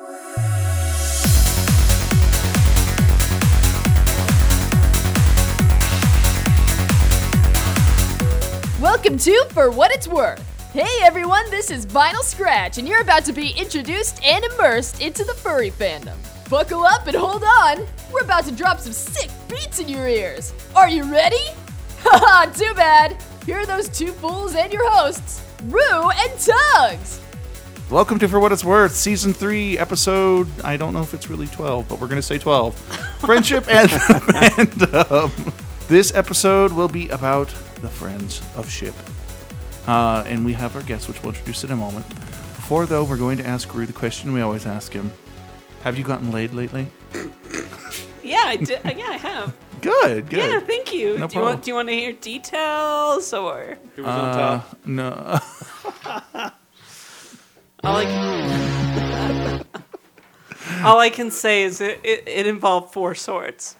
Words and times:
Welcome 0.00 0.14
to 9.18 9.46
For 9.50 9.72
What 9.72 9.90
It's 9.90 10.06
Worth. 10.06 10.40
Hey 10.72 10.86
everyone, 11.02 11.50
this 11.50 11.72
is 11.72 11.84
Vinyl 11.84 12.22
Scratch, 12.22 12.78
and 12.78 12.86
you're 12.86 13.00
about 13.00 13.24
to 13.24 13.32
be 13.32 13.50
introduced 13.58 14.22
and 14.22 14.44
immersed 14.44 15.00
into 15.00 15.24
the 15.24 15.34
furry 15.34 15.72
fandom. 15.72 16.16
Buckle 16.48 16.84
up 16.84 17.08
and 17.08 17.16
hold 17.16 17.42
on. 17.42 17.84
We're 18.12 18.22
about 18.22 18.44
to 18.44 18.52
drop 18.52 18.78
some 18.78 18.92
sick 18.92 19.32
beats 19.48 19.80
in 19.80 19.88
your 19.88 20.06
ears. 20.06 20.54
Are 20.76 20.88
you 20.88 21.10
ready? 21.10 21.44
Haha, 22.02 22.52
too 22.52 22.72
bad. 22.74 23.20
Here 23.44 23.58
are 23.58 23.66
those 23.66 23.88
two 23.88 24.12
fools 24.12 24.54
and 24.54 24.72
your 24.72 24.88
hosts, 24.92 25.42
Rue 25.64 26.10
and 26.10 26.38
Tugs. 26.38 27.20
Welcome 27.90 28.18
to 28.18 28.28
For 28.28 28.38
What 28.38 28.52
It's 28.52 28.64
Worth, 28.64 28.94
Season 28.94 29.32
3, 29.32 29.78
Episode, 29.78 30.46
I 30.62 30.76
don't 30.76 30.92
know 30.92 31.00
if 31.00 31.14
it's 31.14 31.30
really 31.30 31.46
12, 31.46 31.88
but 31.88 31.98
we're 31.98 32.06
going 32.06 32.20
to 32.20 32.26
say 32.26 32.36
12. 32.36 32.74
Friendship 33.20 33.66
and 33.66 33.88
Fandom. 33.88 35.88
This 35.88 36.14
episode 36.14 36.72
will 36.72 36.88
be 36.88 37.08
about 37.08 37.48
the 37.80 37.88
Friends 37.88 38.42
of 38.56 38.68
Ship. 38.68 38.94
Uh, 39.86 40.22
and 40.26 40.44
we 40.44 40.52
have 40.52 40.76
our 40.76 40.82
guest, 40.82 41.08
which 41.08 41.22
we'll 41.22 41.30
introduce 41.30 41.64
in 41.64 41.70
a 41.70 41.76
moment. 41.76 42.06
Before, 42.10 42.84
though, 42.84 43.04
we're 43.04 43.16
going 43.16 43.38
to 43.38 43.46
ask 43.46 43.72
Rue 43.74 43.86
the 43.86 43.94
question 43.94 44.34
we 44.34 44.42
always 44.42 44.66
ask 44.66 44.92
him 44.92 45.10
Have 45.82 45.96
you 45.96 46.04
gotten 46.04 46.30
laid 46.30 46.52
lately? 46.52 46.88
Yeah, 48.22 48.42
I 48.44 48.56
did. 48.56 48.80
Yeah, 48.84 49.06
I 49.08 49.16
have. 49.16 49.56
Good, 49.80 50.28
good. 50.28 50.50
Yeah, 50.50 50.58
thank 50.58 50.92
you. 50.92 51.10
No 51.10 51.14
do 51.14 51.20
you 51.20 51.28
problem. 51.28 51.44
want 51.44 51.62
Do 51.62 51.70
you 51.70 51.74
want 51.76 51.88
to 51.88 51.94
hear 51.94 52.12
details 52.12 53.32
or 53.32 53.78
Who 53.94 54.02
was 54.02 54.10
on 54.10 54.36
top? 54.36 54.72
Uh, 54.72 54.76
no. 54.86 56.50
all 57.84 57.96
I 57.96 58.04
can, 58.04 59.64
all 60.84 60.98
I 60.98 61.10
can 61.10 61.30
say 61.30 61.62
is 61.62 61.80
it, 61.80 62.00
it, 62.02 62.24
it 62.26 62.46
involved 62.46 62.92
four 62.92 63.14
swords. 63.14 63.76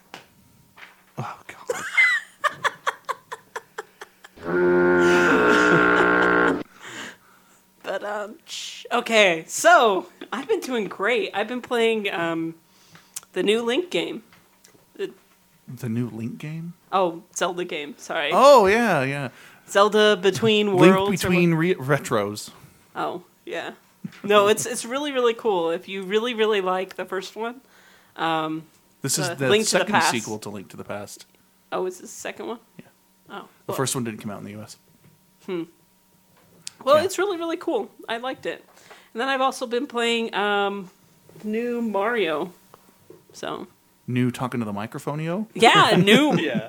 Oh, 1.19 1.39
God. 1.47 1.85
But 7.83 8.05
um, 8.05 8.37
okay. 8.93 9.45
So 9.49 10.07
I've 10.31 10.47
been 10.47 10.61
doing 10.61 10.89
great. 10.89 11.31
I've 11.33 11.49
been 11.49 11.63
playing 11.63 12.13
um, 12.13 12.55
the 13.33 13.43
new 13.43 13.63
Link 13.63 13.91
game. 13.91 14.23
The 14.97 15.89
new 15.89 16.09
Link 16.11 16.39
game? 16.39 16.75
Oh, 16.93 17.23
Zelda 17.37 17.65
game. 17.65 17.95
Sorry, 17.99 18.31
Oh, 18.33 18.67
yeah, 18.67 19.03
yeah. 19.05 19.29
Zelda 19.69 20.17
Between 20.17 20.75
Worlds. 20.77 21.25
or 21.25 21.29
between 21.29 21.55
re- 21.55 21.75
retros. 21.75 22.51
oh, 22.97 23.23
yeah. 23.45 23.73
No, 24.23 24.49
it's 24.49 24.67
it's 24.67 24.85
really 24.85 25.13
really 25.13 25.35
cool. 25.35 25.71
If 25.71 25.89
you 25.89 26.03
really 26.03 26.35
really 26.35 26.61
like 26.61 26.97
the 26.97 27.05
first 27.05 27.37
one, 27.37 27.61
um, 28.17 28.65
This 29.03 29.19
is 29.19 29.29
The 29.29 29.35
the 29.37 29.49
Link 29.49 29.65
to 29.67 29.73
the 29.73 29.79
second 29.81 29.93
Past. 29.93 30.11
sequel 30.11 30.39
to 30.41 30.51
Link 30.51 30.69
to 30.71 30.77
the 30.77 30.85
Past. 30.85 31.27
oh, 31.73 31.87
is 31.87 31.99
this 32.01 32.11
the 32.11 32.17
second 32.21 32.47
one? 32.47 32.59
Yeah. 32.79 32.85
Oh, 33.31 33.35
The 33.41 33.47
well- 33.69 33.77
first 33.77 33.95
one 33.95 34.05
didn't 34.05 34.21
come 34.21 34.31
out 34.31 34.39
in 34.39 34.45
the 34.45 34.53
U.S. 34.53 34.77
Hmm. 35.47 35.65
Well, 36.85 36.97
Yeah. 36.99 37.05
it's 37.05 37.19
really 37.19 37.37
really 37.37 37.57
cool. 37.57 37.91
I 38.09 38.17
liked 38.19 38.47
it. 38.47 38.65
And 39.15 39.21
then 39.21 39.29
I've 39.29 39.41
also 39.41 39.67
been 39.67 39.87
playing 39.87 40.35
um, 40.35 40.91
new 41.45 41.81
Mario. 41.83 42.53
So 43.33 43.67
New 44.11 44.31
talking 44.31 44.59
to 44.61 44.65
the 44.67 44.73
microphone, 44.73 45.21
yo. 45.21 45.47
yeah, 45.55 45.95
new 45.97 46.35
Yeah. 46.41 46.69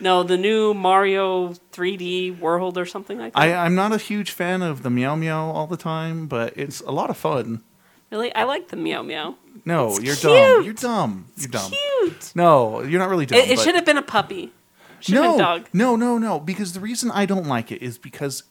no 0.00 0.22
the 0.22 0.38
new 0.38 0.72
Mario 0.72 1.50
3D 1.72 2.38
World 2.40 2.78
or 2.78 2.86
something 2.86 3.18
like 3.18 3.34
that. 3.34 3.38
I, 3.38 3.54
I'm 3.54 3.74
not 3.74 3.92
a 3.92 3.98
huge 3.98 4.30
fan 4.30 4.62
of 4.62 4.82
the 4.82 4.88
meow 4.90 5.14
meow 5.14 5.50
all 5.50 5.66
the 5.66 5.76
time, 5.76 6.26
but 6.26 6.54
it's 6.56 6.80
a 6.80 6.90
lot 6.90 7.10
of 7.10 7.18
fun. 7.18 7.62
really, 8.10 8.34
I 8.34 8.44
like 8.44 8.68
the 8.68 8.76
Meow 8.76 9.02
Meow. 9.02 9.36
No, 9.66 9.88
It's 9.90 10.02
you're 10.02 10.16
cute. 10.16 10.22
dumb. 10.32 10.64
You're 10.64 10.72
dumb. 10.74 11.26
You're 11.36 11.48
dumb. 11.50 11.70
Cute. 11.70 12.32
No, 12.34 12.82
you're 12.82 12.98
not 12.98 13.08
really 13.10 13.26
dumb. 13.26 13.38
It, 13.38 13.50
it 13.50 13.56
but- 13.56 13.62
should 13.64 13.74
have 13.74 13.84
been 13.84 13.98
a 13.98 14.02
puppy. 14.02 14.52
Should 15.00 15.16
have 15.16 15.24
no, 15.24 15.30
been 15.32 15.38
dog. 15.38 15.68
no, 15.74 15.96
no, 15.96 16.16
no. 16.16 16.40
Because 16.40 16.72
the 16.72 16.80
reason 16.80 17.10
I 17.10 17.26
don't 17.26 17.46
like 17.46 17.70
it 17.70 17.82
is 17.82 17.98
because 17.98 18.44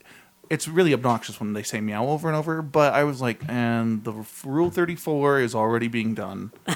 it's 0.53 0.67
really 0.67 0.93
obnoxious 0.93 1.39
when 1.39 1.53
they 1.53 1.63
say 1.63 1.81
meow 1.81 2.05
over 2.07 2.27
and 2.27 2.37
over. 2.37 2.61
But 2.61 2.93
I 2.93 3.03
was 3.03 3.21
like, 3.21 3.41
and 3.47 4.03
the 4.03 4.13
rule 4.45 4.69
thirty 4.69 4.95
four 4.95 5.39
is 5.39 5.53
already 5.55 5.87
being 5.87 6.13
done. 6.13 6.51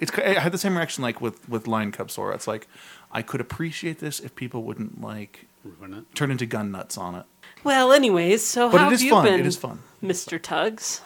it's 0.00 0.12
I 0.18 0.38
had 0.40 0.52
the 0.52 0.58
same 0.58 0.76
reaction 0.76 1.02
like 1.02 1.20
with 1.20 1.48
with 1.48 1.66
Lion 1.66 1.92
Cub 1.92 2.10
Sora. 2.10 2.34
It's 2.34 2.46
like 2.46 2.66
I 3.12 3.22
could 3.22 3.40
appreciate 3.40 3.98
this 4.00 4.20
if 4.20 4.34
people 4.34 4.62
wouldn't 4.64 5.00
like 5.00 5.46
Ruin 5.64 5.94
it. 5.94 6.14
turn 6.14 6.30
into 6.30 6.46
gun 6.46 6.70
nuts 6.70 6.98
on 6.98 7.14
it. 7.14 7.24
Well, 7.64 7.92
anyways, 7.92 8.44
so 8.46 8.70
But 8.70 8.80
how 8.80 8.90
it 8.90 8.94
is 8.94 9.00
have 9.00 9.06
you 9.06 9.10
fun. 9.12 9.24
been, 9.24 9.40
It 9.40 9.46
is 9.46 9.56
fun. 9.56 9.80
Mr. 10.02 10.40
Tugs? 10.40 11.00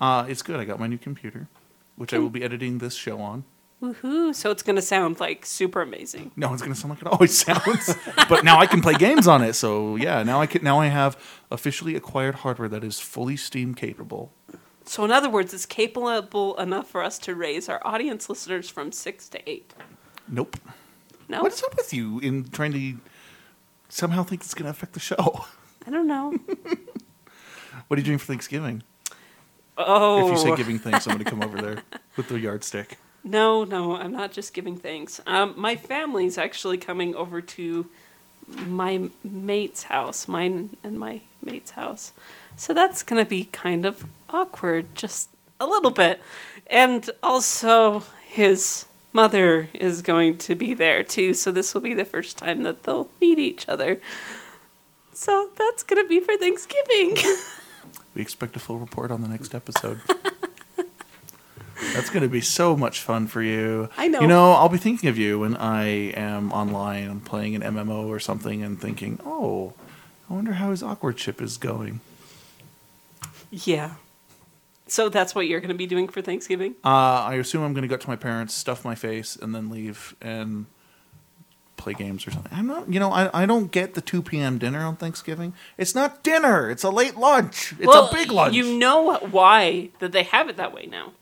Uh, 0.00 0.26
it's 0.28 0.42
good. 0.42 0.60
I 0.60 0.64
got 0.64 0.78
my 0.78 0.86
new 0.86 0.98
computer, 0.98 1.48
which 1.96 2.12
I 2.12 2.18
will 2.18 2.28
be 2.30 2.42
editing 2.42 2.78
this 2.78 2.94
show 2.94 3.20
on. 3.20 3.44
Woohoo! 3.92 4.34
So 4.34 4.50
it's 4.50 4.62
gonna 4.62 4.80
sound 4.82 5.20
like 5.20 5.44
super 5.44 5.82
amazing. 5.82 6.30
No, 6.36 6.52
it's 6.52 6.62
gonna 6.62 6.74
sound 6.74 6.90
like 6.94 7.02
it 7.02 7.08
always 7.08 7.36
sounds. 7.44 7.94
but 8.28 8.44
now 8.44 8.58
I 8.58 8.66
can 8.66 8.80
play 8.80 8.94
games 8.94 9.28
on 9.28 9.42
it. 9.42 9.52
So 9.54 9.96
yeah, 9.96 10.22
now 10.22 10.40
I 10.40 10.46
can. 10.46 10.64
Now 10.64 10.80
I 10.80 10.86
have 10.86 11.18
officially 11.50 11.94
acquired 11.96 12.36
hardware 12.36 12.68
that 12.68 12.82
is 12.84 12.98
fully 13.00 13.36
Steam 13.36 13.74
capable. 13.74 14.32
So 14.86 15.04
in 15.04 15.10
other 15.10 15.28
words, 15.30 15.52
it's 15.54 15.66
capable 15.66 16.56
enough 16.56 16.88
for 16.88 17.02
us 17.02 17.18
to 17.20 17.34
raise 17.34 17.68
our 17.68 17.80
audience 17.86 18.28
listeners 18.28 18.68
from 18.70 18.92
six 18.92 19.28
to 19.30 19.50
eight. 19.50 19.72
Nope. 20.28 20.56
No, 21.28 21.42
What 21.42 21.52
is 21.52 21.62
up 21.62 21.74
with 21.76 21.92
you 21.94 22.18
in 22.20 22.44
trying 22.50 22.72
to 22.72 22.98
somehow 23.88 24.22
think 24.24 24.42
it's 24.42 24.54
gonna 24.54 24.70
affect 24.70 24.92
the 24.92 25.00
show? 25.00 25.44
I 25.86 25.90
don't 25.90 26.06
know. 26.06 26.34
What 27.88 27.98
are 27.98 28.00
you 28.00 28.06
doing 28.06 28.18
for 28.18 28.26
Thanksgiving? 28.26 28.82
Oh, 29.76 30.26
If 30.26 30.32
you 30.32 30.38
say 30.38 30.56
giving 30.56 30.78
thanks, 30.78 31.06
I'm 31.06 31.14
gonna 31.18 31.28
come 31.28 31.42
over 31.42 31.60
there 31.60 31.82
with 32.16 32.28
the 32.28 32.38
yardstick. 32.38 32.98
No, 33.24 33.64
no, 33.64 33.96
I'm 33.96 34.12
not 34.12 34.32
just 34.32 34.52
giving 34.52 34.76
thanks. 34.76 35.20
Um, 35.26 35.54
my 35.56 35.76
family's 35.76 36.36
actually 36.36 36.76
coming 36.76 37.14
over 37.14 37.40
to 37.40 37.86
my 38.66 39.08
mate's 39.24 39.84
house, 39.84 40.28
mine 40.28 40.76
and 40.84 40.98
my 40.98 41.22
mate's 41.42 41.70
house. 41.70 42.12
So 42.56 42.74
that's 42.74 43.02
going 43.02 43.24
to 43.24 43.28
be 43.28 43.44
kind 43.46 43.86
of 43.86 44.04
awkward, 44.28 44.94
just 44.94 45.30
a 45.58 45.66
little 45.66 45.90
bit. 45.90 46.20
And 46.66 47.08
also, 47.22 48.04
his 48.26 48.84
mother 49.14 49.70
is 49.72 50.02
going 50.02 50.36
to 50.38 50.54
be 50.54 50.74
there 50.74 51.02
too, 51.02 51.32
so 51.32 51.50
this 51.50 51.72
will 51.72 51.80
be 51.80 51.94
the 51.94 52.04
first 52.04 52.36
time 52.36 52.62
that 52.64 52.82
they'll 52.82 53.08
meet 53.20 53.38
each 53.38 53.68
other. 53.68 54.00
So 55.14 55.48
that's 55.56 55.82
going 55.82 56.02
to 56.02 56.08
be 56.08 56.20
for 56.20 56.36
Thanksgiving. 56.36 57.16
We 58.14 58.22
expect 58.22 58.54
a 58.54 58.60
full 58.60 58.78
report 58.78 59.10
on 59.10 59.22
the 59.22 59.28
next 59.28 59.54
episode. 59.54 60.00
That's 61.92 62.10
going 62.10 62.22
to 62.22 62.28
be 62.28 62.40
so 62.40 62.76
much 62.76 63.00
fun 63.00 63.26
for 63.26 63.42
you. 63.42 63.88
I 63.96 64.08
know. 64.08 64.20
You 64.20 64.26
know, 64.26 64.52
I'll 64.52 64.68
be 64.68 64.78
thinking 64.78 65.08
of 65.08 65.18
you 65.18 65.40
when 65.40 65.56
I 65.56 65.84
am 66.12 66.52
online 66.52 67.04
and 67.04 67.24
playing 67.24 67.54
an 67.54 67.62
MMO 67.62 68.06
or 68.08 68.18
something 68.18 68.62
and 68.62 68.80
thinking, 68.80 69.20
oh, 69.24 69.74
I 70.28 70.34
wonder 70.34 70.52
how 70.52 70.70
his 70.70 70.82
awkward 70.82 71.18
ship 71.18 71.42
is 71.42 71.56
going. 71.56 72.00
yeah. 73.50 73.94
So 74.86 75.08
that's 75.08 75.34
what 75.34 75.46
you're 75.46 75.60
going 75.60 75.70
to 75.70 75.74
be 75.74 75.86
doing 75.86 76.08
for 76.08 76.20
Thanksgiving? 76.20 76.74
Uh, 76.84 76.88
I 76.88 77.34
assume 77.34 77.62
I'm 77.62 77.72
going 77.72 77.82
to 77.82 77.88
go 77.88 77.96
to 77.96 78.08
my 78.08 78.16
parents, 78.16 78.52
stuff 78.52 78.84
my 78.84 78.94
face, 78.94 79.34
and 79.34 79.54
then 79.54 79.70
leave 79.70 80.14
and 80.20 80.66
play 81.76 81.94
games 81.94 82.26
or 82.26 82.30
something. 82.30 82.52
I'm 82.54 82.66
not, 82.66 82.92
you 82.92 83.00
know, 83.00 83.10
I, 83.10 83.42
I 83.42 83.46
don't 83.46 83.70
get 83.70 83.94
the 83.94 84.00
2 84.00 84.22
p.m. 84.22 84.58
dinner 84.58 84.84
on 84.84 84.96
Thanksgiving. 84.96 85.54
It's 85.78 85.94
not 85.94 86.22
dinner. 86.22 86.70
It's 86.70 86.82
a 86.82 86.90
late 86.90 87.16
lunch. 87.16 87.72
It's 87.78 87.86
well, 87.86 88.08
a 88.08 88.12
big 88.12 88.30
lunch. 88.30 88.54
You 88.54 88.78
know 88.78 89.16
why 89.16 89.90
that 90.00 90.12
they 90.12 90.24
have 90.24 90.48
it 90.48 90.56
that 90.58 90.74
way 90.74 90.86
now? 90.86 91.12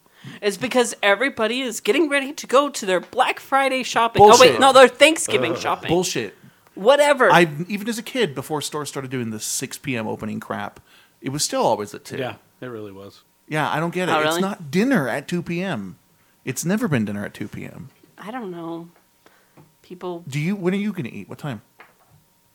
It's 0.40 0.56
because 0.56 0.94
everybody 1.02 1.60
is 1.60 1.80
getting 1.80 2.08
ready 2.08 2.32
to 2.32 2.46
go 2.46 2.68
to 2.68 2.86
their 2.86 3.00
Black 3.00 3.40
Friday 3.40 3.82
shopping. 3.82 4.22
Oh 4.24 4.38
wait, 4.40 4.60
no, 4.60 4.72
their 4.72 4.88
Thanksgiving 4.88 5.54
shopping. 5.58 5.88
Bullshit. 5.88 6.36
Whatever. 6.74 7.30
I 7.30 7.48
even 7.68 7.88
as 7.88 7.98
a 7.98 8.02
kid, 8.02 8.34
before 8.34 8.60
stores 8.62 8.88
started 8.88 9.10
doing 9.10 9.30
the 9.30 9.40
6 9.40 9.78
p.m. 9.78 10.06
opening 10.06 10.40
crap, 10.40 10.80
it 11.20 11.30
was 11.30 11.44
still 11.44 11.62
always 11.62 11.94
at 11.94 12.04
2. 12.04 12.16
Yeah, 12.16 12.36
it 12.60 12.66
really 12.66 12.92
was. 12.92 13.22
Yeah, 13.48 13.70
I 13.70 13.80
don't 13.80 13.92
get 13.92 14.08
it. 14.08 14.12
Oh, 14.12 14.20
It's 14.20 14.40
not 14.40 14.70
dinner 14.70 15.08
at 15.08 15.28
2 15.28 15.42
p.m. 15.42 15.98
It's 16.44 16.64
never 16.64 16.88
been 16.88 17.04
dinner 17.04 17.25
at 17.25 17.34
2 17.34 17.48
p.m. 17.48 17.90
I 18.16 18.30
don't 18.30 18.50
know. 18.50 18.88
People 19.82 20.25
Do 20.26 20.38
you? 20.40 20.56
When 20.56 20.72
are 20.72 20.78
you 20.78 20.92
going 20.92 21.04
to 21.04 21.12
eat? 21.12 21.28
What 21.28 21.38
time? 21.38 21.60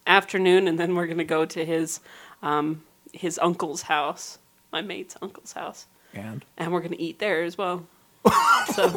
afternoon, 0.07 0.67
and 0.67 0.79
then 0.79 0.95
we're 0.95 1.05
gonna 1.07 1.23
go 1.23 1.45
to 1.45 1.65
his 1.65 1.99
um, 2.41 2.83
his 3.13 3.37
uncle's 3.41 3.83
house, 3.83 4.39
my 4.71 4.81
mate's 4.81 5.15
uncle's 5.21 5.53
house, 5.53 5.85
And 6.13 6.43
and 6.57 6.71
we're 6.71 6.81
gonna 6.81 6.95
eat 6.99 7.19
there 7.19 7.43
as 7.43 7.57
well. 7.57 7.85
so 8.73 8.91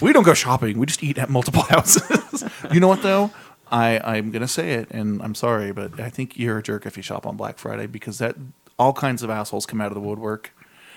we 0.00 0.12
don't 0.12 0.22
go 0.22 0.34
shopping. 0.34 0.78
We 0.78 0.86
just 0.86 1.02
eat 1.02 1.18
at 1.18 1.28
multiple 1.28 1.62
houses. 1.68 2.44
you 2.72 2.80
know 2.80 2.88
what 2.88 3.02
though? 3.02 3.30
I 3.70 4.00
I'm 4.02 4.30
gonna 4.30 4.48
say 4.48 4.72
it, 4.74 4.90
and 4.90 5.22
I'm 5.22 5.34
sorry, 5.34 5.72
but 5.72 6.00
I 6.00 6.08
think 6.10 6.38
you're 6.38 6.58
a 6.58 6.62
jerk 6.62 6.86
if 6.86 6.96
you 6.96 7.02
shop 7.02 7.26
on 7.26 7.36
Black 7.36 7.58
Friday 7.58 7.86
because 7.86 8.18
that 8.18 8.36
all 8.78 8.92
kinds 8.92 9.22
of 9.22 9.30
assholes 9.30 9.66
come 9.66 9.80
out 9.80 9.88
of 9.88 9.94
the 9.94 10.00
woodwork. 10.00 10.52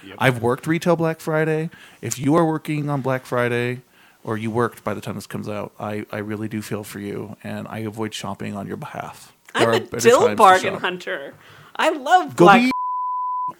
Yep. 0.05 0.15
I've 0.19 0.41
worked 0.41 0.67
retail 0.67 0.95
Black 0.95 1.19
Friday. 1.19 1.69
If 2.01 2.19
you 2.19 2.35
are 2.35 2.45
working 2.45 2.89
on 2.89 3.01
Black 3.01 3.25
Friday, 3.25 3.81
or 4.23 4.37
you 4.37 4.51
worked 4.51 4.83
by 4.83 4.93
the 4.93 5.01
time 5.01 5.15
this 5.15 5.27
comes 5.27 5.47
out, 5.47 5.71
I, 5.79 6.05
I 6.11 6.17
really 6.17 6.47
do 6.47 6.61
feel 6.61 6.83
for 6.83 6.99
you, 6.99 7.37
and 7.43 7.67
I 7.69 7.79
avoid 7.79 8.13
shopping 8.13 8.55
on 8.55 8.67
your 8.67 8.77
behalf. 8.77 9.33
There 9.53 9.71
I'm 9.73 9.83
a 9.91 9.99
dill 9.99 10.35
bargain 10.35 10.75
hunter. 10.75 11.33
I 11.75 11.89
love 11.89 12.35
Go 12.35 12.45
Black. 12.45 12.61
be 12.63 12.71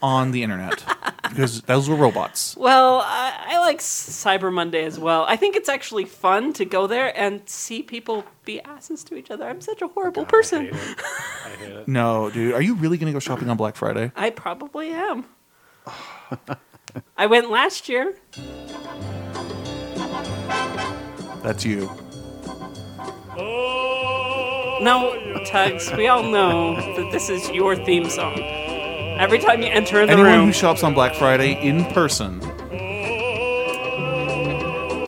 on 0.02 0.30
the 0.30 0.42
internet. 0.42 0.84
because 1.28 1.62
those 1.62 1.88
were 1.88 1.96
robots. 1.96 2.56
Well, 2.56 3.00
I, 3.04 3.32
I 3.48 3.58
like 3.60 3.78
Cyber 3.78 4.52
Monday 4.52 4.84
as 4.84 4.98
well. 4.98 5.24
I 5.28 5.36
think 5.36 5.56
it's 5.56 5.68
actually 5.68 6.04
fun 6.04 6.52
to 6.54 6.64
go 6.64 6.86
there 6.86 7.16
and 7.18 7.46
see 7.48 7.82
people 7.82 8.24
be 8.44 8.60
asses 8.62 9.02
to 9.04 9.16
each 9.16 9.30
other. 9.30 9.44
I'm 9.44 9.60
such 9.60 9.82
a 9.82 9.88
horrible 9.88 10.24
person. 10.24 10.66
I 10.66 10.70
hate 10.70 10.74
it. 10.74 11.02
I 11.44 11.48
hate 11.50 11.72
it. 11.72 11.88
No, 11.88 12.30
dude, 12.30 12.54
are 12.54 12.62
you 12.62 12.74
really 12.76 12.98
gonna 12.98 13.12
go 13.12 13.18
shopping 13.18 13.48
on 13.50 13.56
Black 13.56 13.76
Friday? 13.76 14.12
I 14.16 14.30
probably 14.30 14.90
am. 14.90 15.24
I 17.16 17.26
went 17.26 17.50
last 17.50 17.88
year. 17.88 18.14
That's 21.42 21.64
you. 21.64 21.90
No, 24.80 25.42
Tugs, 25.46 25.90
we 25.96 26.08
all 26.08 26.22
know 26.22 26.74
that 26.96 27.10
this 27.12 27.28
is 27.30 27.48
your 27.50 27.74
theme 27.76 28.08
song. 28.10 28.36
Every 29.18 29.38
time 29.38 29.62
you 29.62 29.68
enter 29.68 30.00
in 30.00 30.06
the 30.08 30.12
Anyone 30.14 30.32
room, 30.32 30.46
who 30.46 30.52
shops 30.52 30.82
on 30.82 30.92
Black 30.94 31.14
Friday 31.14 31.52
in 31.66 31.84
person, 31.86 32.40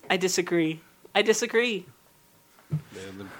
I 0.08 0.16
disagree. 0.18 0.80
I 1.14 1.22
disagree. 1.22 1.86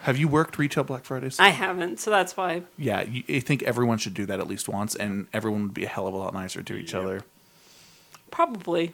have 0.03 0.17
you 0.17 0.29
worked 0.29 0.59
retail 0.59 0.85
Black 0.85 1.05
Fridays? 1.05 1.39
I 1.39 1.49
haven't, 1.49 2.01
so 2.01 2.11
that's 2.11 2.37
why. 2.37 2.63
yeah, 2.77 3.03
you, 3.03 3.23
I 3.29 3.41
think 3.41 3.63
everyone 3.63 3.99
should 3.99 4.15
do 4.15 4.27
that 4.27 4.41
at 4.41 4.49
least 4.49 4.69
once, 4.69 4.95
and 4.95 5.29
everyone 5.33 5.63
would 5.63 5.75
be 5.75 5.85
a 5.85 5.89
hell 5.89 6.07
of 6.07 6.15
a 6.15 6.17
lot 6.17 6.35
nicer 6.35 6.63
to 6.63 6.75
each 6.75 6.95
other. 6.95 7.23
Probably. 8.31 8.93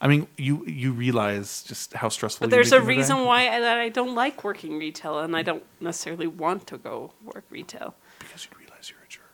I 0.00 0.06
mean, 0.06 0.28
you 0.36 0.64
you 0.66 0.92
realize 0.92 1.62
just 1.64 1.92
how 1.94 2.08
stressful. 2.08 2.46
But 2.46 2.50
you 2.54 2.56
there's 2.56 2.70
make 2.70 2.80
a 2.80 2.84
it 2.84 2.86
day? 2.86 2.96
reason 2.96 3.24
why 3.24 3.48
I, 3.48 3.60
that 3.60 3.78
I 3.78 3.88
don't 3.88 4.14
like 4.14 4.44
working 4.44 4.78
retail, 4.78 5.18
and 5.18 5.36
I 5.36 5.42
don't 5.42 5.64
necessarily 5.80 6.28
want 6.28 6.66
to 6.68 6.78
go 6.78 7.12
work 7.24 7.44
retail. 7.50 7.94
because 8.20 8.46
you 8.46 8.56
realize 8.58 8.88
you're 8.90 9.00
a 9.04 9.08
jerk. 9.08 9.24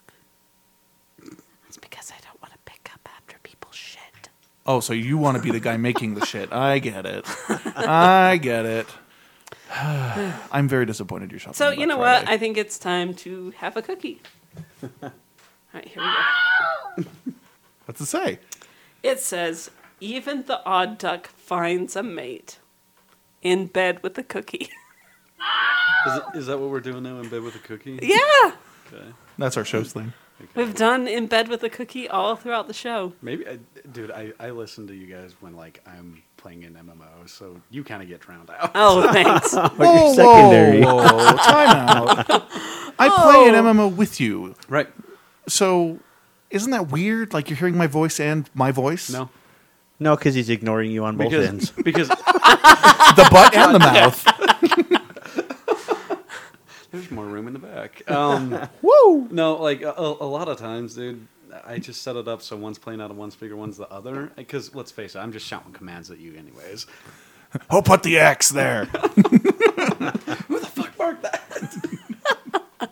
It's 1.69 1.77
because 1.77 2.11
I 2.13 2.21
don't 2.25 2.41
want 2.41 2.53
to 2.53 2.59
pick 2.65 2.89
up 2.95 3.07
after 3.17 3.37
people's 3.43 3.75
shit. 3.75 4.29
Oh, 4.67 4.81
so 4.81 4.93
you 4.93 5.19
want 5.19 5.37
to 5.37 5.43
be 5.43 5.51
the 5.51 5.61
guy 5.61 5.77
making 5.77 6.15
the 6.15 6.25
shit? 6.25 6.53
I 6.53 6.79
get 6.79 7.05
it. 7.05 7.25
I 7.77 8.39
get 8.41 8.65
it. 8.65 8.87
I'm 9.75 10.69
very 10.69 10.87
disappointed 10.87 11.31
you're 11.31 11.41
shopping. 11.41 11.55
So 11.55 11.71
you 11.71 11.77
Black 11.77 11.89
know 11.89 11.97
what? 11.99 12.29
I 12.29 12.39
think 12.39 12.57
it's 12.57 12.79
time 12.79 13.15
to 13.15 13.51
have 13.59 13.77
a 13.77 13.83
cookie. 13.83 14.21
All 15.03 15.11
right, 15.75 15.87
here 15.87 16.03
we 16.03 17.05
go. 17.05 17.11
What's 17.87 18.01
it 18.01 18.07
say? 18.07 18.39
It 19.03 19.21
says, 19.21 19.71
"Even 20.01 20.45
the 20.45 20.65
odd 20.65 20.97
duck 20.97 21.27
finds 21.27 21.97
a 21.97 22.03
mate 22.03 22.59
in 23.43 23.67
bed 23.67 24.03
with 24.03 24.17
a 24.17 24.23
cookie." 24.23 24.71
Is, 26.07 26.17
it, 26.17 26.23
is 26.35 26.47
that 26.49 26.59
what 26.61 26.69
we're 26.69 26.81
doing 26.81 27.03
now 27.03 27.19
in 27.19 27.31
bed 27.31 27.41
with 27.41 27.55
a 27.55 27.59
cookie? 27.61 27.99
yeah, 28.03 28.53
Okay. 28.93 29.07
That's 29.39 29.57
our 29.57 29.65
show's 29.65 29.91
thing. 30.39 30.49
we've 30.55 30.75
done 30.75 31.07
in 31.09 31.27
bed 31.27 31.49
with 31.49 31.63
a 31.63 31.71
cookie 31.71 32.09
all 32.09 32.37
throughout 32.37 32.67
the 32.69 32.75
show. 32.75 33.13
Maybe, 33.23 33.47
I, 33.47 33.59
dude. 33.93 34.11
I, 34.11 34.33
I 34.41 34.51
listen 34.51 34.87
to 34.89 34.95
you 34.95 35.07
guys 35.07 35.35
when 35.41 35.55
like 35.57 35.81
I'm 35.87 36.23
playing 36.37 36.65
an 36.65 36.75
MMO, 36.75 37.29
so 37.29 37.61
you 37.71 37.83
kind 37.85 38.03
of 38.03 38.09
get 38.09 38.21
drowned 38.21 38.51
out. 38.51 38.71
Oh, 38.75 39.11
thanks. 39.13 39.55
Whoa, 39.77 40.15
secondary. 40.15 40.83
Whoa, 40.83 40.97
whoa, 40.97 41.37
time 41.37 41.89
out. 41.89 42.27
I 42.99 43.09
play 43.09 43.49
an 43.49 43.55
oh. 43.55 43.73
MMO 43.73 43.95
with 43.97 44.21
you, 44.21 44.55
Right? 44.69 44.89
so 45.49 45.99
isn't 46.51 46.71
that 46.71 46.91
weird? 46.91 47.35
Like 47.35 47.51
you're 47.51 47.57
hearing 47.57 47.77
my 47.77 47.87
voice 47.87 48.21
and 48.21 48.49
my 48.55 48.71
voice. 48.71 49.11
No, 49.11 49.29
No, 49.99 50.15
because 50.17 50.35
he's 50.35 50.49
ignoring 50.51 50.91
you 50.91 51.05
on 51.05 51.17
both 51.17 51.31
because 51.31 51.47
ends. 51.49 51.71
because 51.71 52.09
the 52.09 53.29
butt 53.31 53.55
and 53.57 53.75
the 53.75 53.79
mouth. 53.81 54.84
There's 56.95 57.11
more 57.11 57.27
room 57.27 57.47
in 57.47 57.53
the 57.53 57.59
back. 57.59 58.09
Um, 58.11 58.69
Woo! 58.83 59.29
no, 59.31 59.57
like 59.57 59.83
a, 59.83 59.93
a 59.97 60.27
lot 60.27 60.49
of 60.49 60.57
times, 60.59 60.95
dude. 60.95 61.27
I 61.65 61.79
just 61.79 62.03
set 62.03 62.17
it 62.17 62.27
up 62.27 62.43
so 62.43 62.57
one's 62.57 62.79
playing 62.79 63.01
out 63.01 63.11
of 63.11 63.17
one 63.17 63.31
speaker, 63.31 63.55
one's 63.57 63.77
the 63.77 63.89
other. 63.89 64.33
Because 64.37 64.75
let's 64.75 64.91
face 64.91 65.15
it, 65.15 65.19
I'm 65.21 65.33
just 65.33 65.47
shouting 65.47 65.73
commands 65.73 66.11
at 66.11 66.19
you, 66.19 66.35
anyways. 66.37 66.87
Oh, 67.71 67.81
put 67.83 68.03
the 68.03 68.19
X 68.19 68.49
there. 68.49 68.85
Who 68.87 70.59
the 70.59 70.69
fuck, 70.75 70.99
marked 70.99 71.23
that. 71.23 72.91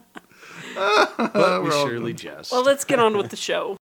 but 1.34 1.64
we 1.64 1.70
surely 1.72 2.12
jest. 2.12 2.52
well, 2.52 2.62
let's 2.62 2.84
get 2.84 3.00
on 3.00 3.16
with 3.16 3.31
the 3.31 3.37
show. 3.37 3.76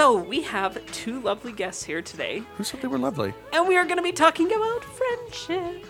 So 0.00 0.16
we 0.16 0.40
have 0.44 0.78
two 0.92 1.20
lovely 1.20 1.52
guests 1.52 1.84
here 1.84 2.00
today, 2.00 2.42
Who 2.56 2.64
said 2.64 2.80
they 2.80 2.88
were 2.88 2.96
lovely? 2.96 3.34
and 3.52 3.68
we 3.68 3.76
are 3.76 3.84
going 3.84 3.98
to 3.98 4.02
be 4.02 4.12
talking 4.12 4.50
about 4.50 4.82
friendship 4.82 5.84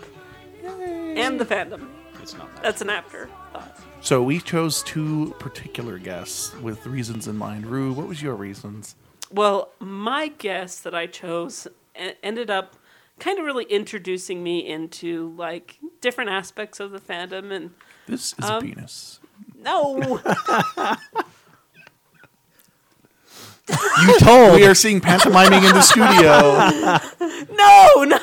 and 0.65 1.39
the 1.39 1.45
fandom. 1.45 1.87
it's 2.21 2.33
not 2.37 2.53
that. 2.55 2.61
That's 2.61 2.81
an 2.81 2.89
afterthought. 2.89 3.79
So 4.01 4.21
we 4.21 4.41
chose 4.41 4.83
two 4.83 5.33
particular 5.39 5.97
guests 5.97 6.53
with 6.57 6.85
reasons 6.87 7.29
in 7.29 7.37
mind. 7.37 7.65
Rue, 7.65 7.93
what 7.93 8.05
was 8.05 8.21
your 8.21 8.35
reasons? 8.35 8.97
Well, 9.31 9.69
my 9.79 10.27
guest 10.27 10.83
that 10.83 10.93
I 10.93 11.05
chose 11.07 11.65
ended 12.21 12.49
up 12.49 12.75
kind 13.17 13.39
of 13.39 13.45
really 13.45 13.63
introducing 13.63 14.43
me 14.43 14.67
into 14.67 15.33
like 15.37 15.77
different 16.01 16.31
aspects 16.31 16.81
of 16.81 16.91
the 16.91 16.99
fandom 16.99 17.49
and 17.53 17.71
This 18.07 18.33
is 18.37 18.43
Um, 18.43 18.57
a 18.57 18.61
penis. 18.61 19.21
no 19.57 20.19
You 24.01 24.19
told. 24.19 24.55
We 24.55 24.65
are 24.65 24.75
seeing 24.75 24.99
pantomiming 25.01 25.63
in 25.63 25.73
the 25.73 25.81
studio. 25.81 27.45
no 27.55 28.03
no 28.03 28.17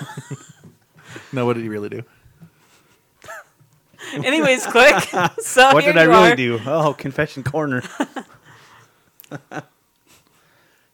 No, 1.32 1.46
what 1.46 1.54
did 1.54 1.62
he 1.62 1.68
really 1.68 1.88
do? 1.88 2.02
anyways 4.14 4.66
quick 4.66 4.94
so 5.40 5.72
what 5.74 5.84
here 5.84 5.92
did 5.92 6.00
I 6.00 6.04
you 6.04 6.10
really 6.10 6.32
are. 6.32 6.36
do? 6.36 6.60
Oh, 6.66 6.94
confession 6.94 7.42
corner. 7.42 7.82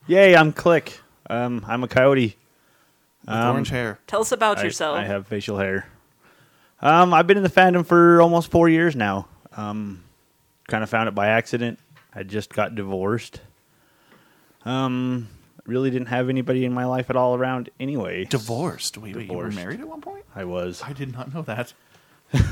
Yay, 0.06 0.36
I'm 0.36 0.52
Click. 0.52 1.00
Um, 1.30 1.64
I'm 1.66 1.82
a 1.84 1.88
coyote. 1.88 2.36
With 3.24 3.34
Um, 3.34 3.52
orange 3.52 3.70
hair. 3.70 3.98
tell 4.06 4.20
us 4.20 4.32
about 4.32 4.58
I, 4.58 4.64
yourself 4.64 4.98
I 4.98 5.04
have 5.04 5.26
facial 5.26 5.58
hair. 5.58 5.86
Um, 6.82 7.14
I've 7.14 7.26
been 7.26 7.38
in 7.38 7.42
the 7.42 7.48
fandom 7.48 7.86
for 7.86 8.20
almost 8.20 8.50
four 8.50 8.68
years 8.68 8.94
now. 8.94 9.28
Um, 9.56 10.02
kind 10.68 10.82
of 10.84 10.90
found 10.90 11.08
it 11.08 11.14
by 11.14 11.28
accident. 11.28 11.78
I 12.14 12.22
just 12.24 12.52
got 12.52 12.74
divorced. 12.74 13.40
Um, 14.64 15.28
really 15.66 15.90
didn't 15.90 16.08
have 16.08 16.28
anybody 16.28 16.64
in 16.64 16.72
my 16.72 16.84
life 16.86 17.10
at 17.10 17.16
all 17.16 17.34
around 17.34 17.70
anyway. 17.80 18.24
Divorced. 18.24 18.96
Wait, 18.98 19.14
wait, 19.14 19.26
you 19.28 19.32
were 19.36 19.44
Divorced. 19.50 19.56
married 19.56 19.80
at 19.80 19.88
one 19.88 20.00
point? 20.00 20.24
I 20.34 20.44
was. 20.44 20.82
I 20.82 20.92
did 20.92 21.12
not 21.12 21.32
know 21.34 21.42
that. 21.42 21.72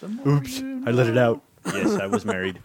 The 0.00 0.08
more 0.08 0.36
Oops, 0.38 0.58
you 0.60 0.82
I 0.86 0.92
let 0.92 1.08
it 1.08 1.12
know. 1.12 1.42
out. 1.66 1.74
Yes, 1.74 2.00
I 2.00 2.06
was 2.06 2.24
married. 2.24 2.58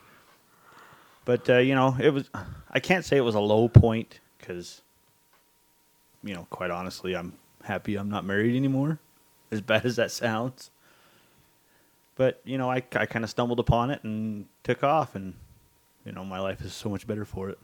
But 1.26 1.50
uh, 1.50 1.58
you 1.58 1.76
know, 1.76 1.94
it 2.00 2.12
was. 2.12 2.30
I 2.72 2.80
can't 2.80 3.04
say 3.04 3.18
it 3.18 3.22
was 3.26 3.36
a 3.36 3.42
low 3.42 3.68
point 3.68 4.22
because, 4.40 4.82
you 6.24 6.34
know, 6.34 6.48
quite 6.50 6.72
honestly, 6.72 7.14
I'm 7.14 7.34
happy 7.66 7.98
I'm 7.98 8.10
not 8.10 8.24
married 8.24 8.56
anymore. 8.56 9.00
As 9.52 9.60
bad 9.60 9.86
as 9.86 9.98
that 9.98 10.12
sounds. 10.12 10.72
But 12.16 12.40
you 12.46 12.58
know, 12.58 12.72
I 12.72 12.78
I 12.96 13.06
kind 13.06 13.26
of 13.26 13.30
stumbled 13.30 13.60
upon 13.60 13.92
it 13.92 14.02
and 14.06 14.46
took 14.64 14.82
off, 14.82 15.14
and 15.14 15.34
you 16.06 16.14
know, 16.14 16.24
my 16.24 16.40
life 16.40 16.62
is 16.62 16.74
so 16.74 16.88
much 16.88 17.06
better 17.06 17.26
for 17.26 17.50
it. 17.50 17.60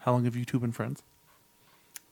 How 0.00 0.12
long 0.12 0.24
have 0.24 0.36
you 0.36 0.44
two 0.44 0.58
been 0.60 0.72
friends? 0.72 1.02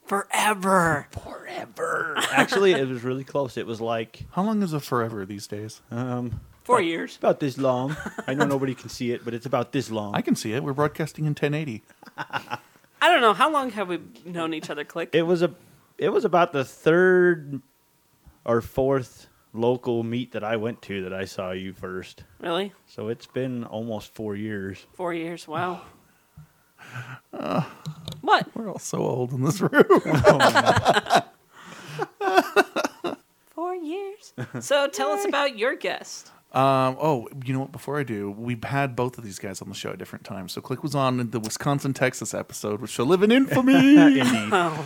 forever 0.05 1.07
Forever. 1.11 2.15
Actually, 2.31 2.71
it 2.71 2.87
was 2.87 3.03
really 3.03 3.23
close. 3.23 3.57
It 3.57 3.67
was 3.67 3.79
like 3.79 4.25
How 4.31 4.41
long 4.43 4.63
is 4.63 4.73
a 4.73 4.79
forever 4.79 5.23
these 5.25 5.45
days? 5.47 5.81
um, 5.91 6.39
four 6.63 6.81
years 6.81 7.15
about 7.17 7.39
this 7.39 7.57
long. 7.59 7.95
I 8.27 8.33
know 8.33 8.45
nobody 8.55 8.73
can 8.73 8.89
see 8.89 9.11
it, 9.11 9.23
but 9.23 9.33
it's 9.35 9.45
about 9.45 9.71
this 9.71 9.91
long. 9.91 10.15
I 10.15 10.21
can 10.21 10.35
see 10.35 10.53
it. 10.53 10.63
We're 10.63 10.73
broadcasting 10.73 11.25
in 11.25 11.31
1080. 11.31 11.83
i 13.01 13.07
don't 13.07 13.21
know 13.21 13.33
how 13.33 13.49
long 13.49 13.69
have 13.71 13.87
we 13.87 13.97
known 14.25 14.53
each 14.53 14.69
other 14.69 14.83
click 14.83 15.11
it 15.13 15.21
was 15.21 15.41
a 15.41 15.49
it 15.97 16.09
was 16.09 16.25
about 16.25 16.51
the 16.51 16.65
third 16.65 17.61
or 18.43 18.59
fourth 18.61 19.27
local 19.53 20.03
meet 20.03 20.33
that 20.33 20.43
I 20.43 20.57
went 20.57 20.81
to 20.83 21.03
that 21.03 21.13
I 21.13 21.23
saw 21.25 21.51
you 21.51 21.71
first. 21.73 22.23
really 22.39 22.73
So 22.87 23.07
it's 23.07 23.25
been 23.25 23.63
almost 23.63 24.13
four 24.13 24.35
years. 24.35 24.85
four 24.93 25.13
years 25.13 25.47
wow 25.47 25.81
what 28.29 28.47
We're 28.55 28.69
all 28.69 28.79
so 28.79 28.99
old 28.99 29.31
in 29.33 29.43
this 29.43 29.59
room. 29.61 29.71
four 33.49 33.75
years 33.75 34.33
so 34.59 34.87
tell 34.87 35.11
us 35.11 35.25
about 35.25 35.57
your 35.57 35.75
guest 35.75 36.31
Um, 36.53 36.97
oh, 36.99 37.27
you 37.45 37.53
know 37.53 37.59
what? 37.59 37.71
Before 37.71 37.99
I 37.99 38.03
do, 38.03 38.31
we've 38.31 38.63
had 38.63 38.95
both 38.95 39.17
of 39.19 39.23
these 39.23 39.37
guys 39.37 39.61
on 39.61 39.69
the 39.69 39.75
show 39.75 39.91
at 39.91 39.99
different 39.99 40.25
times. 40.25 40.51
So 40.53 40.61
Click 40.61 40.81
was 40.81 40.95
on 40.95 41.19
in 41.19 41.29
the 41.29 41.39
Wisconsin 41.39 41.93
Texas 41.93 42.33
episode, 42.33 42.81
which 42.81 42.89
shall 42.89 43.05
live 43.05 43.21
in 43.21 43.31
infamy. 43.31 43.97
Indeed. 44.19 44.49
oh 44.51 44.85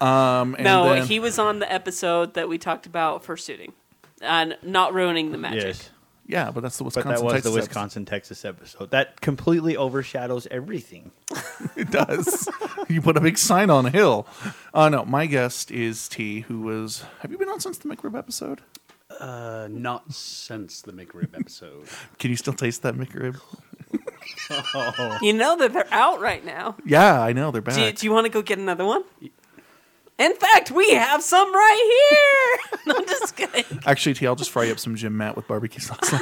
no 0.00 0.06
um, 0.06 0.54
and 0.54 0.62
no, 0.64 0.84
then- 0.94 1.06
he 1.06 1.18
was 1.18 1.38
on 1.38 1.58
the 1.58 1.72
episode 1.72 2.34
that 2.34 2.48
we 2.48 2.58
talked 2.58 2.86
about 2.86 3.24
fursuiting 3.24 3.72
and 4.20 4.56
not 4.62 4.94
ruining 4.94 5.32
the 5.32 5.38
magic. 5.38 5.64
yes. 5.64 5.90
Yeah, 6.26 6.50
but 6.50 6.62
that's 6.62 6.78
the 6.78 6.84
But 6.84 6.94
Wisconsin. 6.96 7.14
that 7.16 7.24
was 7.24 7.32
Texas 7.34 7.44
the 7.52 7.58
episode. 7.58 7.68
Wisconsin 7.68 8.04
Texas 8.06 8.44
episode. 8.44 8.90
That 8.90 9.20
completely 9.20 9.76
overshadows 9.76 10.46
everything. 10.50 11.10
It 11.76 11.90
does. 11.90 12.48
you 12.88 13.02
put 13.02 13.16
a 13.16 13.20
big 13.20 13.36
sign 13.36 13.68
on 13.68 13.84
a 13.86 13.90
hill. 13.90 14.26
Uh, 14.72 14.88
no, 14.88 15.04
my 15.04 15.26
guest 15.26 15.70
is 15.72 16.08
T, 16.08 16.40
who 16.40 16.60
was. 16.60 17.04
Have 17.20 17.30
you 17.32 17.38
been 17.38 17.48
on 17.48 17.58
since 17.60 17.78
the 17.78 17.88
McRib 17.88 18.16
episode? 18.16 18.60
Uh, 19.20 19.66
not 19.70 20.12
since 20.12 20.82
the 20.82 20.92
McRib 20.92 21.34
episode. 21.38 21.86
Can 22.18 22.30
you 22.30 22.36
still 22.36 22.52
taste 22.54 22.82
that 22.82 22.94
McRib? 22.94 23.40
You 25.22 25.32
know 25.32 25.56
that 25.58 25.72
they're 25.72 25.86
out 25.92 26.20
right 26.20 26.44
now. 26.44 26.76
Yeah, 26.84 27.20
I 27.20 27.32
know 27.32 27.50
they're 27.50 27.62
back. 27.62 27.74
Do 27.74 27.82
you, 27.82 27.92
do 27.92 28.06
you 28.06 28.12
want 28.12 28.24
to 28.26 28.30
go 28.30 28.42
get 28.42 28.58
another 28.58 28.84
one? 28.84 29.04
In 30.18 30.34
fact, 30.36 30.70
we 30.70 30.92
have 30.94 31.22
some 31.22 31.52
right 31.52 32.58
here. 32.70 32.80
no, 32.86 32.94
I'm 33.00 33.06
just 33.06 33.36
kidding. 33.36 33.80
Actually, 33.84 34.14
T, 34.14 34.26
I'll 34.26 34.36
just 34.36 34.50
fry 34.50 34.70
up 34.70 34.78
some 34.78 34.94
Jim 34.94 35.16
Matt 35.16 35.34
with 35.36 35.48
barbecue 35.48 35.80
sauce. 35.80 36.12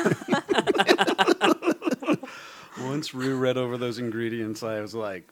Once 2.80 3.12
Rue 3.14 3.36
read 3.36 3.56
over 3.56 3.76
those 3.76 3.98
ingredients, 3.98 4.62
I 4.62 4.80
was 4.80 4.94
like, 4.94 5.30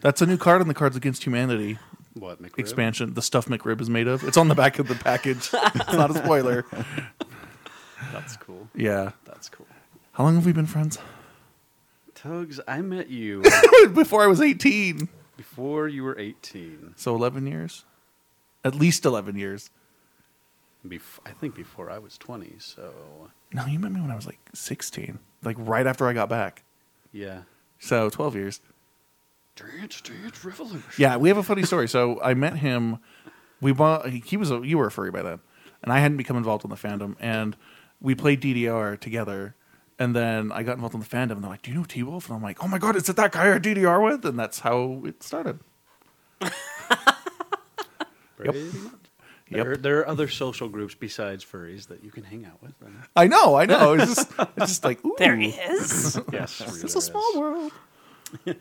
That's 0.00 0.20
a 0.22 0.26
new 0.26 0.36
card 0.36 0.60
in 0.60 0.68
the 0.68 0.74
Cards 0.74 0.96
Against 0.96 1.24
Humanity 1.24 1.78
"What 2.12 2.42
McRib?" 2.42 2.58
expansion. 2.58 3.14
The 3.14 3.22
stuff 3.22 3.46
McRib 3.46 3.80
is 3.80 3.88
made 3.88 4.06
of. 4.06 4.22
It's 4.24 4.36
on 4.36 4.48
the 4.48 4.54
back 4.54 4.78
of 4.78 4.86
the 4.88 4.94
package. 4.94 5.50
it's 5.52 5.92
not 5.92 6.10
a 6.10 6.14
spoiler. 6.14 6.64
That's 8.12 8.36
cool. 8.36 8.68
Yeah. 8.74 9.12
That's 9.24 9.48
cool. 9.48 9.66
How 10.12 10.24
long 10.24 10.34
have 10.36 10.46
we 10.46 10.52
been 10.52 10.66
friends? 10.66 10.98
Tugs, 12.14 12.60
I 12.68 12.80
met 12.80 13.08
you 13.08 13.42
Before 13.92 14.22
I 14.22 14.26
was 14.26 14.40
18. 14.40 15.08
before 15.36 15.88
you 15.88 16.04
were 16.04 16.16
18. 16.18 16.94
So 16.96 17.14
11 17.14 17.46
years? 17.46 17.84
At 18.64 18.74
least 18.74 19.04
11 19.04 19.36
years. 19.36 19.70
Bef- 20.86 21.18
I 21.24 21.30
think 21.30 21.54
before 21.54 21.90
I 21.90 21.98
was 21.98 22.16
20. 22.18 22.54
So 22.58 22.92
No, 23.52 23.66
you 23.66 23.78
met 23.78 23.92
me 23.92 24.00
when 24.00 24.10
I 24.10 24.16
was 24.16 24.26
like 24.26 24.38
16. 24.54 25.18
Like 25.42 25.56
right 25.58 25.86
after 25.86 26.06
I 26.08 26.12
got 26.12 26.28
back. 26.28 26.62
yeah. 27.12 27.42
So 27.78 28.08
12 28.08 28.34
years. 28.36 28.60
Dance, 29.56 30.00
dance, 30.00 30.44
revolution. 30.44 30.82
Yeah, 30.98 31.16
we 31.16 31.28
have 31.28 31.36
a 31.38 31.42
funny 31.42 31.62
story. 31.64 31.86
So 31.88 32.20
I 32.22 32.32
met 32.34 32.56
him. 32.56 32.98
We 33.60 33.72
bought. 33.72 34.08
He 34.08 34.36
was. 34.36 34.50
A, 34.50 34.60
you 34.66 34.78
were 34.78 34.86
a 34.86 34.90
furry 34.90 35.10
by 35.10 35.22
then, 35.22 35.40
and 35.82 35.92
I 35.92 35.98
hadn't 36.00 36.16
become 36.16 36.36
involved 36.36 36.64
in 36.64 36.70
the 36.70 36.76
fandom. 36.76 37.14
And 37.20 37.56
we 38.00 38.14
played 38.14 38.40
DDR 38.40 38.98
together. 38.98 39.54
And 39.98 40.14
then 40.16 40.50
I 40.50 40.62
got 40.64 40.72
involved 40.74 40.94
in 40.94 41.00
the 41.00 41.06
fandom. 41.06 41.32
And 41.32 41.42
they're 41.44 41.50
like, 41.50 41.62
"Do 41.62 41.70
you 41.70 41.76
know 41.76 41.84
T 41.84 42.02
Wolf?" 42.02 42.26
And 42.28 42.36
I'm 42.36 42.42
like, 42.42 42.64
"Oh 42.64 42.66
my 42.68 42.78
god, 42.78 42.96
is 42.96 43.08
it 43.08 43.14
that 43.16 43.30
guy 43.32 43.54
I 43.54 43.58
DDR 43.60 44.02
with?" 44.02 44.24
And 44.24 44.36
that's 44.38 44.60
how 44.60 45.02
it 45.04 45.22
started. 45.22 45.60
Pretty 48.36 48.62
much. 48.64 48.92
Yep. 49.50 49.64
There, 49.66 49.76
there 49.76 49.98
are 50.00 50.08
other 50.08 50.26
social 50.28 50.68
groups 50.68 50.94
besides 50.94 51.44
furries 51.44 51.88
that 51.88 52.02
you 52.02 52.10
can 52.10 52.24
hang 52.24 52.46
out 52.46 52.62
with. 52.62 52.72
I 53.14 53.26
know. 53.26 53.54
I 53.56 53.66
know. 53.66 53.92
It's 53.92 54.14
just. 54.14 54.32
It's 54.56 54.66
just 54.68 54.84
like 54.84 55.04
ooh, 55.04 55.14
There 55.18 55.36
he 55.36 55.48
is. 55.50 56.18
yes, 56.32 56.60
Rue, 56.60 56.66
It's 56.82 56.94
there 56.94 56.98
a 56.98 57.02
small 57.02 57.30
is. 57.32 57.36
world. 57.36 57.72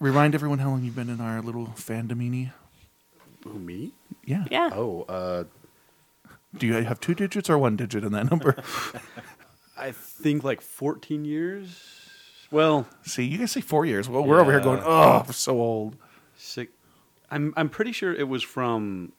Remind 0.00 0.34
everyone 0.34 0.58
how 0.58 0.70
long 0.70 0.82
you've 0.84 0.96
been 0.96 1.08
in 1.08 1.20
our 1.20 1.40
little 1.40 1.66
fandomini. 1.76 2.52
Who, 3.44 3.58
me? 3.58 3.92
Yeah. 4.24 4.44
Yeah. 4.50 4.70
Oh, 4.72 5.02
uh, 5.08 5.44
Do 6.56 6.66
you 6.66 6.74
have 6.74 7.00
two 7.00 7.14
digits 7.14 7.48
or 7.48 7.58
one 7.58 7.76
digit 7.76 8.04
in 8.04 8.12
that 8.12 8.30
number? 8.30 8.56
I 9.76 9.92
think 9.92 10.42
like 10.44 10.60
14 10.60 11.24
years. 11.24 11.80
Well, 12.50 12.86
See, 13.02 13.24
you 13.24 13.38
guys 13.38 13.52
say 13.52 13.60
four 13.60 13.86
years. 13.86 14.08
Well, 14.08 14.24
we're 14.24 14.40
over 14.40 14.50
here 14.50 14.60
going, 14.60 14.80
oh, 14.84 15.22
we're 15.26 15.32
so 15.32 15.60
old. 15.60 15.96
six. 16.36 16.72
I'm 17.30 17.52
I'm 17.56 17.68
pretty 17.68 17.92
sure 17.92 18.12
it 18.14 18.28
was 18.28 18.42
from 18.42 19.12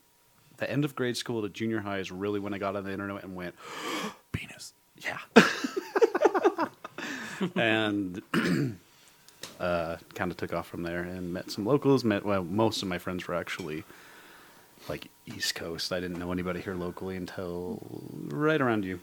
the 0.57 0.69
end 0.69 0.85
of 0.85 0.95
grade 0.95 1.17
school 1.17 1.41
to 1.41 1.49
junior 1.49 1.79
high 1.79 1.99
is 1.99 2.11
really 2.11 2.39
when 2.39 2.53
I 2.53 2.57
got 2.57 2.75
on 2.75 2.83
the 2.83 2.91
internet 2.91 3.23
and 3.23 3.35
went, 3.35 3.55
Penis. 4.31 4.73
yeah. 4.97 5.17
and 7.55 8.21
uh, 9.59 9.97
kind 10.15 10.31
of 10.31 10.37
took 10.37 10.53
off 10.53 10.67
from 10.67 10.83
there 10.83 11.01
and 11.01 11.33
met 11.33 11.51
some 11.51 11.65
locals. 11.65 12.03
Met 12.03 12.25
well, 12.25 12.43
most 12.43 12.81
of 12.81 12.87
my 12.87 12.97
friends 12.97 13.27
were 13.27 13.35
actually 13.35 13.83
like 14.87 15.07
East 15.25 15.55
Coast. 15.55 15.91
I 15.93 15.99
didn't 15.99 16.19
know 16.19 16.31
anybody 16.31 16.61
here 16.61 16.75
locally 16.75 17.15
until 17.15 17.81
right 18.27 18.59
around 18.59 18.85
you. 18.85 18.99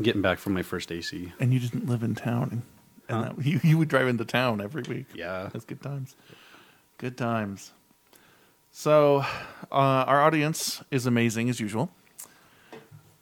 Getting 0.00 0.22
back 0.22 0.38
from 0.38 0.54
my 0.54 0.62
first 0.62 0.92
AC. 0.92 1.32
And 1.40 1.52
you 1.52 1.58
didn't 1.58 1.88
live 1.88 2.02
in 2.02 2.14
town. 2.14 2.62
And 3.08 3.24
Huh? 3.24 3.32
that, 3.36 3.38
you, 3.44 3.60
you 3.64 3.76
would 3.76 3.88
drive 3.88 4.06
into 4.06 4.24
town 4.24 4.60
every 4.60 4.82
week. 4.82 5.06
Yeah. 5.14 5.48
That's 5.52 5.64
good 5.64 5.82
times. 5.82 6.14
Good 6.98 7.16
times. 7.18 7.72
So, 8.72 9.18
uh, 9.70 9.74
our 9.74 10.22
audience 10.22 10.82
is 10.90 11.06
amazing 11.06 11.50
as 11.50 11.60
usual. 11.60 11.90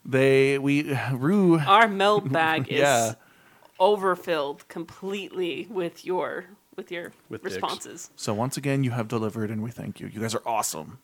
They, 0.05 0.57
we, 0.57 0.95
Rue, 1.13 1.59
Our 1.59 1.87
meld 1.87 2.31
bag 2.31 2.67
is 2.69 2.79
Yeah. 2.79 3.13
overfilled 3.79 4.67
completely 4.67 5.67
with 5.69 6.05
your 6.05 6.45
with 6.75 6.91
your 6.91 7.11
With 7.27 7.43
dicks. 7.43 7.55
responses. 7.55 8.09
so 8.15 8.33
once 8.33 8.55
again, 8.55 8.85
you 8.85 8.91
have 8.91 9.09
delivered 9.09 9.51
and 9.51 9.61
we 9.61 9.69
thank 9.69 9.99
you. 9.99 10.07
You 10.07 10.21
guys 10.21 10.33
are 10.33 10.41
awesome. 10.45 10.99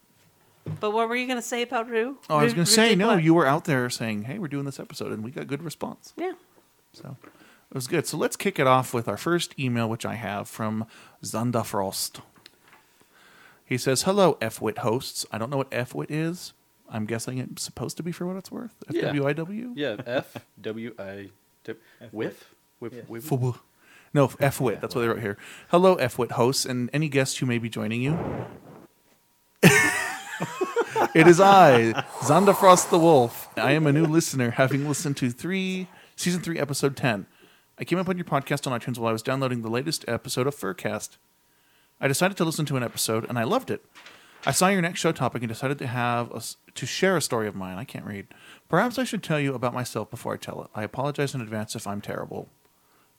But 0.80 0.92
what 0.92 1.10
were 1.10 1.18
you 1.18 1.28
going 1.28 1.38
to 1.38 1.46
say 1.46 1.62
about 1.64 1.90
Rue? 1.90 2.18
Oh, 2.30 2.38
I 2.38 2.44
was 2.44 2.54
Rue- 2.54 2.56
going 2.56 2.66
to 2.66 2.72
Rue 2.72 2.76
say, 2.76 2.90
did 2.90 2.98
no, 2.98 3.08
what? 3.10 3.24
you 3.24 3.34
were 3.34 3.46
out 3.46 3.66
there 3.66 3.90
saying, 3.90 4.24
hey, 4.24 4.40
we're 4.40 4.48
doing 4.48 4.64
this 4.66 4.80
episode, 4.80 5.12
and 5.12 5.22
we 5.24 5.32
got 5.32 5.48
good 5.48 5.62
response. 5.62 6.14
Yeah. 6.18 6.32
So 6.94 7.18
it 7.70 7.76
was 7.76 7.88
good. 7.88 8.08
So 8.08 8.16
let's 8.18 8.38
kick 8.38 8.58
it 8.58 8.66
off 8.68 8.94
with 8.94 9.08
our 9.10 9.18
first 9.18 9.54
email, 9.60 9.90
which 9.90 10.06
I 10.06 10.16
have 10.16 10.48
from 10.48 10.86
Xanda 11.22 11.64
Frost. 11.66 12.22
He 13.66 13.78
says, 13.78 14.04
Hello, 14.04 14.38
F-Wit 14.42 14.80
hosts. 14.80 15.26
I 15.32 15.38
don't 15.38 15.50
know 15.50 15.58
what 15.58 15.68
F-Wit 15.72 16.12
is. 16.12 16.54
I'm 16.88 17.06
guessing 17.06 17.40
it's 17.40 17.64
supposed 17.64 17.98
to 17.98 18.04
be 18.04 18.12
for 18.12 18.28
what 18.28 18.36
it's 18.36 18.52
worth. 18.52 18.76
F-W-I-W? 18.88 19.74
Yeah, 19.76 19.96
F 20.06 20.38
W 20.62 20.94
I 21.00 21.30
W 21.64 21.82
with 22.12 22.46
with 22.80 23.10
with. 23.10 23.58
No, 24.14 24.32
F-Wit. 24.40 24.82
That's 24.82 24.94
what 24.96 25.02
they 25.02 25.08
wrote 25.08 25.20
here. 25.20 25.38
Hello, 25.70 25.96
F-Wit 25.96 26.34
hosts, 26.34 26.64
and 26.66 26.90
any 26.94 27.10
guests 27.10 27.38
who 27.38 27.48
may 27.48 27.58
be 27.58 27.70
joining 27.70 28.02
you. 28.02 28.46
it 29.64 31.28
is 31.28 31.42
I, 31.42 31.92
Zonda 32.20 32.56
Frost 32.56 32.92
the 32.92 33.00
Wolf. 33.00 33.50
I 33.58 33.72
am 33.72 33.88
a 33.88 33.92
new 33.92 34.06
listener, 34.06 34.52
having 34.52 34.88
listened 34.88 35.18
to 35.18 35.32
three 35.32 35.88
season 36.16 36.42
three, 36.42 36.60
episode 36.60 36.96
ten. 36.96 37.26
I 37.78 37.84
came 37.84 37.98
up 37.98 38.08
on 38.08 38.18
your 38.18 38.26
podcast 38.26 38.72
on 38.72 38.80
iTunes 38.80 38.98
while 39.00 39.10
I 39.10 39.12
was 39.12 39.24
downloading 39.24 39.64
the 39.64 39.70
latest 39.70 40.06
episode 40.08 40.48
of 40.48 40.56
Furcast. 40.56 41.18
I 42.00 42.08
decided 42.08 42.38
to 42.38 42.46
listen 42.46 42.66
to 42.68 42.78
an 42.78 42.84
episode, 42.84 43.26
and 43.30 43.40
I 43.40 43.44
loved 43.44 43.72
it. 43.72 43.86
I 44.46 44.52
saw 44.52 44.68
your 44.68 44.82
next 44.82 45.00
show 45.00 45.12
topic 45.12 45.42
and 45.42 45.50
decided 45.50 45.80
to 45.80 45.88
have 45.88 46.32
a 46.32 46.42
to 46.76 46.86
share 46.86 47.18
a 47.18 47.22
story 47.22 47.48
of 47.48 47.56
mine. 47.56 47.78
I 47.78 47.84
can't 47.84 48.06
read. 48.06 48.28
Perhaps 48.70 49.00
I 49.00 49.04
should 49.04 49.24
tell 49.24 49.40
you 49.40 49.56
about 49.56 49.74
myself 49.74 50.12
before 50.12 50.34
I 50.34 50.38
tell 50.38 50.62
it. 50.64 50.70
I 50.76 50.84
apologize 50.84 51.34
in 51.34 51.42
advance 51.42 51.76
if 51.76 51.88
I'm 51.88 52.02
terrible. 52.02 52.50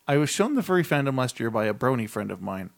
I 0.06 0.18
was 0.18 0.30
shown 0.30 0.54
the 0.54 0.62
furry 0.62 0.84
fandom 0.84 1.18
last 1.18 1.40
year 1.40 1.50
by 1.50 1.64
a 1.64 1.74
brony 1.74 2.08
friend 2.08 2.30
of 2.30 2.40
mine. 2.40 2.70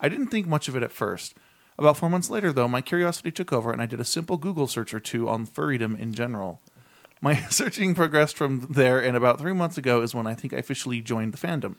I 0.00 0.08
didn't 0.08 0.28
think 0.28 0.46
much 0.46 0.66
of 0.66 0.76
it 0.76 0.82
at 0.82 0.92
first. 0.92 1.34
About 1.76 1.96
four 1.96 2.08
months 2.08 2.30
later, 2.30 2.52
though, 2.52 2.68
my 2.68 2.80
curiosity 2.80 3.30
took 3.30 3.52
over 3.52 3.70
and 3.70 3.82
I 3.82 3.86
did 3.86 4.00
a 4.00 4.04
simple 4.04 4.38
Google 4.38 4.66
search 4.66 4.94
or 4.94 5.00
two 5.00 5.28
on 5.28 5.46
furrydom 5.46 5.98
in 5.98 6.14
general. 6.14 6.60
My 7.20 7.34
searching 7.50 7.94
progressed 7.94 8.36
from 8.36 8.66
there, 8.70 8.98
and 8.98 9.16
about 9.16 9.38
three 9.38 9.52
months 9.52 9.76
ago 9.76 10.00
is 10.00 10.14
when 10.14 10.26
I 10.26 10.34
think 10.34 10.54
I 10.54 10.58
officially 10.58 11.02
joined 11.02 11.34
the 11.34 11.46
fandom. 11.46 11.74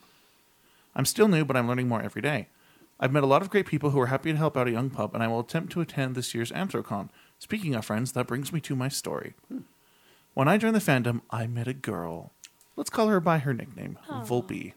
I'm 0.96 1.06
still 1.06 1.28
new, 1.28 1.46
but 1.46 1.56
I'm 1.56 1.68
learning 1.68 1.88
more 1.88 2.02
every 2.02 2.22
day. 2.22 2.48
I've 3.04 3.12
met 3.12 3.24
a 3.24 3.28
lot 3.28 3.42
of 3.42 3.50
great 3.50 3.66
people 3.66 3.90
who 3.90 4.00
are 4.00 4.08
happy 4.08 4.32
to 4.32 4.38
help 4.38 4.56
out 4.56 4.68
a 4.68 4.72
young 4.72 4.92
pup, 4.92 5.16
and 5.16 5.24
I 5.24 5.28
will 5.28 5.40
attempt 5.40 5.72
to 5.74 5.82
attend 5.82 6.14
this 6.14 6.36
year's 6.36 6.52
Anthrocon. 6.52 7.10
Speaking 7.40 7.74
of 7.74 7.84
friends, 7.84 8.12
that 8.12 8.28
brings 8.28 8.54
me 8.54 8.62
to 8.62 8.76
my 8.76 8.90
story. 8.90 9.34
When 10.36 10.48
I 10.48 10.60
joined 10.60 10.76
the 10.76 10.80
fandom, 10.80 11.22
I 11.32 11.48
met 11.48 11.68
a 11.68 11.74
girl. 11.74 12.32
Let's 12.76 12.92
call 12.92 13.08
her 13.08 13.20
by 13.20 13.40
her 13.40 13.56
nickname, 13.56 13.98
Volpe. 14.08 14.74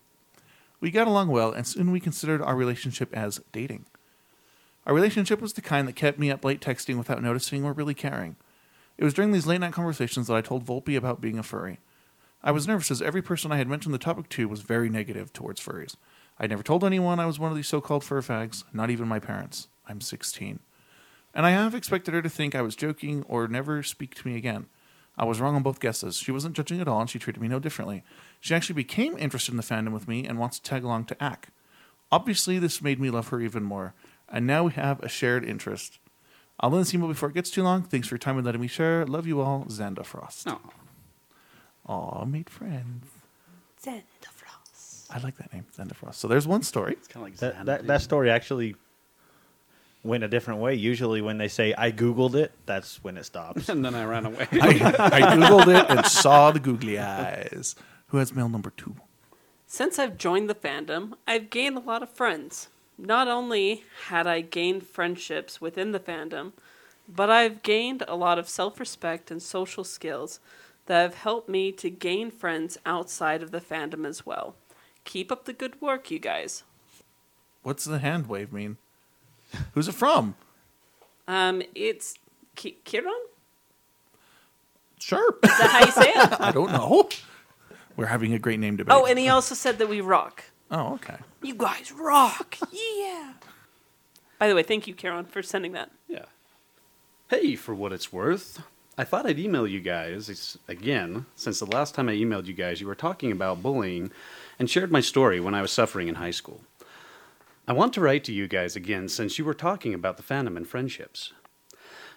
We 0.81 0.91
got 0.91 1.07
along 1.07 1.29
well, 1.29 1.53
and 1.53 1.67
soon 1.67 1.91
we 1.91 2.01
considered 2.01 2.41
our 2.41 2.57
relationship 2.57 3.15
as 3.15 3.43
dating. 3.53 3.85
Our 4.87 4.95
relationship 4.95 5.43
was 5.43 5.53
the 5.53 5.61
kind 5.61 5.87
that 5.87 5.97
kept 5.97 6.19
me 6.19 6.31
up 6.31 6.45
late 6.45 6.61
texting 6.61 6.97
without 6.97 7.23
noticing 7.23 7.63
or 7.63 7.73
really 7.75 7.95
caring. 7.95 8.37
It 8.97 9.05
was 9.05 9.15
during 9.15 9.33
these 9.33 9.47
late 9.47 9.61
night 9.61 9.73
conversations 9.75 10.29
that 10.29 10.37
I 10.37 10.41
told 10.41 10.65
Volpe 10.65 10.97
about 10.97 11.21
being 11.21 11.39
a 11.39 11.43
furry. 11.43 11.79
I 12.43 12.53
was 12.53 12.67
nervous 12.67 12.91
as 12.91 13.03
every 13.03 13.23
person 13.23 13.53
I 13.53 13.57
had 13.57 13.69
mentioned 13.69 13.95
the 13.95 13.99
topic 13.99 14.29
to 14.31 14.49
was 14.49 14.61
very 14.63 14.89
negative 14.89 15.33
towards 15.33 15.61
furries. 15.61 15.97
I 16.39 16.47
never 16.47 16.63
told 16.63 16.85
anyone 16.85 17.21
I 17.21 17.27
was 17.27 17.39
one 17.39 17.51
of 17.51 17.57
these 17.57 17.69
so 17.69 17.81
called 17.81 18.05
fur 18.05 18.21
fags, 18.21 18.65
not 18.73 18.91
even 18.91 19.09
my 19.09 19.19
parents. 19.19 19.69
I'm 19.87 20.01
16. 20.01 20.59
And 21.35 21.47
I 21.47 21.51
half 21.51 21.75
expected 21.75 22.15
her 22.15 22.23
to 22.23 22.29
think 22.29 22.55
I 22.55 22.63
was 22.63 22.77
joking 22.77 23.25
or 23.29 23.49
never 23.49 23.83
speak 23.83 24.15
to 24.17 24.27
me 24.27 24.37
again. 24.37 24.67
I 25.17 25.25
was 25.25 25.41
wrong 25.41 25.55
on 25.55 25.63
both 25.63 25.81
guesses. 25.81 26.17
She 26.17 26.33
wasn't 26.33 26.57
judging 26.57 26.81
at 26.81 26.89
all, 26.89 27.01
and 27.01 27.09
she 27.09 27.19
treated 27.19 27.41
me 27.41 27.49
no 27.49 27.61
differently. 27.61 28.03
She 28.41 28.55
actually 28.55 28.75
became 28.75 29.17
interested 29.17 29.53
in 29.53 29.57
the 29.57 29.63
fandom 29.63 29.93
with 29.93 30.09
me 30.09 30.27
and 30.27 30.39
wants 30.39 30.59
to 30.59 30.69
tag 30.69 30.83
along 30.83 31.05
to 31.07 31.23
ACK. 31.23 31.51
Obviously, 32.11 32.59
this 32.59 32.83
made 32.83 33.01
me 33.01 33.11
love 33.11 33.29
her 33.29 33.41
even 33.41 33.63
more, 33.63 33.95
and 34.29 34.47
now 34.47 34.65
we 34.65 34.73
have 34.73 35.01
a 35.01 35.09
shared 35.09 35.45
interest. 35.45 35.99
I'll 36.61 36.73
end 36.73 36.81
this 36.81 36.95
email 36.95 37.09
before 37.09 37.29
it 37.31 37.35
gets 37.35 37.51
too 37.51 37.63
long. 37.63 37.83
Thanks 37.83 38.09
for 38.09 38.15
your 38.15 38.21
time 38.21 38.37
and 38.37 38.47
letting 38.47 38.61
me 38.61 38.69
share. 38.69 39.07
Love 39.07 39.27
you 39.27 39.41
all, 39.41 39.65
Xanda 39.69 40.05
Frost. 40.05 40.47
No. 40.47 40.61
Aw, 41.87 42.25
made 42.25 42.51
friends. 42.51 43.07
Frost. 43.79 44.34
I 45.15 45.19
like 45.21 45.37
that 45.39 45.53
name, 45.53 45.65
Xanda 45.77 45.95
Frost. 45.95 46.21
So 46.21 46.27
there's 46.29 46.47
one 46.47 46.63
story. 46.63 46.93
It's 46.95 47.07
kind 47.09 47.25
of 47.25 47.31
like 47.33 47.39
That, 47.39 47.53
Xanadu. 47.55 47.67
that, 47.67 47.87
that 47.87 48.03
story 48.03 48.31
actually 48.31 48.75
went 50.03 50.25
a 50.25 50.29
different 50.29 50.61
way. 50.61 50.75
Usually, 50.75 51.23
when 51.23 51.39
they 51.39 51.49
say 51.49 51.73
I 51.79 51.93
Googled 51.93 52.35
it, 52.35 52.51
that's 52.67 53.03
when 53.05 53.17
it 53.17 53.25
stops. 53.25 53.69
And 53.73 53.85
then 53.85 53.95
I 53.95 54.05
ran 54.05 54.27
away. 54.27 54.47
I, 54.53 54.67
I 54.99 55.21
googled 55.37 55.69
it 55.69 55.87
and 55.89 56.05
saw 56.07 56.51
the 56.51 56.61
googly 56.61 56.99
eyes. 56.99 57.77
who 58.09 58.19
has 58.19 58.35
mail 58.35 58.49
number 58.49 58.71
two. 58.77 58.97
Since 59.67 59.99
I've 59.99 60.19
joined 60.19 60.51
the 60.51 60.55
fandom, 60.55 61.15
I've 61.27 61.49
gained 61.51 61.77
a 61.77 61.81
lot 61.81 62.03
of 62.03 62.11
friends. 62.11 62.69
Not 62.99 63.27
only 63.29 63.85
had 64.09 64.27
I 64.27 64.41
gained 64.41 64.87
friendships 64.87 65.61
within 65.61 65.93
the 65.93 65.99
fandom, 66.01 66.53
but 67.09 67.31
I've 67.31 67.63
gained 67.63 68.03
a 68.07 68.15
lot 68.17 68.39
of 68.39 68.49
self 68.49 68.79
respect 68.79 69.31
and 69.31 69.43
social 69.43 69.85
skills 69.85 70.39
that 70.87 71.01
have 71.03 71.15
helped 71.15 71.49
me 71.49 71.73
to 71.73 71.89
gain 71.89 72.31
friends 72.31 72.77
outside 72.85 73.43
of 73.43 73.51
the 73.53 73.61
fandom 73.61 74.07
as 74.07 74.27
well. 74.27 74.55
Keep 75.05 75.31
up 75.31 75.45
the 75.45 75.53
good 75.53 75.81
work, 75.81 76.11
you 76.11 76.19
guys. 76.19 76.63
What's 77.63 77.85
the 77.85 77.99
hand 77.99 78.27
wave 78.27 78.53
mean? 78.53 78.77
Who's 79.73 79.89
it 79.89 79.95
from? 79.95 80.35
Um, 81.29 81.63
it's 81.75 82.15
Ki- 82.57 82.79
Kiron? 82.85 83.13
Sure. 84.99 85.37
Is 85.43 85.59
that 85.59 85.71
how 85.71 85.85
you 85.85 85.93
say 85.93 86.09
it? 86.11 86.41
I 86.41 86.51
don't 86.51 86.73
know. 86.73 87.09
We're 87.97 88.07
having 88.07 88.33
a 88.35 88.39
great 88.39 88.59
name 88.59 88.77
debate. 88.77 88.95
oh, 88.95 89.07
and 89.07 89.19
he 89.19 89.29
also 89.29 89.55
said 89.55 89.79
that 89.79 89.89
we 89.89 90.01
rock. 90.01 90.45
oh, 90.71 90.95
okay. 90.95 91.17
You 91.43 91.55
guys 91.55 91.93
rock! 91.93 92.57
Yeah! 92.73 93.35
By 94.39 94.49
the 94.49 94.55
way, 94.55 94.63
thank 94.65 94.87
you, 94.89 94.95
Karen, 94.95 95.25
for 95.27 95.43
sending 95.43 95.73
that. 95.73 95.91
Yeah. 96.09 96.25
Hey, 97.29 97.55
for 97.55 97.75
what 97.75 97.93
it's 97.93 98.13
worth, 98.13 98.61
I 98.99 99.05
thought 99.05 99.27
I'd 99.27 99.39
email 99.39 99.67
you 99.67 99.81
guys 99.81 100.29
it's- 100.29 100.59
again, 100.69 101.27
since 101.37 101.61
the 101.61 101.67
last 101.67 101.95
time 101.95 102.09
I 102.09 102.15
emailed 102.17 102.47
you 102.47 102.53
guys, 102.55 102.81
you 102.81 102.87
were 102.87 102.95
talking 102.97 103.31
about 103.31 103.63
bullying 103.63 104.11
and 104.59 104.69
shared 104.71 104.91
my 104.93 105.01
story 105.01 105.41
when 105.41 105.55
I 105.55 105.63
was 105.63 105.73
suffering 105.73 106.09
in 106.09 106.17
high 106.17 106.31
school. 106.31 106.63
I 107.67 107.73
want 107.73 107.93
to 107.95 108.01
write 108.01 108.25
to 108.25 108.33
you 108.33 108.47
guys 108.47 108.77
again 108.77 109.09
since 109.09 109.39
you 109.39 109.45
were 109.45 109.55
talking 109.55 109.95
about 109.95 110.17
the 110.17 110.23
fandom 110.23 110.57
and 110.57 110.69
friendships. 110.69 111.33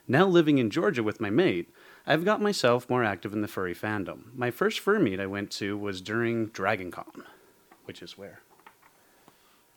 Now 0.07 0.25
living 0.25 0.57
in 0.57 0.69
Georgia 0.69 1.03
with 1.03 1.21
my 1.21 1.29
mate, 1.29 1.69
I've 2.05 2.25
got 2.25 2.41
myself 2.41 2.89
more 2.89 3.03
active 3.03 3.33
in 3.33 3.41
the 3.41 3.47
furry 3.47 3.75
fandom. 3.75 4.33
My 4.35 4.51
first 4.51 4.79
fur 4.79 4.99
meet 4.99 5.19
I 5.19 5.25
went 5.25 5.51
to 5.51 5.77
was 5.77 6.01
during 6.01 6.47
DragonCon, 6.49 7.23
which 7.85 8.01
is 8.01 8.17
where? 8.17 8.39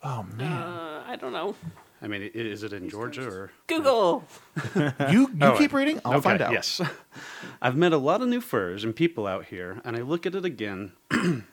Oh 0.02 0.24
man, 0.36 0.50
Uh, 0.62 1.04
I 1.06 1.16
don't 1.16 1.32
know. 1.32 1.54
I 2.02 2.06
mean, 2.08 2.22
i- 2.22 2.30
is 2.34 2.62
it 2.62 2.72
in 2.72 2.88
Georgia 2.88 3.28
or? 3.28 3.50
Google! 3.66 4.24
you 4.74 4.92
you 5.10 5.28
Oh, 5.42 5.56
keep 5.58 5.72
reading. 5.74 6.00
I'll 6.04 6.14
Okay, 6.14 6.20
find 6.30 6.40
out. 6.40 6.52
Yes. 6.52 6.80
I've 7.62 7.76
met 7.76 7.92
a 7.92 7.98
lot 7.98 8.22
of 8.22 8.28
new 8.28 8.40
furs 8.40 8.82
and 8.84 8.96
people 8.96 9.26
out 9.26 9.46
here, 9.46 9.82
and 9.84 9.96
I 9.96 10.00
look 10.00 10.24
at 10.26 10.34
it 10.34 10.44
again. 10.44 10.92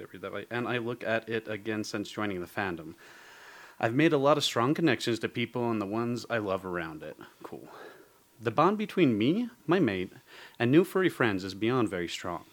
I 0.00 0.04
read 0.12 0.22
that? 0.22 0.46
And 0.50 0.68
I 0.68 0.78
look 0.78 1.04
at 1.04 1.28
it 1.28 1.48
again 1.48 1.84
since 1.84 2.10
joining 2.10 2.40
the 2.40 2.46
fandom. 2.46 2.94
I've 3.78 3.94
made 3.94 4.12
a 4.12 4.18
lot 4.18 4.38
of 4.38 4.44
strong 4.44 4.74
connections 4.74 5.18
to 5.18 5.28
people 5.28 5.70
and 5.70 5.80
the 5.80 5.86
ones 5.86 6.24
I 6.30 6.38
love 6.38 6.64
around 6.64 7.02
it. 7.02 7.16
Cool. 7.42 7.68
The 8.40 8.50
bond 8.50 8.78
between 8.78 9.16
me, 9.16 9.48
my 9.66 9.78
mate, 9.78 10.12
and 10.58 10.70
new 10.70 10.84
furry 10.84 11.08
friends 11.08 11.44
is 11.44 11.54
beyond 11.54 11.88
very 11.88 12.08
strong. 12.08 12.44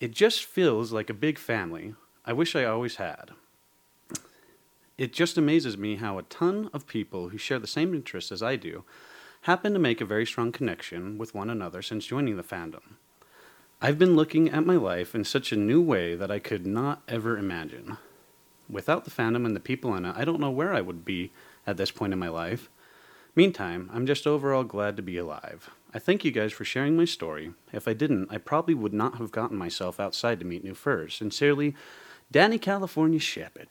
It 0.00 0.12
just 0.12 0.44
feels 0.44 0.92
like 0.92 1.10
a 1.10 1.14
big 1.14 1.38
family 1.38 1.94
I 2.24 2.32
wish 2.32 2.56
I 2.56 2.64
always 2.64 2.96
had. 2.96 3.30
It 4.98 5.12
just 5.12 5.38
amazes 5.38 5.76
me 5.76 5.96
how 5.96 6.18
a 6.18 6.24
ton 6.24 6.70
of 6.72 6.86
people 6.86 7.28
who 7.28 7.38
share 7.38 7.58
the 7.58 7.66
same 7.66 7.94
interests 7.94 8.32
as 8.32 8.42
I 8.42 8.56
do 8.56 8.84
happen 9.42 9.72
to 9.74 9.78
make 9.78 10.00
a 10.00 10.06
very 10.06 10.26
strong 10.26 10.50
connection 10.50 11.18
with 11.18 11.34
one 11.34 11.50
another 11.50 11.82
since 11.82 12.06
joining 12.06 12.36
the 12.36 12.42
fandom. 12.42 12.96
I've 13.80 13.98
been 13.98 14.16
looking 14.16 14.48
at 14.50 14.64
my 14.64 14.76
life 14.76 15.14
in 15.14 15.24
such 15.24 15.52
a 15.52 15.56
new 15.56 15.82
way 15.82 16.14
that 16.14 16.30
I 16.30 16.38
could 16.38 16.66
not 16.66 17.02
ever 17.08 17.36
imagine. 17.36 17.98
Without 18.70 19.04
the 19.04 19.10
fandom 19.10 19.44
and 19.44 19.54
the 19.54 19.60
people 19.60 19.94
in 19.94 20.04
it, 20.06 20.14
I 20.16 20.24
don't 20.24 20.40
know 20.40 20.50
where 20.50 20.74
I 20.74 20.80
would 20.80 21.04
be 21.04 21.30
at 21.66 21.76
this 21.76 21.90
point 21.90 22.12
in 22.12 22.18
my 22.18 22.28
life. 22.28 22.70
Meantime, 23.34 23.90
I'm 23.92 24.06
just 24.06 24.26
overall 24.26 24.64
glad 24.64 24.96
to 24.96 25.02
be 25.02 25.18
alive. 25.18 25.70
I 25.92 25.98
thank 25.98 26.24
you 26.24 26.30
guys 26.30 26.52
for 26.52 26.64
sharing 26.64 26.96
my 26.96 27.04
story. 27.04 27.52
If 27.72 27.86
I 27.86 27.92
didn't, 27.92 28.28
I 28.32 28.38
probably 28.38 28.74
would 28.74 28.94
not 28.94 29.18
have 29.18 29.30
gotten 29.30 29.58
myself 29.58 30.00
outside 30.00 30.40
to 30.40 30.46
meet 30.46 30.64
new 30.64 30.74
furs. 30.74 31.14
Sincerely, 31.14 31.74
Danny 32.32 32.58
California 32.58 33.20
Shepherd. 33.20 33.68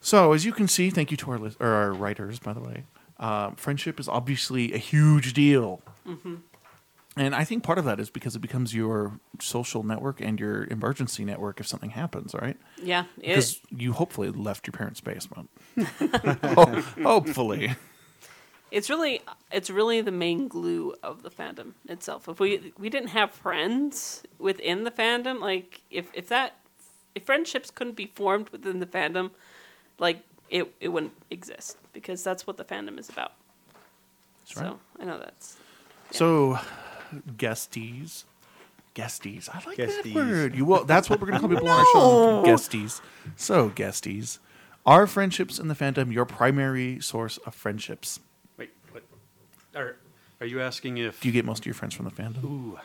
So 0.00 0.32
as 0.32 0.44
you 0.44 0.52
can 0.52 0.68
see, 0.68 0.90
thank 0.90 1.10
you 1.10 1.16
to 1.18 1.30
our 1.32 1.38
lis- 1.38 1.56
or 1.58 1.68
our 1.68 1.92
writers, 1.92 2.38
by 2.38 2.52
the 2.52 2.60
way. 2.60 2.84
Uh, 3.18 3.50
friendship 3.56 3.98
is 3.98 4.08
obviously 4.08 4.72
a 4.72 4.78
huge 4.78 5.32
deal, 5.32 5.82
and 7.16 7.34
I 7.34 7.44
think 7.44 7.62
part 7.62 7.78
of 7.78 7.84
that 7.84 8.00
is 8.00 8.10
because 8.10 8.34
it 8.36 8.40
becomes 8.40 8.74
your 8.74 9.18
social 9.40 9.82
network 9.82 10.20
and 10.20 10.38
your 10.40 10.64
emergency 10.64 11.24
network 11.24 11.60
if 11.60 11.66
something 11.66 11.90
happens, 11.90 12.34
right? 12.34 12.56
Yeah, 12.82 13.04
it, 13.18 13.28
Because 13.28 13.60
you 13.70 13.92
hopefully 13.92 14.30
left 14.30 14.66
your 14.66 14.72
parents' 14.72 15.00
basement. 15.00 15.50
Ho- 15.78 16.82
hopefully. 17.02 17.74
it's 18.70 18.90
really 18.90 19.20
it's 19.52 19.70
really 19.70 20.00
the 20.00 20.10
main 20.10 20.48
glue 20.48 20.94
of 21.02 21.22
the 21.22 21.30
fandom 21.30 21.72
itself. 21.88 22.28
If 22.28 22.40
we 22.40 22.72
we 22.78 22.88
didn't 22.90 23.08
have 23.10 23.30
friends 23.32 24.22
within 24.38 24.84
the 24.84 24.90
fandom, 24.90 25.40
like 25.40 25.82
if 25.90 26.10
if 26.14 26.28
that 26.28 26.56
if 27.14 27.24
friendships 27.24 27.70
couldn't 27.70 27.94
be 27.94 28.06
formed 28.06 28.48
within 28.50 28.80
the 28.80 28.86
fandom, 28.86 29.30
like 29.98 30.24
it 30.50 30.74
it 30.80 30.88
wouldn't 30.88 31.14
exist 31.30 31.76
because 31.92 32.24
that's 32.24 32.46
what 32.46 32.56
the 32.56 32.64
fandom 32.64 32.98
is 32.98 33.08
about. 33.08 33.32
That's 34.44 34.56
right. 34.56 34.66
So 34.72 34.80
I 35.00 35.04
know 35.04 35.18
that's 35.18 35.56
So, 36.10 36.58
guesties, 37.22 38.24
guesties. 38.94 39.48
I 39.48 39.62
like 39.66 39.76
that 39.76 39.88
Guesties. 39.88 40.14
word. 40.14 40.54
You 40.54 40.64
will. 40.64 40.84
That's 40.84 41.08
what 41.10 41.20
we're 41.20 41.28
going 41.28 41.40
to 41.40 41.46
call 41.46 41.54
people 41.54 41.68
on 41.68 41.78
our 41.80 41.86
show. 41.92 42.42
Guesties. 42.46 43.00
So, 43.36 43.70
guesties. 43.70 44.38
Are 44.86 45.06
friendships 45.06 45.58
in 45.58 45.68
the 45.68 45.74
fandom 45.74 46.12
your 46.12 46.26
primary 46.26 47.00
source 47.00 47.38
of 47.38 47.54
friendships? 47.54 48.20
Wait, 48.58 48.70
what? 48.92 49.02
Are, 49.74 49.96
are 50.40 50.46
you 50.46 50.60
asking 50.60 50.98
if. 50.98 51.20
Do 51.20 51.28
you 51.28 51.32
get 51.32 51.44
most 51.44 51.60
of 51.60 51.66
your 51.66 51.74
friends 51.74 51.94
from 51.94 52.04
the 52.04 52.10
fandom? 52.10 52.44
Ooh. 52.44 52.78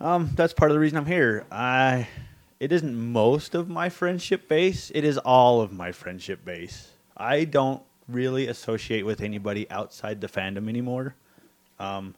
Um, 0.00 0.30
that's 0.34 0.52
part 0.54 0.70
of 0.70 0.74
the 0.74 0.80
reason 0.80 0.96
I'm 0.98 1.06
here. 1.06 1.44
I 1.50 2.08
it 2.60 2.72
isn't 2.72 2.94
most 2.94 3.54
of 3.54 3.68
my 3.68 3.88
friendship 3.88 4.46
base. 4.48 4.92
It 4.94 5.02
is 5.02 5.16
all 5.18 5.62
of 5.62 5.72
my 5.72 5.92
friendship 5.92 6.44
base. 6.44 6.90
I 7.16 7.44
don't 7.44 7.82
really 8.06 8.48
associate 8.48 9.04
with 9.06 9.22
anybody 9.22 9.70
outside 9.70 10.20
the 10.20 10.26
fandom 10.26 10.68
anymore. 10.68 11.14
Um, 11.78 12.14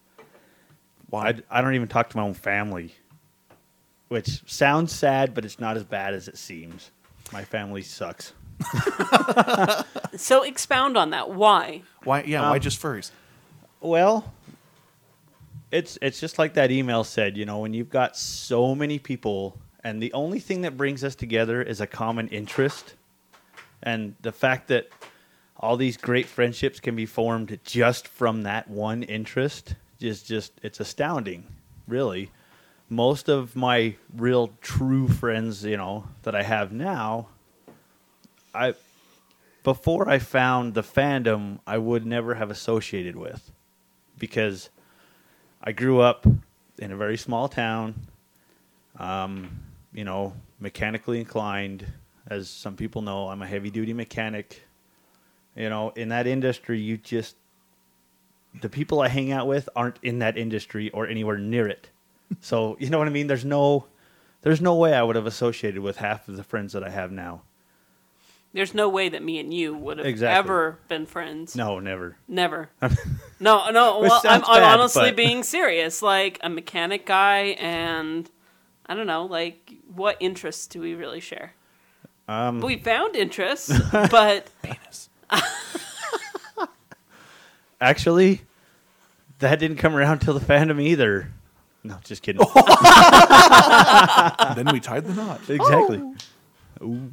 Why? 1.12 1.28
I, 1.28 1.58
I 1.58 1.60
don't 1.60 1.74
even 1.74 1.88
talk 1.88 2.08
to 2.08 2.16
my 2.16 2.22
own 2.22 2.32
family, 2.32 2.94
which 4.08 4.40
sounds 4.50 4.92
sad, 4.94 5.34
but 5.34 5.44
it's 5.44 5.60
not 5.60 5.76
as 5.76 5.84
bad 5.84 6.14
as 6.14 6.26
it 6.26 6.38
seems. 6.38 6.90
My 7.34 7.44
family 7.44 7.82
sucks. 7.82 8.32
so 10.16 10.42
expound 10.42 10.96
on 10.96 11.10
that. 11.10 11.28
Why? 11.28 11.82
Why? 12.04 12.22
Yeah. 12.22 12.48
why 12.48 12.56
Um, 12.56 12.60
just 12.62 12.80
furries? 12.80 13.10
Well, 13.82 14.32
it's 15.70 15.98
it's 16.00 16.18
just 16.18 16.38
like 16.38 16.54
that 16.54 16.70
email 16.70 17.04
said, 17.04 17.36
you 17.36 17.44
know, 17.44 17.58
when 17.58 17.74
you've 17.74 17.90
got 17.90 18.16
so 18.16 18.74
many 18.74 18.98
people 18.98 19.58
and 19.84 20.02
the 20.02 20.14
only 20.14 20.40
thing 20.40 20.62
that 20.62 20.78
brings 20.78 21.04
us 21.04 21.14
together 21.14 21.60
is 21.60 21.82
a 21.82 21.86
common 21.86 22.28
interest 22.28 22.94
and 23.82 24.14
the 24.22 24.32
fact 24.32 24.68
that 24.68 24.88
all 25.58 25.76
these 25.76 25.98
great 25.98 26.24
friendships 26.24 26.80
can 26.80 26.96
be 26.96 27.04
formed 27.04 27.60
just 27.64 28.08
from 28.08 28.44
that 28.44 28.66
one 28.68 29.02
interest 29.02 29.74
is 30.02 30.22
just 30.22 30.52
it's 30.62 30.80
astounding, 30.80 31.44
really. 31.86 32.30
Most 32.88 33.28
of 33.28 33.56
my 33.56 33.96
real 34.14 34.52
true 34.60 35.08
friends, 35.08 35.64
you 35.64 35.76
know, 35.76 36.04
that 36.22 36.34
I 36.34 36.42
have 36.42 36.72
now, 36.72 37.28
I 38.54 38.74
before 39.62 40.08
I 40.08 40.18
found 40.18 40.74
the 40.74 40.82
fandom, 40.82 41.60
I 41.66 41.78
would 41.78 42.04
never 42.04 42.34
have 42.34 42.50
associated 42.50 43.16
with 43.16 43.50
because 44.18 44.70
I 45.62 45.72
grew 45.72 46.00
up 46.00 46.26
in 46.78 46.90
a 46.90 46.96
very 46.96 47.16
small 47.16 47.48
town, 47.48 47.94
um, 48.98 49.60
you 49.92 50.04
know, 50.04 50.34
mechanically 50.58 51.20
inclined. 51.20 51.86
As 52.28 52.48
some 52.48 52.76
people 52.76 53.02
know, 53.02 53.28
I'm 53.28 53.42
a 53.42 53.46
heavy 53.46 53.70
duty 53.70 53.92
mechanic. 53.92 54.62
You 55.56 55.68
know, 55.68 55.90
in 55.90 56.08
that 56.08 56.26
industry, 56.26 56.80
you 56.80 56.96
just, 56.96 57.36
the 58.60 58.68
people 58.68 59.00
I 59.00 59.08
hang 59.08 59.32
out 59.32 59.46
with 59.46 59.68
aren't 59.74 59.98
in 60.02 60.18
that 60.20 60.36
industry 60.36 60.90
or 60.90 61.06
anywhere 61.06 61.38
near 61.38 61.66
it. 61.68 61.88
so, 62.40 62.76
you 62.78 62.90
know 62.90 62.98
what 62.98 63.08
I 63.08 63.10
mean? 63.10 63.26
There's 63.26 63.44
no, 63.44 63.86
there's 64.42 64.60
no 64.60 64.74
way 64.74 64.94
I 64.94 65.02
would 65.02 65.16
have 65.16 65.26
associated 65.26 65.80
with 65.82 65.96
half 65.98 66.28
of 66.28 66.36
the 66.36 66.44
friends 66.44 66.72
that 66.74 66.84
I 66.84 66.90
have 66.90 67.10
now. 67.12 67.42
There's 68.54 68.74
no 68.74 68.90
way 68.90 69.08
that 69.08 69.22
me 69.22 69.38
and 69.38 69.52
you 69.54 69.74
would 69.74 69.96
have 69.96 70.06
Exactly. 70.06 70.38
ever 70.38 70.78
been 70.86 71.06
friends. 71.06 71.56
No, 71.56 71.78
never. 71.80 72.16
Never. 72.28 72.68
no, 73.40 73.70
no. 73.70 74.00
Well, 74.00 74.20
I'm, 74.24 74.44
I'm 74.44 74.60
bad, 74.60 74.78
honestly 74.78 75.04
but- 75.08 75.16
being 75.16 75.42
serious. 75.42 76.02
Like 76.02 76.38
a 76.42 76.50
mechanic 76.50 77.06
guy, 77.06 77.56
and 77.58 78.28
I 78.84 78.94
don't 78.94 79.06
know. 79.06 79.24
Like, 79.24 79.72
what 79.94 80.18
interests 80.20 80.66
do 80.66 80.80
we 80.82 80.94
really 80.94 81.20
share? 81.20 81.54
Um, 82.28 82.60
We 82.60 82.76
found 82.76 83.16
interests, 83.16 83.72
but 83.92 84.50
Penis. 84.62 85.08
Actually, 87.82 88.40
that 89.40 89.58
didn't 89.58 89.78
come 89.78 89.96
around 89.96 90.20
till 90.20 90.34
the 90.34 90.44
fandom 90.44 90.80
either. 90.80 91.32
No, 91.82 91.98
just 92.04 92.22
kidding. 92.22 92.40
then 94.54 94.68
we 94.72 94.78
tied 94.78 95.04
the 95.04 95.14
knot. 95.14 95.40
exactly. 95.50 96.00
Ooh. 96.80 97.10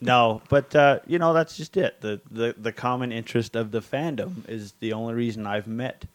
No, 0.00 0.40
but 0.48 0.74
uh, 0.74 1.00
you 1.06 1.18
know 1.18 1.34
that's 1.34 1.56
just 1.56 1.76
it. 1.76 2.00
The, 2.00 2.20
the 2.30 2.54
the 2.56 2.72
common 2.72 3.12
interest 3.12 3.56
of 3.56 3.72
the 3.72 3.80
fandom 3.80 4.48
is 4.48 4.72
the 4.80 4.94
only 4.94 5.12
reason 5.12 5.46
I've 5.46 5.66
met 5.66 6.06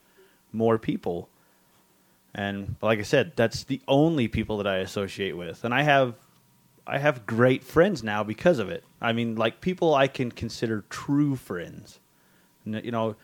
more 0.52 0.80
people. 0.80 1.30
And 2.34 2.76
like 2.82 2.98
I 2.98 3.04
said, 3.04 3.34
that's 3.36 3.66
the 3.66 3.82
only 3.88 4.28
people 4.28 4.58
that 4.58 4.68
I 4.68 4.78
associate 4.78 5.38
with. 5.38 5.64
And 5.64 5.74
I 5.76 5.84
have 5.84 6.16
I 6.88 6.98
have 6.98 7.28
great 7.28 7.64
friends 7.64 8.02
now 8.04 8.24
because 8.24 8.58
of 8.58 8.70
it. 8.70 8.84
I 9.00 9.14
mean, 9.14 9.36
like 9.36 9.62
people 9.62 9.94
I 9.94 10.08
can 10.08 10.32
consider 10.32 10.84
true 10.90 11.36
friends. 11.36 12.00
You 12.66 12.92
know, 12.92 13.16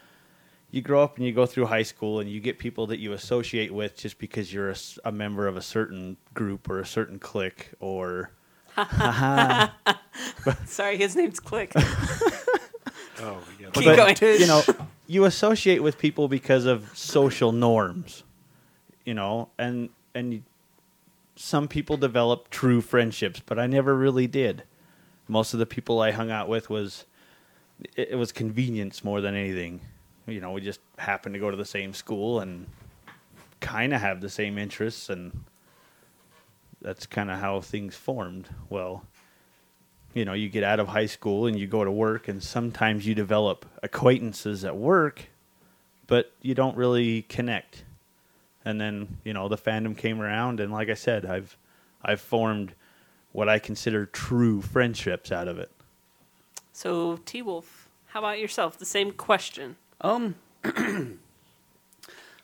you 0.71 0.81
grow 0.81 1.01
up 1.01 1.17
and 1.17 1.25
you 1.25 1.31
go 1.31 1.45
through 1.45 1.65
high 1.65 1.83
school 1.83 2.19
and 2.19 2.29
you 2.29 2.39
get 2.39 2.59
people 2.59 2.87
that 2.87 2.99
you 2.99 3.13
associate 3.13 3.73
with 3.73 3.95
just 3.95 4.19
because 4.19 4.53
you're 4.53 4.73
a 5.05 5.11
member 5.11 5.47
of 5.47 5.55
a 5.55 5.61
certain 5.61 6.17
group 6.33 6.69
or 6.69 6.79
a 6.79 6.85
certain 6.85 7.19
clique 7.19 7.71
or 7.79 8.31
Sorry, 10.65 10.97
his 10.97 11.15
name's 11.15 11.39
Click. 11.39 11.73
Oh, 13.19 13.41
yeah. 13.59 13.69
Keep 13.71 13.85
but, 13.85 14.19
going. 14.19 14.39
you 14.39 14.45
know, 14.45 14.61
you 15.07 15.25
associate 15.25 15.81
with 15.81 15.97
people 15.97 16.27
because 16.27 16.65
of 16.65 16.95
social 16.95 17.51
norms, 17.51 18.23
you 19.05 19.15
know, 19.15 19.49
and 19.57 19.89
and 20.13 20.33
you, 20.33 20.43
some 21.35 21.67
people 21.67 21.97
develop 21.97 22.51
true 22.51 22.79
friendships, 22.79 23.41
but 23.43 23.57
I 23.57 23.65
never 23.65 23.95
really 23.95 24.27
did. 24.27 24.65
Most 25.27 25.53
of 25.53 25.59
the 25.59 25.65
people 25.65 25.99
I 25.99 26.11
hung 26.11 26.29
out 26.29 26.47
with 26.47 26.69
was 26.69 27.05
it, 27.95 28.09
it 28.11 28.15
was 28.17 28.31
convenience 28.31 29.03
more 29.03 29.19
than 29.19 29.33
anything. 29.33 29.81
You 30.27 30.41
know, 30.41 30.51
we 30.51 30.61
just 30.61 30.81
happened 30.97 31.33
to 31.35 31.39
go 31.39 31.49
to 31.49 31.57
the 31.57 31.65
same 31.65 31.93
school 31.93 32.41
and 32.41 32.67
kind 33.59 33.93
of 33.93 34.01
have 34.01 34.21
the 34.21 34.29
same 34.29 34.57
interests, 34.57 35.09
and 35.09 35.43
that's 36.81 37.05
kind 37.05 37.31
of 37.31 37.39
how 37.39 37.61
things 37.61 37.95
formed. 37.95 38.49
Well, 38.69 39.03
you 40.13 40.25
know, 40.25 40.33
you 40.33 40.49
get 40.49 40.63
out 40.63 40.79
of 40.79 40.89
high 40.89 41.05
school 41.05 41.47
and 41.47 41.57
you 41.57 41.65
go 41.65 41.83
to 41.83 41.91
work, 41.91 42.27
and 42.27 42.43
sometimes 42.43 43.07
you 43.07 43.15
develop 43.15 43.65
acquaintances 43.83 44.65
at 44.65 44.75
work, 44.75 45.27
but 46.07 46.31
you 46.41 46.53
don't 46.53 46.75
really 46.75 47.21
connect. 47.23 47.83
And 48.65 48.81
then, 48.81 49.19
you 49.23 49.33
know, 49.33 49.47
the 49.47 49.57
fandom 49.57 49.97
came 49.97 50.21
around, 50.21 50.59
and 50.59 50.73
like 50.73 50.89
I 50.89 50.93
said, 50.93 51.25
I've 51.25 51.57
I've 52.03 52.21
formed 52.21 52.73
what 53.31 53.47
I 53.47 53.59
consider 53.59 54.05
true 54.05 54.61
friendships 54.61 55.31
out 55.31 55.47
of 55.47 55.57
it. 55.57 55.71
So, 56.73 57.17
T 57.25 57.41
Wolf, 57.41 57.87
how 58.07 58.19
about 58.19 58.39
yourself? 58.39 58.77
The 58.77 58.85
same 58.85 59.11
question. 59.11 59.77
Um, 60.01 60.35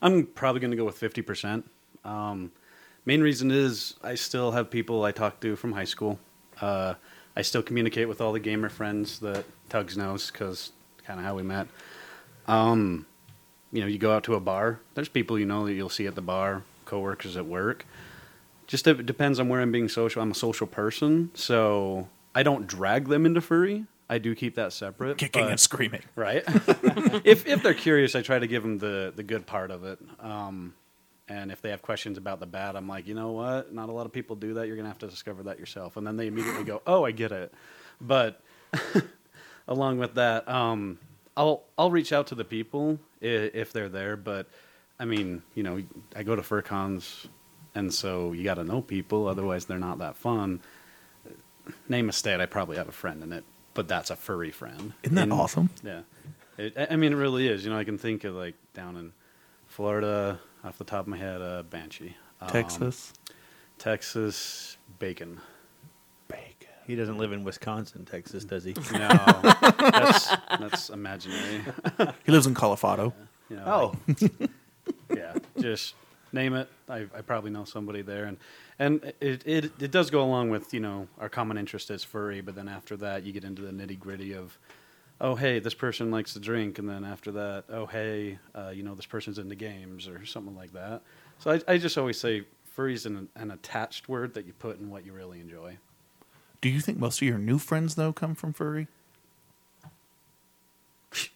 I'm 0.01 0.25
probably 0.27 0.59
going 0.59 0.71
to 0.71 0.77
go 0.77 0.85
with 0.85 0.99
50%. 0.99 1.63
Um, 2.03 2.51
main 3.05 3.21
reason 3.21 3.51
is 3.51 3.95
I 4.03 4.15
still 4.15 4.51
have 4.51 4.69
people 4.69 5.03
I 5.03 5.11
talk 5.11 5.39
to 5.41 5.55
from 5.55 5.71
high 5.71 5.85
school. 5.85 6.19
Uh, 6.59 6.95
I 7.35 7.41
still 7.41 7.63
communicate 7.63 8.07
with 8.07 8.21
all 8.21 8.31
the 8.31 8.39
gamer 8.39 8.69
friends 8.69 9.19
that 9.19 9.45
Tugs 9.69 9.97
knows 9.97 10.29
because 10.29 10.71
kind 11.05 11.19
of 11.19 11.25
how 11.25 11.35
we 11.35 11.43
met. 11.43 11.67
Um, 12.47 13.05
you 13.71 13.81
know, 13.81 13.87
you 13.87 13.97
go 13.97 14.13
out 14.13 14.23
to 14.25 14.35
a 14.35 14.39
bar. 14.39 14.79
There's 14.93 15.09
people 15.09 15.39
you 15.39 15.45
know 15.45 15.65
that 15.65 15.73
you'll 15.73 15.89
see 15.89 16.05
at 16.05 16.15
the 16.15 16.21
bar, 16.21 16.63
coworkers 16.85 17.37
at 17.37 17.45
work. 17.45 17.85
Just 18.67 18.87
it 18.87 19.05
depends 19.05 19.39
on 19.39 19.49
where 19.49 19.61
I'm 19.61 19.71
being 19.71 19.89
social. 19.89 20.21
I'm 20.21 20.31
a 20.31 20.35
social 20.35 20.67
person, 20.67 21.31
so 21.33 22.07
I 22.35 22.43
don't 22.43 22.67
drag 22.67 23.07
them 23.07 23.25
into 23.25 23.41
furry. 23.41 23.85
I 24.09 24.17
do 24.17 24.35
keep 24.35 24.55
that 24.55 24.73
separate. 24.73 25.17
Kicking 25.17 25.43
but- 25.43 25.51
and 25.51 25.59
screaming. 25.59 26.01
right? 26.15 26.43
if 27.25 27.47
if 27.47 27.63
they're 27.63 27.73
curious, 27.73 28.15
I 28.15 28.21
try 28.21 28.39
to 28.39 28.47
give 28.47 28.61
them 28.63 28.77
the 28.77 29.13
the 29.15 29.23
good 29.23 29.45
part 29.45 29.71
of 29.71 29.83
it. 29.85 29.99
Um, 30.19 30.73
and 31.29 31.51
if 31.51 31.61
they 31.61 31.69
have 31.69 31.81
questions 31.81 32.17
about 32.17 32.39
the 32.41 32.45
bad, 32.45 32.75
I'm 32.75 32.87
like, 32.87 33.07
you 33.07 33.13
know 33.15 33.31
what? 33.31 33.73
Not 33.73 33.87
a 33.89 33.91
lot 33.93 34.05
of 34.05 34.11
people 34.11 34.35
do 34.35 34.55
that. 34.55 34.67
You're 34.67 34.75
gonna 34.75 34.89
have 34.89 34.99
to 34.99 35.07
discover 35.07 35.43
that 35.43 35.57
yourself. 35.57 35.95
And 35.97 36.05
then 36.05 36.17
they 36.17 36.27
immediately 36.27 36.65
go, 36.65 36.81
oh, 36.85 37.05
I 37.05 37.11
get 37.11 37.31
it. 37.31 37.53
But 38.01 38.41
along 39.67 39.99
with 39.99 40.15
that, 40.15 40.47
um, 40.49 40.99
I'll 41.37 41.63
I'll 41.77 41.91
reach 41.91 42.11
out 42.11 42.27
to 42.27 42.35
the 42.35 42.43
people 42.43 42.99
i- 43.21 43.25
if 43.25 43.71
they're 43.73 43.89
there. 43.89 44.17
But 44.17 44.47
I 44.99 45.05
mean, 45.05 45.41
you 45.55 45.63
know, 45.63 45.81
I 46.15 46.23
go 46.23 46.35
to 46.35 46.41
FurCons, 46.41 47.25
and 47.73 47.91
so 47.93 48.33
you 48.33 48.43
got 48.43 48.55
to 48.55 48.63
know 48.63 48.81
people. 48.81 49.27
Otherwise, 49.27 49.65
they're 49.65 49.79
not 49.79 49.99
that 49.99 50.15
fun. 50.17 50.61
Name 51.87 52.09
a 52.09 52.11
state, 52.11 52.41
I 52.41 52.45
probably 52.45 52.75
have 52.75 52.89
a 52.89 52.93
friend 52.93 53.23
in 53.23 53.31
it, 53.31 53.45
but 53.73 53.87
that's 53.87 54.09
a 54.09 54.15
furry 54.15 54.51
friend. 54.51 54.93
Isn't 55.03 55.15
that 55.15 55.23
In- 55.23 55.31
awesome? 55.31 55.69
Yeah, 55.83 56.01
it, 56.57 56.73
I 56.77 56.87
I 56.91 56.95
mean, 56.95 57.13
it 57.13 57.15
really 57.17 57.47
is. 57.47 57.63
You 57.65 57.71
know, 57.71 57.77
I 57.77 57.83
can 57.83 57.97
think 57.97 58.23
of 58.23 58.35
like 58.35 58.55
down 58.73 58.95
in 58.97 59.11
Florida, 59.67 60.39
off 60.63 60.77
the 60.77 60.83
top 60.83 61.01
of 61.01 61.07
my 61.07 61.17
head, 61.17 61.41
uh, 61.41 61.63
Banshee, 61.63 62.15
Um, 62.41 62.49
Texas. 62.49 63.13
Texas, 63.79 64.77
Bacon. 64.99 65.39
Bacon. 66.27 66.69
He 66.87 66.95
doesn't 66.95 67.17
live 67.17 67.31
in 67.31 67.43
Wisconsin, 67.43 68.05
Texas, 68.05 68.45
does 68.45 68.63
he? 68.63 68.73
No, 68.93 69.07
that's 69.79 70.29
that's 70.59 70.89
imaginary. 70.89 71.61
He 72.25 72.31
lives 72.31 72.45
in 72.47 72.53
Colorado. 72.53 73.13
You 73.49 73.57
know, 73.57 73.63
Oh, 73.65 73.95
like- 74.07 74.49
yeah, 75.15 75.33
just 75.59 75.95
name 76.33 76.53
it. 76.55 76.69
I, 76.89 77.05
I 77.15 77.21
probably 77.21 77.51
know 77.51 77.63
somebody 77.63 78.01
there, 78.01 78.25
and 78.25 78.37
and 78.79 79.13
it, 79.19 79.43
it 79.45 79.71
it 79.79 79.91
does 79.91 80.09
go 80.09 80.23
along 80.23 80.49
with 80.49 80.73
you 80.73 80.79
know 80.79 81.07
our 81.19 81.29
common 81.29 81.57
interest 81.57 81.91
is 81.91 82.03
furry, 82.03 82.41
but 82.41 82.55
then 82.55 82.67
after 82.67 82.97
that 82.97 83.23
you 83.23 83.31
get 83.31 83.43
into 83.43 83.61
the 83.61 83.71
nitty 83.71 83.99
gritty 83.99 84.33
of, 84.33 84.57
oh 85.21 85.35
hey, 85.35 85.59
this 85.59 85.73
person 85.73 86.11
likes 86.11 86.33
to 86.33 86.39
drink, 86.39 86.79
and 86.79 86.89
then 86.89 87.03
after 87.05 87.31
that, 87.31 87.65
oh 87.69 87.85
hey, 87.85 88.39
uh, 88.55 88.71
you 88.73 88.83
know 88.83 88.95
this 88.95 89.05
person's 89.05 89.37
into 89.37 89.55
games 89.55 90.07
or 90.07 90.25
something 90.25 90.55
like 90.55 90.73
that. 90.73 91.01
So 91.39 91.51
I, 91.51 91.61
I 91.73 91.77
just 91.77 91.97
always 91.97 92.19
say 92.19 92.45
furry's 92.65 93.05
an, 93.05 93.29
an 93.35 93.51
attached 93.51 94.09
word 94.09 94.33
that 94.33 94.45
you 94.45 94.53
put 94.53 94.79
in 94.79 94.89
what 94.89 95.05
you 95.05 95.13
really 95.13 95.39
enjoy. 95.39 95.77
Do 96.61 96.69
you 96.69 96.79
think 96.79 96.97
most 96.97 97.21
of 97.21 97.27
your 97.27 97.37
new 97.37 97.59
friends 97.59 97.95
though 97.95 98.13
come 98.13 98.35
from 98.35 98.53
furry? 98.53 98.87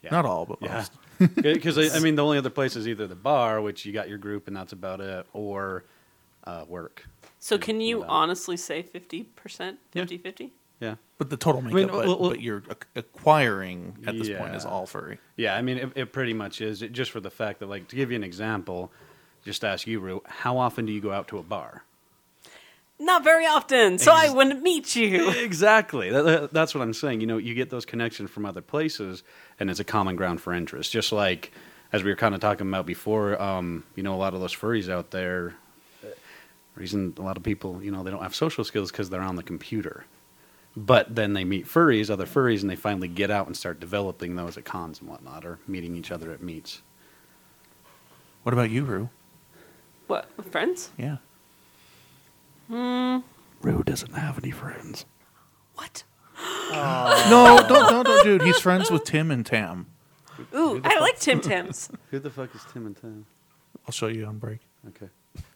Yeah. 0.02 0.10
Not 0.12 0.26
all, 0.26 0.46
but 0.46 0.58
Yeah, 0.62 0.76
most. 0.76 0.92
because 1.36 1.78
I, 1.78 1.96
I 1.98 2.00
mean 2.00 2.16
the 2.16 2.24
only 2.24 2.38
other 2.38 2.50
place 2.50 2.76
is 2.76 2.88
either 2.88 3.08
the 3.08 3.16
bar, 3.16 3.62
which 3.62 3.86
you 3.86 3.94
got 3.94 4.10
your 4.10 4.18
group 4.18 4.48
and 4.48 4.56
that's 4.56 4.74
about 4.74 5.02
it, 5.02 5.26
or 5.34 5.86
uh, 6.46 6.66
work. 6.68 7.06
So, 7.40 7.58
can 7.58 7.82
you 7.82 7.98
Without- 8.00 8.10
honestly 8.12 8.58
say 8.58 8.84
50%, 8.84 9.26
Yeah. 9.94 10.02
50 10.04 10.18
50? 10.18 10.54
Yeah. 10.80 10.96
But 11.18 11.30
the 11.30 11.38
total 11.38 11.62
makeup, 11.62 11.76
mean, 11.76 11.88
but, 11.88 12.06
well, 12.08 12.20
well- 12.20 12.30
but 12.32 12.42
you're 12.42 12.64
ac- 12.70 12.78
acquiring 12.96 13.98
at 14.06 14.18
this 14.18 14.30
point 14.30 14.56
is 14.56 14.64
Yeah. 14.64 14.70
all 14.70 14.86
furry. 14.86 15.18
Yeah, 15.36 15.56
I 15.56 15.62
mean, 15.62 15.78
it, 15.78 15.92
it 15.96 16.14
pretty 16.14 16.34
much 16.34 16.62
is. 16.62 16.82
It, 16.82 16.92
just 16.94 17.12
for 17.12 17.20
the 17.20 17.32
fact 17.32 17.60
that, 17.60 17.68
like, 17.68 17.88
to 17.90 17.96
give 17.96 18.12
you 18.12 18.16
an 18.16 18.24
example, 18.24 18.92
just 19.44 19.64
ask 19.66 19.88
you, 19.88 20.00
Rue, 20.00 20.22
how 20.26 20.58
often 20.58 20.86
do 20.86 20.92
you 20.92 21.02
go 21.02 21.12
out 21.12 21.28
to 21.30 21.38
a 21.40 21.44
bar? 21.44 21.84
Not 23.00 23.24
very 23.24 23.46
often, 23.46 24.00
so 24.00 24.12
I 24.12 24.30
wouldn't 24.30 24.64
meet 24.64 24.96
you. 24.96 25.30
exactly. 25.44 26.10
That, 26.10 26.24
that- 26.24 26.54
that's 26.54 26.74
what 26.74 26.82
I'm 26.82 26.94
saying. 26.94 27.22
You 27.22 27.28
know, 27.28 27.38
you 27.38 27.54
get 27.54 27.70
those 27.70 27.86
connections 27.86 28.32
from 28.32 28.46
other 28.46 28.62
places, 28.62 29.24
and 29.60 29.70
it's 29.70 29.80
a 29.80 29.84
common 29.84 30.16
ground 30.16 30.42
for 30.42 30.52
interest. 30.54 30.92
Just 30.92 31.12
like, 31.12 31.52
as 31.94 32.04
we 32.04 32.10
were 32.10 32.16
kind 32.16 32.34
of 32.34 32.42
talking 32.42 32.68
about 32.68 32.86
before, 32.88 33.40
um, 33.42 33.84
you 33.96 34.02
know, 34.04 34.16
a 34.16 34.18
lot 34.18 34.34
of 34.34 34.40
those 34.40 34.56
furries 34.56 34.90
out 34.92 35.12
there, 35.12 35.54
uh, 36.04 36.08
reason 36.76 37.14
a 37.18 37.22
lot 37.22 37.38
of 37.38 37.44
people, 37.44 37.84
you 37.84 37.92
know, 37.92 38.02
they 38.04 38.10
don't 38.12 38.24
have 38.24 38.36
social 38.36 38.64
skills 38.64 38.92
because 38.92 39.10
they're 39.12 39.22
on 39.22 39.36
the 39.36 39.44
computer. 39.44 40.06
But 40.76 41.16
then 41.16 41.34
they 41.34 41.44
meet 41.44 41.66
furries, 41.68 42.10
other 42.10 42.26
furries, 42.26 42.62
and 42.62 42.70
they 42.70 42.76
finally 42.76 43.08
get 43.08 43.30
out 43.32 43.46
and 43.48 43.56
start 43.56 43.80
developing 43.80 44.36
those 44.36 44.58
at 44.58 44.66
cons 44.66 45.00
and 45.02 45.10
whatnot, 45.10 45.46
or 45.46 45.60
meeting 45.68 45.96
each 45.96 46.12
other 46.12 46.32
at 46.32 46.42
meets. 46.42 46.82
What 48.44 48.54
about 48.54 48.70
you, 48.70 48.84
Rue? 48.86 49.10
What, 50.08 50.30
friends? 50.52 50.90
Yeah. 50.98 51.18
Hmm. 52.68 53.20
Rue 53.62 53.84
doesn't 53.84 54.14
have 54.14 54.38
any 54.44 54.52
friends. 54.52 55.06
What? 55.76 56.04
No, 56.70 57.58
don't, 57.68 57.90
don't, 57.90 58.06
don't, 58.06 58.24
dude. 58.24 58.42
He's 58.44 58.60
friends 58.60 58.92
with 58.92 59.04
Tim 59.04 59.32
and 59.32 59.46
Tam. 59.46 59.88
Ooh, 60.54 60.80
I 60.84 61.00
like 61.00 61.20
Tim 61.20 61.42
Tams. 61.42 61.90
Who 62.12 62.20
the 62.20 62.30
fuck 62.30 62.54
is 62.54 62.62
Tim 62.72 62.86
and 62.86 62.96
Tam? 62.96 63.26
I'll 63.86 63.92
show 63.92 64.08
you 64.08 64.26
on 64.26 64.38
break. 64.38 64.60
Okay. 64.90 65.08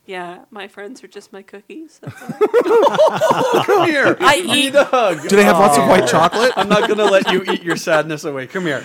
Yeah, 0.06 0.45
my 0.50 0.67
friends 0.67 1.04
are 1.04 1.08
just 1.08 1.32
my 1.32 1.41
cookies. 1.43 2.00
That's 2.02 2.21
all. 2.21 2.30
Come 3.63 3.89
here. 3.89 4.17
I 4.21 4.41
eat. 4.45 4.71
The 4.71 4.86
hug. 4.86 5.28
Do 5.28 5.36
they 5.36 5.43
have 5.43 5.58
lots 5.58 5.78
of 5.78 5.88
white 5.88 6.08
chocolate? 6.08 6.54
I'm 6.56 6.67
not 6.69 6.88
gonna 6.89 7.06
let 7.06 7.32
you 7.32 7.43
eat 7.43 7.63
your 7.63 7.78
sadness 7.78 8.24
away. 8.24 8.47
Come 8.47 8.65
here. 8.65 8.84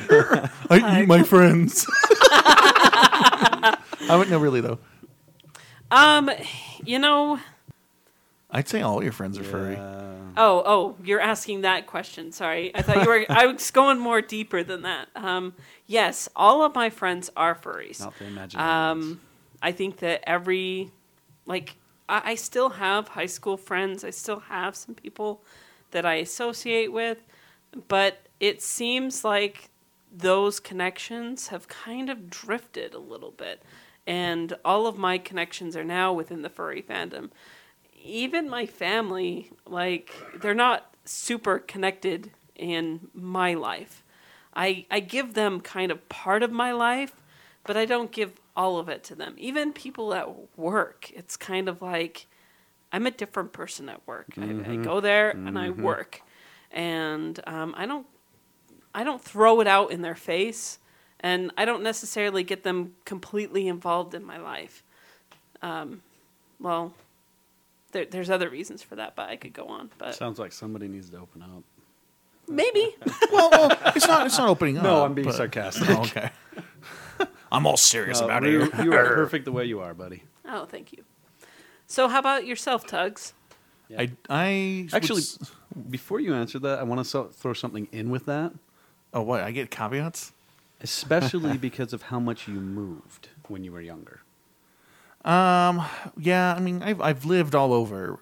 I 0.69 1.03
eat 1.03 1.09
my 1.09 1.23
friends. 1.23 1.87
I 2.31 3.77
wouldn't 4.11 4.31
know 4.31 4.39
really 4.39 4.61
though. 4.61 4.79
Um, 5.91 6.31
you 6.85 6.99
know. 6.99 7.41
I'd 8.51 8.69
say 8.69 8.81
all 8.83 9.03
your 9.03 9.13
friends 9.13 9.39
are 9.39 9.45
furry. 9.45 9.77
Oh, 10.39 10.63
oh, 10.67 10.97
you're 11.03 11.21
asking 11.21 11.63
that 11.63 11.87
question. 11.87 12.31
Sorry, 12.31 12.71
I 12.75 12.83
thought 12.83 13.03
you 13.03 13.09
were. 13.09 13.25
I 13.29 13.47
was 13.47 13.71
going 13.71 13.99
more 13.99 14.21
deeper 14.21 14.63
than 14.63 14.83
that. 14.83 15.09
Um, 15.17 15.55
yes, 15.87 16.29
all 16.37 16.63
of 16.63 16.75
my 16.75 16.91
friends 16.91 17.31
are 17.37 17.55
furries. 17.55 18.01
Not 18.01 18.19
the 18.19 18.27
imaginary. 18.27 18.69
Um, 18.69 19.21
I 19.63 19.73
think 19.73 19.99
that 19.99 20.23
every, 20.29 20.91
like, 21.47 21.77
I, 22.09 22.33
I 22.33 22.35
still 22.35 22.71
have 22.71 23.09
high 23.09 23.27
school 23.27 23.57
friends. 23.57 24.05
I 24.05 24.11
still 24.11 24.41
have 24.41 24.77
some 24.77 24.95
people 24.95 25.43
that 25.93 26.05
I 26.05 26.15
associate 26.17 26.93
with, 26.93 27.19
but 27.89 28.27
it 28.39 28.61
seems 28.63 29.25
like 29.25 29.71
those 30.13 30.61
connections 30.61 31.49
have 31.49 31.67
kind 31.69 32.11
of 32.11 32.29
drifted 32.31 32.95
a 32.95 32.99
little 32.99 33.31
bit. 33.31 33.63
And 34.07 34.55
all 34.65 34.87
of 34.87 34.99
my 34.99 35.19
connections 35.19 35.77
are 35.77 35.85
now 35.85 36.13
within 36.13 36.43
the 36.43 36.49
furry 36.51 36.83
fandom. 36.83 37.31
Even 38.07 38.49
my 38.49 38.67
family, 38.67 39.51
like, 39.67 40.13
they're 40.41 40.55
not 40.55 40.95
super 41.05 41.59
connected 41.59 42.31
in 42.55 43.09
my 43.13 43.55
life. 43.55 44.03
I, 44.55 44.87
I 44.91 45.01
give 45.01 45.35
them 45.35 45.61
kind 45.61 45.93
of 45.93 46.09
part 46.09 46.43
of 46.43 46.51
my 46.51 46.73
life, 46.73 47.13
but 47.65 47.77
I 47.77 47.85
don't 47.85 48.11
give 48.11 48.33
all 48.57 48.79
of 48.79 48.89
it 48.89 49.05
to 49.05 49.15
them. 49.15 49.35
Even 49.37 49.73
people 49.73 50.15
at 50.15 50.57
work, 50.57 51.11
it's 51.13 51.37
kind 51.37 51.69
of 51.69 51.83
like 51.83 52.27
I'm 52.93 53.07
a 53.07 53.11
different 53.11 53.53
person 53.53 53.89
at 53.89 54.07
work. 54.07 54.27
I, 54.41 54.73
I 54.73 54.77
go 54.77 55.01
there 55.01 55.31
and 55.31 55.59
I 55.59 55.71
work, 55.71 56.23
and 56.71 57.39
um, 57.47 57.75
I 57.77 57.85
don't 57.85 58.07
I 58.95 59.05
don't 59.05 59.23
throw 59.23 59.61
it 59.61 59.67
out 59.67 59.91
in 59.91 60.01
their 60.01 60.15
face, 60.15 60.79
and 61.21 61.51
I 61.59 61.67
don't 61.67 61.83
necessarily 61.83 62.43
get 62.43 62.63
them 62.63 62.95
completely 63.05 63.69
involved 63.69 64.15
in 64.15 64.25
my 64.25 64.39
life. 64.39 64.83
Um, 65.61 66.01
well, 66.59 66.95
there, 67.97 68.05
there's 68.05 68.31
other 68.31 68.49
reasons 68.51 68.83
for 68.83 68.97
that, 68.97 69.17
but 69.17 69.29
I 69.29 69.37
could 69.37 69.53
go 69.53 69.67
on. 69.67 69.91
But 69.99 70.15
Sounds 70.15 70.39
like 70.39 70.53
somebody 70.53 70.87
needs 70.89 71.09
to 71.11 71.19
open 71.19 71.43
up. 71.43 71.63
maybe 72.49 72.95
well, 73.33 73.49
well, 73.51 73.79
it's 73.97 74.07
not. 74.07 74.27
It's 74.27 74.39
not 74.39 74.49
opening 74.49 74.77
up. 74.79 74.85
No, 74.85 75.05
I'm 75.05 75.15
being 75.15 75.27
but- 75.29 75.35
sarcastic. 75.37 75.89
Oh, 75.91 76.03
okay. 76.03 76.31
I'm 77.53 77.67
all 77.67 77.77
serious 77.77 78.21
Uh, 78.21 78.25
about 78.27 78.43
you, 78.45 78.63
it. 78.65 78.85
you 78.85 78.93
are 78.93 79.07
perfect 79.23 79.45
the 79.45 79.53
way 79.53 79.65
you 79.65 79.81
are, 79.81 79.95
buddy. 79.95 80.25
Oh, 80.49 80.65
thank 80.67 80.93
you. 80.93 81.05
So, 81.87 82.09
how 82.09 82.19
about 82.19 82.45
yourself, 82.47 82.87
Tugs? 82.87 83.33
I, 83.97 84.11
I 84.29 84.89
Actually, 84.93 85.23
would 85.23 85.23
s- 85.23 85.53
before 85.89 86.19
you 86.21 86.35
answer 86.35 86.59
that, 86.59 86.81
I 86.81 86.83
want 86.83 86.99
to 87.01 87.05
so- 87.05 87.25
throw 87.29 87.53
something 87.55 87.87
in 87.93 88.11
with 88.11 88.27
that, 88.27 88.53
oh, 89.15 89.23
what? 89.23 89.43
I 89.43 89.53
get 89.53 89.71
caveats. 89.71 90.33
especially 90.83 91.57
because 91.57 91.93
of 91.93 92.03
how 92.03 92.19
much 92.21 92.47
you 92.49 92.55
moved 92.55 93.29
when 93.49 93.63
you 93.65 93.71
were 93.73 93.81
younger. 93.81 94.21
Um, 95.27 95.83
yeah, 96.17 96.55
I 96.55 96.61
mean, 96.61 96.83
I've 96.83 97.01
I've 97.01 97.25
lived 97.25 97.55
all 97.55 97.73
over. 97.73 98.21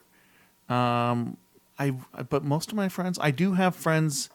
Um, 0.68 1.36
I 1.78 1.90
but 2.30 2.44
most 2.44 2.70
of 2.70 2.76
my 2.76 2.88
friends, 2.88 3.18
I 3.20 3.30
do 3.30 3.52
have 3.52 3.76
friends 3.76 4.30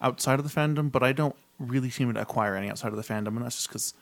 outside 0.00 0.38
of 0.40 0.44
the 0.48 0.60
fandom, 0.60 0.90
but 0.90 1.02
I 1.02 1.12
don't 1.12 1.36
really 1.58 1.90
seem 1.90 2.12
to 2.14 2.20
acquire 2.20 2.56
any 2.56 2.70
outside 2.70 2.88
of 2.92 2.96
the 2.96 3.02
fandom, 3.02 3.28
and 3.36 3.42
that's 3.44 3.56
just 3.56 3.68
because 3.68 3.94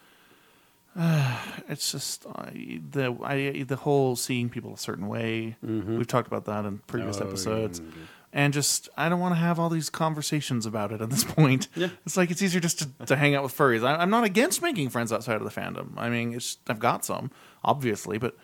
uh, 0.97 1.37
it's 1.69 1.91
just 1.91 2.25
I, 2.27 2.81
the 2.91 3.17
I 3.25 3.65
the 3.65 3.77
whole 3.77 4.15
seeing 4.15 4.49
people 4.49 4.73
a 4.75 4.79
certain 4.79 5.09
way. 5.09 5.57
We've 5.99 6.07
talked 6.07 6.29
about 6.29 6.45
that 6.45 6.65
in 6.65 6.79
previous 6.87 7.21
Oh, 7.21 7.25
episodes. 7.25 7.81
yeah, 7.81 7.87
yeah. 7.87 8.03
And 8.35 8.55
just, 8.55 8.89
I 8.97 9.11
don't 9.11 9.21
want 9.21 9.35
to 9.35 9.39
have 9.41 9.59
all 9.61 9.69
these 9.69 9.91
conversations 9.91 10.65
about 10.65 10.91
it 10.91 11.03
at 11.03 11.11
this 11.11 11.23
point. 11.35 11.69
Yeah. 11.75 11.89
It's 12.07 12.17
like 12.17 12.31
it's 12.31 12.41
easier 12.41 12.61
just 12.63 12.79
to, 12.79 12.89
to 13.07 13.17
hang 13.17 13.35
out 13.35 13.43
with 13.43 13.55
furries. 13.55 13.85
I, 13.85 13.97
I'm 13.97 14.09
not 14.09 14.25
against 14.25 14.63
making 14.63 14.89
friends 14.89 15.13
outside 15.13 15.37
of 15.37 15.45
the 15.45 15.51
fandom. 15.61 15.91
I 15.99 16.09
mean, 16.09 16.33
it's 16.33 16.57
I've 16.67 16.79
got 16.79 17.05
some, 17.05 17.31
obviously, 17.63 18.17
but 18.17 18.35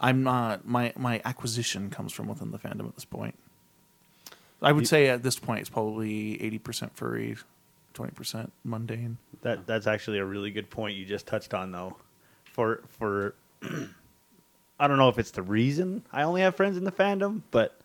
I'm 0.00 0.22
not. 0.22 0.66
My 0.66 0.92
my 0.96 1.20
acquisition 1.24 1.90
comes 1.90 2.12
from 2.12 2.28
within 2.28 2.50
the 2.50 2.58
fandom 2.58 2.88
at 2.88 2.94
this 2.94 3.04
point. 3.04 3.38
I 4.62 4.72
would 4.72 4.82
You- 4.82 4.86
say 4.86 5.08
at 5.08 5.22
this 5.22 5.38
point 5.38 5.60
it's 5.60 5.68
probably 5.70 6.40
eighty 6.42 6.58
percent 6.58 6.96
furry, 6.96 7.36
twenty 7.92 8.12
percent 8.12 8.52
mundane. 8.64 9.18
That 9.42 9.66
that's 9.66 9.86
actually 9.86 10.18
a 10.18 10.24
really 10.24 10.50
good 10.50 10.70
point 10.70 10.96
you 10.96 11.04
just 11.04 11.26
touched 11.26 11.52
on 11.52 11.72
though. 11.72 11.96
For 12.54 12.82
for 12.88 13.34
I 14.80 14.88
don't 14.88 14.96
know 14.98 15.08
if 15.10 15.18
it's 15.18 15.30
the 15.32 15.42
reason 15.42 16.04
I 16.10 16.22
only 16.22 16.40
have 16.40 16.54
friends 16.56 16.76
in 16.78 16.84
the 16.84 16.92
fandom, 16.92 17.42
but 17.50 17.78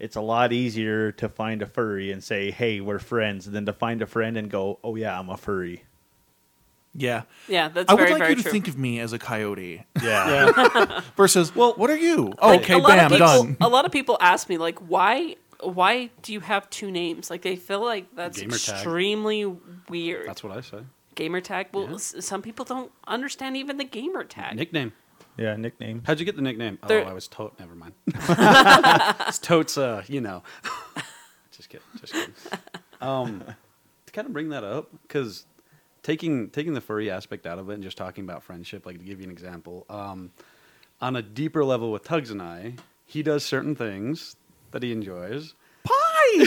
it's 0.00 0.16
a 0.16 0.20
lot 0.20 0.52
easier 0.52 1.12
to 1.12 1.28
find 1.28 1.62
a 1.62 1.66
furry 1.66 2.10
and 2.10 2.22
say, 2.24 2.50
"Hey, 2.50 2.80
we're 2.80 2.98
friends," 2.98 3.44
than 3.50 3.66
to 3.66 3.72
find 3.72 4.02
a 4.02 4.06
friend 4.06 4.36
and 4.36 4.50
go, 4.50 4.78
"Oh 4.82 4.96
yeah, 4.96 5.18
I'm 5.18 5.28
a 5.28 5.36
furry." 5.36 5.84
Yeah, 6.92 7.22
Yeah, 7.46 7.68
that's 7.68 7.88
I 7.88 7.94
would 7.94 8.00
very, 8.00 8.10
like 8.10 8.18
very 8.18 8.30
you 8.32 8.36
to 8.38 8.42
true. 8.42 8.50
think 8.50 8.66
of 8.66 8.76
me 8.76 8.98
as 8.98 9.12
a 9.12 9.18
coyote 9.18 9.84
Yeah. 10.02 11.02
versus. 11.16 11.54
Well, 11.54 11.74
what 11.74 11.88
are 11.88 11.96
you? 11.96 12.32
Oh, 12.40 12.48
Like, 12.48 12.62
okay, 12.62 12.74
a 12.74 12.78
lot 12.78 12.88
bam, 12.96 13.06
of 13.06 13.12
people, 13.12 13.26
done. 13.44 13.56
A 13.60 13.68
lot 13.68 13.84
of 13.86 13.92
people 13.92 14.18
ask 14.20 14.48
me 14.48 14.58
like, 14.58 14.78
why 14.80 15.36
why 15.62 16.10
do 16.22 16.32
you 16.32 16.40
have 16.40 16.68
two 16.70 16.90
names? 16.90 17.30
Like 17.30 17.42
they 17.42 17.54
feel 17.54 17.80
like 17.84 18.06
that's 18.16 18.40
Gamer 18.40 18.56
tag. 18.58 18.74
extremely 18.74 19.44
weird. 19.88 20.26
That's 20.26 20.42
what 20.42 20.56
I 20.56 20.62
say. 20.62 20.78
gamer 21.14 21.40
tag. 21.40 21.68
Well, 21.72 21.86
Yeah. 21.90 21.94
s- 21.94 22.14
some 22.20 22.40
people 22.42 22.64
don't 22.64 22.90
understand 23.06 23.56
even 23.56 23.76
the 23.76 23.84
gamer 23.84 24.24
tag. 24.24 24.56
Nickname. 24.56 24.92
Yeah, 25.40 25.56
nickname. 25.56 26.02
How'd 26.06 26.20
you 26.20 26.26
get 26.26 26.36
the 26.36 26.42
nickname? 26.42 26.78
There- 26.86 27.04
Oh, 27.04 27.08
I 27.08 27.12
was 27.12 27.26
tote. 27.26 27.58
Never 27.58 27.74
mind. 27.74 27.94
it's 29.26 29.38
totes. 29.38 29.76
Uh, 29.76 30.04
you 30.06 30.20
know. 30.20 30.42
just 31.50 31.68
kidding. 31.68 31.86
Just 32.00 32.12
kidding. 32.12 32.34
Um, 33.00 33.42
to 34.06 34.12
kind 34.12 34.26
of 34.26 34.32
bring 34.32 34.50
that 34.50 34.62
up, 34.64 34.88
because 35.02 35.46
taking 36.02 36.50
taking 36.50 36.74
the 36.74 36.80
furry 36.80 37.10
aspect 37.10 37.46
out 37.46 37.58
of 37.58 37.70
it 37.70 37.74
and 37.74 37.82
just 37.82 37.96
talking 37.96 38.24
about 38.24 38.42
friendship, 38.42 38.86
like 38.86 38.98
to 38.98 39.04
give 39.04 39.18
you 39.20 39.24
an 39.24 39.30
example, 39.30 39.86
um, 39.88 40.30
on 41.00 41.16
a 41.16 41.22
deeper 41.22 41.64
level 41.64 41.90
with 41.90 42.04
Tugs 42.04 42.30
and 42.30 42.42
I, 42.42 42.74
he 43.06 43.22
does 43.22 43.42
certain 43.44 43.74
things 43.74 44.36
that 44.72 44.82
he 44.82 44.92
enjoys. 44.92 45.54
Pie. 45.84 45.92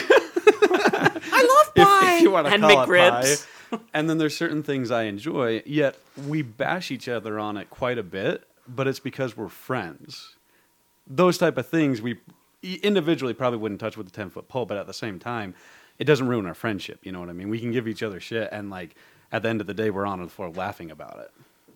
I 0.65 1.63
love 1.65 1.71
if, 1.75 2.15
if 2.17 2.21
you 2.21 2.31
want 2.31 2.47
to 2.47 2.53
And 2.53 2.61
call 2.63 2.85
McRibs. 2.87 3.23
it 3.33 3.47
pie. 3.71 3.79
and 3.93 4.09
then 4.09 4.17
there's 4.19 4.37
certain 4.37 4.61
things 4.63 4.91
I 4.91 5.03
enjoy, 5.03 5.63
yet 5.65 5.97
we 6.27 6.41
bash 6.43 6.91
each 6.91 7.09
other 7.09 7.39
on 7.39 7.57
it 7.57 7.69
quite 7.71 7.97
a 7.97 8.03
bit, 8.03 8.47
but 8.67 8.87
it's 8.87 8.99
because 8.99 9.35
we're 9.37 9.49
friends. 9.49 10.35
Those 11.07 11.37
type 11.37 11.57
of 11.57 11.67
things 11.67 12.01
we 12.01 12.19
e- 12.61 12.79
individually 12.83 13.33
probably 13.33 13.59
wouldn't 13.59 13.79
touch 13.81 13.97
with 13.97 14.07
a 14.07 14.11
10 14.11 14.29
foot 14.29 14.47
pole, 14.47 14.65
but 14.65 14.77
at 14.77 14.87
the 14.87 14.93
same 14.93 15.19
time, 15.19 15.53
it 15.99 16.05
doesn't 16.05 16.27
ruin 16.27 16.45
our 16.45 16.53
friendship. 16.53 16.99
You 17.03 17.11
know 17.11 17.19
what 17.19 17.29
I 17.29 17.33
mean? 17.33 17.49
We 17.49 17.59
can 17.59 17.71
give 17.71 17.87
each 17.87 18.03
other 18.03 18.19
shit, 18.19 18.49
and 18.51 18.69
like 18.69 18.95
at 19.31 19.43
the 19.43 19.49
end 19.49 19.61
of 19.61 19.67
the 19.67 19.73
day, 19.73 19.89
we're 19.89 20.05
on 20.05 20.21
the 20.21 20.27
floor 20.29 20.49
laughing 20.49 20.91
about 20.91 21.19
it. 21.19 21.31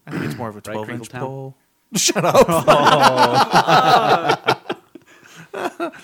I 0.06 0.12
think 0.12 0.23
it's 0.26 0.38
more 0.38 0.50
of 0.50 0.56
a 0.56 0.60
Right, 0.60 0.73
12 0.73 0.89
inch 0.89 1.10
Crinkletown? 1.10 1.19
pole. 1.19 1.56
Shut 1.95 2.23
up. 2.26 2.38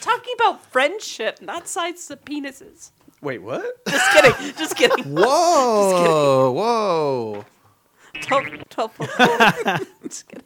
Talking 0.01 0.33
about 0.35 0.63
friendship, 0.71 1.41
not 1.41 1.67
sides 1.67 2.09
of 2.11 2.23
penises. 2.25 2.91
Wait, 3.21 3.41
what? 3.41 3.65
Just 3.87 4.11
kidding. 4.11 4.53
Just 4.57 4.75
kidding. 4.75 5.05
Whoa, 5.15 6.51
whoa. 6.51 7.45
12, 8.21 8.69
12 8.69 8.91
foot 8.93 9.09
pole. 9.09 9.77
Just 10.03 10.27
kidding. 10.27 10.43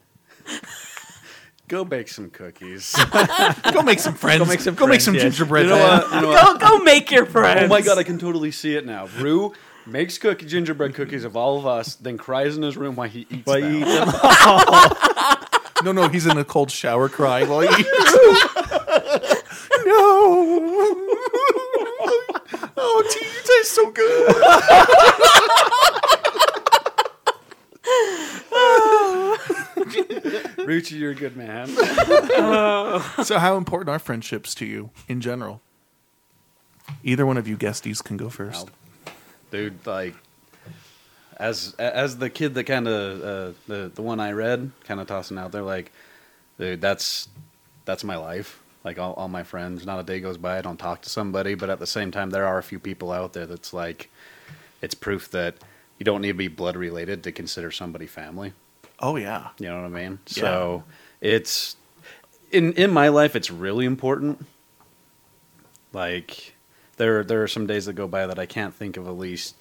Go 1.67 1.83
bake 1.83 2.07
some 2.07 2.29
cookies. 2.29 2.95
Go 3.73 3.81
make 3.81 3.99
some 3.99 4.13
friends. 4.15 4.39
Go 4.39 4.45
make 4.45 4.61
some 4.61 4.75
Go 4.75 4.85
make 4.87 5.01
friends, 5.01 5.03
some 5.05 5.15
yes. 5.15 5.23
gingerbread. 5.23 5.65
you 5.65 5.71
know 5.71 5.77
what? 5.77 6.13
You 6.13 6.21
know? 6.21 6.33
Go, 6.33 6.57
go 6.57 6.79
make 6.83 7.11
your 7.11 7.25
friends. 7.25 7.61
Oh 7.63 7.67
my 7.67 7.81
god, 7.81 7.97
I 7.97 8.03
can 8.03 8.17
totally 8.17 8.51
see 8.51 8.75
it 8.75 8.85
now. 8.85 9.07
Rue 9.19 9.51
makes 9.85 10.17
cookie 10.17 10.45
gingerbread 10.45 10.93
cookies 10.95 11.25
of 11.25 11.35
all 11.35 11.57
of 11.59 11.65
us, 11.65 11.95
then 11.95 12.17
cries 12.17 12.55
in 12.55 12.63
his 12.63 12.77
room 12.77 12.95
while 12.95 13.09
he 13.09 13.27
eats 13.29 13.43
But 13.45 13.59
them. 13.61 13.73
you 13.73 13.79
eat 13.79 13.85
them. 13.85 14.13
No, 15.83 15.91
no, 15.91 16.07
he's 16.09 16.25
in 16.25 16.35
a 16.39 16.43
cold 16.43 16.71
shower 16.71 17.07
crying 17.07 17.47
while 17.49 17.59
he 17.61 17.67
eats. 17.67 17.87
no. 19.85 20.95
Oh, 22.79 23.03
tea, 23.11 23.25
you 23.25 23.41
taste 23.45 23.75
so 23.75 23.91
good. 23.91 24.35
Ruchi, 30.57 30.99
you're 30.99 31.11
a 31.11 31.15
good 31.15 31.37
man. 31.37 31.69
So, 33.23 33.39
how 33.39 33.57
important 33.57 33.89
are 33.89 33.99
friendships 33.99 34.55
to 34.55 34.65
you 34.65 34.89
in 35.07 35.21
general? 35.21 35.61
Either 37.03 37.25
one 37.25 37.37
of 37.37 37.47
you 37.47 37.57
guesties 37.57 38.03
can 38.03 38.17
go 38.17 38.29
first. 38.29 38.69
Dude, 39.51 39.85
like 39.85 40.15
as 41.37 41.75
as 41.77 42.17
the 42.17 42.29
kid 42.29 42.55
that 42.55 42.63
kind 42.63 42.87
of 42.87 43.21
uh, 43.21 43.57
the 43.67 43.91
the 43.93 44.01
one 44.01 44.19
I 44.19 44.31
read, 44.31 44.71
kind 44.85 44.99
of 44.99 45.07
tossing 45.07 45.37
out 45.37 45.51
there, 45.51 45.61
like, 45.61 45.91
dude, 46.57 46.81
that's 46.81 47.27
that's 47.85 48.03
my 48.03 48.17
life. 48.17 48.61
Like 48.83 48.99
all, 48.99 49.13
all 49.13 49.27
my 49.27 49.43
friends, 49.43 49.85
not 49.85 49.99
a 49.99 50.03
day 50.03 50.19
goes 50.19 50.37
by 50.37 50.57
I 50.57 50.61
don't 50.61 50.77
talk 50.77 51.01
to 51.01 51.09
somebody. 51.09 51.55
But 51.55 51.69
at 51.69 51.79
the 51.79 51.87
same 51.87 52.11
time, 52.11 52.29
there 52.29 52.45
are 52.45 52.57
a 52.57 52.63
few 52.63 52.79
people 52.79 53.11
out 53.11 53.33
there 53.33 53.45
that's 53.45 53.73
like, 53.73 54.09
it's 54.81 54.95
proof 54.95 55.29
that 55.31 55.55
you 55.97 56.05
don't 56.05 56.21
need 56.21 56.29
to 56.29 56.33
be 56.35 56.47
blood 56.47 56.77
related 56.77 57.23
to 57.23 57.31
consider 57.31 57.69
somebody 57.71 58.07
family. 58.07 58.53
Oh 58.99 59.15
yeah. 59.15 59.49
You 59.59 59.67
know 59.67 59.81
what 59.81 59.85
I 59.85 59.89
mean? 59.89 60.19
So 60.25 60.83
it's 61.21 61.75
in 62.51 62.73
in 62.73 62.91
my 62.91 63.09
life, 63.09 63.35
it's 63.35 63.51
really 63.51 63.85
important. 63.85 64.45
Like 65.93 66.55
there 66.97 67.23
there 67.23 67.43
are 67.43 67.47
some 67.47 67.67
days 67.67 67.85
that 67.85 67.93
go 67.93 68.07
by 68.07 68.27
that 68.27 68.39
I 68.39 68.45
can't 68.45 68.73
think 68.73 68.97
of 68.97 69.07
at 69.07 69.17
least 69.17 69.55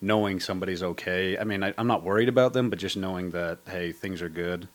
knowing 0.00 0.40
somebody's 0.40 0.82
okay. 0.82 1.38
I 1.38 1.44
mean, 1.44 1.62
I, 1.62 1.74
I'm 1.78 1.86
not 1.86 2.02
worried 2.02 2.28
about 2.28 2.52
them, 2.52 2.70
but 2.70 2.78
just 2.78 2.96
knowing 2.96 3.30
that 3.30 3.58
hey, 3.68 3.92
things 3.92 4.22
are 4.22 4.28
good. 4.28 4.68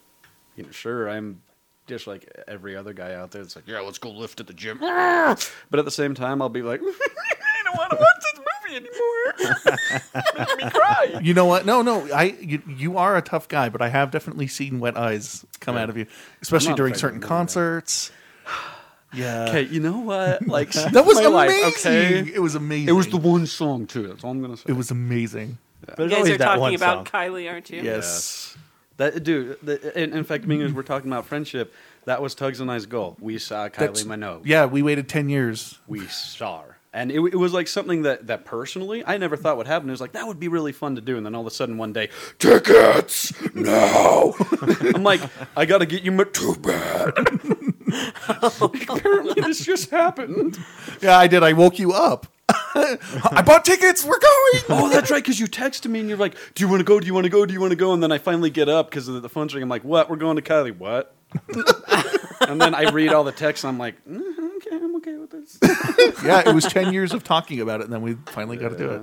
You 0.56 0.64
know, 0.64 0.72
sure, 0.72 1.10
I'm 1.10 1.42
just 1.88 2.08
like 2.08 2.30
every 2.48 2.76
other 2.76 2.94
guy 2.94 3.14
out 3.14 3.32
there. 3.32 3.42
It's 3.42 3.56
like, 3.56 3.68
yeah, 3.68 3.80
let's 3.80 3.98
go 3.98 4.12
lift 4.12 4.40
at 4.40 4.48
the 4.48 4.54
gym. 4.54 4.80
But 5.70 5.80
at 5.80 5.86
the 5.86 5.92
same 5.92 6.14
time, 6.14 6.42
I'll 6.42 6.50
be 6.50 6.62
like, 6.62 6.82
I 6.84 7.64
don't 7.64 7.78
want 7.78 7.92
to 7.92 7.98
watch 8.72 8.84
this 8.84 9.66
movie 9.66 9.76
anymore. 10.16 10.24
Making 10.38 10.58
me 10.66 10.72
cry. 10.72 11.20
You 11.22 11.34
know 11.34 11.46
what? 11.46 11.66
No, 11.66 11.82
no. 11.82 12.08
I 12.14 12.36
you, 12.40 12.62
you 12.68 12.98
are 12.98 13.18
a 13.18 13.22
tough 13.22 13.48
guy, 13.48 13.70
but 13.70 13.82
I 13.82 13.90
have 13.90 14.12
definitely 14.12 14.48
seen 14.48 14.80
wet 14.80 14.98
eyes 14.98 15.46
come 15.60 15.76
Yeah. 15.76 15.84
out 15.84 15.90
of 15.90 15.98
you, 15.98 16.06
especially 16.42 16.74
during 16.76 16.94
certain 16.94 17.18
of 17.18 17.22
moving, 17.24 17.30
man. 17.30 17.38
concerts. 17.40 18.12
Yeah. 19.14 19.50
Okay, 19.50 19.64
you 19.64 19.80
know 19.82 20.00
what? 20.00 20.48
Like 20.48 20.72
That 20.72 21.06
was 21.06 21.18
my 21.22 21.28
life, 21.28 21.50
amazing. 21.50 21.92
okay? 22.24 22.32
It 22.34 22.40
was 22.42 22.56
amazing. 22.56 22.90
It 22.90 22.94
was 22.94 23.08
the 23.08 23.18
one 23.18 23.46
song 23.46 23.86
too. 23.88 24.08
That's 24.08 24.24
all 24.24 24.32
I'm 24.32 24.42
gonna 24.42 24.56
say. 24.58 24.64
It 24.70 24.74
was 24.74 24.90
amazing. 24.92 25.58
But 25.86 26.00
You 26.04 26.10
guys 26.10 26.30
are 26.30 26.38
that 26.38 26.56
talking 26.56 26.76
about 26.76 27.10
song. 27.10 27.22
Kylie, 27.22 27.52
aren't 27.52 27.70
you? 27.72 27.82
Yes. 27.82 28.56
that 28.98 29.24
dude. 29.24 29.58
The, 29.64 30.00
in, 30.02 30.14
in 30.14 30.24
fact, 30.24 30.46
me 30.46 30.62
as 30.64 30.72
we're 30.72 30.84
talking 30.84 31.12
about 31.12 31.26
friendship, 31.26 31.74
that 32.06 32.22
was 32.22 32.36
Tugs 32.36 32.60
and 32.62 32.72
I's 32.72 32.86
goal. 32.86 33.18
We 33.20 33.38
saw 33.40 33.68
Kylie 33.68 33.78
That's- 33.80 34.04
Minogue. 34.04 34.42
Yeah, 34.46 34.66
we 34.66 34.82
waited 34.82 35.10
ten 35.10 35.28
years. 35.28 35.78
we 35.88 36.06
saw 36.08 36.62
her. 36.62 36.78
And 36.94 37.10
it, 37.10 37.20
it 37.20 37.38
was 37.38 37.54
like 37.54 37.70
something 37.70 38.02
that, 38.02 38.28
that 38.28 38.44
personally 38.44 39.02
I 39.06 39.18
never 39.18 39.38
thought 39.38 39.56
would 39.58 39.68
happen. 39.68 39.88
It 39.90 39.94
was 39.94 40.02
like 40.02 40.12
that 40.12 40.28
would 40.28 40.40
be 40.40 40.50
really 40.50 40.74
fun 40.74 40.96
to 40.96 41.02
do, 41.02 41.16
and 41.16 41.26
then 41.26 41.34
all 41.34 41.42
of 41.42 41.48
a 41.48 41.52
sudden 41.52 41.78
one 41.78 41.94
day, 41.94 42.10
tickets 42.38 43.34
now. 43.56 44.34
I'm 44.94 45.04
like, 45.04 45.22
I 45.56 45.66
got 45.66 45.78
to 45.78 45.86
get 45.86 46.04
you 46.04 46.12
my 46.12 46.26
too 46.26 46.56
bad. 46.56 47.14
Apparently, 48.62 49.42
this 49.42 49.66
just 49.66 49.90
happened. 49.90 50.60
Yeah, 51.02 51.18
I 51.18 51.28
did. 51.28 51.44
I 51.44 51.54
woke 51.54 51.80
you 51.80 51.94
up. 51.94 52.28
I 52.50 53.42
bought 53.46 53.64
tickets. 53.64 54.04
We're 54.04 54.20
going. 54.20 54.64
Oh, 54.70 54.90
that's 54.92 55.10
right. 55.12 55.24
Because 55.24 55.40
you 55.40 55.48
texted 55.48 55.90
me 55.90 56.02
and 56.02 56.10
you're 56.10 56.18
like, 56.18 56.36
"Do 56.56 56.64
you 56.64 56.70
want 56.70 56.82
to 56.82 56.84
go? 56.84 57.00
Do 57.00 57.08
you 57.08 57.14
want 57.14 57.24
to 57.24 57.30
go? 57.30 57.46
Do 57.46 57.54
you 57.54 57.62
want 57.62 57.72
to 57.72 57.78
go?" 57.78 57.94
And 57.94 58.04
then 58.04 58.12
I 58.12 58.18
finally 58.18 58.50
get 58.50 58.68
up 58.68 58.90
because 58.90 59.08
of 59.08 59.22
the 59.22 59.30
phone's 59.30 59.54
ringing. 59.54 59.64
I'm 59.64 59.70
like, 59.70 59.84
"What? 59.84 60.10
We're 60.10 60.18
going 60.18 60.36
to 60.36 60.42
Kylie? 60.42 60.78
What?" 60.78 61.16
and 62.42 62.60
then 62.60 62.76
I 62.76 62.90
read 62.90 63.14
all 63.14 63.24
the 63.24 63.32
texts. 63.32 63.64
And 63.64 63.70
I'm 63.74 63.78
like, 63.78 63.96
mm, 64.06 64.41
"Okay, 64.72 64.84
I'm 64.84 64.96
okay 64.98 65.16
with 65.18 65.32
this." 65.32 65.58
yeah, 66.24 66.48
it 66.48 66.54
was 66.54 66.66
10 66.66 66.94
years 66.94 67.14
of 67.14 67.24
talking 67.24 67.62
about 67.62 67.82
it, 67.82 67.86
and 67.86 67.94
then 67.94 68.02
we 68.02 68.16
finally 68.28 68.58
got 68.58 68.70
to 68.70 68.78
do 68.78 68.90
it. 68.90 69.02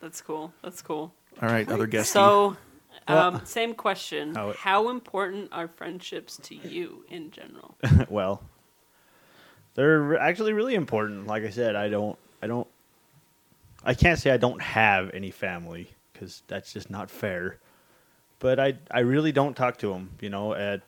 That's 0.00 0.20
cool. 0.20 0.52
That's 0.62 0.82
cool. 0.82 1.12
All 1.42 1.48
right, 1.48 1.68
other 1.70 1.86
guests. 1.86 2.12
So, 2.12 2.56
um, 3.08 3.40
same 3.44 3.74
question. 3.74 4.34
How 4.34 4.52
How, 4.52 4.88
important 4.90 5.48
are 5.52 5.68
friendships 5.68 6.38
to 6.44 6.54
you 6.54 7.04
in 7.08 7.30
general? 7.30 7.76
well, 8.08 8.42
they're 9.74 10.18
actually 10.18 10.52
really 10.52 10.74
important. 10.74 11.26
Like 11.26 11.44
I 11.44 11.50
said, 11.50 11.76
I 11.76 11.88
don't, 11.88 12.18
I 12.42 12.46
don't, 12.46 12.68
I 13.82 13.94
can't 13.94 14.18
say 14.18 14.30
I 14.30 14.36
don't 14.36 14.62
have 14.62 15.10
any 15.12 15.30
family 15.30 15.90
because 16.12 16.42
that's 16.46 16.72
just 16.72 16.90
not 16.90 17.10
fair. 17.10 17.58
But 18.38 18.60
I, 18.60 18.74
I 18.90 19.00
really 19.00 19.32
don't 19.32 19.56
talk 19.56 19.78
to 19.78 19.88
them. 19.88 20.10
You 20.20 20.30
know, 20.30 20.54
at 20.54 20.82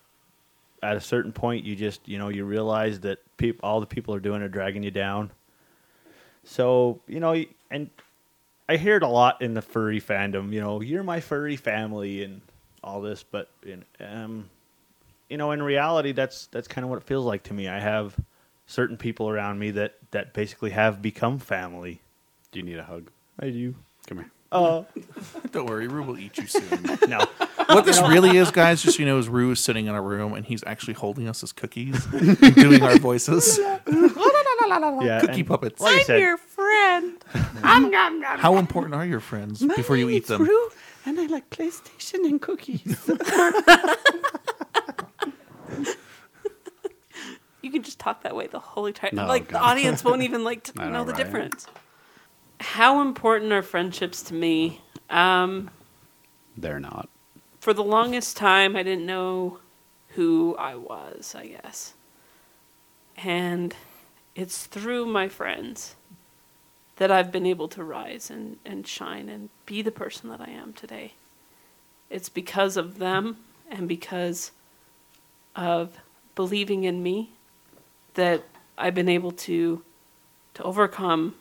at 0.82 0.96
a 0.96 1.00
certain 1.00 1.32
point, 1.32 1.64
you 1.64 1.76
just, 1.76 2.06
you 2.08 2.18
know, 2.18 2.28
you 2.28 2.44
realize 2.44 3.00
that 3.00 3.18
peop, 3.36 3.60
all 3.62 3.80
the 3.80 3.86
people 3.86 4.14
are 4.14 4.20
doing 4.20 4.42
are 4.42 4.48
dragging 4.48 4.82
you 4.82 4.90
down. 4.90 5.30
So 6.44 7.00
you 7.08 7.20
know, 7.20 7.44
and 7.70 7.90
I 8.68 8.76
hear 8.76 8.96
it 8.96 9.02
a 9.02 9.08
lot 9.08 9.42
in 9.42 9.54
the 9.54 9.62
furry 9.62 10.00
fandom. 10.00 10.52
You 10.52 10.60
know, 10.60 10.80
you're 10.80 11.02
my 11.02 11.20
furry 11.20 11.56
family 11.56 12.22
and 12.22 12.40
all 12.82 13.00
this, 13.00 13.22
but 13.22 13.50
in, 13.64 13.84
um, 14.00 14.48
you 15.28 15.36
know, 15.36 15.50
in 15.50 15.62
reality, 15.62 16.12
that's 16.12 16.46
that's 16.46 16.68
kind 16.68 16.84
of 16.84 16.90
what 16.90 16.98
it 16.98 17.04
feels 17.04 17.24
like 17.24 17.42
to 17.44 17.54
me. 17.54 17.68
I 17.68 17.80
have 17.80 18.16
certain 18.66 18.96
people 18.96 19.28
around 19.28 19.58
me 19.58 19.72
that 19.72 19.94
that 20.12 20.32
basically 20.32 20.70
have 20.70 21.02
become 21.02 21.38
family. 21.38 22.00
Do 22.52 22.60
you 22.60 22.64
need 22.64 22.78
a 22.78 22.84
hug? 22.84 23.10
I 23.40 23.50
do. 23.50 23.74
Come 24.06 24.18
here. 24.18 24.30
Uh, 24.52 24.84
Don't 25.50 25.66
worry, 25.68 25.88
Rue 25.88 26.02
will 26.02 26.18
eat 26.18 26.38
you 26.38 26.46
soon. 26.46 26.82
no, 27.08 27.26
what 27.66 27.85
this 27.85 28.00
really 28.00 28.37
is, 28.37 28.50
guys, 28.50 28.83
just 28.83 28.96
so 28.96 29.00
you 29.00 29.07
know, 29.07 29.18
is 29.18 29.29
Rue 29.29 29.50
is 29.52 29.61
sitting 29.61 29.87
in 29.87 29.94
a 29.94 30.02
room 30.02 30.35
and 30.35 30.44
he's 30.44 30.62
actually 30.66 30.94
holding 30.94 31.29
us 31.29 31.42
as 31.42 31.52
cookies 31.52 32.05
and 32.12 32.55
doing 32.55 32.83
our 32.83 32.98
voices. 32.98 33.59
yeah, 33.87 35.20
Cookie 35.20 35.40
and 35.40 35.46
puppets. 35.46 35.81
Like 35.81 35.94
I 35.94 36.02
said, 36.02 36.38
friend. 36.38 37.24
I'm. 37.62 38.22
How 38.22 38.57
important 38.57 38.94
are 38.94 39.07
your 39.07 39.20
friends 39.20 39.64
before 39.64 39.96
you 39.96 40.09
eat 40.11 40.26
them? 40.26 40.48
and 41.05 41.20
I 41.20 41.26
like 41.26 41.50
PlayStation 41.50 42.24
and 42.24 42.40
cookies. 42.40 43.11
You 47.62 47.72
can 47.72 47.83
just 47.83 47.98
talk 47.98 48.22
that 48.22 48.37
way 48.37 48.46
the 48.46 48.61
whole 48.61 48.87
entire 48.87 49.11
No, 49.12 49.26
like 49.26 49.48
the 49.48 49.55
God. 49.55 49.72
audience 49.72 50.05
won't 50.05 50.22
even 50.22 50.44
like 50.44 50.62
to 50.64 50.72
I 50.81 50.85
know, 50.85 50.92
know, 50.92 51.05
the 51.05 51.14
right? 51.14 51.24
difference. 51.24 51.66
How 52.61 53.00
important 53.00 53.52
are 53.52 53.61
friendships 53.61 54.22
to 54.24 54.35
me? 54.35 54.81
Um, 55.11 55.70
They're 56.57 56.79
not. 56.79 57.09
For 57.66 57.74
the 57.74 57.83
longest 57.83 58.37
time, 58.37 58.76
I 58.76 58.85
didn't 58.85 59.07
know 59.07 59.59
who 60.11 60.55
I 60.57 60.76
was, 60.76 61.35
I 61.35 61.46
guess. 61.46 61.94
And 63.16 63.74
it's 64.37 64.66
through 64.66 65.07
my 65.07 65.29
friends 65.29 65.96
that 66.98 67.11
I've 67.11 67.33
been 67.33 67.44
able 67.44 67.66
to 67.70 67.83
rise 67.83 68.31
and, 68.31 68.59
and 68.64 68.87
shine 68.87 69.29
and 69.29 69.48
be 69.66 69.83
the 69.83 69.90
person 69.90 70.31
that 70.31 70.40
I 70.40 70.48
am 70.48 70.74
today. 70.74 71.14
It's 72.09 72.29
because 72.29 72.76
of 72.76 72.98
them 72.98 73.38
and 73.68 73.88
because 73.88 74.52
of 75.57 75.98
believing 76.37 76.85
in 76.85 77.02
me 77.02 77.33
that 78.14 78.44
I've 78.79 78.94
been 78.94 79.09
able 79.09 79.33
to 79.33 79.83
to 80.55 80.62
overcome 80.62 81.35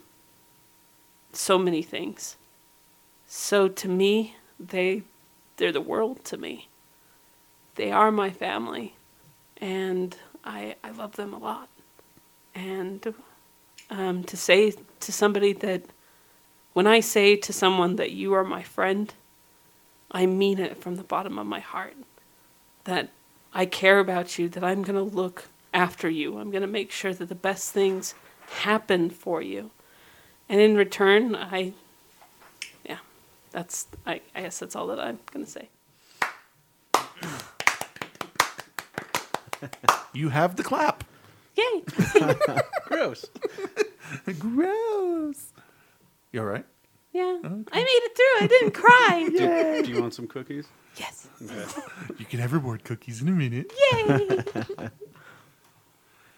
so 1.34 1.60
many 1.60 1.84
things. 1.84 2.36
So 3.28 3.68
to 3.68 3.88
me, 3.88 4.38
they 4.60 5.04
they're 5.58 5.72
the 5.72 5.82
world 5.82 6.24
to 6.26 6.38
me. 6.38 6.70
They 7.76 7.91
are 7.91 8.12
my 8.12 8.30
family, 8.30 8.96
and 9.58 10.15
I 10.44 10.76
I 10.84 10.91
love 10.91 11.15
them 11.15 11.34
a 11.34 11.38
lot. 11.38 11.70
And 12.54 13.13
um, 13.89 14.24
to 14.24 14.38
say 14.38 14.74
to 15.00 15.12
somebody 15.12 15.54
that 15.54 15.84
when 16.74 16.88
I 16.88 17.00
say 17.00 17.36
to 17.36 17.54
someone 17.54 17.96
that 17.98 18.12
you 18.12 18.34
are 18.34 18.44
my 18.44 18.63
friend, 18.63 19.13
I 20.12 20.26
mean 20.26 20.60
it 20.60 20.78
from 20.78 20.96
the 20.96 21.04
bottom 21.04 21.38
of 21.38 21.48
my 21.48 21.60
heart. 21.60 21.96
That 22.86 23.10
I 23.54 23.65
care 23.65 24.00
about 24.00 24.38
you. 24.38 24.50
That 24.50 24.63
I'm 24.63 24.84
gonna 24.84 25.04
look 25.04 25.50
after 25.74 26.10
you. 26.10 26.38
I'm 26.38 26.52
gonna 26.52 26.68
make 26.68 26.91
sure 26.91 27.13
that 27.13 27.30
the 27.30 27.36
best 27.36 27.72
things 27.72 28.15
happen 28.62 29.10
for 29.10 29.41
you. 29.41 29.72
And 30.48 30.62
in 30.62 30.76
return, 30.76 31.36
I 31.36 31.74
that's 33.56 33.88
I, 34.06 34.20
I 34.36 34.41
guess 34.41 34.60
that's 34.60 34.76
all 34.76 34.88
that 34.88 35.00
I'm 35.00 35.18
gonna 35.32 35.46
say. 35.46 35.70
You 40.13 40.30
have 40.30 40.58
the 40.58 40.63
clap. 40.63 41.04
Yay! 41.56 41.84
Gross. 42.86 43.26
Gross. 44.39 45.54
You 46.32 46.41
all 46.41 46.46
right? 46.46 46.65
Yeah, 47.13 47.39
I 47.44 47.48
made 47.48 47.63
it 47.72 48.15
through. 48.15 48.44
I 48.44 48.48
didn't 48.48 48.72
cry. 48.72 49.30
do, 49.38 49.84
do 49.84 49.91
you 49.91 50.02
want 50.02 50.13
some 50.13 50.28
cookies? 50.28 50.68
yes. 50.98 51.28
You 52.18 52.26
can 52.26 52.39
have 52.39 52.52
reward 52.52 52.84
cookies 52.84 53.22
in 53.22 53.30
a 53.30 53.32
minute. 53.32 53.72
Yay! 53.94 54.44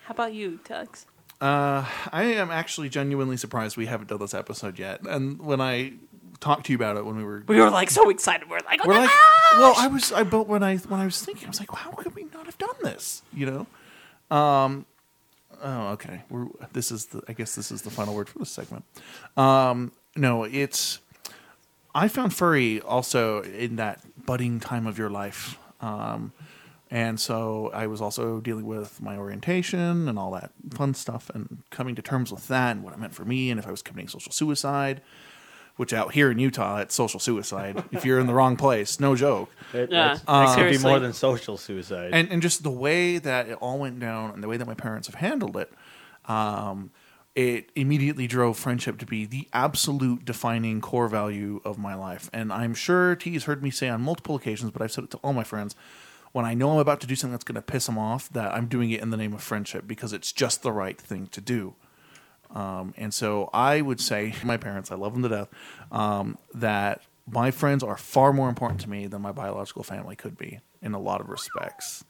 How 0.03 0.11
about 0.11 0.33
you, 0.33 0.59
Tux? 0.63 1.05
Uh, 1.41 1.83
I 2.11 2.23
am 2.23 2.51
actually 2.51 2.89
genuinely 2.89 3.37
surprised 3.37 3.75
we 3.75 3.87
haven't 3.87 4.07
done 4.07 4.19
this 4.19 4.33
episode 4.35 4.77
yet. 4.79 5.01
And 5.07 5.39
when 5.39 5.61
I 5.61 5.93
talked 6.39 6.65
to 6.67 6.71
you 6.71 6.77
about 6.77 6.97
it 6.97 7.05
when 7.05 7.15
we 7.15 7.23
were, 7.23 7.43
We 7.47 7.59
were 7.59 7.69
like 7.69 7.89
so 7.89 8.09
excited. 8.09 8.49
We're 8.49 8.59
like, 8.59 8.81
oh 8.83 8.87
we're 8.87 8.93
my 8.95 9.01
like, 9.01 9.09
gosh! 9.09 9.59
well, 9.59 9.73
I 9.77 9.87
was, 9.87 10.11
I 10.11 10.23
but 10.23 10.47
when 10.47 10.63
I 10.63 10.77
when 10.77 10.99
I 10.99 11.05
was 11.05 11.23
thinking, 11.23 11.45
I 11.45 11.49
was 11.49 11.59
like, 11.59 11.71
how 11.71 11.91
could 11.91 12.15
we 12.15 12.25
not 12.33 12.45
have 12.45 12.57
done 12.57 12.75
this? 12.83 13.21
You 13.33 13.45
know. 14.29 14.35
Um. 14.35 14.85
Oh, 15.63 15.87
okay. 15.89 16.23
We're 16.29 16.47
this 16.73 16.91
is 16.91 17.07
the. 17.07 17.21
I 17.27 17.33
guess 17.33 17.55
this 17.55 17.71
is 17.71 17.81
the 17.81 17.89
final 17.89 18.13
word 18.13 18.29
for 18.29 18.39
this 18.39 18.49
segment. 18.49 18.83
Um. 19.35 19.91
No, 20.15 20.43
it's. 20.43 20.99
I 21.95 22.07
found 22.07 22.33
furry 22.33 22.79
also 22.81 23.41
in 23.41 23.77
that 23.77 24.01
budding 24.25 24.59
time 24.59 24.85
of 24.85 24.97
your 24.99 25.09
life. 25.09 25.57
Um, 25.81 26.31
and 26.89 27.19
so 27.19 27.69
I 27.73 27.87
was 27.87 28.01
also 28.01 28.39
dealing 28.39 28.65
with 28.65 29.01
my 29.01 29.17
orientation 29.17 30.07
and 30.07 30.17
all 30.17 30.31
that 30.31 30.51
fun 30.71 30.93
stuff 30.93 31.29
and 31.33 31.63
coming 31.69 31.95
to 31.95 32.01
terms 32.01 32.31
with 32.31 32.47
that 32.47 32.75
and 32.75 32.83
what 32.83 32.93
it 32.93 32.99
meant 32.99 33.13
for 33.13 33.25
me 33.25 33.49
and 33.49 33.59
if 33.59 33.67
I 33.67 33.71
was 33.71 33.81
committing 33.81 34.07
social 34.07 34.31
suicide, 34.31 35.01
which 35.77 35.93
out 35.93 36.11
here 36.13 36.29
in 36.29 36.37
Utah, 36.39 36.77
it's 36.79 36.93
social 36.93 37.19
suicide. 37.19 37.83
if 37.91 38.03
you're 38.05 38.19
in 38.19 38.27
the 38.27 38.33
wrong 38.33 38.57
place, 38.57 38.99
no 38.99 39.15
joke. 39.15 39.49
it, 39.73 39.89
Yeah, 39.91 40.07
that's- 40.09 40.21
that 40.27 40.55
could 40.55 40.71
be 40.71 40.77
more 40.79 40.99
than 40.99 41.13
social 41.13 41.57
suicide. 41.57 42.09
And, 42.13 42.29
and 42.31 42.41
just 42.41 42.63
the 42.63 42.69
way 42.71 43.17
that 43.19 43.47
it 43.47 43.57
all 43.61 43.79
went 43.79 43.99
down 43.99 44.31
and 44.31 44.43
the 44.43 44.47
way 44.47 44.57
that 44.57 44.67
my 44.67 44.73
parents 44.73 45.07
have 45.07 45.15
handled 45.15 45.55
it, 45.55 45.71
um, 46.25 46.91
it 47.35 47.71
immediately 47.75 48.25
drove 48.25 48.57
friendship 48.57 48.97
to 48.97 49.05
be 49.05 49.25
the 49.25 49.47
absolute 49.53 50.25
defining 50.25 50.81
core 50.81 51.07
value 51.07 51.61
of 51.63 51.77
my 51.77 51.93
life. 51.93 52.29
And 52.33 52.51
I'm 52.51 52.73
sure 52.73 53.15
T 53.15 53.31
has 53.33 53.43
heard 53.43 53.61
me 53.61 53.69
say 53.69 53.89
on 53.89 54.01
multiple 54.01 54.35
occasions, 54.35 54.71
but 54.71 54.81
I've 54.81 54.91
said 54.91 55.03
it 55.05 55.11
to 55.11 55.17
all 55.17 55.33
my 55.33 55.43
friends. 55.43 55.75
When 56.31 56.45
I 56.45 56.53
know 56.55 56.71
I'm 56.71 56.79
about 56.79 56.99
to 57.01 57.07
do 57.07 57.15
something 57.15 57.31
that's 57.33 57.43
going 57.43 57.55
to 57.55 57.61
piss 57.61 57.85
them 57.85 57.97
off, 57.97 58.29
that 58.33 58.53
I'm 58.53 58.65
doing 58.67 58.89
it 58.91 59.01
in 59.01 59.11
the 59.11 59.17
name 59.17 59.33
of 59.33 59.41
friendship 59.41 59.87
because 59.87 60.13
it's 60.13 60.31
just 60.31 60.61
the 60.63 60.71
right 60.71 60.99
thing 60.99 61.27
to 61.27 61.39
do. 61.41 61.75
Um, 62.53 62.93
and 62.97 63.13
so 63.13 63.49
I 63.53 63.81
would 63.81 63.99
say, 63.99 64.33
my 64.43 64.57
parents, 64.57 64.91
I 64.91 64.95
love 64.95 65.13
them 65.13 65.23
to 65.23 65.29
death, 65.29 65.49
um, 65.91 66.37
that 66.53 67.01
my 67.29 67.51
friends 67.51 67.83
are 67.83 67.97
far 67.97 68.31
more 68.31 68.49
important 68.49 68.81
to 68.81 68.89
me 68.89 69.07
than 69.07 69.21
my 69.21 69.31
biological 69.31 69.83
family 69.83 70.15
could 70.15 70.37
be 70.37 70.59
in 70.81 70.93
a 70.93 70.99
lot 70.99 71.19
of 71.19 71.29
respects 71.29 72.05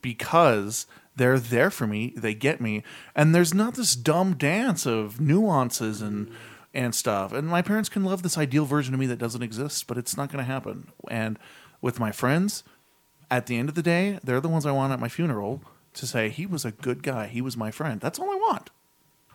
because 0.00 0.86
they're 1.16 1.38
there 1.38 1.70
for 1.70 1.86
me, 1.86 2.12
they 2.16 2.34
get 2.34 2.60
me, 2.60 2.82
and 3.14 3.34
there's 3.34 3.54
not 3.54 3.74
this 3.74 3.96
dumb 3.96 4.34
dance 4.34 4.86
of 4.86 5.20
nuances 5.20 6.00
and 6.02 6.30
and 6.72 6.94
stuff. 6.94 7.32
And 7.32 7.48
my 7.48 7.62
parents 7.62 7.88
can 7.88 8.04
love 8.04 8.22
this 8.22 8.36
ideal 8.36 8.66
version 8.66 8.92
of 8.92 9.00
me 9.00 9.06
that 9.06 9.18
doesn't 9.18 9.42
exist, 9.42 9.86
but 9.86 9.96
it's 9.96 10.14
not 10.14 10.30
going 10.30 10.44
to 10.44 10.52
happen. 10.52 10.92
And 11.08 11.38
with 11.80 11.98
my 11.98 12.12
friends, 12.12 12.64
at 13.30 13.46
the 13.46 13.56
end 13.56 13.70
of 13.70 13.74
the 13.74 13.82
day, 13.82 14.20
they're 14.22 14.42
the 14.42 14.48
ones 14.48 14.66
I 14.66 14.72
want 14.72 14.92
at 14.92 15.00
my 15.00 15.08
funeral 15.08 15.62
to 15.94 16.06
say 16.06 16.28
he 16.28 16.44
was 16.44 16.66
a 16.66 16.72
good 16.72 17.02
guy, 17.02 17.28
he 17.28 17.40
was 17.40 17.56
my 17.56 17.70
friend. 17.70 17.98
That's 17.98 18.18
all 18.18 18.30
I 18.30 18.36
want 18.36 18.70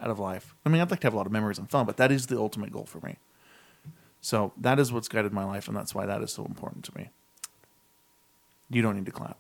out 0.02 0.10
of 0.10 0.20
life. 0.20 0.56
I 0.66 0.70
mean, 0.70 0.82
I'd 0.82 0.90
like 0.90 1.02
to 1.02 1.08
have 1.08 1.14
a 1.14 1.18
lot 1.18 1.26
of 1.26 1.32
memories 1.32 1.58
and 1.58 1.70
fun, 1.70 1.86
but 1.86 1.98
that 1.98 2.12
is 2.12 2.28
the 2.28 2.38
ultimate 2.38 2.72
goal 2.72 2.86
for 2.86 3.00
me. 3.02 3.18
So 4.22 4.54
that 4.58 4.80
is 4.80 4.92
what's 4.92 5.08
guided 5.08 5.34
my 5.34 5.44
life, 5.44 5.68
and 5.68 5.76
that's 5.76 5.96
why 5.96 6.06
that 6.06 6.22
is 6.22 6.32
so 6.32 6.46
important 6.46 6.86
to 6.86 6.98
me. 6.98 7.10
You 8.70 8.82
don't 8.82 8.96
need 8.96 9.06
to 9.06 9.12
clap. 9.12 9.38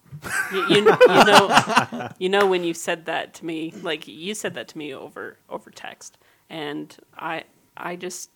you, 0.51 0.67
you, 0.67 0.75
you 0.75 0.81
know, 0.83 2.09
you 2.19 2.29
know 2.29 2.45
when 2.47 2.63
you 2.63 2.73
said 2.73 3.05
that 3.05 3.33
to 3.35 3.45
me, 3.45 3.73
like 3.81 4.07
you 4.07 4.33
said 4.33 4.55
that 4.55 4.67
to 4.69 4.77
me 4.77 4.93
over 4.93 5.37
over 5.49 5.69
text, 5.69 6.17
and 6.49 6.95
I 7.17 7.45
I 7.77 7.95
just 7.95 8.29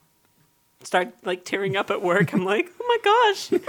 start 0.84 1.14
like 1.26 1.44
tearing 1.44 1.76
up 1.76 1.92
at 1.92 2.02
work. 2.02 2.32
I'm 2.32 2.46
like, 2.46 2.72
oh 2.80 2.86
my 2.88 2.98
gosh, 3.04 3.62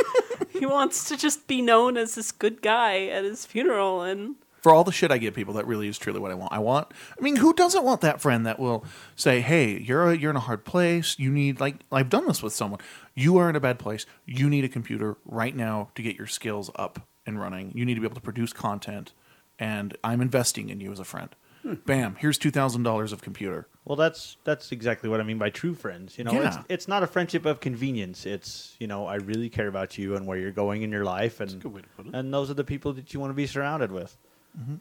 he 0.50 0.66
wants 0.66 1.08
to 1.08 1.16
just 1.16 1.48
be 1.48 1.62
known 1.62 1.96
as 1.96 2.14
this 2.14 2.30
good 2.30 2.62
guy 2.62 3.06
at 3.06 3.24
his 3.24 3.44
funeral, 3.44 4.02
and 4.02 4.36
For 4.66 4.74
all 4.74 4.82
the 4.82 4.90
shit 4.90 5.12
I 5.12 5.18
give 5.18 5.32
people, 5.32 5.54
that 5.54 5.66
really 5.68 5.86
is 5.86 5.96
truly 5.96 6.18
what 6.18 6.32
I 6.32 6.34
want. 6.34 6.52
I 6.52 6.58
want. 6.58 6.88
I 7.16 7.22
mean, 7.22 7.36
who 7.36 7.54
doesn't 7.54 7.84
want 7.84 8.00
that 8.00 8.20
friend 8.20 8.44
that 8.46 8.58
will 8.58 8.84
say, 9.14 9.40
"Hey, 9.40 9.78
you're 9.78 10.10
a, 10.10 10.16
you're 10.16 10.30
in 10.30 10.36
a 10.36 10.40
hard 10.40 10.64
place. 10.64 11.16
You 11.20 11.30
need 11.30 11.60
like 11.60 11.76
I've 11.92 12.08
done 12.10 12.26
this 12.26 12.42
with 12.42 12.52
someone. 12.52 12.80
You 13.14 13.36
are 13.36 13.48
in 13.48 13.54
a 13.54 13.60
bad 13.60 13.78
place. 13.78 14.06
You 14.24 14.50
need 14.50 14.64
a 14.64 14.68
computer 14.68 15.18
right 15.24 15.54
now 15.54 15.90
to 15.94 16.02
get 16.02 16.16
your 16.16 16.26
skills 16.26 16.68
up 16.74 17.06
and 17.24 17.38
running. 17.40 17.70
You 17.76 17.84
need 17.84 17.94
to 17.94 18.00
be 18.00 18.06
able 18.08 18.16
to 18.16 18.20
produce 18.20 18.52
content, 18.52 19.12
and 19.56 19.96
I'm 20.02 20.20
investing 20.20 20.68
in 20.68 20.80
you 20.80 20.90
as 20.90 20.98
a 20.98 21.04
friend. 21.04 21.28
Hmm. 21.62 21.74
Bam! 21.86 22.16
Here's 22.18 22.36
two 22.36 22.50
thousand 22.50 22.82
dollars 22.82 23.12
of 23.12 23.22
computer. 23.22 23.68
Well, 23.84 23.94
that's 23.94 24.36
that's 24.42 24.72
exactly 24.72 25.08
what 25.08 25.20
I 25.20 25.22
mean 25.22 25.38
by 25.38 25.50
true 25.50 25.74
friends. 25.76 26.18
You 26.18 26.24
know, 26.24 26.32
it's 26.42 26.56
Yeah. 26.56 26.62
it's 26.68 26.88
not 26.88 27.04
a 27.04 27.06
friendship 27.06 27.46
of 27.46 27.60
convenience. 27.60 28.26
It's 28.26 28.74
you 28.80 28.88
know, 28.88 29.06
I 29.06 29.14
really 29.14 29.48
care 29.48 29.68
about 29.68 29.96
you 29.96 30.16
and 30.16 30.26
where 30.26 30.38
you're 30.38 30.50
going 30.50 30.82
in 30.82 30.90
your 30.90 31.04
life, 31.04 31.38
and 31.38 31.62
good 31.62 31.72
way 31.72 31.82
to 31.82 31.88
put 31.96 32.06
it. 32.08 32.14
and 32.16 32.34
those 32.34 32.50
are 32.50 32.54
the 32.54 32.64
people 32.64 32.92
that 32.94 33.14
you 33.14 33.20
want 33.20 33.30
to 33.30 33.34
be 33.34 33.46
surrounded 33.46 33.92
with. 33.92 34.16
Mm-hmm. 34.58 34.76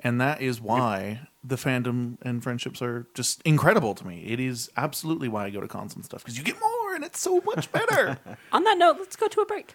and 0.00 0.20
that 0.20 0.40
is 0.40 0.60
why 0.60 1.28
the 1.42 1.56
fandom 1.56 2.18
and 2.22 2.42
friendships 2.42 2.80
are 2.82 3.06
just 3.14 3.42
incredible 3.42 3.94
to 3.94 4.06
me. 4.06 4.24
It 4.26 4.38
is 4.40 4.70
absolutely 4.76 5.28
why 5.28 5.46
I 5.46 5.50
go 5.50 5.60
to 5.60 5.68
cons 5.68 5.94
and 5.94 6.04
stuff 6.04 6.22
because 6.22 6.38
you 6.38 6.44
get 6.44 6.60
more, 6.60 6.94
and 6.94 7.04
it's 7.04 7.20
so 7.20 7.40
much 7.44 7.72
better. 7.72 8.18
on 8.52 8.64
that 8.64 8.78
note, 8.78 8.96
let's 8.98 9.16
go 9.16 9.26
to 9.28 9.40
a 9.40 9.46
break. 9.46 9.74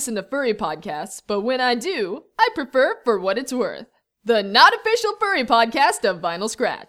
Listen 0.00 0.14
to 0.14 0.22
furry 0.22 0.54
podcasts, 0.54 1.20
but 1.26 1.42
when 1.42 1.60
I 1.60 1.74
do, 1.74 2.24
I 2.38 2.48
prefer 2.54 3.00
For 3.04 3.20
What 3.20 3.36
It's 3.36 3.52
Worth, 3.52 3.84
the 4.24 4.42
not 4.42 4.72
official 4.72 5.12
furry 5.20 5.44
podcast 5.44 6.08
of 6.08 6.22
Vinyl 6.22 6.48
Scratch. 6.48 6.88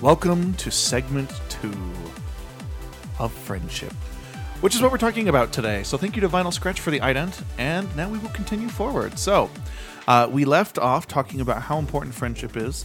Welcome 0.00 0.54
to 0.54 0.70
segment 0.70 1.30
two 1.50 1.76
of 3.18 3.30
friendship, 3.30 3.92
which 4.66 4.74
is 4.74 4.82
what 4.82 4.90
we're 4.90 4.98
talking 4.98 5.28
about 5.28 5.52
today. 5.52 5.84
So, 5.84 5.96
thank 5.96 6.16
you 6.16 6.20
to 6.22 6.28
Vinyl 6.28 6.52
Scratch 6.52 6.80
for 6.80 6.90
the 6.90 6.98
ident, 6.98 7.40
and 7.56 7.94
now 7.94 8.08
we 8.08 8.18
will 8.18 8.30
continue 8.30 8.68
forward. 8.68 9.16
So, 9.16 9.48
uh, 10.08 10.28
we 10.28 10.44
left 10.44 10.76
off 10.76 11.06
talking 11.06 11.40
about 11.40 11.62
how 11.62 11.78
important 11.78 12.16
friendship 12.16 12.56
is, 12.56 12.84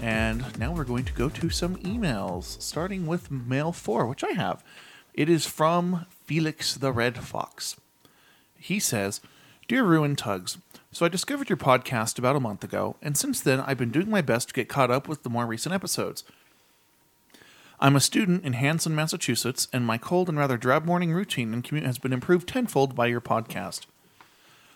and 0.00 0.44
now 0.58 0.74
we're 0.74 0.82
going 0.82 1.04
to 1.04 1.12
go 1.12 1.28
to 1.28 1.48
some 1.48 1.76
emails, 1.84 2.60
starting 2.60 3.06
with 3.06 3.30
mail 3.30 3.70
four, 3.70 4.06
which 4.06 4.24
I 4.24 4.30
have. 4.30 4.64
It 5.14 5.28
is 5.28 5.46
from 5.46 6.04
Felix 6.24 6.74
the 6.74 6.90
Red 6.90 7.18
Fox. 7.18 7.76
He 8.58 8.80
says, 8.80 9.20
Dear 9.68 9.84
Rue 9.84 10.02
and 10.02 10.16
Tux, 10.16 10.58
so 10.90 11.06
I 11.06 11.08
discovered 11.08 11.48
your 11.48 11.56
podcast 11.56 12.18
about 12.18 12.34
a 12.34 12.40
month 12.40 12.64
ago, 12.64 12.96
and 13.00 13.16
since 13.16 13.38
then 13.38 13.60
I've 13.60 13.78
been 13.78 13.92
doing 13.92 14.10
my 14.10 14.20
best 14.20 14.48
to 14.48 14.54
get 14.54 14.68
caught 14.68 14.90
up 14.90 15.06
with 15.06 15.22
the 15.22 15.30
more 15.30 15.46
recent 15.46 15.76
episodes. 15.76 16.24
I'm 17.82 17.96
a 17.96 18.00
student 18.00 18.44
in 18.44 18.52
Hanson, 18.52 18.94
Massachusetts, 18.94 19.66
and 19.72 19.86
my 19.86 19.96
cold 19.96 20.28
and 20.28 20.36
rather 20.36 20.58
drab 20.58 20.84
morning 20.84 21.14
routine 21.14 21.54
and 21.54 21.64
commute 21.64 21.86
has 21.86 21.96
been 21.96 22.12
improved 22.12 22.46
tenfold 22.46 22.94
by 22.94 23.06
your 23.06 23.22
podcast. 23.22 23.86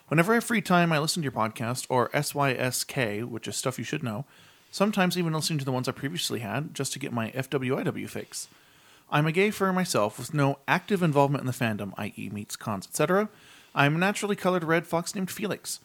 Whenever 0.09 0.33
I 0.33 0.37
have 0.37 0.45
free 0.45 0.63
time, 0.63 0.91
I 0.91 0.99
listen 0.99 1.21
to 1.21 1.25
your 1.25 1.33
podcast, 1.33 1.85
or 1.91 2.09
SYSK, 2.15 3.27
which 3.29 3.47
is 3.47 3.57
stuff 3.57 3.79
you 3.79 3.85
should 3.85 4.03
know, 4.03 4.25
sometimes 4.71 5.19
even 5.19 5.35
listening 5.35 5.59
to 5.59 5.67
the 5.67 5.73
ones 5.73 5.87
I 5.87 5.93
previously 5.93 6.41
had, 6.41 6.75
just 6.75 6.95
to 6.95 6.99
get 6.99 7.13
my 7.13 7.31
FWIW 7.33 8.09
fix. 8.09 8.49
I'm 9.11 9.27
a 9.27 9.33
gay 9.33 9.51
furry 9.51 9.75
myself 9.75 10.19
with 10.19 10.33
no 10.33 10.59
active 10.67 11.03
involvement 11.03 11.43
in 11.43 11.47
the 11.47 11.53
fandom, 11.53 11.93
i.e., 11.99 12.31
meets, 12.33 12.57
cons, 12.57 12.87
etc. 12.87 13.29
I'm 13.75 13.97
a 13.97 13.99
naturally 13.99 14.35
colored 14.35 14.65
red 14.65 14.87
fox 14.87 15.15
named 15.15 15.31
Felix. 15.31 15.79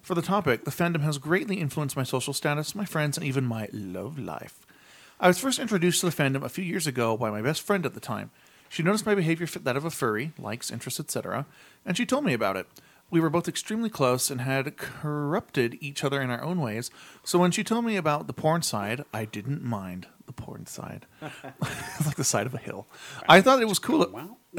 For 0.00 0.14
the 0.14 0.22
topic, 0.22 0.64
the 0.64 0.70
fandom 0.70 1.02
has 1.02 1.18
greatly 1.18 1.56
influenced 1.56 1.98
my 1.98 2.02
social 2.02 2.32
status, 2.32 2.74
my 2.74 2.86
friends, 2.86 3.18
and 3.18 3.26
even 3.26 3.44
my 3.44 3.68
love 3.74 4.18
life. 4.18 4.64
I 5.22 5.28
was 5.28 5.38
first 5.38 5.60
introduced 5.60 6.00
to 6.00 6.10
the 6.10 6.12
fandom 6.12 6.42
a 6.42 6.48
few 6.48 6.64
years 6.64 6.88
ago 6.88 7.16
by 7.16 7.30
my 7.30 7.40
best 7.40 7.62
friend 7.62 7.86
at 7.86 7.94
the 7.94 8.00
time. 8.00 8.32
She 8.68 8.82
noticed 8.82 9.06
my 9.06 9.14
behavior 9.14 9.46
fit 9.46 9.62
that 9.62 9.76
of 9.76 9.84
a 9.84 9.90
furry, 9.90 10.32
likes, 10.36 10.68
interests, 10.68 10.98
etc., 10.98 11.46
and 11.86 11.96
she 11.96 12.04
told 12.04 12.24
me 12.24 12.32
about 12.32 12.56
it. 12.56 12.66
We 13.08 13.20
were 13.20 13.30
both 13.30 13.46
extremely 13.46 13.88
close 13.88 14.32
and 14.32 14.40
had 14.40 14.76
corrupted 14.76 15.78
each 15.80 16.02
other 16.02 16.20
in 16.20 16.30
our 16.30 16.42
own 16.42 16.60
ways, 16.60 16.90
so 17.22 17.38
when 17.38 17.52
she 17.52 17.62
told 17.62 17.84
me 17.84 17.94
about 17.94 18.26
the 18.26 18.32
porn 18.32 18.62
side, 18.62 19.04
I 19.14 19.24
didn't 19.24 19.62
mind 19.62 20.08
the 20.26 20.32
porn 20.32 20.66
side. 20.66 21.06
it's 21.22 22.06
like 22.06 22.16
the 22.16 22.24
side 22.24 22.46
of 22.46 22.54
a 22.54 22.58
hill. 22.58 22.88
I 23.28 23.42
thought 23.42 23.62
it 23.62 23.68
was 23.68 23.78
cool. 23.78 24.02
At. 24.02 24.08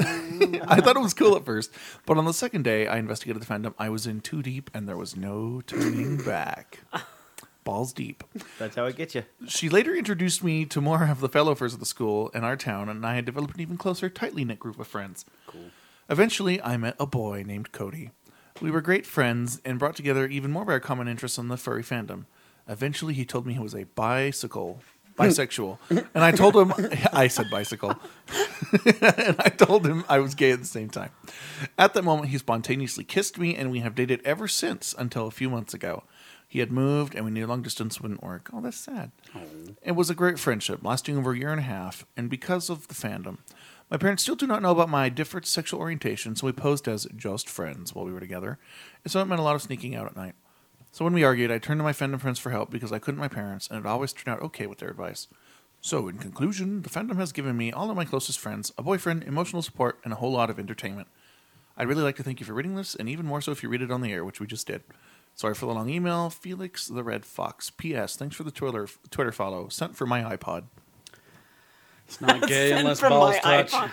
I 0.66 0.80
thought 0.80 0.96
it 0.96 1.02
was 1.02 1.12
cool 1.12 1.36
at 1.36 1.44
first, 1.44 1.72
but 2.06 2.16
on 2.16 2.24
the 2.24 2.32
second 2.32 2.62
day 2.62 2.86
I 2.86 2.96
investigated 2.96 3.42
the 3.42 3.46
fandom, 3.46 3.74
I 3.78 3.90
was 3.90 4.06
in 4.06 4.22
too 4.22 4.40
deep 4.40 4.70
and 4.72 4.88
there 4.88 4.96
was 4.96 5.14
no 5.14 5.60
turning 5.66 6.24
back. 6.24 6.80
Balls 7.64 7.92
deep. 7.92 8.22
That's 8.58 8.76
how 8.76 8.84
it 8.84 8.96
gets 8.96 9.14
you. 9.14 9.24
She 9.48 9.68
later 9.68 9.94
introduced 9.94 10.44
me 10.44 10.66
to 10.66 10.80
more 10.80 11.04
of 11.04 11.20
the 11.20 11.28
fellowers 11.30 11.72
of 11.74 11.80
the 11.80 11.86
school 11.86 12.28
in 12.28 12.44
our 12.44 12.56
town, 12.56 12.90
and 12.90 13.04
I 13.04 13.14
had 13.14 13.24
developed 13.24 13.54
an 13.54 13.62
even 13.62 13.78
closer, 13.78 14.10
tightly 14.10 14.44
knit 14.44 14.58
group 14.58 14.78
of 14.78 14.86
friends. 14.86 15.24
Cool. 15.46 15.70
Eventually, 16.10 16.60
I 16.60 16.76
met 16.76 16.96
a 17.00 17.06
boy 17.06 17.42
named 17.46 17.72
Cody. 17.72 18.10
We 18.60 18.70
were 18.70 18.82
great 18.82 19.06
friends 19.06 19.60
and 19.64 19.78
brought 19.78 19.96
together 19.96 20.26
even 20.26 20.50
more 20.50 20.62
of 20.62 20.68
our 20.68 20.78
common 20.78 21.08
interests 21.08 21.38
in 21.38 21.48
the 21.48 21.56
furry 21.56 21.82
fandom. 21.82 22.26
Eventually, 22.68 23.14
he 23.14 23.24
told 23.24 23.46
me 23.46 23.54
he 23.54 23.58
was 23.58 23.74
a 23.74 23.84
bicycle, 23.84 24.80
bisexual, 25.18 25.78
and 25.90 26.22
I 26.24 26.30
told 26.32 26.54
him 26.54 26.72
I 27.12 27.28
said 27.28 27.50
bicycle, 27.50 27.90
and 29.00 29.36
I 29.38 29.48
told 29.48 29.86
him 29.86 30.04
I 30.08 30.18
was 30.18 30.34
gay 30.34 30.52
at 30.52 30.60
the 30.60 30.66
same 30.66 30.90
time. 30.90 31.10
At 31.78 31.94
that 31.94 32.04
moment, 32.04 32.28
he 32.28 32.38
spontaneously 32.38 33.04
kissed 33.04 33.38
me, 33.38 33.56
and 33.56 33.70
we 33.70 33.80
have 33.80 33.94
dated 33.94 34.20
ever 34.24 34.48
since 34.48 34.94
until 34.96 35.26
a 35.26 35.32
few 35.32 35.48
months 35.48 35.72
ago. 35.74 36.04
He 36.54 36.60
had 36.60 36.70
moved, 36.70 37.16
and 37.16 37.24
we 37.24 37.32
knew 37.32 37.48
long 37.48 37.62
distance 37.62 38.00
wouldn't 38.00 38.22
work. 38.22 38.48
Oh, 38.52 38.60
that's 38.60 38.76
sad. 38.76 39.10
It 39.82 39.96
was 39.96 40.08
a 40.08 40.14
great 40.14 40.38
friendship, 40.38 40.84
lasting 40.84 41.18
over 41.18 41.32
a 41.32 41.36
year 41.36 41.50
and 41.50 41.58
a 41.58 41.64
half, 41.64 42.06
and 42.16 42.30
because 42.30 42.70
of 42.70 42.86
the 42.86 42.94
fandom. 42.94 43.38
My 43.90 43.96
parents 43.96 44.22
still 44.22 44.36
do 44.36 44.46
not 44.46 44.62
know 44.62 44.70
about 44.70 44.88
my 44.88 45.08
different 45.08 45.48
sexual 45.48 45.80
orientation, 45.80 46.36
so 46.36 46.46
we 46.46 46.52
posed 46.52 46.86
as 46.86 47.08
just 47.16 47.50
friends 47.50 47.92
while 47.92 48.04
we 48.04 48.12
were 48.12 48.20
together. 48.20 48.60
And 49.02 49.10
so 49.10 49.20
it 49.20 49.24
meant 49.24 49.40
a 49.40 49.42
lot 49.42 49.56
of 49.56 49.62
sneaking 49.62 49.96
out 49.96 50.06
at 50.06 50.14
night. 50.14 50.36
So 50.92 51.04
when 51.04 51.12
we 51.12 51.24
argued, 51.24 51.50
I 51.50 51.58
turned 51.58 51.80
to 51.80 51.84
my 51.84 51.92
fandom 51.92 52.20
friends 52.20 52.38
for 52.38 52.50
help 52.50 52.70
because 52.70 52.92
I 52.92 53.00
couldn't 53.00 53.18
my 53.18 53.26
parents, 53.26 53.66
and 53.68 53.80
it 53.80 53.84
always 53.84 54.12
turned 54.12 54.36
out 54.36 54.44
okay 54.44 54.68
with 54.68 54.78
their 54.78 54.90
advice. 54.90 55.26
So, 55.80 56.06
in 56.06 56.18
conclusion, 56.18 56.82
the 56.82 56.88
fandom 56.88 57.16
has 57.16 57.32
given 57.32 57.56
me 57.56 57.72
all 57.72 57.90
of 57.90 57.96
my 57.96 58.04
closest 58.04 58.38
friends, 58.38 58.70
a 58.78 58.82
boyfriend, 58.84 59.24
emotional 59.24 59.60
support, 59.60 59.98
and 60.04 60.12
a 60.12 60.16
whole 60.16 60.30
lot 60.30 60.50
of 60.50 60.60
entertainment. 60.60 61.08
I'd 61.76 61.88
really 61.88 62.04
like 62.04 62.14
to 62.16 62.22
thank 62.22 62.38
you 62.38 62.46
for 62.46 62.54
reading 62.54 62.76
this, 62.76 62.94
and 62.94 63.08
even 63.08 63.26
more 63.26 63.40
so 63.40 63.50
if 63.50 63.64
you 63.64 63.68
read 63.68 63.82
it 63.82 63.90
on 63.90 64.02
the 64.02 64.12
air, 64.12 64.24
which 64.24 64.38
we 64.38 64.46
just 64.46 64.68
did. 64.68 64.84
Sorry 65.34 65.54
for 65.54 65.66
the 65.66 65.72
long 65.74 65.88
email, 65.88 66.30
Felix 66.30 66.86
the 66.86 67.02
Red 67.02 67.24
Fox. 67.26 67.70
P.S. 67.70 68.16
Thanks 68.16 68.36
for 68.36 68.44
the 68.44 68.50
Twitter 68.52 68.88
Twitter 69.10 69.32
follow. 69.32 69.68
Sent 69.68 69.96
for 69.96 70.06
my 70.06 70.22
iPod. 70.36 70.64
It's 72.06 72.20
not 72.20 72.42
gay 72.48 72.72
unless 72.72 73.00
balls 73.00 73.36
touch. 73.40 73.72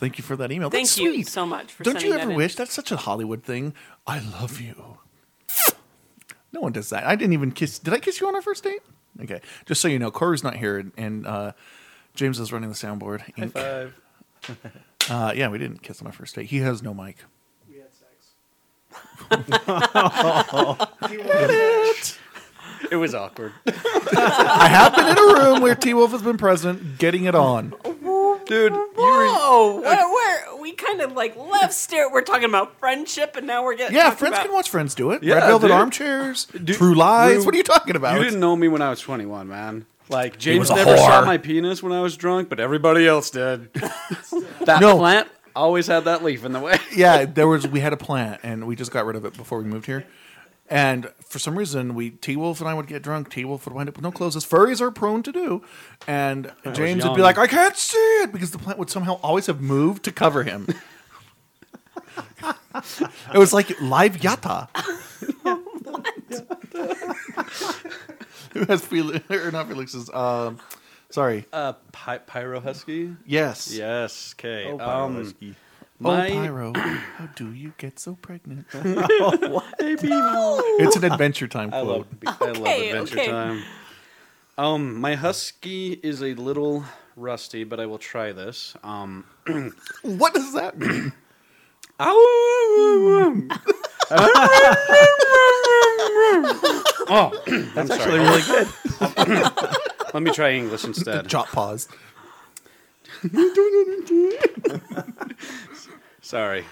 Thank 0.00 0.16
you 0.18 0.24
for 0.24 0.36
that 0.36 0.50
email. 0.52 0.70
Thank 0.70 0.86
That's 0.86 0.98
you 0.98 1.12
sweet. 1.12 1.28
so 1.28 1.44
much 1.44 1.72
for 1.72 1.82
Don't 1.84 1.94
sending 1.94 2.10
you 2.12 2.14
that 2.16 2.22
ever 2.22 2.30
in. 2.30 2.36
wish? 2.36 2.54
That's 2.54 2.72
such 2.72 2.92
a 2.92 2.96
Hollywood 2.96 3.42
thing. 3.42 3.74
I 4.06 4.20
love 4.20 4.60
you. 4.60 4.98
No 6.52 6.60
one 6.60 6.72
does 6.72 6.88
that. 6.90 7.04
I 7.04 7.14
didn't 7.16 7.34
even 7.34 7.52
kiss. 7.52 7.78
Did 7.78 7.92
I 7.92 7.98
kiss 7.98 8.20
you 8.20 8.28
on 8.28 8.34
our 8.34 8.40
first 8.40 8.64
date? 8.64 8.80
Okay. 9.20 9.40
Just 9.66 9.80
so 9.82 9.88
you 9.88 9.98
know, 9.98 10.10
Corey's 10.10 10.42
not 10.44 10.56
here, 10.56 10.78
and, 10.78 10.92
and 10.96 11.26
uh, 11.26 11.52
James 12.14 12.40
is 12.40 12.52
running 12.52 12.70
the 12.70 12.74
soundboard. 12.74 13.20
High 13.36 13.48
five. 13.48 14.00
Uh, 15.10 15.32
yeah, 15.34 15.48
we 15.48 15.56
didn't 15.56 15.82
kiss 15.82 16.02
on 16.02 16.06
our 16.06 16.12
first 16.12 16.34
date. 16.34 16.44
He 16.50 16.58
has 16.58 16.82
no 16.82 16.92
mic. 16.92 17.16
We 19.30 19.36
had. 21.22 21.92
It 22.90 22.96
was 22.96 23.14
awkward. 23.14 23.52
I 23.66 24.68
have 24.70 24.94
been 24.94 25.08
in 25.08 25.18
a 25.18 25.34
room 25.44 25.60
where 25.62 25.74
T 25.74 25.92
Wolf 25.94 26.12
has 26.12 26.22
been 26.22 26.38
present, 26.38 26.98
getting 26.98 27.24
it 27.24 27.34
on. 27.34 27.74
Dude, 28.46 28.72
you 28.72 28.78
were, 28.96 29.26
Whoa! 29.26 29.80
What, 29.82 29.84
where 30.10 30.56
we 30.60 30.72
kind 30.72 31.02
of 31.02 31.12
like 31.12 31.36
left 31.36 31.74
stare. 31.74 32.10
We're 32.10 32.22
talking 32.22 32.44
about 32.48 32.78
friendship, 32.78 33.36
and 33.36 33.46
now 33.46 33.62
we're 33.62 33.76
getting 33.76 33.94
Yeah, 33.96 34.04
talking 34.04 34.18
friends 34.18 34.34
about- 34.36 34.44
can 34.46 34.54
watch 34.54 34.70
friends 34.70 34.94
do 34.94 35.10
it. 35.10 35.22
Yeah, 35.22 35.34
Red 35.34 35.46
Velvet 35.48 35.66
dude. 35.68 35.76
Armchairs, 35.76 36.46
Dude, 36.46 36.76
True 36.78 36.94
Lies. 36.94 37.40
we- 37.40 37.44
what 37.46 37.54
are 37.54 37.58
you 37.58 37.62
talking 37.64 37.94
about? 37.96 38.16
you 38.16 38.24
didn't 38.24 38.40
know 38.40 38.56
me 38.56 38.68
when 38.68 38.80
I 38.80 38.88
was 38.88 39.00
21, 39.00 39.48
man. 39.48 39.84
Like 40.08 40.38
James 40.38 40.60
was 40.60 40.70
a 40.70 40.76
never 40.76 40.96
saw 40.96 41.26
my 41.26 41.36
penis 41.36 41.82
when 41.82 41.92
I 41.92 42.00
was 42.00 42.16
drunk, 42.16 42.48
but 42.48 42.58
everybody 42.60 43.06
else 43.06 43.28
did. 43.28 43.70
that 43.74 44.78
No. 44.80 44.96
plant 44.96 45.28
always 45.58 45.86
had 45.86 46.04
that 46.04 46.24
leaf 46.24 46.44
in 46.44 46.52
the 46.52 46.60
way. 46.60 46.76
yeah, 46.94 47.24
there 47.24 47.48
was. 47.48 47.66
We 47.66 47.80
had 47.80 47.92
a 47.92 47.96
plant, 47.96 48.40
and 48.42 48.66
we 48.66 48.76
just 48.76 48.90
got 48.90 49.04
rid 49.04 49.16
of 49.16 49.24
it 49.24 49.36
before 49.36 49.58
we 49.58 49.64
moved 49.64 49.86
here. 49.86 50.06
And 50.70 51.10
for 51.24 51.38
some 51.38 51.56
reason, 51.56 51.94
we 51.94 52.10
T 52.10 52.36
Wolf 52.36 52.60
and 52.60 52.68
I 52.68 52.74
would 52.74 52.86
get 52.86 53.02
drunk. 53.02 53.30
T 53.30 53.44
Wolf 53.44 53.66
would 53.66 53.74
wind 53.74 53.88
up 53.88 53.96
with 53.96 54.02
no 54.02 54.12
clothes, 54.12 54.36
as 54.36 54.44
furries 54.44 54.80
are 54.80 54.90
prone 54.90 55.22
to 55.22 55.32
do. 55.32 55.62
And 56.06 56.52
James 56.72 57.04
would 57.04 57.14
be 57.14 57.20
young. 57.20 57.22
like, 57.24 57.38
"I 57.38 57.46
can't 57.46 57.76
see 57.76 57.96
it," 58.22 58.32
because 58.32 58.50
the 58.50 58.58
plant 58.58 58.78
would 58.78 58.90
somehow 58.90 59.18
always 59.22 59.46
have 59.46 59.60
moved 59.60 60.04
to 60.04 60.12
cover 60.12 60.42
him. 60.42 60.66
it 63.34 63.38
was 63.38 63.52
like 63.52 63.80
live 63.80 64.18
yatta. 64.18 64.68
Who 68.52 68.64
has 68.64 68.84
Felix 68.84 69.30
or 69.30 69.50
not 69.50 69.68
Felix's? 69.68 70.10
Um, 70.10 70.58
sorry. 71.10 71.46
Uh, 71.52 71.72
Py- 71.92 72.18
Pyro 72.26 72.60
Husky? 72.60 73.14
Yes. 73.26 73.72
Yes, 73.74 74.34
okay. 74.38 74.66
Oh, 74.70 74.78
um, 74.80 75.16
Husky. 75.16 75.54
my, 75.98 76.28
Oh, 76.28 76.32
Pyro, 76.32 76.72
how 76.74 77.26
do 77.34 77.52
you 77.52 77.72
get 77.78 77.98
so 77.98 78.14
pregnant? 78.20 78.66
Baby. 78.72 80.08
It's 80.10 80.96
an 80.96 81.04
Adventure 81.04 81.48
Time 81.48 81.68
I 81.72 81.82
quote. 81.82 82.06
love, 82.24 82.38
I 82.40 82.46
love 82.52 82.66
Adventure 82.66 83.18
okay. 83.20 83.30
Time. 83.30 83.62
Um, 84.56 84.94
my 85.00 85.14
husky 85.14 85.92
is 86.02 86.20
a 86.22 86.34
little 86.34 86.84
rusty, 87.14 87.62
but 87.64 87.78
I 87.78 87.86
will 87.86 87.98
try 87.98 88.32
this. 88.32 88.74
Um, 88.82 89.24
What 90.02 90.34
does 90.34 90.52
that 90.54 90.76
mean? 90.78 91.12
oh, 96.00 97.32
that's 97.74 97.90
Actually, 97.90 98.18
really 98.20 98.42
good. 98.42 98.68
Let 100.14 100.22
me 100.22 100.30
try 100.32 100.52
English 100.52 100.84
instead. 100.90 101.28
Chop 101.28 101.48
pause. 101.48 101.88
Sorry, 106.20 106.64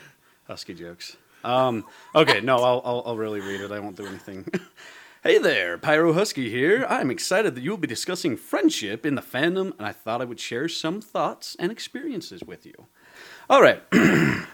husky 0.47 0.75
jokes. 0.75 1.17
Um, 1.45 1.85
okay, 2.15 2.41
no, 2.41 2.57
I'll, 2.57 2.83
I'll, 2.85 3.03
I'll 3.07 3.17
really 3.17 3.41
read 3.41 3.61
it. 3.61 3.71
I 3.71 3.79
won't 3.79 3.97
do 3.97 4.07
anything. 4.07 4.47
hey 5.23 5.39
there, 5.39 5.79
Pyro 5.79 6.13
Husky 6.13 6.51
here. 6.51 6.85
I'm 6.89 7.11
excited 7.11 7.55
that 7.55 7.63
you 7.63 7.71
will 7.71 7.79
be 7.79 7.87
discussing 7.87 8.37
friendship 8.37 9.07
in 9.07 9.15
the 9.15 9.23
fandom, 9.23 9.73
and 9.79 9.87
I 9.87 9.93
thought 9.93 10.21
I 10.21 10.25
would 10.25 10.41
share 10.41 10.69
some 10.69 11.01
thoughts 11.01 11.57
and 11.59 11.71
experiences 11.73 12.43
with 12.45 12.67
you. 12.67 12.87
All 13.49 13.63
right. 13.63 13.83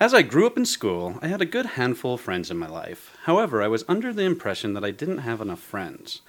As 0.00 0.12
I 0.12 0.22
grew 0.22 0.46
up 0.46 0.56
in 0.56 0.66
school, 0.66 1.18
I 1.22 1.28
had 1.28 1.40
a 1.40 1.46
good 1.46 1.66
handful 1.66 2.14
of 2.14 2.20
friends 2.20 2.50
in 2.50 2.56
my 2.56 2.68
life. 2.68 3.16
However, 3.24 3.62
I 3.62 3.68
was 3.68 3.84
under 3.86 4.12
the 4.12 4.24
impression 4.24 4.74
that 4.74 4.84
I 4.84 4.90
didn't 4.90 5.18
have 5.18 5.40
enough 5.40 5.60
friends. 5.60 6.20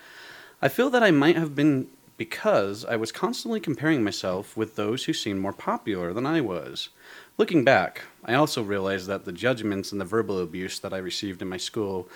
I 0.62 0.68
feel 0.70 0.90
that 0.90 1.04
I 1.04 1.12
might 1.12 1.36
have 1.36 1.56
been 1.56 1.88
because 2.18 2.86
I 2.86 2.96
was 2.96 3.12
constantly 3.12 3.60
comparing 3.60 4.04
myself 4.04 4.56
with 4.56 4.76
those 4.76 5.04
who 5.04 5.14
seemed 5.14 5.42
more 5.42 5.54
popular 5.54 6.14
than 6.14 6.26
I 6.26 6.40
was. 6.40 6.90
Looking 7.38 7.66
back, 7.66 8.04
I 8.24 8.36
also 8.36 8.64
realized 8.64 9.08
that 9.08 9.26
the 9.26 9.34
judgments 9.34 9.92
and 9.92 10.00
the 10.00 10.06
verbal 10.06 10.40
abuse 10.40 10.80
that 10.80 10.94
I 10.94 10.98
received 10.98 11.42
in 11.42 11.50
my 11.50 11.58
school 11.58 12.08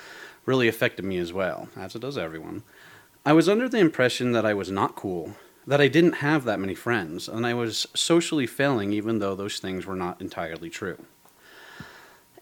really 0.46 0.70
affected 0.70 1.04
me 1.04 1.18
as 1.18 1.34
well, 1.34 1.68
as 1.76 1.96
it 1.96 2.00
does 2.00 2.18
everyone. 2.18 2.64
I 3.26 3.34
was 3.34 3.50
under 3.50 3.68
the 3.68 3.80
impression 3.80 4.32
that 4.32 4.46
I 4.46 4.54
was 4.54 4.72
not 4.72 4.96
cool, 4.96 5.36
that 5.68 5.82
I 5.82 5.90
didn't 5.90 6.14
have 6.14 6.46
that 6.46 6.60
many 6.60 6.76
friends, 6.76 7.28
and 7.28 7.46
I 7.46 7.54
was 7.54 7.86
socially 7.94 8.48
failing 8.48 8.94
even 8.94 9.20
though 9.20 9.36
those 9.36 9.60
things 9.60 9.86
were 9.86 9.96
not 9.96 10.22
entirely 10.22 10.70
true. 10.70 11.06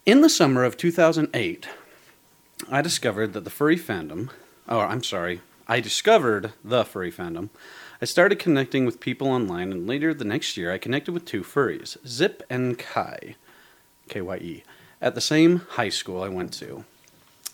In 0.05 0.21
the 0.21 0.29
summer 0.29 0.63
of 0.63 0.77
2008, 0.77 1.67
I 2.69 2.81
discovered 2.81 3.33
that 3.33 3.43
the 3.43 3.49
furry 3.49 3.77
fandom, 3.77 4.29
or 4.69 4.85
I'm 4.85 5.03
sorry, 5.03 5.41
I 5.69 5.81
discovered 5.81 6.53
the 6.63 6.85
furry 6.85 7.11
fandom. 7.11 7.49
I 8.01 8.05
started 8.05 8.39
connecting 8.39 8.85
with 8.85 9.01
people 9.01 9.27
online, 9.27 9.73
and 9.73 9.85
later 9.85 10.13
the 10.13 10.23
next 10.23 10.55
year, 10.55 10.71
I 10.71 10.77
connected 10.77 11.11
with 11.11 11.25
two 11.25 11.41
furries, 11.41 11.97
Zip 12.07 12.41
and 12.49 12.79
Kai, 12.79 13.35
K 14.07 14.21
Y 14.21 14.37
E, 14.37 14.63
at 15.01 15.13
the 15.13 15.19
same 15.19 15.59
high 15.71 15.89
school 15.89 16.23
I 16.23 16.29
went 16.29 16.53
to. 16.53 16.85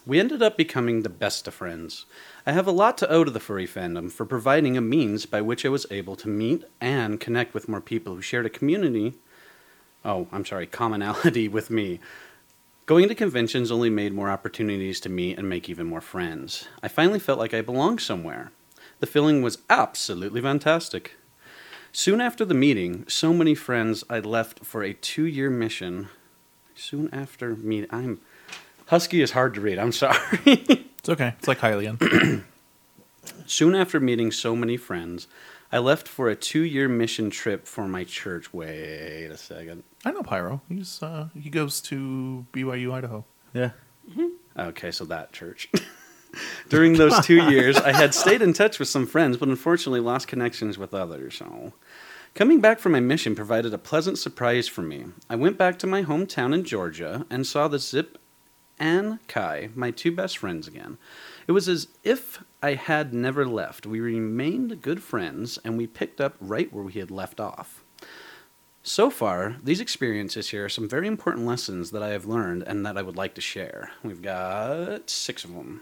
We 0.06 0.20
ended 0.20 0.44
up 0.44 0.58
becoming 0.58 1.02
the 1.02 1.10
best 1.10 1.48
of 1.48 1.56
friends. 1.56 2.06
I 2.46 2.52
have 2.52 2.68
a 2.68 2.72
lot 2.72 3.00
to 3.00 3.10
owe 3.10 3.24
to 3.24 3.32
the 3.32 3.40
furry 3.40 3.66
fandom 3.66 4.12
for 4.12 4.26
providing 4.26 4.78
a 4.78 4.82
means 4.82 5.26
by 5.26 5.42
which 5.42 5.66
I 5.66 5.70
was 5.70 5.88
able 5.90 6.16
to 6.18 6.28
meet 6.28 6.66
and 6.80 7.20
connect 7.20 7.56
with 7.56 7.70
more 7.70 7.82
people 7.82 8.14
who 8.14 8.22
shared 8.22 8.46
a 8.46 8.50
community. 8.50 9.14
Oh, 10.06 10.28
I'm 10.32 10.46
sorry, 10.46 10.68
commonality 10.68 11.48
with 11.58 11.72
me. 11.72 12.00
Going 12.86 13.08
to 13.08 13.16
conventions 13.16 13.72
only 13.72 13.90
made 13.90 14.14
more 14.14 14.30
opportunities 14.30 15.00
to 15.02 15.10
meet 15.10 15.38
and 15.38 15.48
make 15.48 15.70
even 15.70 15.88
more 15.88 16.02
friends. 16.02 16.68
I 16.82 16.90
finally 16.90 17.20
felt 17.20 17.40
like 17.40 17.54
I 17.54 17.62
belonged 17.62 18.02
somewhere. 18.02 18.52
The 19.00 19.08
feeling 19.08 19.42
was 19.42 19.60
absolutely 19.70 20.42
fantastic. 20.42 21.16
Soon 21.94 22.20
after 22.20 22.44
the 22.44 22.54
meeting, 22.54 23.06
so 23.08 23.32
many 23.32 23.56
friends 23.56 24.04
I 24.10 24.20
left 24.20 24.66
for 24.66 24.84
a 24.84 24.94
two 24.94 25.24
year 25.24 25.50
mission. 25.50 26.10
Soon 26.76 27.10
after 27.14 27.56
meet, 27.56 27.88
I'm. 27.90 28.20
Husky 28.88 29.22
is 29.22 29.32
hard 29.32 29.54
to 29.54 29.62
read, 29.62 29.80
I'm 29.80 29.94
sorry. 29.94 30.20
It's 31.04 31.10
okay. 31.10 31.34
It's 31.38 31.50
like 31.50 31.60
Hylian. 31.60 32.46
Soon 33.46 33.76
after 33.76 34.00
meeting 34.00 34.32
so 34.32 34.56
many 34.56 34.78
friends, 34.78 35.28
I 35.74 35.80
left 35.80 36.08
for 36.08 36.30
a 36.30 36.36
two 36.36 36.62
year 36.62 36.88
mission 36.88 37.32
trip 37.32 37.66
for 37.66 37.88
my 37.88 38.04
church. 38.04 38.54
Wait 38.54 39.26
a 39.26 39.38
second. 39.38 39.82
I 40.06 40.12
know 40.12 40.22
Pyro. 40.22 40.62
He's 40.70 41.02
uh, 41.02 41.30
he 41.34 41.50
goes 41.50 41.82
to 41.82 42.46
BYU 42.54 42.94
Idaho. 42.94 43.26
Yeah. 43.56 43.72
Okay, 44.56 44.92
so 44.92 45.04
that 45.06 45.34
church. 45.34 45.72
During 46.70 46.94
those 46.94 47.26
two 47.26 47.44
years, 47.50 47.76
I 47.78 47.92
had 47.92 48.14
stayed 48.14 48.44
in 48.44 48.54
touch 48.54 48.78
with 48.78 48.88
some 48.88 49.08
friends, 49.08 49.38
but 49.38 49.50
unfortunately 49.50 50.00
lost 50.00 50.28
connections 50.28 50.78
with 50.78 50.94
others. 50.94 51.38
So, 51.38 51.74
coming 52.36 52.62
back 52.62 52.78
from 52.78 52.92
my 52.92 53.00
mission 53.00 53.34
provided 53.34 53.74
a 53.74 53.80
pleasant 53.80 54.20
surprise 54.20 54.68
for 54.68 54.84
me. 54.84 55.06
I 55.28 55.36
went 55.36 55.58
back 55.58 55.80
to 55.80 55.88
my 55.88 56.04
hometown 56.04 56.54
in 56.54 56.66
Georgia 56.66 57.26
and 57.32 57.48
saw 57.48 57.68
the 57.68 57.80
Zip 57.80 58.20
and 58.78 59.26
Kai, 59.28 59.70
my 59.74 59.90
two 59.90 60.12
best 60.12 60.38
friends, 60.38 60.68
again. 60.68 61.00
It 61.48 61.52
was 61.52 61.68
as 61.68 61.88
if 62.04 62.44
I 62.62 62.76
had 62.76 63.14
never 63.14 63.46
left. 63.46 63.86
We 63.86 64.00
remained 64.00 64.82
good 64.82 65.04
friends, 65.04 65.60
and 65.64 65.78
we 65.78 65.88
picked 65.88 66.22
up 66.22 66.36
right 66.40 66.72
where 66.72 66.84
we 66.84 66.94
had 66.94 67.12
left 67.12 67.40
off. 67.40 67.84
So 68.86 69.10
far, 69.10 69.56
these 69.64 69.80
experiences 69.80 70.50
here 70.50 70.66
are 70.66 70.70
some 70.70 70.90
very 70.90 71.08
important 71.08 71.46
lessons 71.46 71.92
that 71.92 72.04
I 72.04 72.10
have 72.10 72.26
learned 72.26 72.64
and 72.64 72.86
that 72.86 72.98
I 72.98 73.02
would 73.02 73.16
like 73.16 73.34
to 73.36 73.42
share. 73.42 73.92
We've 74.04 74.22
got 74.22 75.10
six 75.10 75.46
of 75.46 75.54
them. 75.54 75.82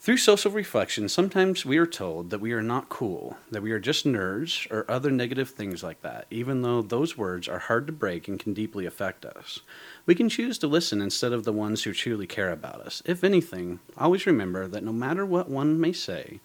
Through 0.00 0.16
social 0.16 0.50
reflection, 0.50 1.10
sometimes 1.10 1.66
we 1.66 1.76
are 1.76 1.86
told 1.86 2.30
that 2.30 2.40
we 2.40 2.52
are 2.52 2.62
not 2.62 2.88
cool, 2.88 3.36
that 3.50 3.60
we 3.60 3.70
are 3.70 3.78
just 3.78 4.06
nerds, 4.06 4.66
or 4.70 4.90
other 4.90 5.10
negative 5.10 5.50
things 5.50 5.82
like 5.82 6.00
that, 6.00 6.26
even 6.30 6.62
though 6.62 6.80
those 6.80 7.18
words 7.18 7.46
are 7.48 7.58
hard 7.58 7.86
to 7.86 7.92
break 7.92 8.26
and 8.26 8.40
can 8.40 8.54
deeply 8.54 8.86
affect 8.86 9.26
us. 9.26 9.60
We 10.06 10.14
can 10.14 10.30
choose 10.30 10.56
to 10.60 10.66
listen 10.66 11.02
instead 11.02 11.34
of 11.34 11.44
the 11.44 11.52
ones 11.52 11.82
who 11.82 11.92
truly 11.92 12.26
care 12.26 12.50
about 12.50 12.80
us. 12.80 13.02
If 13.04 13.22
anything, 13.22 13.80
always 13.98 14.24
remember 14.24 14.66
that 14.68 14.82
no 14.82 14.92
matter 14.92 15.26
what 15.26 15.50
one 15.50 15.78
may 15.78 15.92
say, 15.92 16.40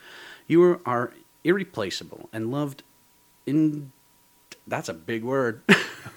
you 0.47 0.82
are 0.86 1.14
irreplaceable 1.45 2.28
and 2.34 2.51
loved 2.51 2.84
in. 3.45 3.93
That's 4.68 4.89
a 4.89 4.93
big 4.93 5.24
word. 5.24 5.62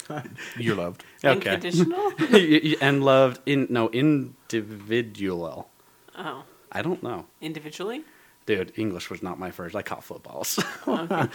You're 0.59 0.75
loved. 0.75 1.05
okay. 1.25 1.51
Unconditional? 1.51 2.15
and 2.81 3.05
loved 3.05 3.41
in 3.47 3.69
no 3.71 3.91
individual. 3.91 5.69
oh. 6.17 6.43
I 6.73 6.83
don't 6.83 7.03
know. 7.03 7.27
Individually? 7.41 8.05
Dude, 8.47 8.73
English 8.77 9.11
was 9.11 9.23
not 9.23 9.39
my 9.39 9.51
first. 9.51 9.77
I 9.77 9.83
caught 9.83 10.03
footballs. 10.03 10.59
Okay. 10.89 11.29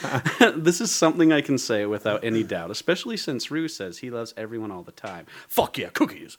this 0.55 0.81
is 0.81 0.91
something 0.91 1.31
I 1.31 1.41
can 1.41 1.59
say 1.59 1.85
without 1.85 2.23
any 2.23 2.41
doubt, 2.41 2.71
especially 2.71 3.17
since 3.17 3.51
Rue 3.51 3.67
says 3.67 3.99
he 3.99 4.09
loves 4.09 4.33
everyone 4.35 4.71
all 4.71 4.81
the 4.81 4.91
time. 4.91 5.27
Fuck 5.47 5.77
yeah, 5.77 5.89
cookies. 5.89 6.37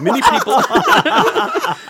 many 0.00 0.20
people 0.20 0.60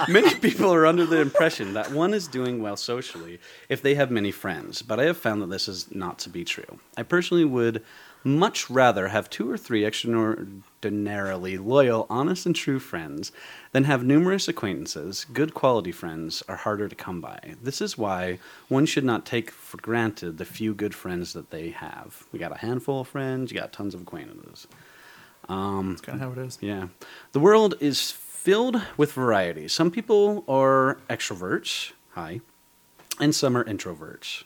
many 0.09 0.35
people 0.35 0.73
are 0.73 0.87
under 0.87 1.07
the 1.07 1.21
impression 1.21 1.75
that 1.75 1.91
one 1.91 2.15
is 2.15 2.29
doing 2.29 2.63
well 2.63 2.77
socially 2.77 3.41
if 3.69 3.81
they 3.81 3.95
have 3.95 4.11
many 4.11 4.31
friends, 4.31 4.83
but 4.83 5.01
I 5.01 5.05
have 5.05 5.17
found 5.17 5.41
that 5.41 5.49
this 5.49 5.67
is 5.67 5.95
not 5.95 6.19
to 6.21 6.29
be 6.29 6.45
true. 6.45 6.79
I 6.97 7.05
personally 7.05 7.45
would 7.47 7.83
much 8.25 8.71
rather 8.71 9.09
have 9.09 9.29
two 9.29 9.51
or 9.51 9.59
three 9.59 9.85
extraordinarily 9.85 11.59
loyal, 11.59 12.07
honest, 12.09 12.47
and 12.47 12.57
true 12.57 12.79
friends 12.79 13.31
than 13.73 13.85
have 13.85 14.03
numerous 14.03 14.49
acquaintances. 14.49 15.27
Good 15.33 15.53
quality 15.53 15.93
friends 15.93 16.43
are 16.49 16.57
harder 16.57 16.89
to 16.89 16.95
come 16.95 17.21
by. 17.21 17.55
This 17.63 17.83
is 17.83 17.99
why 17.99 18.39
one 18.69 18.87
should 18.87 19.05
not 19.05 19.27
take 19.27 19.51
for 19.51 19.77
granted 19.77 20.39
the 20.39 20.47
few 20.47 20.75
good 20.75 20.95
friends 20.95 21.35
that 21.35 21.51
they 21.51 21.71
have. 21.71 22.25
We 22.33 22.39
got 22.39 22.53
a 22.53 22.59
handful 22.59 23.03
of 23.03 23.09
friends, 23.09 23.53
you 23.53 23.59
got 23.59 23.73
tons 23.73 23.95
of 23.95 24.01
acquaintances. 24.03 24.67
Um, 25.49 25.91
That's 25.91 26.01
kind 26.01 26.23
of 26.23 26.27
how 26.27 26.41
it 26.41 26.47
is. 26.47 26.59
Yeah. 26.63 26.89
The 27.33 27.41
world 27.41 27.75
is 27.81 28.11
filled 28.11 28.81
with 28.97 29.13
variety. 29.13 29.69
Some 29.69 29.91
people 29.91 30.45
are 30.49 30.99
extroverts, 31.11 31.93
hi, 32.13 32.41
and 33.21 33.35
some 33.35 33.57
are 33.57 33.65
introverts. 33.65 34.45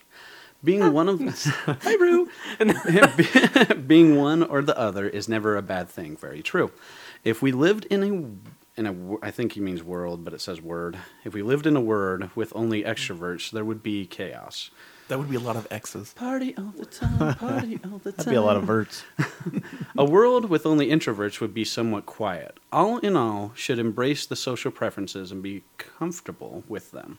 Being 0.63 0.83
oh. 0.83 0.91
one 0.91 1.09
of 1.09 1.21
Hi 1.83 1.95
Rue. 1.95 2.29
Being 3.87 4.17
one 4.17 4.43
or 4.43 4.63
the 4.63 4.79
other 4.79 5.09
is 5.09 5.29
never 5.29 5.57
a 5.57 5.63
bad 5.63 5.89
thing. 5.89 6.17
Very 6.17 6.43
true. 6.43 6.71
If 7.25 7.43
we 7.43 7.53
lived 7.53 7.85
in 7.87 8.03
a 8.03 8.79
in 8.79 8.87
a 8.87 8.93
wo- 8.93 9.19
I 9.23 9.31
think 9.31 9.53
he 9.53 9.61
means 9.61 9.83
world, 9.83 10.25
but 10.25 10.33
it 10.33 10.41
says 10.41 10.61
word. 10.61 10.99
If 11.25 11.35
we 11.35 11.43
lived 11.43 11.67
in 11.67 11.77
a 11.77 11.81
word 11.81 12.31
with 12.35 12.53
only 12.55 12.83
extroverts, 12.85 13.51
there 13.51 13.65
would 13.65 13.83
be 13.83 14.07
chaos. 14.07 14.71
That 15.09 15.19
would 15.19 15.31
be 15.31 15.37
a 15.37 15.41
lot 15.41 15.57
of 15.57 15.67
X's. 15.71 16.13
Party 16.13 16.55
all 16.59 16.73
the 16.77 16.85
time, 16.85 17.35
party 17.37 17.81
all 17.85 17.99
the 17.99 18.13
time. 18.13 18.17
That'd 18.19 18.31
be 18.31 18.37
a 18.37 18.43
lot 18.43 18.59
of 18.59 18.65
verts. 18.65 19.05
A 19.97 20.05
world 20.05 20.51
with 20.51 20.67
only 20.67 20.89
introverts 20.89 21.41
would 21.41 21.55
be 21.55 21.65
somewhat 21.65 22.05
quiet. 22.05 22.59
All 22.71 22.99
in 22.99 23.17
all, 23.17 23.53
should 23.55 23.79
embrace 23.79 24.27
the 24.27 24.37
social 24.37 24.71
preferences 24.71 25.33
and 25.33 25.43
be 25.43 25.65
comfortable 25.79 26.63
with 26.69 26.91
them. 26.91 27.19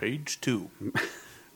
Page 0.00 0.40
two. 0.40 0.70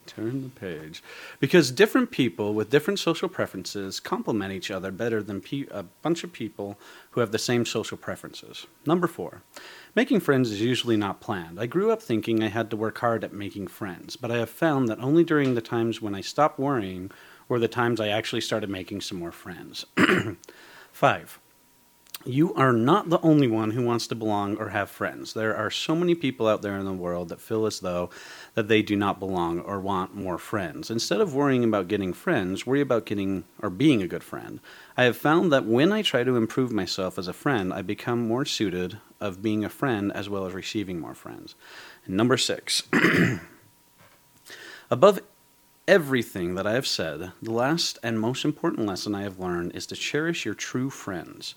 Turn 0.07 0.43
the 0.43 0.49
page. 0.51 1.03
Because 1.41 1.71
different 1.71 2.11
people 2.11 2.53
with 2.53 2.69
different 2.69 2.99
social 2.99 3.27
preferences 3.27 4.01
complement 4.01 4.53
each 4.53 4.71
other 4.71 4.93
better 4.93 5.23
than 5.23 5.41
pe- 5.41 5.67
a 5.71 5.83
bunch 5.83 6.25
of 6.25 6.33
people 6.33 6.79
who 7.13 7.21
have 7.21 7.33
the 7.33 7.39
same 7.39 7.65
social 7.65 7.97
preferences. 7.97 8.67
Number 8.85 9.07
four, 9.07 9.41
making 9.95 10.21
friends 10.21 10.51
is 10.51 10.61
usually 10.61 10.99
not 10.99 11.23
planned. 11.23 11.59
I 11.59 11.65
grew 11.65 11.91
up 11.91 12.03
thinking 12.03 12.43
I 12.43 12.49
had 12.49 12.69
to 12.69 12.77
work 12.77 12.99
hard 12.99 13.25
at 13.25 13.33
making 13.33 13.69
friends, 13.69 14.15
but 14.15 14.31
I 14.31 14.37
have 14.37 14.51
found 14.51 14.89
that 14.89 15.01
only 15.01 15.25
during 15.25 15.55
the 15.55 15.63
times 15.63 16.03
when 16.03 16.15
I 16.15 16.21
stopped 16.21 16.59
worrying 16.59 17.11
were 17.49 17.59
the 17.59 17.67
times 17.67 17.99
I 17.99 18.09
actually 18.09 18.43
started 18.43 18.69
making 18.69 19.01
some 19.01 19.19
more 19.19 19.33
friends. 19.33 19.87
Five, 20.93 21.41
you 22.27 22.55
are 22.55 22.73
not 22.73 23.11
the 23.11 23.21
only 23.21 23.47
one 23.47 23.71
who 23.73 23.85
wants 23.85 24.07
to 24.07 24.15
belong 24.15 24.57
or 24.57 24.71
have 24.71 24.91
friends. 24.91 25.35
There 25.35 25.57
are 25.57 25.71
so 25.71 25.95
many 25.95 26.15
people 26.15 26.49
out 26.49 26.63
there 26.63 26.77
in 26.77 26.85
the 26.85 26.93
world 26.93 27.29
that 27.29 27.41
feel 27.41 27.67
as 27.67 27.81
though 27.81 28.11
that 28.55 28.69
they 28.69 28.83
do 28.83 28.97
not 28.97 29.19
belong 29.19 29.61
or 29.61 29.81
want 29.81 30.15
more 30.15 30.39
friends. 30.39 30.91
Instead 30.91 31.21
of 31.21 31.35
worrying 31.35 31.65
about 31.65 31.89
getting 31.89 32.13
friends, 32.13 32.67
worry 32.67 32.81
about 32.81 33.07
getting 33.07 33.45
or 33.61 33.71
being 33.71 34.03
a 34.03 34.09
good 34.09 34.25
friend. 34.25 34.61
I 34.97 35.05
have 35.05 35.17
found 35.17 35.53
that 35.53 35.67
when 35.67 35.93
I 35.93 36.03
try 36.03 36.25
to 36.25 36.37
improve 36.37 36.73
myself 36.73 37.19
as 37.19 37.29
a 37.29 37.33
friend, 37.33 37.73
I 37.73 37.83
become 37.83 38.27
more 38.27 38.45
suited 38.45 38.99
of 39.21 39.43
being 39.43 39.65
a 39.65 39.69
friend 39.69 40.13
as 40.13 40.29
well 40.29 40.47
as 40.47 40.55
receiving 40.55 41.01
more 41.01 41.15
friends. 41.15 41.55
And 42.07 42.17
number 42.17 42.37
6. 42.37 42.85
Above 44.91 45.21
everything 45.87 46.55
that 46.55 46.67
I 46.67 46.73
have 46.73 46.87
said, 46.87 47.33
the 47.43 47.51
last 47.51 47.99
and 48.03 48.19
most 48.19 48.45
important 48.45 48.87
lesson 48.87 49.15
I 49.15 49.23
have 49.23 49.39
learned 49.39 49.73
is 49.75 49.87
to 49.87 49.97
cherish 49.97 50.45
your 50.45 50.55
true 50.55 50.91
friends. 50.91 51.55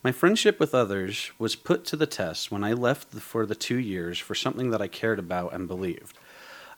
My 0.00 0.12
friendship 0.12 0.60
with 0.60 0.76
others 0.76 1.32
was 1.40 1.56
put 1.56 1.84
to 1.86 1.96
the 1.96 2.06
test 2.06 2.52
when 2.52 2.62
I 2.62 2.72
left 2.72 3.12
for 3.14 3.44
the 3.44 3.56
two 3.56 3.78
years 3.78 4.20
for 4.20 4.36
something 4.36 4.70
that 4.70 4.80
I 4.80 4.86
cared 4.86 5.18
about 5.18 5.52
and 5.52 5.66
believed. 5.66 6.16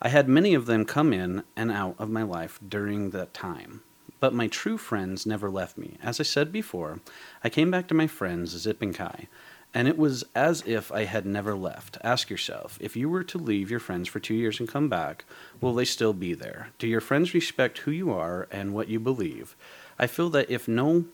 I 0.00 0.08
had 0.08 0.26
many 0.26 0.54
of 0.54 0.64
them 0.64 0.86
come 0.86 1.12
in 1.12 1.42
and 1.54 1.70
out 1.70 1.96
of 1.98 2.08
my 2.08 2.22
life 2.22 2.58
during 2.66 3.10
that 3.10 3.34
time, 3.34 3.82
but 4.20 4.32
my 4.32 4.46
true 4.46 4.78
friends 4.78 5.26
never 5.26 5.50
left 5.50 5.76
me. 5.76 5.98
As 6.02 6.18
I 6.18 6.22
said 6.22 6.50
before, 6.50 7.00
I 7.44 7.50
came 7.50 7.70
back 7.70 7.88
to 7.88 7.94
my 7.94 8.06
friends, 8.06 8.52
Zip 8.56 8.80
and 8.80 8.94
Kai, 8.94 9.28
and 9.74 9.86
it 9.86 9.98
was 9.98 10.24
as 10.34 10.62
if 10.66 10.90
I 10.90 11.04
had 11.04 11.26
never 11.26 11.54
left. 11.54 11.98
Ask 12.02 12.30
yourself 12.30 12.78
if 12.80 12.96
you 12.96 13.10
were 13.10 13.24
to 13.24 13.36
leave 13.36 13.70
your 13.70 13.80
friends 13.80 14.08
for 14.08 14.18
two 14.18 14.34
years 14.34 14.58
and 14.60 14.68
come 14.68 14.88
back, 14.88 15.26
will 15.60 15.74
they 15.74 15.84
still 15.84 16.14
be 16.14 16.32
there? 16.32 16.68
Do 16.78 16.88
your 16.88 17.02
friends 17.02 17.34
respect 17.34 17.78
who 17.78 17.90
you 17.90 18.10
are 18.10 18.48
and 18.50 18.72
what 18.72 18.88
you 18.88 18.98
believe? 18.98 19.56
I 19.98 20.06
feel 20.06 20.30
that 20.30 20.50
if 20.50 20.66
no, 20.66 21.04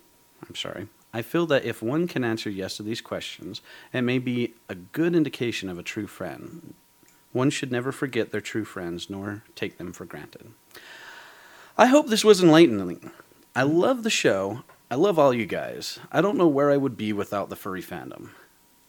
I'm 0.48 0.54
sorry, 0.54 0.86
I 1.16 1.22
feel 1.22 1.46
that 1.46 1.64
if 1.64 1.80
one 1.82 2.06
can 2.08 2.24
answer 2.24 2.50
yes 2.50 2.76
to 2.76 2.82
these 2.82 3.00
questions, 3.00 3.62
it 3.90 4.02
may 4.02 4.18
be 4.18 4.52
a 4.68 4.74
good 4.74 5.14
indication 5.14 5.70
of 5.70 5.78
a 5.78 5.82
true 5.82 6.06
friend. 6.06 6.74
One 7.32 7.48
should 7.48 7.72
never 7.72 7.90
forget 7.90 8.32
their 8.32 8.42
true 8.42 8.66
friends 8.66 9.08
nor 9.08 9.42
take 9.54 9.78
them 9.78 9.94
for 9.94 10.04
granted. 10.04 10.48
I 11.78 11.86
hope 11.86 12.08
this 12.08 12.22
was 12.22 12.42
enlightening. 12.42 13.10
I 13.54 13.62
love 13.62 14.02
the 14.02 14.10
show. 14.10 14.62
I 14.90 14.96
love 14.96 15.18
all 15.18 15.32
you 15.32 15.46
guys. 15.46 15.98
I 16.12 16.20
don't 16.20 16.36
know 16.36 16.48
where 16.48 16.70
I 16.70 16.76
would 16.76 16.98
be 16.98 17.14
without 17.14 17.48
the 17.48 17.56
furry 17.56 17.82
fandom. 17.82 18.32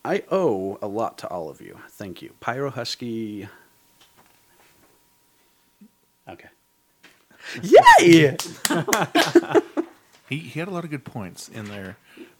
I 0.03 0.25
owe 0.29 0.77
a 0.81 0.87
lot 0.87 1.17
to 1.19 1.29
all 1.29 1.47
of 1.47 1.61
you. 1.61 1.79
Thank 1.91 2.21
you. 2.21 2.33
Pyro 2.41 2.71
Husky. 2.71 3.47
Okay. 6.27 6.49
Yay! 7.63 8.35
He 10.27 10.39
he 10.39 10.59
had 10.59 10.67
a 10.67 10.71
lot 10.71 10.83
of 10.83 10.89
good 10.89 11.05
points 11.05 11.47
in 11.47 11.65
there. 11.65 11.97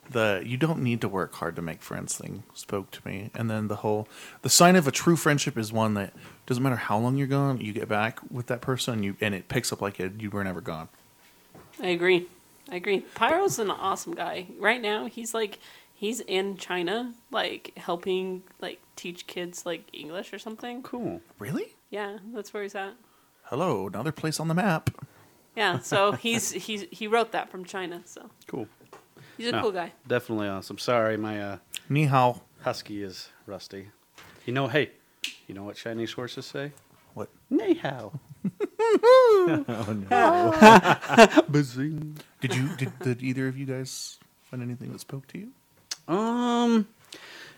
The 0.10 0.42
you 0.46 0.58
don't 0.58 0.80
need 0.80 1.02
to 1.02 1.10
work 1.10 1.34
hard 1.36 1.56
to 1.58 1.62
make 1.62 1.82
friends 1.82 2.16
thing 2.16 2.44
spoke 2.54 2.92
to 2.92 3.08
me, 3.08 3.30
and 3.34 3.50
then 3.50 3.68
the 3.68 3.78
whole 3.78 4.08
the 4.42 4.50
sign 4.50 4.76
of 4.76 4.88
a 4.88 4.92
true 4.92 5.16
friendship 5.16 5.58
is 5.58 5.72
one 5.72 5.94
that 5.96 6.14
doesn't 6.46 6.64
matter 6.64 6.78
how 6.78 6.98
long 6.98 7.18
you're 7.18 7.28
gone, 7.28 7.60
you 7.60 7.74
get 7.74 7.90
back 7.90 8.20
with 8.32 8.48
that 8.48 8.62
person, 8.62 9.04
you 9.04 9.16
and 9.20 9.36
it 9.36 9.48
picks 9.50 9.72
up 9.74 9.82
like 9.82 10.00
it, 10.00 10.22
you 10.22 10.30
were 10.30 10.44
never 10.44 10.62
gone. 10.62 10.90
I 11.82 11.88
agree. 11.88 12.28
I 12.70 12.76
agree. 12.76 13.02
Pyro's 13.16 13.60
an 13.60 13.72
awesome 13.72 14.14
guy. 14.14 14.48
Right 14.60 14.82
now, 14.82 15.06
he's 15.08 15.34
like 15.34 15.60
he's 15.94 16.20
in 16.22 16.58
China, 16.58 17.14
like 17.32 17.74
helping 17.78 18.44
like 18.62 18.80
teach 18.96 19.28
kids 19.28 19.66
like 19.66 19.84
English 19.94 20.34
or 20.34 20.40
something. 20.40 20.84
Cool. 20.84 21.22
Really? 21.40 21.76
Yeah, 21.90 22.18
that's 22.34 22.54
where 22.54 22.64
he's 22.64 22.76
at. 22.76 22.94
Hello, 23.44 23.88
another 23.88 24.12
place 24.12 24.40
on 24.40 24.48
the 24.48 24.54
map. 24.54 24.90
Yeah, 25.58 25.80
so 25.80 26.12
he's 26.12 26.52
he's 26.52 26.86
he 26.92 27.08
wrote 27.08 27.32
that 27.32 27.50
from 27.50 27.66
China. 27.66 28.02
So 28.06 28.30
Cool. 28.48 28.68
he's 29.38 29.48
a 29.48 29.52
No, 29.54 29.62
cool 29.62 29.72
guy. 29.72 29.92
Definitely 30.08 30.48
awesome. 30.50 30.78
Sorry, 30.78 31.18
my 31.18 31.42
uh, 31.42 31.58
Ni 31.90 32.06
hao. 32.06 32.42
husky 32.62 33.02
is 33.04 33.30
rusty. 33.48 33.88
You 34.46 34.54
know, 34.54 34.68
hey, 34.68 34.92
you 35.48 35.56
know 35.56 35.64
what 35.64 35.76
Chinese 35.76 36.14
horses 36.14 36.46
say? 36.46 36.72
What? 37.16 37.30
Ni 37.50 37.74
hao. 37.74 38.14
oh 38.80 39.96
no. 40.12 41.42
Bazing. 41.50 42.18
Did 42.40 42.56
you 42.56 42.70
did, 42.78 42.92
did 43.00 43.24
either 43.24 43.48
of 43.48 43.58
you 43.58 43.66
guys 43.66 44.20
find 44.44 44.62
anything 44.62 44.92
that 44.92 45.00
spoke 45.02 45.26
to 45.30 45.38
you? 45.40 45.50
Um, 46.14 46.88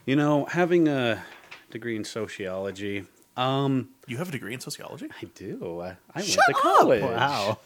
you 0.06 0.16
know, 0.16 0.46
having 0.46 0.88
a 0.88 1.22
degree 1.70 1.96
in 1.98 2.04
sociology. 2.06 3.04
Um, 3.40 3.90
You 4.08 4.18
have 4.18 4.30
a 4.30 4.32
degree 4.32 4.54
in 4.54 4.60
sociology. 4.60 5.08
I 5.22 5.26
do. 5.36 5.82
I, 5.82 5.88
I 5.90 5.96
went 6.16 6.28
Shut 6.28 6.44
to 6.50 6.56
up! 6.56 6.62
college. 6.62 7.02
Wow. 7.02 7.58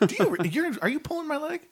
Do 0.06 0.14
you? 0.18 0.36
You're, 0.44 0.72
are 0.82 0.88
you 0.88 1.00
pulling 1.00 1.26
my 1.26 1.36
leg? 1.36 1.62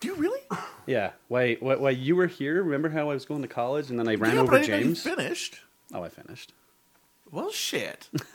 Do 0.00 0.08
you 0.08 0.14
really? 0.14 0.40
Yeah. 0.86 1.10
Why? 1.28 1.56
wait, 1.60 1.80
wait. 1.80 1.98
You 1.98 2.16
were 2.16 2.26
here. 2.26 2.62
Remember 2.62 2.88
how 2.88 3.10
I 3.10 3.14
was 3.14 3.24
going 3.24 3.42
to 3.42 3.48
college 3.48 3.90
and 3.90 3.98
then 3.98 4.08
I 4.08 4.14
ran 4.14 4.34
yeah, 4.34 4.40
over 4.40 4.52
but 4.52 4.62
I 4.62 4.64
didn't 4.64 4.70
know 4.70 4.78
you 4.78 4.84
James? 4.94 5.02
finished. 5.02 5.60
Oh, 5.92 6.02
I 6.02 6.08
finished. 6.08 6.52
Well, 7.30 7.50
shit. 7.50 8.08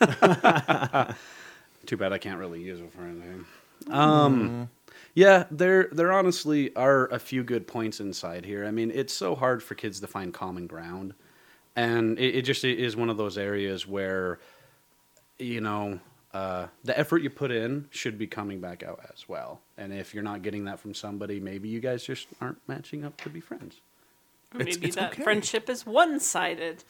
Too 1.86 1.96
bad 1.96 2.12
I 2.12 2.18
can't 2.18 2.38
really 2.38 2.62
use 2.62 2.80
it 2.80 2.92
for 2.92 3.02
anything. 3.02 3.44
Um, 3.90 4.70
yeah, 5.14 5.44
there 5.50 5.88
there 5.92 6.12
honestly 6.12 6.74
are 6.76 7.06
a 7.08 7.18
few 7.18 7.42
good 7.44 7.66
points 7.66 8.00
inside 8.00 8.44
here. 8.44 8.64
I 8.64 8.70
mean, 8.70 8.90
it's 8.94 9.12
so 9.12 9.34
hard 9.34 9.62
for 9.62 9.74
kids 9.74 10.00
to 10.00 10.06
find 10.06 10.32
common 10.32 10.66
ground, 10.66 11.14
and 11.76 12.18
it, 12.18 12.36
it 12.36 12.42
just 12.42 12.64
is 12.64 12.96
one 12.96 13.10
of 13.10 13.16
those 13.16 13.36
areas 13.38 13.86
where, 13.86 14.38
you 15.38 15.60
know, 15.60 15.98
uh, 16.32 16.66
the 16.82 16.98
effort 16.98 17.22
you 17.22 17.30
put 17.30 17.50
in 17.50 17.86
should 17.90 18.18
be 18.18 18.26
coming 18.26 18.60
back 18.60 18.82
out 18.82 19.00
as 19.12 19.28
well. 19.28 19.60
And 19.78 19.92
if 19.92 20.12
you're 20.14 20.22
not 20.24 20.42
getting 20.42 20.64
that 20.64 20.80
from 20.80 20.92
somebody, 20.94 21.38
maybe 21.40 21.68
you 21.68 21.80
guys 21.80 22.04
just 22.04 22.26
aren't 22.40 22.58
matching 22.68 23.04
up 23.04 23.16
to 23.22 23.28
be 23.28 23.40
friends. 23.40 23.80
Or 24.52 24.58
maybe 24.58 24.86
it's 24.88 24.96
that 24.96 25.12
okay. 25.12 25.22
friendship 25.22 25.68
is 25.70 25.84
one 25.86 26.18
sided. 26.20 26.82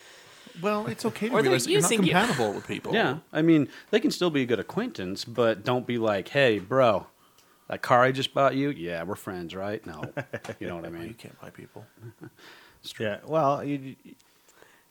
Well, 0.63 0.87
it's 0.87 1.05
okay 1.05 1.29
to 1.29 1.35
Or 1.35 1.43
they're 1.43 1.51
realize 1.51 1.67
you're 1.67 1.81
not 1.81 1.91
using 1.91 2.07
you. 2.07 2.13
compatible 2.13 2.53
with 2.53 2.67
people. 2.69 2.95
Yeah, 2.95 3.19
I 3.33 3.43
mean, 3.43 3.69
they 3.91 3.99
can 4.01 4.11
still 4.11 4.31
be 4.31 4.43
a 4.43 4.47
good 4.47 4.61
acquaintance, 4.61 5.25
but 5.25 5.65
don't 5.65 5.87
be 5.87 5.99
like, 5.99 6.29
"Hey, 6.29 6.59
bro, 6.61 7.07
that 7.69 7.83
car 7.83 8.03
I 8.05 8.13
just 8.13 8.33
bought 8.35 8.55
you, 8.55 8.69
yeah, 8.71 9.03
we're 9.03 9.17
friends, 9.17 9.55
right?" 9.55 9.85
No, 9.85 10.05
you 10.61 10.69
know 10.69 10.77
what 10.77 10.85
I 10.85 10.91
mean. 10.91 11.09
You 11.09 11.15
can't 11.15 11.39
buy 11.41 11.51
people. 11.51 11.85
Yeah. 13.01 13.21
Well, 13.27 13.65
you, 13.65 13.97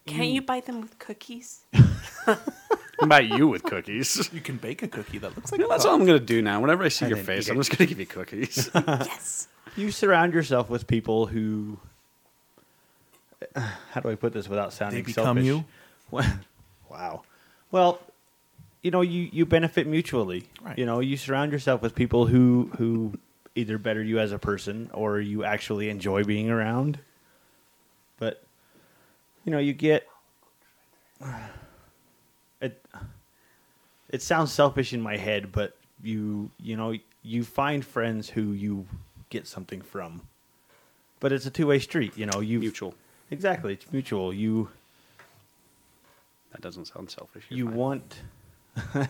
Can't 0.05 0.29
you 0.29 0.41
mm. 0.41 0.45
buy 0.45 0.59
them 0.59 0.81
with 0.81 0.99
cookies? 0.99 1.63
Buy 3.07 3.21
you 3.21 3.47
with 3.47 3.63
cookies. 3.63 4.29
You 4.31 4.41
can 4.41 4.57
bake 4.57 4.81
a 4.83 4.87
cookie 4.87 5.17
that 5.17 5.35
looks 5.35 5.51
like 5.51 5.59
You 5.59 5.65
a 5.65 5.69
that's 5.69 5.85
all 5.85 5.95
I'm 5.95 6.05
gonna 6.05 6.19
do 6.19 6.41
now. 6.41 6.61
Whenever 6.61 6.83
I 6.83 6.87
see 6.87 7.05
And 7.05 7.15
your 7.15 7.23
face, 7.23 7.49
I'm 7.49 7.57
just 7.57 7.71
gonna 7.71 7.87
give 7.87 7.99
you 7.99 8.05
cookies. 8.05 8.69
yes. 8.75 9.47
you 9.75 9.91
surround 9.91 10.33
yourself 10.33 10.69
with 10.69 10.87
people 10.87 11.25
who. 11.25 11.79
How 13.55 14.01
do 14.01 14.09
I 14.09 14.15
put 14.15 14.33
this 14.33 14.47
without 14.47 14.73
sounding 14.73 15.03
become 15.03 15.25
selfish? 15.25 15.45
you? 15.45 15.65
Well- 16.11 16.39
wow. 16.89 17.23
Well, 17.71 17.99
you 18.83 18.91
know, 18.91 19.01
you 19.01 19.29
you 19.31 19.45
benefit 19.45 19.87
mutually. 19.87 20.47
Right. 20.61 20.77
You 20.77 20.85
know, 20.85 20.99
you 20.99 21.17
surround 21.17 21.51
yourself 21.51 21.81
with 21.81 21.95
people 21.95 22.27
who 22.27 22.69
who 22.77 23.13
either 23.55 23.77
better 23.77 24.03
you 24.03 24.19
as 24.19 24.31
a 24.31 24.39
person 24.39 24.89
or 24.93 25.19
you 25.19 25.43
actually 25.43 25.89
enjoy 25.89 26.23
being 26.23 26.49
around. 26.49 26.99
But 28.19 28.43
you 29.43 29.51
know, 29.51 29.59
you 29.59 29.73
get 29.73 30.07
it. 32.61 32.85
It 34.09 34.21
sounds 34.21 34.51
selfish 34.51 34.93
in 34.93 35.01
my 35.01 35.17
head, 35.17 35.51
but 35.51 35.75
you 36.01 36.49
you 36.59 36.75
know 36.75 36.95
you 37.23 37.43
find 37.43 37.85
friends 37.85 38.29
who 38.29 38.51
you 38.51 38.85
get 39.29 39.47
something 39.47 39.81
from. 39.81 40.21
But 41.19 41.31
it's 41.31 41.45
a 41.45 41.51
two 41.51 41.67
way 41.67 41.79
street. 41.79 42.17
You 42.17 42.25
know, 42.25 42.39
you 42.39 42.59
Mutual. 42.59 42.93
Exactly, 43.31 43.73
it's 43.73 43.91
mutual. 43.91 44.33
You 44.33 44.69
That 46.51 46.61
doesn't 46.61 46.85
sound 46.85 47.09
selfish. 47.09 47.45
Fine. 47.65 47.75
want 47.75 48.21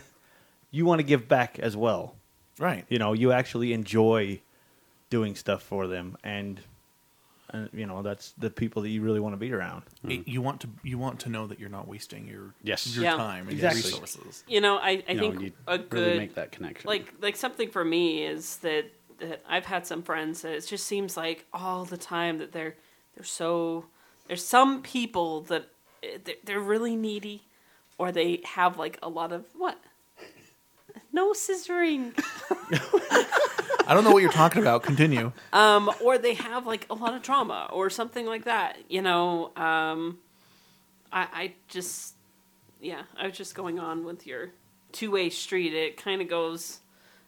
you 0.72 0.86
want 0.86 1.00
to 1.00 1.04
give 1.04 1.28
back 1.28 1.60
as 1.60 1.76
well. 1.76 2.16
Right. 2.60 2.86
You 2.90 3.00
know, 3.00 3.14
you 3.14 3.32
actually 3.32 3.74
enjoy 3.74 4.40
doing 5.10 5.36
stuff 5.36 5.62
for 5.62 5.88
them, 5.88 6.18
and, 6.24 6.62
and 7.54 7.70
you 7.74 7.86
know 7.86 8.02
that's 8.02 8.32
the 8.38 8.50
people 8.50 8.82
that 8.82 8.90
you 8.90 9.02
really 9.02 9.20
want 9.20 9.34
to 9.34 9.38
be 9.38 9.54
around. 9.54 9.84
It- 10.08 10.28
you 10.28 10.42
want 10.42 10.60
to 10.62 10.68
you 10.84 10.98
want 10.98 11.20
to 11.22 11.30
know 11.30 11.48
that 11.48 11.60
you're 11.60 11.70
not 11.70 11.88
wasting 11.88 12.28
your 12.28 12.54
Yes. 12.64 12.94
your 12.96 13.06
Yeah. 13.06 13.16
time 13.16 13.44
and 13.48 13.54
Exactly. 13.54 13.90
your 13.92 14.02
resources. 14.02 14.44
You 14.48 14.60
know, 14.62 14.78
I, 14.78 15.04
I 15.08 15.12
You 15.14 15.20
think 15.20 15.42
you 15.42 15.52
a 15.68 15.78
really 15.78 15.88
good 15.90 16.18
make 16.18 16.36
that 16.36 16.52
connection. 16.52 16.88
like 16.88 17.14
like 17.22 17.36
something 17.36 17.70
for 17.70 17.86
me 17.86 18.24
is 18.26 18.58
that 18.58 18.86
that 19.20 19.44
I've 19.48 19.66
had 19.66 19.86
some 19.88 20.02
friends 20.04 20.42
that 20.42 20.54
it 20.54 20.66
just 20.68 20.86
seems 20.88 21.16
like 21.16 21.46
all 21.54 21.86
the 21.86 21.98
time 21.98 22.40
that 22.40 22.52
they're 22.52 22.76
they're 23.16 23.24
so 23.24 23.86
there's 24.28 24.44
some 24.46 24.82
people 24.82 25.42
that 25.42 25.68
eh, 26.02 26.18
they're- 26.24 26.36
they're 26.44 26.60
really 26.60 26.96
needy 26.96 27.44
or 28.00 28.12
they 28.12 28.42
have 28.44 28.78
like 28.78 28.98
a 29.04 29.10
lot 29.10 29.32
of 29.32 29.46
what 29.56 29.78
no 31.14 31.32
scissoring 31.34 32.14
I 33.94 33.96
don't 33.96 34.06
know 34.06 34.12
what 34.12 34.24
you're 34.24 34.32
talking 34.32 34.60
about. 34.64 34.82
Continue. 34.82 35.32
um 35.54 35.92
or 36.04 36.18
they 36.18 36.34
have 36.34 36.66
like 36.66 36.88
a 36.90 36.96
lot 36.96 37.14
of 37.14 37.22
trauma 37.22 37.70
or 37.72 37.92
something 37.92 38.26
like 38.26 38.46
that 38.46 38.78
you 38.90 39.04
know 39.04 39.52
um 39.56 40.18
I 41.12 41.28
I 41.32 41.54
just 41.68 42.16
yeah 42.82 43.04
I 43.16 43.28
was 43.28 43.38
just 43.38 43.54
going 43.54 43.78
on 43.80 44.04
with 44.04 44.26
your 44.26 44.50
two-way 44.94 45.30
street 45.30 45.76
it 45.76 45.96
kind 45.96 46.24
of 46.24 46.28
goes 46.28 46.80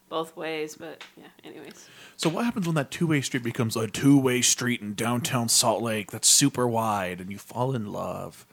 both 0.10 0.36
ways 0.36 0.76
but 0.76 1.04
yeah 1.16 1.28
anyways 1.44 1.88
So 2.18 2.30
what 2.30 2.46
happens 2.46 2.66
when 2.66 2.74
that 2.76 2.90
two-way 2.90 3.22
street 3.22 3.44
becomes 3.44 3.76
a 3.76 3.88
two-way 3.88 4.42
street 4.42 4.82
in 4.82 4.96
downtown 4.96 5.48
Salt 5.50 5.84
Lake 5.84 6.10
that's 6.10 6.28
super 6.28 6.68
wide 6.68 7.22
and 7.22 7.32
you 7.32 7.38
fall 7.38 7.76
in 7.76 7.92
love? 7.92 8.48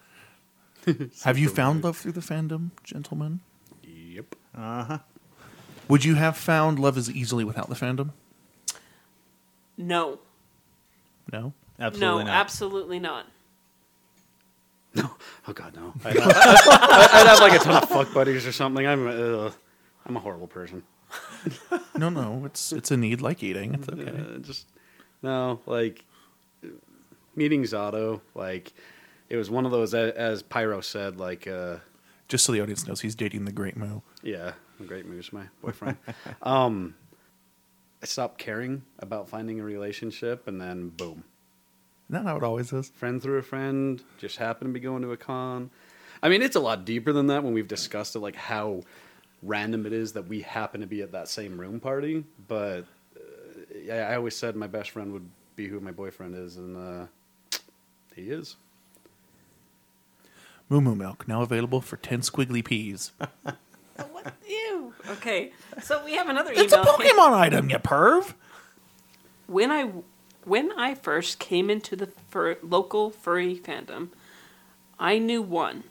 Have 1.24 1.38
you 1.38 1.48
found 1.48 1.82
love 1.82 1.96
through 1.96 2.12
the 2.12 2.20
fandom, 2.20 2.72
gentlemen? 2.84 3.40
yep. 3.82 4.34
Uh 4.54 4.84
huh. 4.84 4.98
Would 5.93 6.05
you 6.07 6.14
have 6.14 6.36
found 6.38 6.78
love 6.78 6.97
as 6.97 7.11
easily 7.11 7.45
without 7.45 7.68
the 7.68 7.74
fandom? 7.74 8.11
no 9.76 10.18
No. 11.30 11.53
Absolutely 11.78 12.01
no, 12.01 12.18
not. 12.18 12.28
absolutely 12.28 12.99
not. 12.99 13.26
No. 14.95 15.11
Oh 15.49 15.53
God, 15.53 15.74
no. 15.74 15.93
I'd, 16.05 16.16
I'd 16.20 17.26
have 17.26 17.40
like 17.40 17.53
a 17.55 17.59
ton 17.59 17.82
of 17.82 17.88
fuck 17.88 18.12
buddies 18.14 18.47
or 18.47 18.53
something. 18.53 18.86
I'm 18.86 19.07
uh, 19.07 19.51
I'm 20.07 20.16
a 20.16 20.20
horrible 20.20 20.47
person. 20.47 20.82
No, 21.97 22.09
no. 22.09 22.43
It's 22.47 22.72
it's 22.72 22.90
a 22.90 22.97
need 22.97 23.20
like 23.20 23.43
eating. 23.43 23.74
It's 23.74 23.88
okay. 23.88 24.11
Uh, 24.11 24.38
just 24.38 24.66
no, 25.22 25.61
like 25.66 26.05
meeting 27.36 27.64
Zato. 27.64 28.20
Like 28.34 28.72
it 29.28 29.36
was 29.36 29.51
one 29.51 29.66
of 29.66 29.72
those, 29.72 29.93
a- 29.95 30.18
as 30.18 30.43
Pyro 30.43 30.80
said. 30.80 31.18
Like 31.18 31.47
uh, 31.47 31.76
Just 32.28 32.45
so 32.47 32.53
the 32.53 32.62
audience 32.62 32.86
knows, 32.86 33.01
he's 33.03 33.14
dating 33.14 33.45
the 33.45 33.53
Great 33.53 33.76
Moo. 33.76 34.01
yeah, 34.22 34.49
a 34.49 34.71
great 34.86 35.06
moose, 35.06 35.32
my 35.32 35.44
boyfriend. 35.62 35.96
um, 36.42 36.94
I 38.02 38.06
stopped 38.06 38.38
caring 38.38 38.82
about 38.98 39.28
finding 39.28 39.60
a 39.60 39.64
relationship, 39.64 40.46
and 40.48 40.60
then 40.60 40.88
boom, 40.88 41.24
Isn't 42.10 42.24
that 42.24 42.28
how 42.30 42.36
it 42.36 42.42
always 42.42 42.72
is? 42.72 42.90
friend 42.90 43.22
through 43.22 43.38
a 43.38 43.42
friend. 43.42 44.02
Just 44.18 44.36
happened 44.38 44.70
to 44.70 44.72
be 44.72 44.80
going 44.80 45.02
to 45.02 45.12
a 45.12 45.16
con. 45.16 45.70
I 46.22 46.28
mean, 46.28 46.42
it's 46.42 46.56
a 46.56 46.60
lot 46.60 46.84
deeper 46.84 47.12
than 47.12 47.28
that 47.28 47.42
when 47.42 47.52
we've 47.52 47.68
discussed 47.68 48.14
it, 48.16 48.20
like 48.20 48.36
how 48.36 48.82
random 49.42 49.86
it 49.86 49.92
is 49.92 50.12
that 50.12 50.28
we 50.28 50.42
happen 50.42 50.80
to 50.80 50.86
be 50.86 51.02
at 51.02 51.12
that 51.12 51.28
same 51.28 51.60
room 51.60 51.80
party. 51.80 52.24
But 52.48 52.84
uh, 53.16 53.20
yeah, 53.76 54.08
I 54.08 54.16
always 54.16 54.36
said 54.36 54.54
my 54.56 54.68
best 54.68 54.90
friend 54.90 55.12
would 55.12 55.28
be 55.56 55.68
who 55.68 55.80
my 55.80 55.90
boyfriend 55.90 56.34
is, 56.36 56.56
and 56.56 56.76
uh, 56.76 57.06
he 58.14 58.30
is. 58.30 58.56
Moo 60.68 60.80
Moo 60.80 60.94
Milk 60.94 61.28
now 61.28 61.42
available 61.42 61.80
for 61.80 61.96
ten 61.96 62.20
squiggly 62.20 62.64
peas. 62.64 63.12
What? 64.11 64.34
Ew. 64.49 64.95
Okay, 65.11 65.53
so 65.82 66.05
we 66.05 66.14
have 66.14 66.28
another 66.28 66.53
it's 66.53 66.72
a 66.72 66.80
email. 66.80 66.95
Pokemon 66.95 67.32
item, 67.32 67.70
you 67.70 67.78
perv. 67.78 68.34
When 69.47 69.70
I 69.70 69.90
when 70.45 70.72
I 70.72 70.95
first 70.95 71.38
came 71.38 71.70
into 71.70 71.97
the 71.97 72.07
fur, 72.07 72.57
local 72.62 73.11
furry 73.11 73.57
fandom, 73.57 74.09
I 74.99 75.18
knew 75.18 75.43
one. 75.43 75.84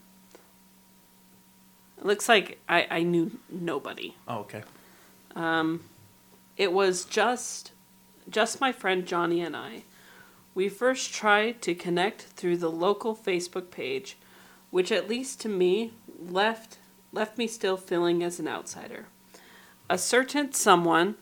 It 1.98 2.06
looks 2.06 2.28
like 2.28 2.60
I, 2.68 2.88
I 2.90 3.04
knew 3.04 3.40
nobody. 3.50 4.16
Oh, 4.28 4.40
okay. 4.40 4.64
Um, 5.36 5.82
It 6.58 6.74
was 6.74 7.06
just 7.06 7.72
just 8.30 8.60
my 8.62 8.72
friend 8.72 9.06
Johnny 9.06 9.42
and 9.42 9.56
I. 9.56 9.84
We 10.54 10.68
first 10.68 11.14
tried 11.14 11.62
to 11.62 11.74
connect 11.76 12.24
through 12.24 12.58
the 12.58 12.72
local 12.72 13.16
Facebook 13.16 13.72
page, 13.72 14.18
which 14.70 14.92
at 14.92 15.08
least 15.08 15.40
to 15.42 15.50
me 15.50 15.94
left 16.20 16.78
left 17.12 17.38
me 17.38 17.48
still 17.48 17.78
feeling 17.78 18.24
as 18.24 18.40
an 18.40 18.48
outsider. 18.48 19.06
A 19.90 19.98
certain 19.98 20.54
someone 20.54 21.16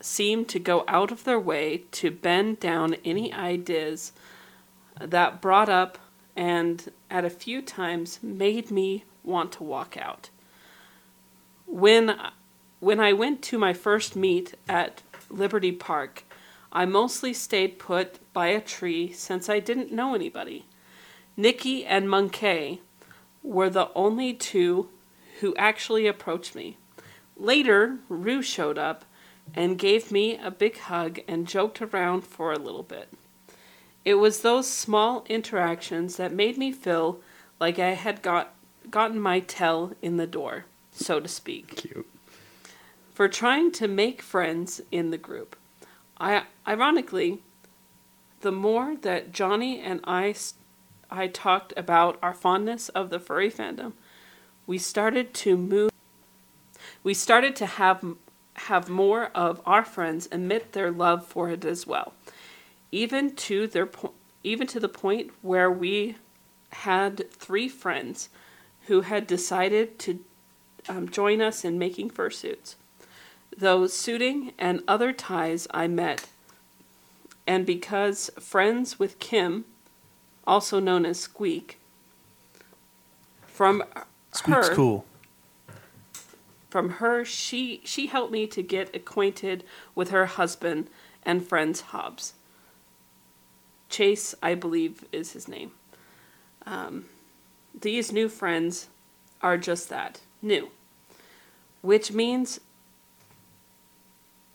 seemed 0.00 0.48
to 0.48 0.58
go 0.58 0.84
out 0.88 1.10
of 1.10 1.24
their 1.24 1.40
way 1.40 1.84
to 1.92 2.10
bend 2.10 2.60
down 2.60 2.94
any 3.04 3.32
ideas 3.32 4.12
that 5.00 5.40
brought 5.40 5.68
up 5.68 5.98
and 6.36 6.90
at 7.10 7.24
a 7.24 7.30
few 7.30 7.60
times 7.60 8.20
made 8.22 8.70
me 8.70 9.04
want 9.24 9.52
to 9.52 9.64
walk 9.64 9.96
out. 9.96 10.30
When 11.66 12.16
when 12.78 12.98
I 12.98 13.12
went 13.12 13.42
to 13.42 13.58
my 13.58 13.74
first 13.74 14.16
meet 14.16 14.54
at 14.66 15.02
Liberty 15.28 15.70
Park, 15.70 16.24
I 16.72 16.86
mostly 16.86 17.34
stayed 17.34 17.78
put 17.78 18.18
by 18.32 18.46
a 18.46 18.60
tree 18.60 19.12
since 19.12 19.50
I 19.50 19.58
didn't 19.58 19.92
know 19.92 20.14
anybody. 20.14 20.64
Nikki 21.36 21.84
and 21.84 22.08
Monkey 22.08 22.80
were 23.42 23.68
the 23.68 23.90
only 23.94 24.32
two 24.32 24.88
who 25.40 25.54
actually 25.56 26.06
approached 26.06 26.54
me. 26.54 26.76
Later, 27.36 27.98
Rue 28.08 28.42
showed 28.42 28.78
up 28.78 29.04
and 29.54 29.78
gave 29.78 30.12
me 30.12 30.36
a 30.36 30.50
big 30.50 30.78
hug 30.78 31.20
and 31.26 31.46
joked 31.46 31.82
around 31.82 32.22
for 32.22 32.52
a 32.52 32.58
little 32.58 32.82
bit. 32.82 33.08
It 34.04 34.14
was 34.14 34.40
those 34.40 34.68
small 34.68 35.24
interactions 35.28 36.16
that 36.16 36.32
made 36.32 36.56
me 36.56 36.72
feel 36.72 37.20
like 37.58 37.78
I 37.78 37.90
had 37.90 38.22
got 38.22 38.54
gotten 38.90 39.20
my 39.20 39.40
tell 39.40 39.92
in 40.00 40.16
the 40.16 40.26
door, 40.26 40.64
so 40.90 41.20
to 41.20 41.28
speak 41.28 41.76
Cute. 41.76 42.06
for 43.12 43.28
trying 43.28 43.70
to 43.72 43.86
make 43.86 44.22
friends 44.22 44.80
in 44.90 45.10
the 45.10 45.18
group. 45.18 45.54
I 46.18 46.44
ironically, 46.66 47.42
the 48.40 48.52
more 48.52 48.96
that 48.96 49.32
Johnny 49.32 49.80
and 49.80 50.00
I 50.04 50.34
I 51.10 51.26
talked 51.26 51.72
about 51.76 52.18
our 52.22 52.34
fondness 52.34 52.88
of 52.90 53.10
the 53.10 53.18
furry 53.18 53.50
fandom, 53.50 53.92
we 54.66 54.78
started 54.78 55.34
to 55.34 55.56
move 55.56 55.90
we 57.02 57.14
started 57.14 57.56
to 57.56 57.66
have 57.66 58.04
have 58.54 58.88
more 58.88 59.30
of 59.34 59.60
our 59.64 59.84
friends 59.84 60.28
admit 60.30 60.72
their 60.72 60.90
love 60.90 61.26
for 61.26 61.48
it 61.48 61.64
as 61.64 61.86
well. 61.86 62.12
Even 62.92 63.34
to 63.34 63.66
their 63.66 63.86
po- 63.86 64.12
even 64.42 64.66
to 64.66 64.80
the 64.80 64.88
point 64.88 65.30
where 65.42 65.70
we 65.70 66.16
had 66.72 67.30
three 67.32 67.68
friends 67.68 68.28
who 68.86 69.02
had 69.02 69.26
decided 69.26 69.98
to 69.98 70.24
um, 70.88 71.08
join 71.08 71.40
us 71.40 71.64
in 71.64 71.78
making 71.78 72.10
fursuits 72.10 72.74
those 73.56 73.92
suiting 73.92 74.52
and 74.58 74.82
other 74.88 75.12
ties 75.12 75.66
I 75.70 75.86
met, 75.86 76.28
and 77.46 77.66
because 77.66 78.30
friends 78.38 78.98
with 78.98 79.18
Kim, 79.18 79.64
also 80.46 80.80
known 80.80 81.04
as 81.04 81.20
Squeak, 81.20 81.78
From 83.46 83.84
Squeak's 84.32 84.68
her, 84.68 84.74
cool. 84.74 85.04
from 86.68 86.90
her, 86.90 87.24
she 87.24 87.80
she 87.84 88.06
helped 88.06 88.32
me 88.32 88.46
to 88.46 88.62
get 88.62 88.94
acquainted 88.94 89.64
with 89.94 90.10
her 90.10 90.26
husband 90.26 90.88
and 91.24 91.46
friends 91.46 91.80
Hobbs. 91.80 92.34
Chase, 93.88 94.34
I 94.42 94.54
believe, 94.54 95.04
is 95.10 95.32
his 95.32 95.48
name. 95.48 95.72
Um, 96.64 97.06
these 97.78 98.12
new 98.12 98.28
friends 98.28 98.88
are 99.42 99.58
just 99.58 99.88
that 99.88 100.20
new, 100.40 100.70
which 101.82 102.12
means 102.12 102.60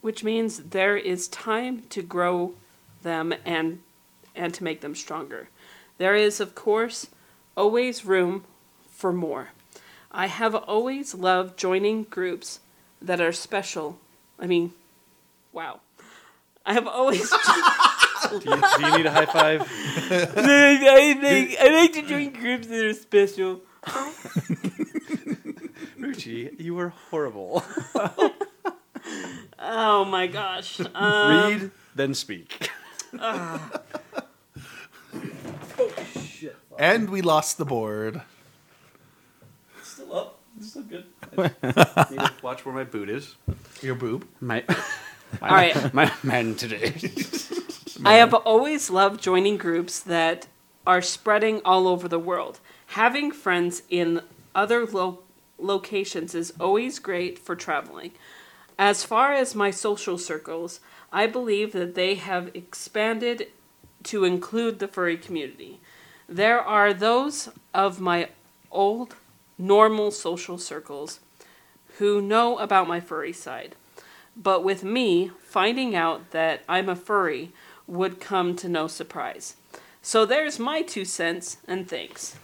which 0.01 0.23
means 0.23 0.59
there 0.59 0.95
is 0.95 1.27
time 1.27 1.81
to 1.89 2.01
grow 2.01 2.53
them 3.01 3.33
and 3.43 3.81
and 4.35 4.53
to 4.53 4.63
make 4.63 4.81
them 4.81 4.95
stronger. 4.95 5.49
There 5.97 6.15
is, 6.15 6.39
of 6.39 6.55
course, 6.55 7.07
always 7.57 8.05
room 8.05 8.43
for 8.89 9.11
more. 9.11 9.49
I 10.15 10.27
have 10.27 10.55
always 10.55 11.13
loved 11.13 11.59
joining 11.59 12.03
groups 12.03 12.61
that 13.01 13.19
are 13.19 13.33
special. 13.33 13.99
I 14.39 14.47
mean, 14.47 14.71
wow. 15.51 15.81
I 16.65 16.73
have 16.73 16.87
always 16.87 17.29
Do 18.29 18.37
you, 18.37 18.41
do 18.41 18.85
you 18.85 18.97
need 18.97 19.05
a 19.05 19.11
high 19.11 19.25
five? 19.25 19.61
I 19.69 21.19
like 21.21 21.57
I 21.59 21.69
like 21.81 21.93
to 21.93 22.01
join 22.01 22.31
groups 22.31 22.67
that 22.67 22.85
are 22.85 22.93
special. 22.93 23.61
Ruchi, 25.99 26.59
you 26.59 26.73
were 26.73 26.89
horrible. 26.89 27.63
Oh 29.59 30.05
my 30.05 30.27
gosh. 30.27 30.79
Um, 30.79 31.29
Read, 31.29 31.71
then 31.93 32.13
speak. 32.15 32.71
Oh 33.19 33.81
shit! 36.25 36.55
And 36.79 37.09
we 37.09 37.21
lost 37.21 37.57
the 37.59 37.65
board. 37.65 38.21
Still 40.61 40.83
up. 40.83 41.03
Still 41.31 41.53
good. 41.63 42.11
need 42.11 42.19
to 42.19 42.33
watch 42.41 42.65
where 42.65 42.75
my 42.75 42.83
boot 42.83 43.09
is. 43.09 43.35
Your 43.81 43.95
boob. 43.95 44.27
My, 44.39 44.63
my, 45.41 45.49
All 45.49 45.55
right. 45.55 45.93
my 45.93 46.11
man 46.23 46.55
today. 46.55 46.93
I 48.05 48.15
have 48.15 48.33
always 48.33 48.89
loved 48.89 49.21
joining 49.21 49.57
groups 49.57 49.99
that 49.99 50.47
are 50.85 51.01
spreading 51.01 51.61
all 51.65 51.87
over 51.87 52.07
the 52.07 52.19
world. 52.19 52.59
Having 52.87 53.31
friends 53.31 53.83
in 53.89 54.21
other 54.53 54.85
lo- 54.85 55.19
locations 55.57 56.35
is 56.35 56.53
always 56.59 56.99
great 56.99 57.39
for 57.39 57.55
traveling. 57.55 58.11
As 58.77 59.03
far 59.03 59.33
as 59.33 59.55
my 59.55 59.71
social 59.71 60.17
circles, 60.17 60.79
I 61.11 61.27
believe 61.27 61.71
that 61.71 61.95
they 61.95 62.15
have 62.15 62.51
expanded 62.53 63.47
to 64.03 64.25
include 64.25 64.79
the 64.79 64.87
furry 64.87 65.17
community. 65.17 65.79
There 66.27 66.59
are 66.59 66.93
those 66.93 67.49
of 67.73 67.99
my 68.01 68.29
old, 68.71 69.15
normal 69.57 70.11
social 70.11 70.57
circles 70.57 71.19
who 71.97 72.21
know 72.21 72.57
about 72.57 72.87
my 72.87 72.99
furry 72.99 73.33
side. 73.33 73.75
But 74.35 74.63
with 74.63 74.83
me, 74.83 75.31
finding 75.39 75.95
out 75.95 76.31
that 76.31 76.63
I'm 76.67 76.89
a 76.89 76.95
furry 76.95 77.51
would 77.87 78.19
come 78.19 78.55
to 78.57 78.67
no 78.67 78.87
surprise. 78.87 79.55
So 80.01 80.25
there's 80.25 80.59
my 80.59 80.81
two 80.81 81.05
cents 81.05 81.57
and 81.67 81.87
thanks. 81.87 82.35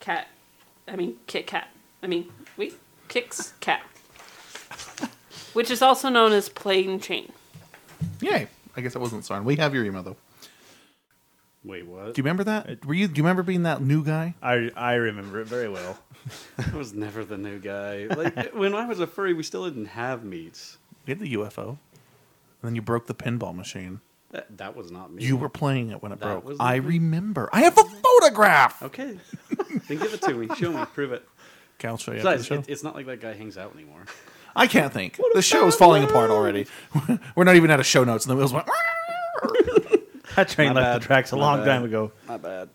Cat. 0.00 0.28
I 0.88 0.96
mean, 0.96 1.16
Kit 1.26 1.46
Kat. 1.46 1.68
I 2.02 2.06
mean, 2.06 2.32
wait, 2.56 2.74
Kicks 3.08 3.52
Cat. 3.60 3.82
Which 5.52 5.70
is 5.70 5.82
also 5.82 6.08
known 6.08 6.32
as 6.32 6.48
plain 6.48 7.00
chain. 7.00 7.32
Yay. 8.20 8.48
I 8.76 8.80
guess 8.80 8.94
I 8.94 8.98
wasn't 8.98 9.24
sorry. 9.24 9.42
We 9.42 9.56
have 9.56 9.74
your 9.74 9.84
email 9.84 10.02
though. 10.02 10.16
Wait, 11.66 11.84
what? 11.86 12.14
Do 12.14 12.20
you 12.20 12.22
remember 12.22 12.44
that? 12.44 12.86
Were 12.86 12.94
you? 12.94 13.08
Do 13.08 13.14
you 13.18 13.22
remember 13.24 13.42
being 13.42 13.64
that 13.64 13.82
new 13.82 14.04
guy? 14.04 14.34
I 14.40 14.70
I 14.76 14.94
remember 14.94 15.40
it 15.40 15.48
very 15.48 15.68
well. 15.68 15.98
I 16.72 16.76
was 16.76 16.94
never 16.94 17.24
the 17.24 17.36
new 17.36 17.58
guy. 17.58 18.06
Like 18.06 18.54
when 18.54 18.74
I 18.74 18.86
was 18.86 19.00
a 19.00 19.06
furry, 19.06 19.34
we 19.34 19.42
still 19.42 19.64
didn't 19.64 19.86
have 19.86 20.22
meets. 20.24 20.78
You 21.06 21.14
had 21.14 21.18
the 21.20 21.34
UFO, 21.34 21.68
and 21.70 21.78
then 22.62 22.74
you 22.76 22.82
broke 22.82 23.06
the 23.06 23.14
pinball 23.14 23.54
machine. 23.54 24.00
That, 24.30 24.58
that 24.58 24.76
was 24.76 24.90
not 24.90 25.12
me. 25.12 25.24
You 25.24 25.36
were 25.36 25.48
playing 25.48 25.90
it 25.90 26.02
when 26.02 26.12
it 26.12 26.18
That 26.20 26.24
broke. 26.26 26.44
was 26.44 26.56
I 26.60 26.80
me. 26.80 26.86
remember. 26.86 27.48
I 27.52 27.60
have 27.62 27.76
a 27.78 27.84
photograph. 27.84 28.82
okay. 28.82 29.18
then 29.88 29.98
give 29.98 30.14
it 30.14 30.22
to 30.22 30.34
me. 30.34 30.48
Show 30.56 30.72
me. 30.72 30.84
Prove 30.94 31.12
it. 31.12 31.26
Okay, 31.78 31.88
I'll 31.88 31.96
show 31.96 32.12
you 32.12 32.18
after 32.18 32.30
the 32.30 32.36
Besides, 32.36 32.46
show. 32.46 32.54
it, 32.54 32.64
it's 32.68 32.82
not 32.82 32.94
like 32.94 33.06
that 33.06 33.20
guy 33.20 33.34
hangs 33.34 33.56
out 33.58 33.74
anymore. 33.74 34.04
I 34.54 34.66
can't 34.66 34.92
think. 34.92 35.20
The 35.34 35.42
show 35.42 35.66
is 35.66 35.74
falling 35.76 36.02
apart 36.04 36.30
already. 36.30 36.66
We're 37.36 37.44
not 37.44 37.56
even 37.56 37.70
out 37.70 37.78
of 37.80 37.86
show 37.86 38.02
notes, 38.04 38.24
and 38.24 38.32
the 38.32 38.36
wheels 38.36 38.52
went. 38.52 38.66
That 40.36 40.48
train 40.48 40.74
My 40.74 40.80
left 40.80 40.86
bad. 40.94 41.02
the 41.02 41.06
tracks 41.06 41.32
a 41.32 41.36
My 41.36 41.42
long 41.42 41.58
bad. 41.60 41.64
time 41.66 41.84
ago. 41.84 42.12
Not 42.28 42.42
bad. 42.42 42.68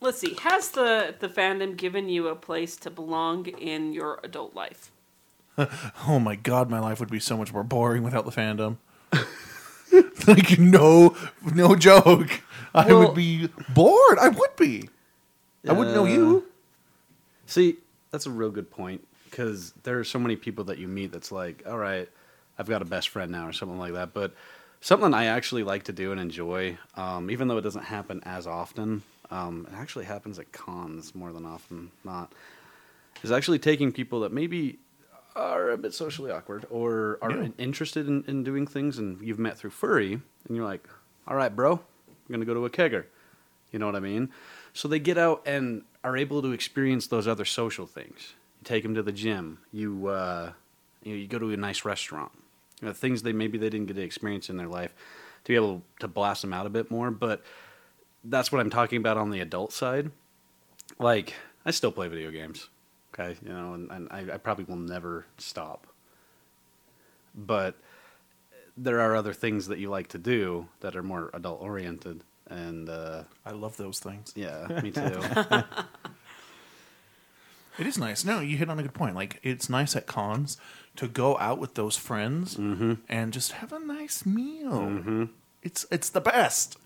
Let's 0.00 0.18
see. 0.18 0.34
Has 0.42 0.70
the, 0.70 1.14
the 1.18 1.28
fandom 1.28 1.76
given 1.76 2.08
you 2.08 2.28
a 2.28 2.36
place 2.36 2.76
to 2.78 2.90
belong 2.90 3.46
in 3.46 3.92
your 3.92 4.20
adult 4.24 4.54
life? 4.54 4.90
Oh 6.06 6.18
my 6.20 6.36
god, 6.36 6.68
my 6.70 6.78
life 6.78 7.00
would 7.00 7.10
be 7.10 7.18
so 7.18 7.36
much 7.36 7.50
more 7.52 7.64
boring 7.64 8.02
without 8.02 8.24
the 8.26 8.30
fandom. 8.30 8.76
like 10.28 10.58
no, 10.58 11.16
no 11.54 11.74
joke. 11.74 12.42
I 12.74 12.86
Well- 12.86 13.06
would 13.06 13.14
be 13.14 13.48
bored. 13.74 14.18
I 14.18 14.28
would 14.28 14.54
be. 14.56 14.88
I 15.68 15.72
wouldn't 15.72 15.96
know 15.96 16.04
you. 16.04 16.44
Uh, 16.46 16.50
see, 17.46 17.78
that's 18.12 18.26
a 18.26 18.30
real 18.30 18.50
good 18.50 18.70
point 18.70 19.06
because 19.28 19.72
there 19.82 19.98
are 19.98 20.04
so 20.04 20.18
many 20.18 20.36
people 20.36 20.64
that 20.64 20.78
you 20.78 20.86
meet 20.86 21.10
that's 21.10 21.32
like, 21.32 21.64
all 21.66 21.78
right, 21.78 22.08
I've 22.58 22.68
got 22.68 22.82
a 22.82 22.84
best 22.84 23.08
friend 23.08 23.32
now 23.32 23.48
or 23.48 23.52
something 23.52 23.78
like 23.78 23.94
that. 23.94 24.14
But 24.14 24.32
something 24.86 25.12
I 25.12 25.24
actually 25.24 25.64
like 25.64 25.82
to 25.84 25.92
do 25.92 26.12
and 26.12 26.20
enjoy, 26.20 26.78
um, 26.94 27.28
even 27.28 27.48
though 27.48 27.58
it 27.58 27.62
doesn't 27.62 27.82
happen 27.82 28.22
as 28.24 28.46
often, 28.46 29.02
um, 29.32 29.66
it 29.68 29.74
actually 29.74 30.04
happens 30.04 30.38
at 30.38 30.52
cons 30.52 31.12
more 31.12 31.32
than 31.32 31.44
often 31.44 31.90
not, 32.04 32.32
is 33.24 33.32
actually 33.32 33.58
taking 33.58 33.90
people 33.90 34.20
that 34.20 34.32
maybe 34.32 34.78
are 35.34 35.70
a 35.70 35.76
bit 35.76 35.92
socially 35.92 36.30
awkward 36.30 36.66
or 36.70 37.18
are 37.20 37.32
Yeah. 37.32 37.48
interested 37.58 38.06
in, 38.06 38.22
in 38.28 38.44
doing 38.44 38.64
things 38.64 38.96
and 38.96 39.20
you've 39.20 39.40
met 39.40 39.58
through 39.58 39.70
furry 39.70 40.12
and 40.12 40.56
you're 40.56 40.64
like, 40.64 40.88
all 41.26 41.34
right, 41.34 41.54
bro, 41.54 41.72
I'm 41.72 42.28
going 42.28 42.38
to 42.38 42.46
go 42.46 42.54
to 42.54 42.64
a 42.64 42.70
kegger. 42.70 43.06
You 43.72 43.80
know 43.80 43.86
what 43.86 43.96
I 43.96 44.00
mean? 44.00 44.30
So 44.72 44.86
they 44.86 45.00
get 45.00 45.18
out 45.18 45.42
and 45.44 45.82
are 46.04 46.16
able 46.16 46.42
to 46.42 46.52
experience 46.52 47.08
those 47.08 47.26
other 47.26 47.44
social 47.44 47.86
things. 47.86 48.34
You 48.60 48.64
take 48.64 48.84
them 48.84 48.94
to 48.94 49.02
the 49.02 49.10
gym. 49.10 49.58
You 49.72 50.06
uh, 50.06 50.52
you, 51.02 51.12
know, 51.12 51.18
you 51.18 51.26
go 51.26 51.40
to 51.40 51.50
a 51.50 51.56
nice 51.56 51.84
restaurant. 51.84 52.30
You 52.80 52.88
know, 52.88 52.92
things 52.92 53.22
they 53.22 53.32
maybe 53.32 53.58
they 53.58 53.70
didn't 53.70 53.86
get 53.86 53.96
to 53.96 54.02
experience 54.02 54.50
in 54.50 54.56
their 54.56 54.68
life 54.68 54.94
to 55.44 55.52
be 55.52 55.56
able 55.56 55.82
to 56.00 56.08
blast 56.08 56.42
them 56.42 56.52
out 56.52 56.66
a 56.66 56.70
bit 56.70 56.90
more. 56.90 57.10
But 57.10 57.42
that's 58.24 58.52
what 58.52 58.60
I'm 58.60 58.70
talking 58.70 58.98
about 58.98 59.16
on 59.16 59.30
the 59.30 59.40
adult 59.40 59.72
side. 59.72 60.10
Like 60.98 61.34
I 61.64 61.70
still 61.70 61.92
play 61.92 62.08
video 62.08 62.30
games. 62.30 62.68
Okay, 63.14 63.36
you 63.42 63.48
know, 63.48 63.72
and, 63.74 63.90
and 63.90 64.08
I, 64.10 64.34
I 64.34 64.36
probably 64.36 64.64
will 64.64 64.76
never 64.76 65.24
stop. 65.38 65.86
But 67.34 67.76
there 68.76 69.00
are 69.00 69.16
other 69.16 69.32
things 69.32 69.68
that 69.68 69.78
you 69.78 69.88
like 69.88 70.08
to 70.08 70.18
do 70.18 70.68
that 70.80 70.96
are 70.96 71.02
more 71.02 71.30
adult 71.32 71.62
oriented, 71.62 72.22
and 72.50 72.90
uh, 72.90 73.22
I 73.44 73.52
love 73.52 73.78
those 73.78 74.00
things. 74.00 74.32
yeah, 74.36 74.66
me 74.82 74.90
too. 74.90 75.18
It 77.78 77.86
is 77.86 77.98
nice. 77.98 78.24
No, 78.24 78.40
you 78.40 78.56
hit 78.56 78.70
on 78.70 78.78
a 78.78 78.82
good 78.82 78.94
point. 78.94 79.14
Like 79.14 79.38
it's 79.42 79.68
nice 79.68 79.94
at 79.96 80.06
cons 80.06 80.56
to 80.96 81.08
go 81.08 81.38
out 81.38 81.58
with 81.58 81.74
those 81.74 81.96
friends 81.96 82.56
mm-hmm. 82.56 82.94
and 83.08 83.32
just 83.32 83.52
have 83.52 83.72
a 83.72 83.78
nice 83.78 84.26
meal. 84.26 84.72
Mm-hmm. 84.72 85.24
It's 85.62 85.86
it's 85.90 86.10
the 86.10 86.20
best. 86.20 86.78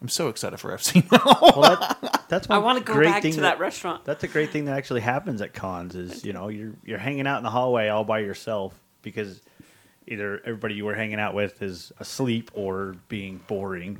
I'm 0.00 0.08
so 0.08 0.28
excited 0.28 0.58
for 0.58 0.70
FC 0.72 1.10
now. 1.12 1.38
Well, 1.60 1.76
that, 1.76 2.24
that's 2.28 2.48
one 2.48 2.58
I 2.58 2.62
want 2.62 2.78
to 2.78 2.84
go 2.84 2.94
great 2.94 3.06
back 3.06 3.22
thing 3.22 3.34
to 3.34 3.42
that 3.42 3.58
restaurant. 3.58 4.04
That's 4.04 4.24
a 4.24 4.28
great 4.28 4.50
thing 4.50 4.64
that 4.64 4.76
actually 4.76 5.02
happens 5.02 5.42
at 5.42 5.52
cons. 5.52 5.94
Is 5.94 6.24
you 6.24 6.32
know 6.32 6.48
you're 6.48 6.72
you're 6.84 6.98
hanging 6.98 7.26
out 7.26 7.38
in 7.38 7.44
the 7.44 7.50
hallway 7.50 7.88
all 7.88 8.04
by 8.04 8.20
yourself 8.20 8.78
because 9.02 9.40
either 10.06 10.40
everybody 10.44 10.74
you 10.74 10.84
were 10.84 10.94
hanging 10.94 11.20
out 11.20 11.34
with 11.34 11.62
is 11.62 11.92
asleep 12.00 12.50
or 12.54 12.96
being 13.08 13.40
boring. 13.46 13.98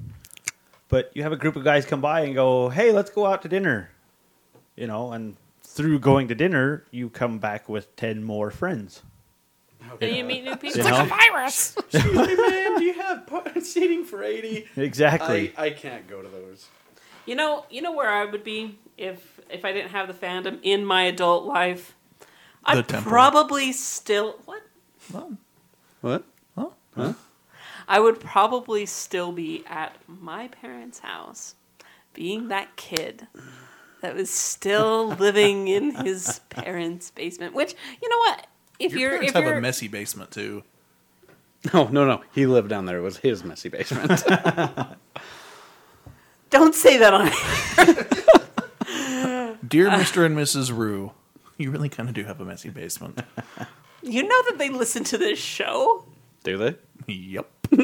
But 0.88 1.10
you 1.14 1.22
have 1.22 1.32
a 1.32 1.36
group 1.36 1.56
of 1.56 1.64
guys 1.64 1.86
come 1.86 2.00
by 2.00 2.22
and 2.22 2.34
go, 2.34 2.68
"Hey, 2.70 2.92
let's 2.92 3.10
go 3.10 3.26
out 3.26 3.42
to 3.42 3.48
dinner," 3.48 3.90
you 4.76 4.86
know, 4.86 5.12
and 5.12 5.36
through 5.62 6.00
going 6.00 6.28
to 6.28 6.34
dinner, 6.34 6.84
you 6.90 7.10
come 7.10 7.38
back 7.38 7.68
with 7.68 7.94
ten 7.96 8.24
more 8.24 8.50
friends. 8.50 9.02
And 10.00 10.16
you 10.16 10.24
meet 10.24 10.44
new 10.44 10.56
people. 10.56 10.82
You 10.82 10.90
know? 10.90 11.02
A 11.02 11.06
virus. 11.06 11.76
Excuse 11.92 12.04
me, 12.04 12.36
ma'am. 12.36 12.78
Do 12.78 12.84
you 12.84 12.94
have 12.94 13.26
par- 13.26 13.52
seating 13.60 14.04
for 14.04 14.22
eighty? 14.22 14.66
Exactly. 14.76 15.52
I, 15.56 15.66
I 15.66 15.70
can't 15.70 16.08
go 16.08 16.22
to 16.22 16.28
those. 16.28 16.68
You 17.26 17.34
know, 17.34 17.66
you 17.70 17.82
know 17.82 17.92
where 17.92 18.10
I 18.10 18.24
would 18.24 18.44
be 18.44 18.78
if 18.96 19.40
if 19.48 19.64
I 19.64 19.72
didn't 19.72 19.90
have 19.90 20.08
the 20.08 20.14
fandom 20.14 20.58
in 20.62 20.84
my 20.84 21.02
adult 21.04 21.44
life. 21.44 21.94
I'd 22.64 22.86
probably 22.88 23.72
still 23.72 24.36
what? 24.44 24.62
What? 26.00 26.24
I 27.88 27.98
would 27.98 28.20
probably 28.20 28.86
still 28.86 29.32
be 29.32 29.64
at 29.66 29.96
my 30.06 30.46
parents' 30.46 31.00
house, 31.00 31.56
being 32.14 32.46
that 32.46 32.76
kid 32.76 33.26
that 34.00 34.14
was 34.14 34.30
still 34.30 35.08
living 35.08 35.66
in 35.66 35.90
his 35.96 36.40
parents' 36.50 37.10
basement. 37.10 37.54
Which 37.54 37.74
you 38.00 38.08
know 38.08 38.18
what? 38.18 38.46
If 38.80 38.92
Your 38.92 39.00
you're 39.00 39.10
parents 39.10 39.28
if 39.28 39.34
have 39.34 39.44
you're 39.44 39.58
a 39.58 39.60
messy 39.60 39.88
basement 39.88 40.30
too. 40.30 40.64
No, 41.74 41.88
no, 41.88 42.06
no. 42.06 42.22
He 42.32 42.46
lived 42.46 42.70
down 42.70 42.86
there. 42.86 42.96
It 42.96 43.02
was 43.02 43.18
his 43.18 43.44
messy 43.44 43.68
basement. 43.68 44.08
don't 46.50 46.74
say 46.74 46.96
that 46.96 47.12
on 47.14 47.26
Dear 49.68 49.90
Mr. 49.90 50.24
and 50.24 50.36
Mrs. 50.36 50.74
Rue, 50.76 51.12
you 51.58 51.70
really 51.70 51.90
kind 51.90 52.08
of 52.08 52.14
do 52.14 52.24
have 52.24 52.40
a 52.40 52.44
messy 52.44 52.70
basement. 52.70 53.20
You 54.02 54.22
know 54.22 54.42
that 54.48 54.56
they 54.56 54.70
listen 54.70 55.04
to 55.04 55.18
this 55.18 55.38
show? 55.38 56.06
Do 56.42 56.56
they? 56.56 56.76
yep. 57.06 57.48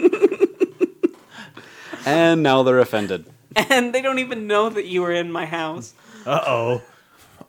And 2.07 2.45
now 2.45 2.63
they're 2.63 2.79
offended. 2.79 3.27
And 3.57 3.93
they 3.93 4.01
don't 4.01 4.21
even 4.21 4.47
know 4.47 4.71
that 4.71 4.87
you 4.87 5.03
were 5.03 5.13
in 5.13 5.33
my 5.33 5.45
house. 5.45 5.93
Uh 6.25 6.41
oh. 6.47 6.83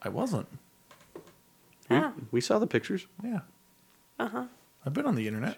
I 0.01 0.09
wasn't. 0.09 0.47
Ah. 1.89 2.13
We 2.31 2.41
saw 2.41 2.59
the 2.59 2.67
pictures. 2.67 3.07
Yeah. 3.23 3.39
Uh 4.19 4.27
huh. 4.27 4.43
I've 4.85 4.93
been 4.93 5.05
on 5.05 5.15
the 5.15 5.27
internet. 5.27 5.57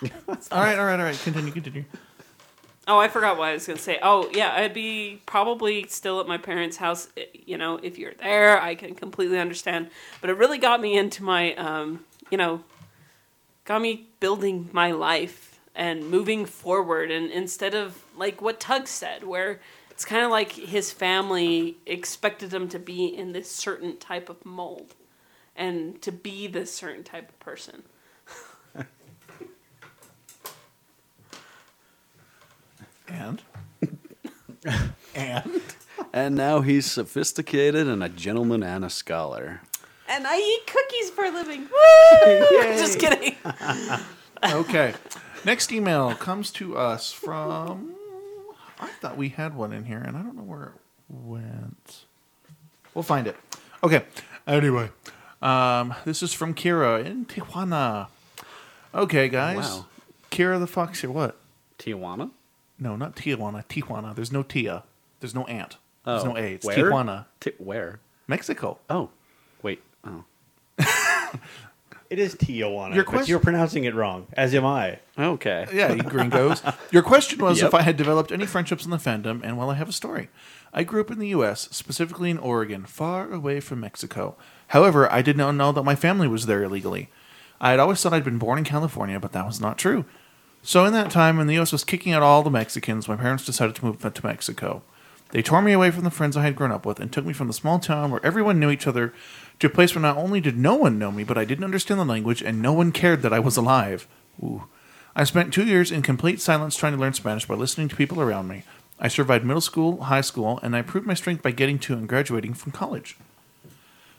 all 0.02 0.60
right, 0.60 0.78
all 0.78 0.84
right, 0.84 0.98
all 0.98 1.06
right. 1.06 1.18
Continue, 1.22 1.52
continue. 1.52 1.84
Oh, 2.86 2.98
I 2.98 3.08
forgot 3.08 3.38
what 3.38 3.48
I 3.48 3.54
was 3.54 3.66
going 3.66 3.78
to 3.78 3.82
say. 3.82 3.98
Oh, 4.02 4.28
yeah, 4.34 4.52
I'd 4.54 4.74
be 4.74 5.22
probably 5.24 5.86
still 5.86 6.20
at 6.20 6.26
my 6.26 6.36
parents' 6.36 6.76
house. 6.76 7.08
You 7.46 7.56
know, 7.56 7.80
if 7.82 7.98
you're 7.98 8.12
there, 8.14 8.60
I 8.60 8.74
can 8.74 8.94
completely 8.94 9.38
understand. 9.38 9.88
But 10.20 10.28
it 10.28 10.36
really 10.36 10.58
got 10.58 10.82
me 10.82 10.98
into 10.98 11.22
my, 11.22 11.54
um, 11.54 12.04
you 12.30 12.36
know, 12.36 12.62
got 13.64 13.80
me 13.80 14.08
building 14.20 14.68
my 14.72 14.90
life 14.90 15.58
and 15.74 16.10
moving 16.10 16.44
forward. 16.44 17.10
And 17.10 17.30
instead 17.30 17.74
of 17.74 18.02
like 18.16 18.42
what 18.42 18.60
Tux 18.60 18.88
said, 18.88 19.24
where 19.24 19.60
it's 19.94 20.04
kind 20.04 20.24
of 20.24 20.30
like 20.32 20.50
his 20.50 20.90
family 20.90 21.76
expected 21.86 22.52
him 22.52 22.68
to 22.68 22.80
be 22.80 23.06
in 23.06 23.32
this 23.32 23.48
certain 23.48 23.96
type 23.96 24.28
of 24.28 24.44
mold 24.44 24.96
and 25.54 26.02
to 26.02 26.10
be 26.10 26.48
this 26.48 26.74
certain 26.74 27.04
type 27.04 27.28
of 27.28 27.38
person. 27.38 27.84
And? 33.06 33.40
and? 35.14 35.62
And 36.12 36.34
now 36.34 36.60
he's 36.60 36.90
sophisticated 36.90 37.86
and 37.86 38.02
a 38.02 38.08
gentleman 38.08 38.64
and 38.64 38.84
a 38.84 38.90
scholar. 38.90 39.60
And 40.08 40.26
I 40.26 40.36
eat 40.38 40.66
cookies 40.66 41.10
for 41.10 41.24
a 41.24 41.30
living. 41.30 41.60
Woo! 41.60 42.48
Just 42.76 42.98
kidding. 42.98 43.36
Okay. 44.52 44.92
Next 45.46 45.72
email 45.72 46.14
comes 46.16 46.50
to 46.50 46.76
us 46.76 47.10
from. 47.10 47.93
I 48.84 48.88
thought 49.00 49.16
we 49.16 49.30
had 49.30 49.56
one 49.56 49.72
in 49.72 49.84
here, 49.84 49.98
and 49.98 50.16
I 50.16 50.22
don't 50.22 50.36
know 50.36 50.42
where 50.42 50.62
it 50.64 50.72
went. 51.08 52.04
We'll 52.94 53.02
find 53.02 53.26
it. 53.26 53.36
Okay. 53.82 54.04
Anyway, 54.46 54.90
um, 55.42 55.94
this 56.04 56.22
is 56.22 56.32
from 56.32 56.54
Kira 56.54 57.04
in 57.04 57.26
Tijuana. 57.26 58.08
Okay, 58.94 59.28
guys. 59.28 59.56
Wow. 59.56 59.86
Kira 60.30 60.58
the 60.60 60.66
Fox 60.66 61.00
here. 61.00 61.10
What? 61.10 61.36
Tijuana? 61.78 62.30
No, 62.78 62.96
not 62.96 63.16
Tijuana. 63.16 63.64
Tijuana. 63.66 64.14
There's 64.14 64.32
no 64.32 64.42
Tia. 64.42 64.84
There's 65.20 65.34
no 65.34 65.44
ant. 65.46 65.76
There's 66.04 66.22
Oh, 66.24 66.32
no 66.32 66.36
A. 66.36 66.54
It's 66.54 66.66
where? 66.66 66.76
Tijuana, 66.76 67.24
Ti- 67.40 67.52
where? 67.58 68.00
Mexico. 68.28 68.78
Oh, 68.90 69.10
wait. 69.62 69.82
Oh. 70.04 70.24
It 72.10 72.18
is 72.18 72.34
Tijuana, 72.34 72.94
Your 72.94 73.04
but 73.04 73.10
question- 73.10 73.30
you're 73.30 73.40
pronouncing 73.40 73.84
it 73.84 73.94
wrong, 73.94 74.26
as 74.34 74.54
am 74.54 74.64
I. 74.66 74.98
Okay. 75.18 75.66
Yeah, 75.72 75.92
you 75.92 76.02
gringos. 76.02 76.62
Your 76.90 77.02
question 77.02 77.38
was 77.42 77.58
Yep. 77.60 77.68
if 77.68 77.74
I 77.74 77.82
had 77.82 77.96
developed 77.96 78.30
any 78.30 78.46
friendships 78.46 78.84
in 78.84 78.90
the 78.90 78.98
fandom, 78.98 79.40
and 79.42 79.56
well, 79.56 79.70
I 79.70 79.74
have 79.74 79.88
a 79.88 79.92
story. 79.92 80.28
I 80.72 80.82
grew 80.84 81.00
up 81.00 81.10
in 81.10 81.18
the 81.18 81.28
U.S., 81.28 81.68
specifically 81.72 82.30
in 82.30 82.38
Oregon, 82.38 82.84
far 82.84 83.30
away 83.32 83.60
from 83.60 83.80
Mexico. 83.80 84.36
However, 84.68 85.10
I 85.12 85.22
did 85.22 85.36
not 85.36 85.52
know 85.54 85.72
that 85.72 85.82
my 85.82 85.94
family 85.94 86.28
was 86.28 86.46
there 86.46 86.62
illegally. 86.62 87.08
I 87.60 87.70
had 87.70 87.80
always 87.80 88.02
thought 88.02 88.12
I'd 88.12 88.24
been 88.24 88.38
born 88.38 88.58
in 88.58 88.64
California, 88.64 89.18
but 89.18 89.32
that 89.32 89.46
was 89.46 89.60
not 89.60 89.78
true. 89.78 90.04
So, 90.62 90.84
in 90.84 90.92
that 90.94 91.10
time, 91.10 91.36
when 91.36 91.46
the 91.46 91.54
U.S. 91.54 91.72
was 91.72 91.84
kicking 91.84 92.12
out 92.12 92.22
all 92.22 92.42
the 92.42 92.50
Mexicans, 92.50 93.08
my 93.08 93.16
parents 93.16 93.44
decided 93.44 93.74
to 93.76 93.84
move 93.84 94.00
to 94.00 94.26
Mexico. 94.26 94.82
They 95.30 95.42
tore 95.42 95.62
me 95.62 95.72
away 95.72 95.90
from 95.90 96.04
the 96.04 96.10
friends 96.10 96.36
I 96.36 96.42
had 96.42 96.54
grown 96.56 96.70
up 96.72 96.86
with 96.86 97.00
and 97.00 97.12
took 97.12 97.24
me 97.24 97.32
from 97.32 97.48
the 97.48 97.52
small 97.52 97.78
town 97.78 98.10
where 98.10 98.24
everyone 98.24 98.60
knew 98.60 98.70
each 98.70 98.86
other 98.86 99.12
to 99.60 99.66
a 99.66 99.70
place 99.70 99.94
where 99.94 100.02
not 100.02 100.16
only 100.16 100.40
did 100.40 100.58
no 100.58 100.74
one 100.74 100.98
know 100.98 101.10
me, 101.10 101.24
but 101.24 101.38
I 101.38 101.44
didn't 101.44 101.64
understand 101.64 102.00
the 102.00 102.04
language 102.04 102.42
and 102.42 102.60
no 102.60 102.72
one 102.72 102.92
cared 102.92 103.22
that 103.22 103.32
I 103.32 103.38
was 103.38 103.56
alive. 103.56 104.06
Ooh. 104.42 104.64
I 105.16 105.24
spent 105.24 105.54
two 105.54 105.64
years 105.64 105.92
in 105.92 106.02
complete 106.02 106.40
silence 106.40 106.76
trying 106.76 106.94
to 106.94 106.98
learn 106.98 107.12
Spanish 107.12 107.46
by 107.46 107.54
listening 107.54 107.88
to 107.88 107.96
people 107.96 108.20
around 108.20 108.48
me. 108.48 108.64
I 108.98 109.08
survived 109.08 109.44
middle 109.44 109.60
school, 109.60 110.02
high 110.02 110.20
school, 110.20 110.58
and 110.62 110.74
I 110.74 110.82
proved 110.82 111.06
my 111.06 111.14
strength 111.14 111.42
by 111.42 111.52
getting 111.52 111.78
to 111.80 111.94
and 111.94 112.08
graduating 112.08 112.54
from 112.54 112.72
college. 112.72 113.16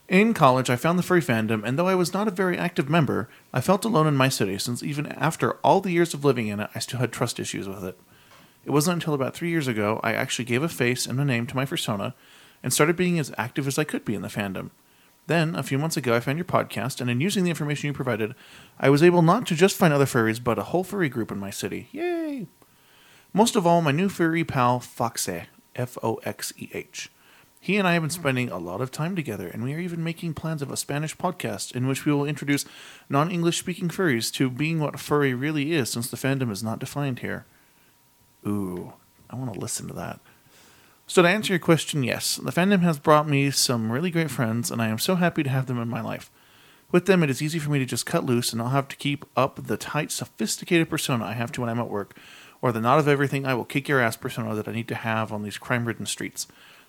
In 0.08 0.34
college, 0.34 0.70
I 0.70 0.76
found 0.76 0.98
the 0.98 1.02
furry 1.02 1.20
fandom, 1.20 1.64
and 1.64 1.78
though 1.78 1.88
I 1.88 1.96
was 1.96 2.14
not 2.14 2.28
a 2.28 2.30
very 2.30 2.56
active 2.56 2.88
member, 2.88 3.28
I 3.52 3.60
felt 3.60 3.84
alone 3.84 4.06
in 4.06 4.16
my 4.16 4.28
city 4.28 4.56
since 4.58 4.82
even 4.82 5.06
after 5.06 5.54
all 5.64 5.80
the 5.80 5.90
years 5.90 6.14
of 6.14 6.24
living 6.24 6.46
in 6.46 6.60
it, 6.60 6.70
I 6.74 6.78
still 6.78 7.00
had 7.00 7.12
trust 7.12 7.40
issues 7.40 7.68
with 7.68 7.84
it. 7.84 7.98
It 8.64 8.70
wasn't 8.70 8.94
until 8.94 9.14
about 9.14 9.34
three 9.34 9.50
years 9.50 9.68
ago 9.68 10.00
I 10.02 10.12
actually 10.12 10.44
gave 10.44 10.62
a 10.62 10.68
face 10.68 11.06
and 11.06 11.18
a 11.20 11.24
name 11.24 11.46
to 11.48 11.56
my 11.56 11.64
persona 11.64 12.14
and 12.62 12.72
started 12.72 12.96
being 12.96 13.18
as 13.18 13.32
active 13.36 13.66
as 13.66 13.78
I 13.78 13.84
could 13.84 14.04
be 14.04 14.14
in 14.14 14.22
the 14.22 14.28
fandom. 14.28 14.70
Then, 15.26 15.56
a 15.56 15.62
few 15.62 15.78
months 15.78 15.96
ago, 15.96 16.14
I 16.14 16.20
found 16.20 16.38
your 16.38 16.44
podcast, 16.44 17.00
and 17.00 17.10
in 17.10 17.20
using 17.20 17.42
the 17.42 17.50
information 17.50 17.88
you 17.88 17.92
provided, 17.92 18.34
I 18.78 18.90
was 18.90 19.02
able 19.02 19.22
not 19.22 19.46
to 19.46 19.56
just 19.56 19.76
find 19.76 19.92
other 19.92 20.04
furries, 20.04 20.42
but 20.42 20.58
a 20.58 20.64
whole 20.64 20.84
furry 20.84 21.08
group 21.08 21.32
in 21.32 21.38
my 21.38 21.50
city. 21.50 21.88
Yay! 21.90 22.46
Most 23.32 23.56
of 23.56 23.66
all, 23.66 23.82
my 23.82 23.90
new 23.90 24.08
furry 24.08 24.44
pal, 24.44 24.78
Foxe, 24.78 25.28
F 25.74 25.98
O 26.02 26.14
X 26.24 26.52
E 26.56 26.70
H. 26.72 27.10
He 27.60 27.76
and 27.76 27.88
I 27.88 27.94
have 27.94 28.02
been 28.02 28.10
spending 28.10 28.48
a 28.48 28.58
lot 28.58 28.80
of 28.80 28.92
time 28.92 29.16
together, 29.16 29.48
and 29.48 29.64
we 29.64 29.74
are 29.74 29.80
even 29.80 30.04
making 30.04 30.34
plans 30.34 30.62
of 30.62 30.70
a 30.70 30.76
Spanish 30.76 31.16
podcast 31.16 31.74
in 31.74 31.88
which 31.88 32.04
we 32.04 32.12
will 32.12 32.24
introduce 32.24 32.64
non 33.08 33.28
English 33.28 33.58
speaking 33.58 33.88
furries 33.88 34.32
to 34.34 34.48
being 34.48 34.78
what 34.78 35.00
furry 35.00 35.34
really 35.34 35.72
is, 35.72 35.90
since 35.90 36.08
the 36.08 36.16
fandom 36.16 36.52
is 36.52 36.62
not 36.62 36.78
defined 36.78 37.18
here. 37.18 37.44
Ooh, 38.46 38.92
I 39.28 39.34
want 39.34 39.52
to 39.52 39.58
listen 39.58 39.88
to 39.88 39.94
that. 39.94 40.20
So, 41.08 41.22
to 41.22 41.28
answer 41.28 41.52
your 41.52 41.60
question, 41.60 42.02
yes, 42.02 42.34
the 42.36 42.50
fandom 42.50 42.80
has 42.80 42.98
brought 42.98 43.28
me 43.28 43.52
some 43.52 43.92
really 43.92 44.10
great 44.10 44.30
friends, 44.30 44.72
and 44.72 44.82
I 44.82 44.88
am 44.88 44.98
so 44.98 45.14
happy 45.14 45.44
to 45.44 45.48
have 45.48 45.66
them 45.66 45.80
in 45.80 45.88
my 45.88 46.00
life. 46.00 46.32
With 46.90 47.06
them, 47.06 47.22
it 47.22 47.30
is 47.30 47.40
easy 47.40 47.60
for 47.60 47.70
me 47.70 47.78
to 47.78 47.86
just 47.86 48.06
cut 48.06 48.24
loose 48.24 48.52
and 48.52 48.58
not 48.58 48.72
have 48.72 48.88
to 48.88 48.96
keep 48.96 49.24
up 49.36 49.66
the 49.66 49.76
tight, 49.76 50.10
sophisticated 50.10 50.90
persona 50.90 51.24
I 51.24 51.34
have 51.34 51.52
to 51.52 51.60
when 51.60 51.70
I'm 51.70 51.78
at 51.78 51.88
work, 51.88 52.18
or 52.60 52.72
the 52.72 52.80
not 52.80 52.98
of 52.98 53.06
everything 53.06 53.46
I 53.46 53.54
will 53.54 53.64
kick 53.64 53.88
your 53.88 54.00
ass 54.00 54.16
persona 54.16 54.56
that 54.56 54.66
I 54.66 54.72
need 54.72 54.88
to 54.88 54.96
have 54.96 55.32
on 55.32 55.44
these 55.44 55.58
crime 55.58 55.84
ridden 55.84 56.06
streets. 56.06 56.48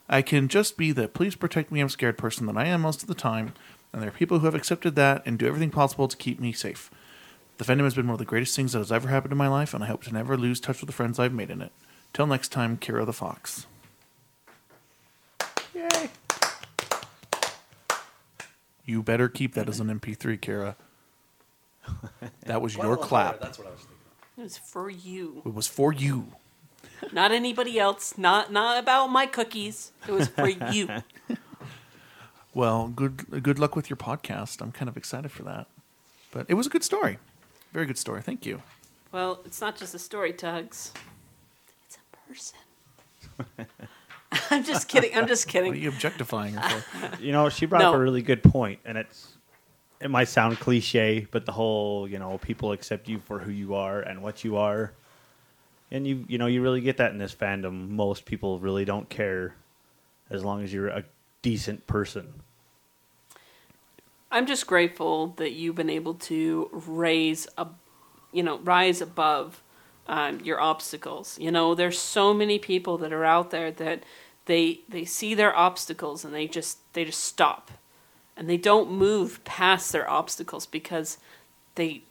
I 0.10 0.24
can 0.24 0.48
just 0.48 0.78
be 0.78 0.92
the 0.92 1.08
please 1.08 1.36
protect 1.36 1.72
me, 1.72 1.80
I'm 1.80 1.90
scared 1.90 2.18
person 2.18 2.48
that 2.48 2.58
I 2.58 2.66
am 2.66 2.82
most 2.82 3.04
of 3.04 3.08
the 3.08 3.14
time, 3.14 3.54
and 3.94 4.02
there 4.02 4.10
are 4.10 4.14
people 4.14 4.40
who 4.40 4.46
have 4.46 4.56
accepted 4.56 4.96
that 4.96 5.22
and 5.28 5.38
do 5.38 5.46
everything 5.46 5.70
possible 5.70 6.08
to 6.08 6.18
keep 6.18 6.40
me 6.40 6.54
safe. 6.54 6.90
The 7.60 7.66
fandom 7.66 7.84
has 7.84 7.94
been 7.94 8.08
one 8.08 8.14
of 8.14 8.20
the 8.20 8.26
greatest 8.26 8.56
things 8.56 8.74
that 8.74 8.80
has 8.80 8.92
ever 8.92 9.10
happened 9.10 9.32
in 9.32 9.38
my 9.38 9.48
life, 9.48 9.76
and 9.76 9.84
I 9.84 9.88
hope 9.88 10.04
to 10.06 10.14
never 10.14 10.38
lose 10.38 10.60
touch 10.60 10.82
with 10.82 10.88
the 10.88 10.94
friends 10.94 11.20
I've 11.20 11.34
made 11.34 11.52
in 11.52 11.62
it. 11.62 11.72
Till 12.14 12.26
next 12.26 12.52
time, 12.52 12.78
Kira 12.78 13.06
the 13.06 13.14
Fox. 13.14 13.68
Yay! 15.78 16.10
You 18.86 19.04
better 19.04 19.28
keep 19.30 19.54
that 19.56 19.70
as 19.70 19.80
an 19.80 19.88
MP3, 20.00 20.40
Kira. 20.40 20.76
That 22.46 22.62
was 22.62 22.76
your 22.84 22.98
clap. 22.98 23.40
That's 23.40 23.58
what 23.60 23.68
I 23.68 23.72
was 23.72 23.80
thinking. 23.82 23.96
It 24.38 24.42
was 24.44 24.58
for 24.58 24.90
you, 24.90 25.42
It 25.46 25.54
was 25.54 25.68
for 25.68 25.92
you. 25.94 26.28
not 27.12 27.32
anybody 27.32 27.80
else. 27.80 28.18
Not 28.18 28.52
not 28.52 28.78
about 28.80 29.08
my 29.08 29.26
cookies. 29.26 29.92
It 30.08 30.12
was 30.12 30.28
for 30.30 30.48
you. 30.72 30.90
Well, 32.54 32.88
good 32.88 33.44
good 33.44 33.60
luck 33.60 33.76
with 33.76 33.90
your 33.90 33.98
podcast. 33.98 34.62
I'm 34.62 34.72
kind 34.72 34.90
of 34.90 34.98
excited 34.98 35.32
for 35.32 35.44
that. 35.44 35.68
But 36.32 36.46
it 36.50 36.54
was 36.56 36.68
a 36.68 36.70
good 36.70 36.84
story. 36.84 37.20
Very 37.74 37.86
good 37.86 37.98
story. 37.98 38.22
Thank 38.22 38.46
you. 38.46 38.62
Well, 39.12 39.40
it's 39.46 39.62
not 39.62 39.76
just 39.78 39.94
a 39.96 40.00
story, 40.00 40.34
Tux. 40.34 40.92
It's 41.86 41.98
a 41.98 42.28
person. 42.28 42.60
I'm 44.52 44.64
just 44.64 44.88
kidding. 44.88 45.12
I'm 45.16 45.28
just 45.28 45.46
What 45.48 45.56
are 45.56 45.66
kidding. 45.66 45.76
you 45.84 45.90
objectifying 45.90 46.54
her 46.56 46.82
for? 46.82 47.18
You 47.24 47.32
know, 47.32 47.50
she 47.50 47.66
brought 47.66 47.82
No. 47.82 47.90
up 47.90 47.96
a 47.96 48.00
really 48.00 48.22
good 48.22 48.44
point, 48.44 48.80
and 48.86 48.98
it's 48.98 49.34
it 50.00 50.10
might 50.12 50.28
sound 50.28 50.60
cliche, 50.60 51.28
but 51.32 51.46
the 51.46 51.52
whole 51.52 52.08
you 52.08 52.20
know 52.20 52.38
people 52.38 52.72
accept 52.72 53.08
you 53.10 53.20
for 53.20 53.40
who 53.40 53.52
you 53.52 53.76
are 53.76 54.00
and 54.02 54.22
what 54.22 54.44
you 54.44 54.58
are, 54.58 54.94
and 55.92 56.06
you 56.08 56.26
you 56.28 56.38
know 56.38 56.46
you 56.48 56.62
really 56.62 56.82
get 56.82 56.98
that 56.98 57.12
in 57.12 57.18
this 57.18 57.34
fandom. 57.34 57.90
Most 57.90 58.26
people 58.26 58.60
really 58.60 58.86
don't 58.86 59.10
care 59.10 59.56
as 60.30 60.44
long 60.44 60.64
as 60.64 60.72
you're 60.74 60.88
a 60.90 61.04
decent 61.42 61.88
person. 61.88 62.34
I'm 64.30 64.46
just 64.46 64.68
grateful 64.68 65.28
that 65.38 65.54
you've 65.54 65.76
been 65.76 65.90
able 65.90 66.14
to 66.16 66.70
raise 66.86 67.48
a, 67.58 67.68
you 68.34 68.44
know, 68.44 68.60
rise 68.60 69.00
above 69.02 69.64
um, 70.08 70.42
your 70.42 70.60
obstacles. 70.60 71.38
You 71.40 71.50
know, 71.52 71.74
there's 71.76 71.98
so 71.98 72.34
many 72.34 72.60
people 72.60 72.98
that 72.98 73.14
are 73.14 73.24
out 73.24 73.52
there 73.52 73.72
that 73.72 74.04
they 74.48 74.82
they 74.90 75.06
see 75.06 75.36
their 75.36 75.56
obstacles 75.56 76.26
and 76.26 76.34
they 76.34 76.48
just 76.48 76.80
they 76.94 77.06
just 77.06 77.24
stop, 77.24 77.70
and 78.36 78.50
they 78.50 78.58
don't 78.58 78.92
move 78.92 79.44
past 79.44 79.92
their 79.92 80.10
obstacles 80.10 80.66
because 80.66 81.18
they 81.76 82.02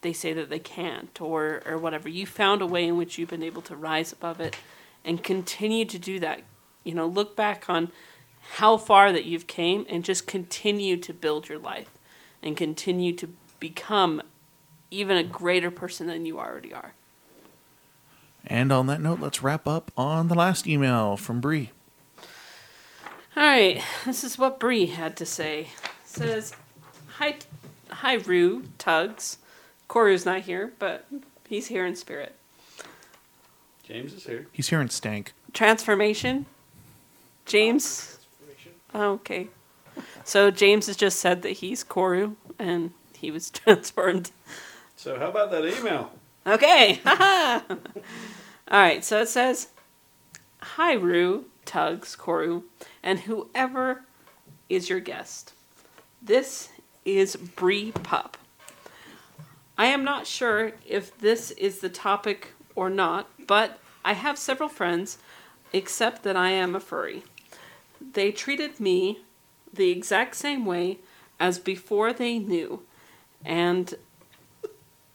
they 0.00 0.12
say 0.12 0.32
that 0.32 0.48
they 0.48 0.58
can't 0.58 1.20
or 1.20 1.62
or 1.66 1.76
whatever. 1.76 2.08
You 2.08 2.26
found 2.26 2.62
a 2.62 2.66
way 2.66 2.86
in 2.86 2.96
which 2.96 3.18
you've 3.18 3.28
been 3.28 3.42
able 3.42 3.62
to 3.62 3.76
rise 3.76 4.12
above 4.12 4.40
it 4.40 4.56
and 5.04 5.22
continue 5.22 5.84
to 5.84 5.98
do 5.98 6.18
that. 6.20 6.42
You 6.84 6.94
know, 6.94 7.06
look 7.06 7.36
back 7.36 7.68
on 7.68 7.90
how 8.52 8.76
far 8.76 9.12
that 9.12 9.24
you've 9.24 9.46
came 9.46 9.84
and 9.88 10.04
just 10.04 10.26
continue 10.26 10.96
to 10.96 11.12
build 11.12 11.48
your 11.48 11.58
life 11.58 11.90
and 12.42 12.56
continue 12.56 13.12
to 13.14 13.28
become 13.58 14.22
even 14.90 15.16
a 15.16 15.22
greater 15.22 15.70
person 15.70 16.06
than 16.06 16.24
you 16.24 16.38
already 16.38 16.72
are. 16.72 16.94
And 18.46 18.72
on 18.72 18.86
that 18.86 19.00
note, 19.00 19.20
let's 19.20 19.42
wrap 19.42 19.68
up 19.68 19.92
on 19.96 20.28
the 20.28 20.34
last 20.34 20.66
email 20.66 21.16
from 21.16 21.40
Bree. 21.40 21.70
All 23.36 23.42
right, 23.44 23.82
this 24.04 24.24
is 24.24 24.38
what 24.38 24.58
Bree 24.58 24.86
had 24.86 25.16
to 25.18 25.26
say. 25.26 25.68
says, 26.04 26.52
"Hi, 27.18 27.36
hi, 27.88 28.14
Rue 28.14 28.64
Tux. 28.78 29.36
Koru's 29.88 30.26
not 30.26 30.40
here, 30.42 30.72
but 30.78 31.06
he's 31.48 31.68
here 31.68 31.86
in 31.86 31.94
spirit. 31.94 32.34
James 33.84 34.12
is 34.12 34.24
here. 34.24 34.46
He's 34.52 34.68
here 34.68 34.80
in 34.80 34.88
stank. 34.88 35.32
Transformation. 35.52 36.46
James. 37.46 38.18
Oh, 38.94 39.12
okay. 39.12 39.48
So 40.24 40.50
James 40.50 40.86
has 40.86 40.96
just 40.96 41.20
said 41.20 41.42
that 41.42 41.50
he's 41.54 41.84
Koru 41.84 42.34
and 42.58 42.92
he 43.16 43.30
was 43.30 43.50
transformed. 43.50 44.32
So 44.96 45.18
how 45.18 45.28
about 45.28 45.50
that 45.52 45.64
email? 45.64 46.10
Okay. 46.46 47.00
All 47.06 48.80
right. 48.80 49.04
So 49.04 49.20
it 49.22 49.28
says, 49.28 49.68
"Hi, 50.60 50.92
Rue, 50.94 51.44
Tux, 51.64 52.16
Koru, 52.16 52.64
and 53.02 53.20
whoever 53.20 54.04
is 54.68 54.88
your 54.88 55.00
guest. 55.00 55.52
This 56.22 56.70
is 57.04 57.36
Bree 57.36 57.92
Pup. 57.92 58.36
I 59.78 59.86
am 59.86 60.04
not 60.04 60.26
sure 60.26 60.72
if 60.86 61.16
this 61.18 61.50
is 61.52 61.78
the 61.78 61.88
topic 61.88 62.52
or 62.74 62.90
not, 62.90 63.28
but 63.46 63.78
I 64.04 64.12
have 64.12 64.38
several 64.38 64.68
friends, 64.68 65.18
except 65.72 66.22
that 66.24 66.36
I 66.36 66.50
am 66.50 66.74
a 66.74 66.80
furry. 66.80 67.22
They 68.12 68.32
treated 68.32 68.80
me 68.80 69.20
the 69.72 69.90
exact 69.90 70.34
same 70.34 70.66
way 70.66 70.98
as 71.38 71.58
before 71.58 72.12
they 72.12 72.38
knew, 72.38 72.82
and 73.44 73.94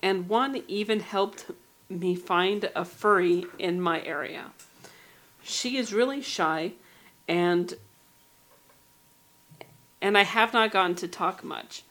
and 0.01 0.29
one 0.29 0.63
even 0.67 0.99
helped 0.99 1.45
me 1.89 2.15
find 2.15 2.69
a 2.75 2.86
furry 2.86 3.45
in 3.57 3.81
my 3.81 4.03
area. 4.03 4.51
She 5.43 5.77
is 5.77 5.93
really 5.93 6.21
shy 6.21 6.73
and 7.28 7.73
and 10.01 10.17
I 10.17 10.23
have 10.23 10.53
not 10.53 10.71
gotten 10.71 10.95
to 10.97 11.07
talk 11.07 11.43
much 11.43 11.84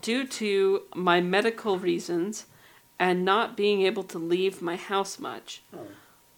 due 0.00 0.26
to 0.26 0.82
my 0.94 1.20
medical 1.20 1.78
reasons 1.78 2.46
and 2.98 3.24
not 3.24 3.56
being 3.56 3.82
able 3.82 4.02
to 4.04 4.18
leave 4.18 4.60
my 4.60 4.76
house 4.76 5.18
much. 5.18 5.62
Oh. 5.74 5.86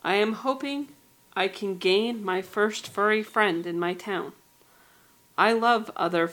I 0.02 0.14
am 0.14 0.34
hoping 0.34 0.88
I 1.34 1.48
can 1.48 1.78
gain 1.78 2.24
my 2.24 2.42
first 2.42 2.88
furry 2.88 3.22
friend 3.22 3.66
in 3.66 3.78
my 3.78 3.94
town. 3.94 4.32
I 5.36 5.52
love 5.52 5.90
other 5.96 6.30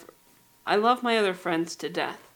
I 0.65 0.75
love 0.75 1.01
my 1.01 1.17
other 1.17 1.33
friends 1.33 1.75
to 1.77 1.89
death. 1.89 2.29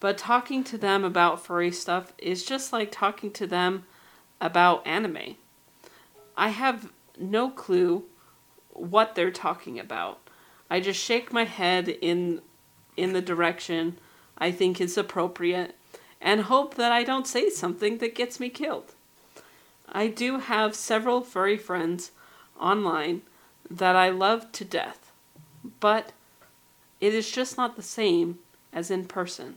But 0.00 0.18
talking 0.18 0.64
to 0.64 0.78
them 0.78 1.04
about 1.04 1.44
furry 1.44 1.70
stuff 1.70 2.12
is 2.18 2.44
just 2.44 2.72
like 2.72 2.90
talking 2.90 3.30
to 3.32 3.46
them 3.46 3.84
about 4.40 4.86
anime. 4.86 5.36
I 6.36 6.48
have 6.48 6.90
no 7.18 7.50
clue 7.50 8.04
what 8.72 9.14
they're 9.14 9.30
talking 9.30 9.78
about. 9.78 10.20
I 10.70 10.80
just 10.80 11.00
shake 11.00 11.32
my 11.32 11.44
head 11.44 11.88
in 11.88 12.40
in 12.96 13.12
the 13.12 13.22
direction 13.22 13.98
I 14.36 14.50
think 14.50 14.80
is 14.80 14.98
appropriate 14.98 15.76
and 16.20 16.42
hope 16.42 16.74
that 16.74 16.92
I 16.92 17.04
don't 17.04 17.26
say 17.26 17.50
something 17.50 17.98
that 17.98 18.14
gets 18.14 18.38
me 18.38 18.48
killed. 18.48 18.94
I 19.88 20.06
do 20.06 20.38
have 20.38 20.74
several 20.74 21.20
furry 21.22 21.56
friends 21.56 22.12
online 22.58 23.22
that 23.70 23.96
I 23.96 24.10
love 24.10 24.52
to 24.52 24.64
death, 24.64 25.12
but 25.80 26.12
it 27.00 27.14
is 27.14 27.30
just 27.30 27.56
not 27.56 27.76
the 27.76 27.82
same 27.82 28.38
as 28.72 28.90
in 28.90 29.06
person. 29.06 29.56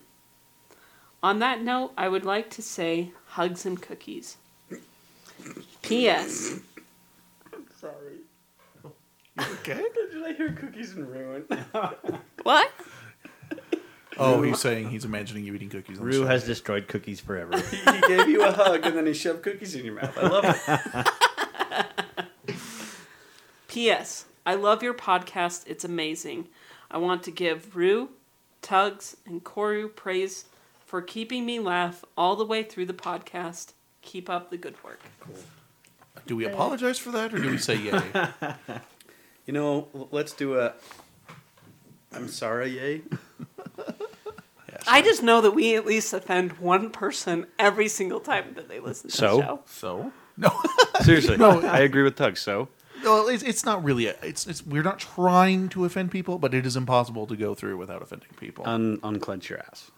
On 1.22 1.40
that 1.40 1.62
note, 1.62 1.92
I 1.98 2.10
would 2.10 2.26
like 2.26 2.50
to 2.52 2.62
say 2.62 3.12
hugs 3.30 3.66
and 3.66 3.82
cookies. 3.82 4.38
P.S. 5.82 6.60
Sorry. 7.80 8.25
Okay. 9.40 9.84
Did 10.12 10.24
I 10.24 10.34
hear 10.34 10.54
cookies 10.54 10.94
and 10.94 11.08
ruin? 11.10 11.46
What? 12.44 12.72
Oh, 14.18 14.44
he's 14.44 14.60
saying 14.60 14.90
he's 14.92 15.04
imagining 15.04 15.44
you 15.46 15.56
eating 15.56 15.70
cookies. 15.70 15.98
on 15.98 16.06
the 16.06 16.12
Rue 16.12 16.22
show. 16.24 16.28
has 16.28 16.46
destroyed 16.46 16.88
cookies 16.88 17.20
forever. 17.20 17.58
he 17.60 18.02
gave 18.08 18.30
you 18.30 18.44
a 18.46 18.52
hug 18.52 18.86
and 18.86 18.96
then 18.96 19.08
he 19.08 19.14
shoved 19.14 19.42
cookies 19.42 19.76
in 19.76 19.84
your 19.84 19.96
mouth. 19.96 20.16
I 20.16 20.28
love 20.28 20.46
it. 22.48 22.58
P.S. 23.68 24.26
I 24.46 24.54
love 24.54 24.84
your 24.84 24.94
podcast. 24.94 25.64
It's 25.68 25.84
amazing. 25.84 26.48
I 26.90 27.00
want 27.00 27.24
to 27.24 27.32
give 27.32 27.76
Rue, 27.76 28.10
Tux, 28.62 29.16
and 29.26 29.44
Koru 29.44 29.94
praise 29.94 30.46
for 30.86 31.02
keeping 31.02 31.46
me 31.46 31.60
laugh 31.60 32.06
all 32.16 32.36
the 32.36 32.46
way 32.46 32.62
through 32.64 32.86
the 32.86 32.94
podcast. 32.94 33.74
Keep 34.04 34.30
up 34.30 34.52
the 34.52 34.58
good 34.58 34.76
work. 34.84 35.02
Do 36.28 36.36
we 36.36 36.46
apologize 36.46 37.00
for 37.00 37.10
that, 37.12 37.34
or 37.34 37.40
do 37.40 37.50
we 37.50 37.58
say 37.58 37.76
yay? 37.76 38.02
You 39.46 39.54
know, 39.54 39.88
let's 40.12 40.34
do 40.34 40.60
a. 40.60 40.74
I'm 42.14 42.28
sorry, 42.28 42.70
yay. 42.70 43.02
I 44.88 45.02
just 45.02 45.24
know 45.24 45.42
that 45.42 45.52
we 45.52 45.76
at 45.76 45.86
least 45.86 46.14
offend 46.14 46.54
one 46.60 46.90
person 46.92 47.48
every 47.58 47.88
single 47.88 48.20
time 48.20 48.54
that 48.56 48.68
they 48.70 48.80
listen 48.80 49.10
to 49.10 49.16
So? 49.16 49.38
the 49.38 49.44
show. 49.44 49.60
so 49.66 50.12
no, 50.38 50.52
Seriously, 51.02 51.38
No. 51.38 51.62
I 51.62 51.80
agree 51.80 52.04
with 52.04 52.16
Tug. 52.16 52.38
So 52.38 52.68
no, 53.04 53.28
it's, 53.28 53.42
it's 53.44 53.66
not 53.66 53.84
really. 53.84 54.08
A, 54.08 54.16
it's 54.22 54.46
it's 54.48 54.66
we're 54.66 54.84
not 54.84 55.00
trying 55.00 55.70
to 55.70 55.86
offend 55.86 56.12
people, 56.12 56.38
but 56.38 56.54
it 56.54 56.66
is 56.66 56.76
impossible 56.76 57.26
to 57.28 57.36
go 57.36 57.56
through 57.56 57.78
without 57.78 58.02
offending 58.02 58.30
people. 58.40 58.66
un- 58.68 59.00
unclench 59.04 59.50
your 59.50 59.60
ass. 59.60 59.90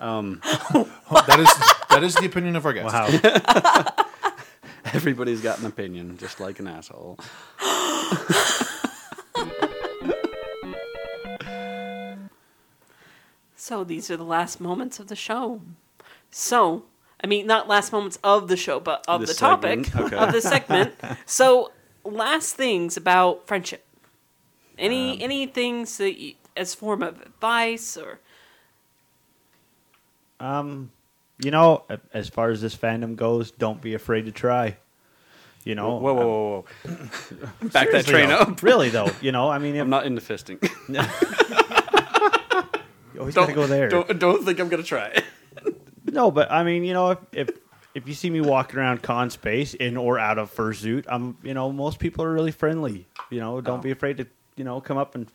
Um, 0.00 0.40
that 0.44 1.38
is 1.40 1.48
that 1.90 2.02
is 2.02 2.14
the 2.14 2.26
opinion 2.26 2.56
of 2.56 2.64
our 2.66 2.72
guest. 2.72 2.94
wow. 2.94 3.86
Everybody's 4.92 5.40
got 5.42 5.58
an 5.58 5.66
opinion, 5.66 6.16
just 6.16 6.38
like 6.40 6.58
an 6.60 6.68
asshole. 6.68 7.18
So 13.66 13.82
these 13.82 14.12
are 14.12 14.16
the 14.16 14.22
last 14.22 14.60
moments 14.60 15.00
of 15.00 15.08
the 15.08 15.16
show. 15.16 15.60
So, 16.30 16.84
I 17.24 17.26
mean, 17.26 17.48
not 17.48 17.66
last 17.66 17.90
moments 17.90 18.16
of 18.22 18.46
the 18.46 18.56
show, 18.56 18.78
but 18.78 19.04
of 19.08 19.22
The 19.22 19.26
the, 19.26 19.34
topic 19.34 19.96
okay. 19.96 20.14
of 20.14 20.30
the 20.30 20.40
segment. 20.40 20.94
so, 21.26 21.72
last 22.04 22.54
things 22.54 22.96
about 22.96 23.48
friendship. 23.48 23.84
Any 24.78 25.20
any 25.20 25.48
things 25.48 25.98
that 25.98 26.16
you, 26.16 26.34
as 26.56 26.76
form 26.76 27.02
of 27.02 27.20
advice 27.20 27.96
or 27.96 28.20
Um, 30.38 30.92
you 31.42 31.50
know, 31.50 31.82
as 32.14 32.28
far 32.28 32.50
as 32.50 32.60
this 32.60 32.76
fandom 32.76 33.16
goes, 33.16 33.50
don't 33.50 33.82
be 33.82 33.94
afraid 33.94 34.26
to 34.26 34.30
try. 34.30 34.76
You 35.64 35.74
know, 35.74 35.96
Whoa, 35.96 36.14
whoa, 36.14 36.14
whoa, 36.14 36.64
whoa! 36.84 37.68
Back 37.70 37.90
that 37.90 38.06
train 38.06 38.28
though. 38.28 38.36
up. 38.36 38.62
Really 38.62 38.90
though, 38.90 39.10
you 39.20 39.32
know, 39.32 39.50
I 39.50 39.58
mean, 39.58 39.74
if, 39.74 39.82
I'm 39.82 39.90
not 39.90 40.06
into 40.06 40.20
fisting. 40.20 40.62
you 43.16 43.20
always 43.20 43.34
gotta 43.34 43.54
go 43.54 43.66
there. 43.66 43.88
Don't, 43.88 44.18
don't 44.18 44.44
think 44.44 44.60
I'm 44.60 44.68
gonna 44.68 44.82
try. 44.82 45.12
No, 46.08 46.30
but 46.30 46.52
I 46.52 46.62
mean, 46.62 46.84
you 46.84 46.94
know, 46.94 47.10
if, 47.10 47.18
if 47.32 47.50
if 47.92 48.06
you 48.06 48.14
see 48.14 48.30
me 48.30 48.40
walking 48.40 48.78
around 48.78 49.02
con 49.02 49.28
space 49.28 49.74
in 49.74 49.96
or 49.96 50.20
out 50.20 50.38
of 50.38 50.54
fursuit, 50.54 51.04
I'm, 51.08 51.36
you 51.42 51.52
know, 51.52 51.72
most 51.72 51.98
people 51.98 52.24
are 52.24 52.32
really 52.32 52.52
friendly. 52.52 53.08
You 53.28 53.40
know, 53.40 53.60
don't 53.60 53.80
oh. 53.80 53.82
be 53.82 53.90
afraid 53.90 54.18
to, 54.18 54.26
you 54.54 54.62
know, 54.62 54.80
come 54.80 54.98
up 54.98 55.16
and. 55.16 55.26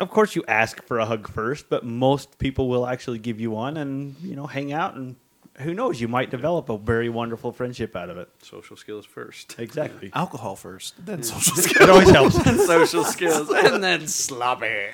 Of 0.00 0.08
course, 0.08 0.34
you 0.34 0.44
ask 0.48 0.82
for 0.82 0.98
a 0.98 1.04
hug 1.04 1.28
first, 1.28 1.68
but 1.68 1.84
most 1.84 2.38
people 2.38 2.68
will 2.68 2.86
actually 2.86 3.18
give 3.18 3.38
you 3.38 3.50
one, 3.50 3.76
and 3.76 4.16
you 4.22 4.34
know, 4.34 4.46
hang 4.46 4.72
out, 4.72 4.94
and 4.94 5.16
who 5.58 5.74
knows, 5.74 6.00
you 6.00 6.08
might 6.08 6.30
develop 6.30 6.68
a 6.68 6.78
very 6.78 7.08
wonderful 7.08 7.52
friendship 7.52 7.94
out 7.96 8.08
of 8.08 8.16
it. 8.16 8.28
Social 8.42 8.76
skills 8.76 9.04
first. 9.04 9.56
Exactly. 9.58 10.10
Alcohol 10.14 10.56
first, 10.56 10.94
then 11.04 11.22
social 11.22 11.56
skills. 11.56 11.76
It 11.80 11.90
always 11.90 12.10
helps. 12.10 12.66
Social 12.66 13.04
skills, 13.04 13.50
and 13.50 13.84
then 13.84 14.06
sloppy. 14.06 14.88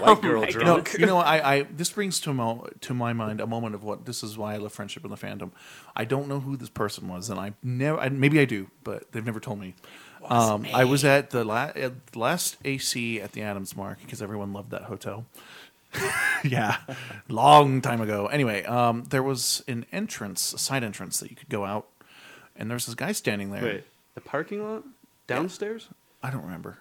White 0.00 0.20
girl 0.22 0.42
my 0.42 0.48
You 0.48 0.58
know, 0.58 0.64
drunk. 0.80 0.94
you 0.98 1.06
know, 1.06 1.18
I, 1.18 1.54
I 1.56 1.62
this 1.62 1.90
brings 1.90 2.20
to 2.20 2.32
mo- 2.34 2.68
to 2.82 2.94
my 2.94 3.12
mind 3.12 3.40
a 3.40 3.46
moment 3.46 3.74
of 3.74 3.82
what 3.84 4.04
this 4.06 4.22
is 4.22 4.36
why 4.38 4.54
I 4.54 4.56
love 4.58 4.72
friendship 4.72 5.04
in 5.04 5.10
the 5.10 5.16
fandom. 5.16 5.50
I 5.94 6.04
don't 6.04 6.28
know 6.28 6.40
who 6.40 6.56
this 6.56 6.68
person 6.68 7.08
was, 7.08 7.30
and 7.30 7.38
I 7.40 7.52
never. 7.62 7.98
I, 7.98 8.08
maybe 8.08 8.40
I 8.40 8.44
do, 8.44 8.68
but 8.84 9.10
they've 9.12 9.24
never 9.24 9.40
told 9.40 9.60
me. 9.60 9.74
Um, 10.28 10.66
I 10.74 10.84
was 10.84 11.04
at 11.04 11.30
the 11.30 11.44
la- 11.44 11.72
at 11.74 12.06
the 12.08 12.18
last 12.18 12.56
AC 12.64 13.20
at 13.20 13.32
the 13.32 13.42
Adams 13.42 13.76
Mark 13.76 13.98
because 14.00 14.20
everyone 14.20 14.52
loved 14.52 14.70
that 14.70 14.82
hotel. 14.82 15.24
yeah, 16.44 16.78
long 17.28 17.80
time 17.80 18.00
ago. 18.00 18.26
Anyway, 18.26 18.64
um, 18.64 19.04
there 19.10 19.22
was 19.22 19.62
an 19.68 19.86
entrance, 19.92 20.52
a 20.52 20.58
side 20.58 20.82
entrance 20.84 21.20
that 21.20 21.30
you 21.30 21.36
could 21.36 21.48
go 21.48 21.64
out, 21.64 21.86
and 22.56 22.70
there's 22.70 22.86
this 22.86 22.94
guy 22.94 23.12
standing 23.12 23.50
there. 23.50 23.62
Wait, 23.62 23.84
the 24.14 24.20
parking 24.20 24.62
lot 24.62 24.84
downstairs? 25.26 25.88
I 26.22 26.30
don't 26.30 26.42
remember. 26.42 26.78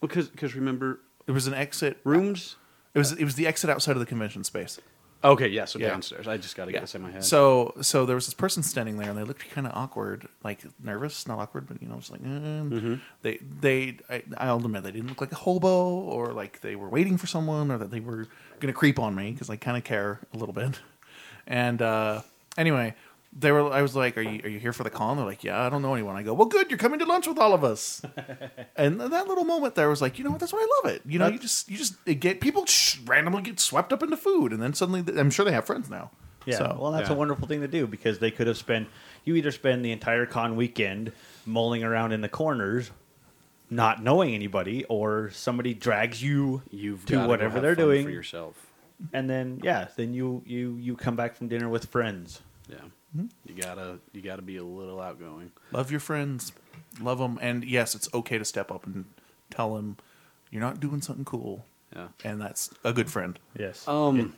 Because 0.00 0.28
because 0.28 0.54
remember 0.54 1.00
There 1.26 1.34
was 1.34 1.46
an 1.46 1.54
exit. 1.54 1.98
rooms. 2.04 2.56
It 2.94 2.98
was 2.98 3.12
it 3.12 3.24
was 3.24 3.34
the 3.34 3.46
exit 3.46 3.70
outside 3.70 3.92
of 3.92 4.00
the 4.00 4.06
convention 4.06 4.44
space. 4.44 4.80
Okay, 5.24 5.48
yeah. 5.48 5.64
So 5.64 5.78
Yeah. 5.78 5.88
downstairs. 5.88 6.28
I 6.28 6.36
just 6.36 6.54
got 6.54 6.66
to 6.66 6.72
get 6.72 6.82
this 6.82 6.94
in 6.94 7.00
my 7.00 7.10
head. 7.10 7.24
So 7.24 7.74
so 7.80 8.04
there 8.04 8.14
was 8.14 8.26
this 8.26 8.34
person 8.34 8.62
standing 8.62 8.98
there, 8.98 9.08
and 9.08 9.18
they 9.18 9.24
looked 9.24 9.48
kind 9.50 9.66
of 9.66 9.72
awkward, 9.74 10.28
like 10.44 10.60
nervous, 10.82 11.26
not 11.26 11.38
awkward, 11.38 11.66
but 11.66 11.80
you 11.82 11.88
know, 11.88 11.96
just 11.96 12.12
like 12.12 12.22
mm. 12.22 13.00
they 13.22 13.38
they. 13.60 13.96
I, 14.10 14.22
I'll 14.36 14.58
admit 14.58 14.82
they 14.82 14.92
didn't 14.92 15.08
look 15.08 15.22
like 15.22 15.32
a 15.32 15.36
hobo, 15.36 15.88
or 15.88 16.32
like 16.32 16.60
they 16.60 16.76
were 16.76 16.90
waiting 16.90 17.16
for 17.16 17.26
someone, 17.26 17.70
or 17.70 17.78
that 17.78 17.90
they 17.90 18.00
were 18.00 18.28
gonna 18.60 18.74
creep 18.74 18.98
on 18.98 19.14
me 19.14 19.32
because 19.32 19.48
I 19.48 19.56
kind 19.56 19.78
of 19.78 19.84
care 19.84 20.20
a 20.34 20.36
little 20.36 20.54
bit. 20.54 20.80
And 21.46 21.80
uh, 21.80 22.20
anyway, 22.58 22.94
they 23.36 23.50
were. 23.52 23.70
I 23.72 23.82
was 23.82 23.96
like, 23.96 24.16
"Are 24.16 24.22
you 24.22 24.40
are 24.44 24.48
you 24.48 24.58
here 24.58 24.72
for 24.72 24.84
the 24.84 24.90
call?" 24.90 25.10
And 25.10 25.18
they're 25.18 25.26
like, 25.26 25.42
"Yeah, 25.44 25.60
I 25.60 25.68
don't 25.68 25.82
know 25.82 25.94
anyone." 25.94 26.14
I 26.16 26.22
go, 26.22 26.34
"Well, 26.34 26.46
good. 26.46 26.70
You're 26.70 26.78
coming 26.78 26.98
to 27.00 27.04
lunch 27.04 27.26
with 27.26 27.38
all 27.38 27.52
of 27.52 27.64
us." 27.64 28.00
and 28.76 29.00
that 29.00 29.26
little 29.28 29.44
moment 29.44 29.74
there 29.74 29.88
was 29.88 30.00
like, 30.00 30.18
you 30.18 30.24
know 30.24 30.30
what? 30.30 30.40
That's 30.40 30.52
why 30.52 30.60
I 30.60 30.82
love 30.88 30.94
it. 30.94 31.02
You 31.06 31.18
know, 31.18 31.26
you 31.28 31.38
just 31.38 31.68
you 31.68 31.76
just 31.76 31.96
get 32.04 32.40
people 32.40 32.64
sh- 32.66 32.98
randomly 33.06 33.42
get 33.42 33.58
swept 33.60 33.92
up 33.92 34.02
into 34.02 34.16
food, 34.16 34.52
and 34.52 34.62
then 34.62 34.72
suddenly 34.74 35.02
I'm 35.20 35.30
sure 35.30 35.44
they 35.44 35.52
have 35.52 35.66
friends 35.66 35.90
now. 35.90 36.10
Yeah, 36.46 36.58
So, 36.58 36.76
well, 36.78 36.92
that's 36.92 37.08
yeah. 37.08 37.14
a 37.14 37.18
wonderful 37.18 37.48
thing 37.48 37.62
to 37.62 37.68
do 37.68 37.86
because 37.86 38.18
they 38.18 38.30
could 38.30 38.46
have 38.46 38.58
spent. 38.58 38.88
You 39.24 39.34
either 39.36 39.50
spend 39.50 39.82
the 39.84 39.92
entire 39.92 40.26
con 40.26 40.56
weekend 40.56 41.12
mulling 41.46 41.82
around 41.82 42.12
in 42.12 42.20
the 42.20 42.28
corners, 42.28 42.90
not 43.70 44.02
knowing 44.02 44.34
anybody, 44.34 44.84
or 44.84 45.30
somebody 45.30 45.72
drags 45.74 46.22
you 46.22 46.62
You've 46.70 47.04
to 47.06 47.14
gotta 47.14 47.28
whatever 47.28 47.54
have 47.54 47.62
they're 47.62 47.74
fun 47.74 47.84
doing, 47.84 48.04
for 48.04 48.10
yourself. 48.10 48.54
and 49.14 49.28
then 49.28 49.60
yeah, 49.62 49.88
then 49.96 50.12
you 50.12 50.42
you 50.46 50.76
you 50.80 50.94
come 50.96 51.16
back 51.16 51.34
from 51.34 51.48
dinner 51.48 51.68
with 51.70 51.86
friends. 51.86 52.42
Yeah, 52.68 52.76
Mm-hmm. 53.16 53.26
you 53.46 53.54
gotta 53.62 53.98
you 54.12 54.20
gotta 54.22 54.42
be 54.42 54.56
a 54.56 54.64
little 54.64 55.00
outgoing. 55.00 55.52
love 55.72 55.90
your 55.90 56.00
friends, 56.00 56.52
love 57.00 57.18
them, 57.18 57.38
and 57.40 57.64
yes, 57.64 57.94
it's 57.94 58.08
okay 58.12 58.38
to 58.38 58.44
step 58.44 58.70
up 58.72 58.86
and 58.86 59.04
tell 59.50 59.74
them 59.76 59.96
you're 60.50 60.60
not 60.62 60.80
doing 60.80 61.00
something 61.00 61.24
cool, 61.24 61.64
Yeah. 61.94 62.08
and 62.24 62.40
that's 62.40 62.70
a 62.82 62.92
good 62.92 63.10
friend. 63.10 63.38
Yes. 63.58 63.86
Um, 63.86 64.34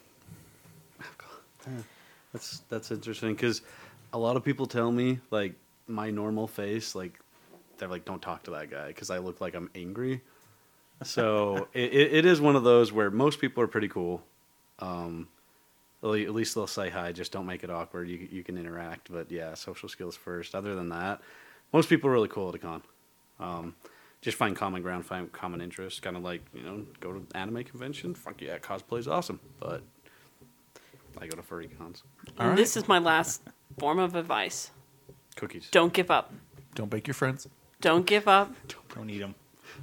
that's 2.32 2.62
that's 2.69 2.90
interesting 2.90 3.35
because 3.35 3.62
a 4.12 4.19
lot 4.19 4.36
of 4.36 4.44
people 4.44 4.66
tell 4.66 4.93
me 4.93 5.20
like 5.31 5.55
my 5.89 6.11
normal 6.11 6.47
face, 6.47 6.94
like 6.94 7.19
they're 7.78 7.89
like, 7.89 8.05
"Don't 8.05 8.20
talk 8.23 8.43
to 8.44 8.51
that 8.53 8.70
guy" 8.70 8.89
because 8.89 9.11
I 9.11 9.19
look 9.19 9.40
like 9.40 9.55
I'm 9.55 9.70
angry. 9.74 10.20
So 11.03 11.69
it, 11.74 11.93
it, 11.93 12.15
it 12.15 12.27
is 12.27 12.40
one 12.40 12.57
of 12.57 12.62
those 12.65 12.93
where 12.93 13.11
most 13.11 13.40
people 13.40 13.62
are 13.62 13.66
pretty 13.69 13.89
cool. 13.89 14.23
Um, 14.81 15.28
at 16.15 16.35
least 16.35 16.55
they'll 16.55 16.66
say 16.66 16.91
hi. 16.91 17.12
Just 17.12 17.33
don't 17.33 17.47
make 17.47 17.65
it 17.65 17.70
awkward. 17.70 18.09
You 18.09 18.28
you 18.31 18.43
can 18.43 18.57
interact, 18.59 19.11
but 19.11 19.31
yeah, 19.31 19.55
social 19.55 19.89
skills 19.89 20.16
first. 20.16 20.55
Other 20.55 20.74
than 20.74 20.89
that, 20.91 21.20
most 21.73 21.89
people 21.89 22.09
are 22.11 22.12
really 22.12 22.28
cool 22.28 22.49
at 22.49 22.55
a 22.55 22.59
con. 22.59 22.83
Um, 23.39 23.74
just 24.23 24.37
find 24.37 24.57
common 24.57 24.83
ground, 24.83 25.07
find 25.07 25.31
common 25.33 25.61
interests. 25.61 26.01
Kind 26.01 26.16
of 26.16 26.23
like 26.23 26.43
you 26.53 26.62
know, 26.62 26.85
go 27.01 27.12
to 27.12 27.27
anime 27.35 27.65
convention. 27.65 28.15
Fuck 28.15 28.41
yeah, 28.43 28.59
cosplay's 28.59 29.09
awesome, 29.09 29.41
but 29.61 29.83
I 31.19 31.27
go 31.27 31.37
to 31.37 31.43
furry 31.43 31.69
cons. 31.69 32.03
All 32.39 32.49
right. 32.49 32.57
This 32.57 32.77
is 32.77 32.89
my 32.89 32.99
last 32.99 33.43
form 33.78 33.99
of 33.99 34.15
advice. 34.15 34.70
Cookies. 35.37 35.69
Don't 35.70 35.93
give 35.93 36.11
up. 36.11 36.33
Don't 36.74 36.91
bake 36.91 37.07
your 37.07 37.15
friends. 37.15 37.49
Don't 37.81 38.07
give 38.07 38.27
up. 38.27 38.55
Don't 38.95 39.11
eat 39.11 39.19
them. 39.19 39.35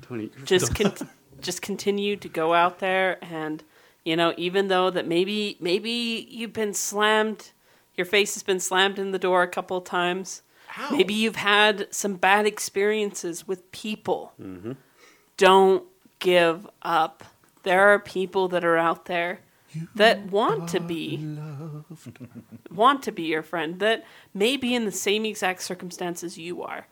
Don't 0.09 0.21
eat. 0.21 0.45
Just 0.45 0.75
con- 0.75 0.93
just 1.41 1.61
continue 1.61 2.15
to 2.15 2.27
go 2.27 2.53
out 2.53 2.79
there 2.79 3.23
and 3.23 3.63
you 4.05 4.15
know, 4.15 4.33
even 4.37 4.67
though 4.67 4.89
that 4.89 5.07
maybe 5.07 5.57
maybe 5.59 6.27
you've 6.29 6.53
been 6.53 6.73
slammed, 6.73 7.51
your 7.95 8.05
face 8.05 8.33
has 8.33 8.43
been 8.43 8.59
slammed 8.59 8.99
in 8.99 9.11
the 9.11 9.19
door 9.19 9.43
a 9.43 9.47
couple 9.47 9.77
of 9.77 9.83
times. 9.85 10.41
Maybe 10.91 11.13
you've 11.13 11.35
had 11.35 11.87
some 11.93 12.15
bad 12.15 12.45
experiences 12.47 13.47
with 13.47 13.71
people. 13.71 14.33
Don't 15.37 15.83
give 16.19 16.67
up. 16.81 17.23
There 17.61 17.93
are 17.93 17.99
people 17.99 18.47
that 18.49 18.65
are 18.65 18.77
out 18.77 19.05
there 19.05 19.39
that 19.95 20.25
want 20.31 20.69
to 20.69 20.79
be 20.79 21.17
want 22.71 23.03
to 23.03 23.11
be 23.11 23.23
your 23.23 23.43
friend 23.43 23.79
that 23.79 24.03
may 24.33 24.57
be 24.57 24.73
in 24.75 24.85
the 24.85 24.91
same 24.91 25.25
exact 25.25 25.61
circumstances 25.61 26.37
you 26.37 26.63
are. 26.63 26.87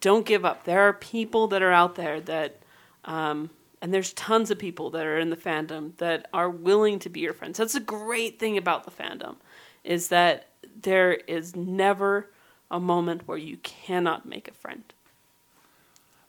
Don't 0.00 0.24
give 0.26 0.44
up. 0.44 0.64
There 0.64 0.80
are 0.80 0.92
people 0.92 1.48
that 1.48 1.62
are 1.62 1.72
out 1.72 1.96
there 1.96 2.20
that 2.20 2.60
um, 3.04 3.50
and 3.82 3.92
there's 3.92 4.12
tons 4.14 4.50
of 4.50 4.58
people 4.58 4.90
that 4.90 5.04
are 5.04 5.18
in 5.18 5.30
the 5.30 5.36
fandom 5.36 5.96
that 5.98 6.28
are 6.32 6.50
willing 6.50 6.98
to 7.00 7.08
be 7.08 7.20
your 7.20 7.32
friends. 7.32 7.58
That's 7.58 7.74
a 7.74 7.80
great 7.80 8.38
thing 8.38 8.56
about 8.56 8.84
the 8.84 8.90
fandom 8.90 9.36
is 9.84 10.08
that 10.08 10.48
there 10.82 11.12
is 11.12 11.54
never 11.54 12.30
a 12.70 12.80
moment 12.80 13.28
where 13.28 13.38
you 13.38 13.56
cannot 13.58 14.26
make 14.26 14.48
a 14.48 14.52
friend. 14.52 14.82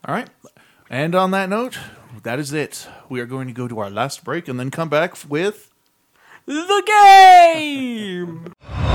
All 0.06 0.14
right. 0.14 0.30
And 0.90 1.15
on 1.15 1.32
that 1.32 1.49
note, 1.49 1.78
that 2.24 2.40
is 2.40 2.53
it. 2.53 2.88
We 3.10 3.19
are 3.19 3.26
going 3.26 3.48
to 3.48 3.53
go 3.53 3.68
to 3.68 3.80
our 3.80 3.90
last 3.90 4.24
break 4.24 4.48
and 4.48 4.60
then 4.60 4.72
come 4.72 4.90
back 4.90 5.15
with 5.28 5.72
The 6.45 6.84
game. 6.86 8.53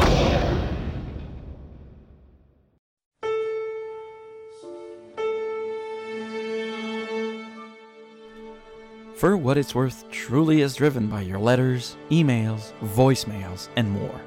For 9.22 9.36
What 9.36 9.56
It's 9.56 9.72
Worth 9.72 10.10
truly 10.10 10.62
is 10.62 10.74
driven 10.74 11.06
by 11.06 11.20
your 11.20 11.38
letters, 11.38 11.96
emails, 12.10 12.72
voicemails, 12.82 13.68
and 13.76 13.88
more. 13.88 14.20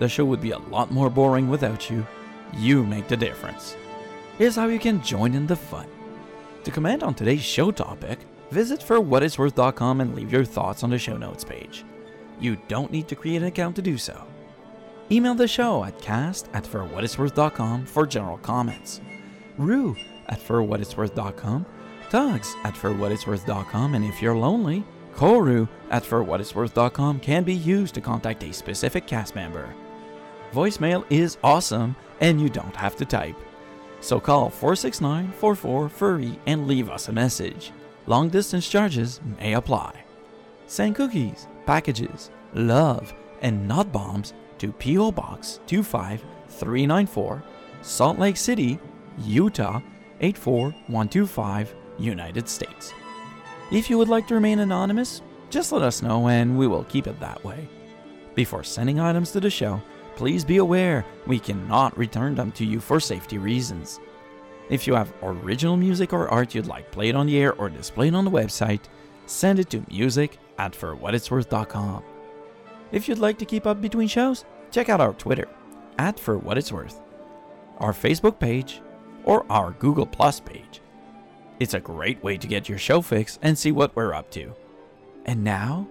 The 0.00 0.08
show 0.10 0.26
would 0.26 0.42
be 0.42 0.50
a 0.50 0.58
lot 0.58 0.90
more 0.90 1.08
boring 1.08 1.48
without 1.48 1.88
you. 1.88 2.06
You 2.52 2.84
make 2.84 3.08
the 3.08 3.16
difference. 3.16 3.74
Here's 4.36 4.54
how 4.54 4.66
you 4.66 4.78
can 4.78 5.02
join 5.02 5.32
in 5.32 5.46
the 5.46 5.56
fun. 5.56 5.86
To 6.64 6.70
comment 6.70 7.02
on 7.02 7.14
today's 7.14 7.42
show 7.42 7.70
topic, 7.70 8.18
visit 8.50 8.80
forwhatitsworth.com 8.80 10.02
and 10.02 10.14
leave 10.14 10.30
your 10.30 10.44
thoughts 10.44 10.82
on 10.82 10.90
the 10.90 10.98
show 10.98 11.16
notes 11.16 11.42
page. 11.42 11.86
You 12.38 12.58
don't 12.68 12.92
need 12.92 13.08
to 13.08 13.16
create 13.16 13.40
an 13.40 13.48
account 13.48 13.76
to 13.76 13.82
do 13.82 13.96
so. 13.96 14.26
Email 15.10 15.36
the 15.36 15.48
show 15.48 15.84
at 15.84 16.02
cast 16.02 16.50
at 16.52 16.64
forwhatitsworth.com 16.64 17.86
for 17.86 18.04
general 18.04 18.36
comments. 18.36 19.00
Rue 19.56 19.96
at 20.26 20.38
forwhatitsworth.com, 20.38 21.64
Tux 22.10 22.54
at 22.64 22.74
forwhatitsworth.com, 22.74 23.94
and 23.94 24.04
if 24.04 24.22
you're 24.22 24.36
lonely, 24.36 24.84
Koru 25.14 25.68
at 25.90 26.04
forwhatitsworth.com 26.04 27.20
can 27.20 27.44
be 27.44 27.54
used 27.54 27.94
to 27.94 28.00
contact 28.00 28.42
a 28.44 28.52
specific 28.52 29.06
cast 29.06 29.34
member. 29.34 29.74
Voicemail 30.52 31.04
is 31.10 31.38
awesome, 31.42 31.94
and 32.20 32.40
you 32.40 32.48
don't 32.48 32.76
have 32.76 32.96
to 32.96 33.04
type. 33.04 33.36
So 34.00 34.20
call 34.20 34.48
469 34.48 35.32
44 35.32 35.88
Furry 35.88 36.38
and 36.46 36.66
leave 36.66 36.88
us 36.88 37.08
a 37.08 37.12
message. 37.12 37.72
Long 38.06 38.28
distance 38.28 38.68
charges 38.68 39.20
may 39.38 39.54
apply. 39.54 40.04
Send 40.66 40.96
cookies, 40.96 41.48
packages, 41.66 42.30
love, 42.54 43.12
and 43.42 43.66
not 43.66 43.92
bombs 43.92 44.32
to 44.58 44.72
P.O. 44.72 45.12
Box 45.12 45.60
25394, 45.66 47.42
Salt 47.82 48.18
Lake 48.18 48.36
City, 48.36 48.78
Utah 49.24 49.80
84125, 50.20 51.74
United 51.98 52.48
States. 52.48 52.92
If 53.70 53.90
you 53.90 53.98
would 53.98 54.08
like 54.08 54.26
to 54.28 54.34
remain 54.34 54.60
anonymous, 54.60 55.22
just 55.50 55.72
let 55.72 55.82
us 55.82 56.02
know 56.02 56.28
and 56.28 56.58
we 56.58 56.66
will 56.66 56.84
keep 56.84 57.06
it 57.06 57.18
that 57.20 57.42
way. 57.44 57.68
Before 58.34 58.64
sending 58.64 59.00
items 59.00 59.32
to 59.32 59.40
the 59.40 59.50
show, 59.50 59.82
please 60.16 60.44
be 60.44 60.58
aware 60.58 61.04
we 61.26 61.38
cannot 61.38 61.96
return 61.98 62.34
them 62.34 62.52
to 62.52 62.64
you 62.64 62.80
for 62.80 63.00
safety 63.00 63.38
reasons. 63.38 64.00
If 64.70 64.86
you 64.86 64.94
have 64.94 65.12
original 65.22 65.76
music 65.76 66.12
or 66.12 66.28
art 66.28 66.54
you'd 66.54 66.66
like 66.66 66.90
played 66.90 67.14
on 67.14 67.26
the 67.26 67.38
air 67.38 67.54
or 67.54 67.68
displayed 67.68 68.14
on 68.14 68.24
the 68.24 68.30
website, 68.30 68.82
send 69.26 69.58
it 69.58 69.70
to 69.70 69.84
music 69.90 70.38
at 70.58 70.72
forwhatitsworth.com. 70.72 72.02
If 72.92 73.08
you'd 73.08 73.18
like 73.18 73.38
to 73.38 73.44
keep 73.44 73.66
up 73.66 73.80
between 73.80 74.08
shows, 74.08 74.44
check 74.70 74.88
out 74.88 75.00
our 75.00 75.14
Twitter 75.14 75.48
at 75.98 76.18
For 76.18 76.38
What 76.38 76.58
It's 76.58 76.72
Worth, 76.72 77.00
our 77.78 77.92
Facebook 77.92 78.38
page, 78.38 78.80
or 79.24 79.44
our 79.50 79.72
Google 79.72 80.06
Plus 80.06 80.40
page. 80.40 80.80
It's 81.58 81.74
a 81.74 81.80
great 81.80 82.22
way 82.22 82.36
to 82.36 82.46
get 82.46 82.68
your 82.68 82.78
show 82.78 83.00
fix 83.00 83.38
and 83.42 83.58
see 83.58 83.72
what 83.72 83.94
we're 83.96 84.14
up 84.14 84.30
to. 84.32 84.54
And 85.26 85.42
now, 85.44 85.86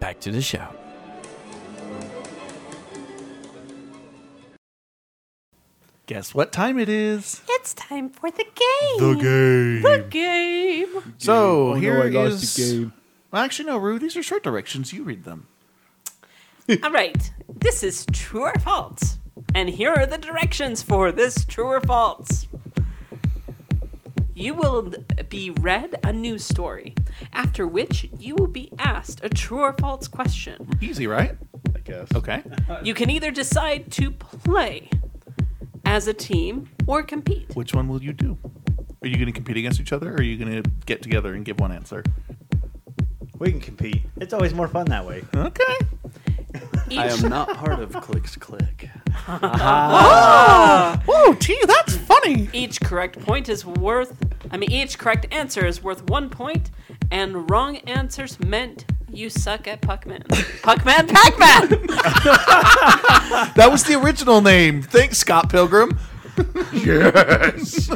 back 0.00 0.20
to 0.20 0.30
the 0.30 0.40
show. 0.42 0.68
guess 6.06 6.34
what 6.34 6.52
time 6.52 6.78
it 6.78 6.88
is? 6.88 7.42
It's 7.48 7.74
time 7.74 8.08
for 8.10 8.30
the 8.30 8.44
game. 8.44 8.98
The 8.98 9.14
game. 9.20 9.82
The 9.82 10.06
game. 10.08 11.14
So 11.18 11.70
Oh, 11.70 11.74
no, 11.74 11.80
here 11.80 12.02
I 12.02 12.08
lost 12.08 12.42
is- 12.42 12.54
the 12.56 12.62
game. 12.80 12.92
Well, 13.30 13.42
actually, 13.42 13.66
no, 13.66 13.76
Rue. 13.76 13.98
These 13.98 14.16
are 14.16 14.22
short 14.22 14.42
directions. 14.42 14.92
You 14.94 15.02
read 15.02 15.24
them. 15.24 15.48
All 16.82 16.90
right. 16.90 17.30
This 17.46 17.82
is 17.82 18.06
true 18.10 18.42
or 18.44 18.54
false. 18.60 19.18
And 19.54 19.68
here 19.68 19.92
are 19.92 20.06
the 20.06 20.16
directions 20.16 20.82
for 20.82 21.12
this 21.12 21.44
true 21.44 21.66
or 21.66 21.80
false. 21.82 22.46
You 24.38 24.54
will 24.54 24.94
be 25.28 25.50
read 25.50 25.96
a 26.04 26.12
news 26.12 26.44
story, 26.44 26.94
after 27.32 27.66
which 27.66 28.08
you 28.16 28.36
will 28.36 28.46
be 28.46 28.70
asked 28.78 29.24
a 29.24 29.28
true 29.28 29.62
or 29.62 29.72
false 29.72 30.06
question. 30.06 30.68
Easy, 30.80 31.08
right? 31.08 31.36
I 31.74 31.80
guess. 31.80 32.06
Okay. 32.14 32.44
You 32.84 32.94
can 32.94 33.10
either 33.10 33.32
decide 33.32 33.90
to 33.92 34.12
play 34.12 34.90
as 35.84 36.06
a 36.06 36.14
team 36.14 36.68
or 36.86 37.02
compete. 37.02 37.50
Which 37.54 37.74
one 37.74 37.88
will 37.88 38.00
you 38.00 38.12
do? 38.12 38.38
Are 39.02 39.08
you 39.08 39.16
going 39.16 39.26
to 39.26 39.32
compete 39.32 39.56
against 39.56 39.80
each 39.80 39.92
other, 39.92 40.12
or 40.12 40.18
are 40.18 40.22
you 40.22 40.36
going 40.36 40.62
to 40.62 40.70
get 40.86 41.02
together 41.02 41.34
and 41.34 41.44
give 41.44 41.58
one 41.58 41.72
answer? 41.72 42.04
We 43.40 43.50
can 43.50 43.60
compete. 43.60 44.02
It's 44.20 44.32
always 44.32 44.54
more 44.54 44.68
fun 44.68 44.86
that 44.86 45.04
way. 45.04 45.24
Okay. 45.34 45.78
Each, 46.90 46.98
I 46.98 47.06
am 47.08 47.28
not 47.28 47.54
part 47.56 47.80
of 47.80 47.92
Clicks 48.02 48.36
Click. 48.36 48.88
Whoa, 49.26 49.38
ah. 49.42 51.02
oh, 51.08 51.34
gee, 51.40 51.60
that's 51.66 51.96
funny. 51.96 52.48
each 52.52 52.80
correct 52.80 53.18
point 53.20 53.48
is 53.48 53.64
worth, 53.64 54.16
I 54.50 54.56
mean, 54.56 54.70
each 54.70 54.98
correct 54.98 55.26
answer 55.32 55.66
is 55.66 55.82
worth 55.82 56.08
one 56.08 56.30
point, 56.30 56.70
and 57.10 57.50
wrong 57.50 57.76
answers 57.78 58.38
meant 58.40 58.84
You 59.10 59.28
suck 59.30 59.66
at 59.68 59.80
Puckman. 59.82 60.22
Puckman, 60.62 61.08
Pac-Man. 61.08 61.86
That 63.54 63.68
was 63.70 63.84
the 63.84 63.94
original 64.00 64.40
name. 64.40 64.82
Thanks, 64.82 65.18
Scott 65.18 65.50
Pilgrim. 65.50 65.98
Yes. 66.72 67.90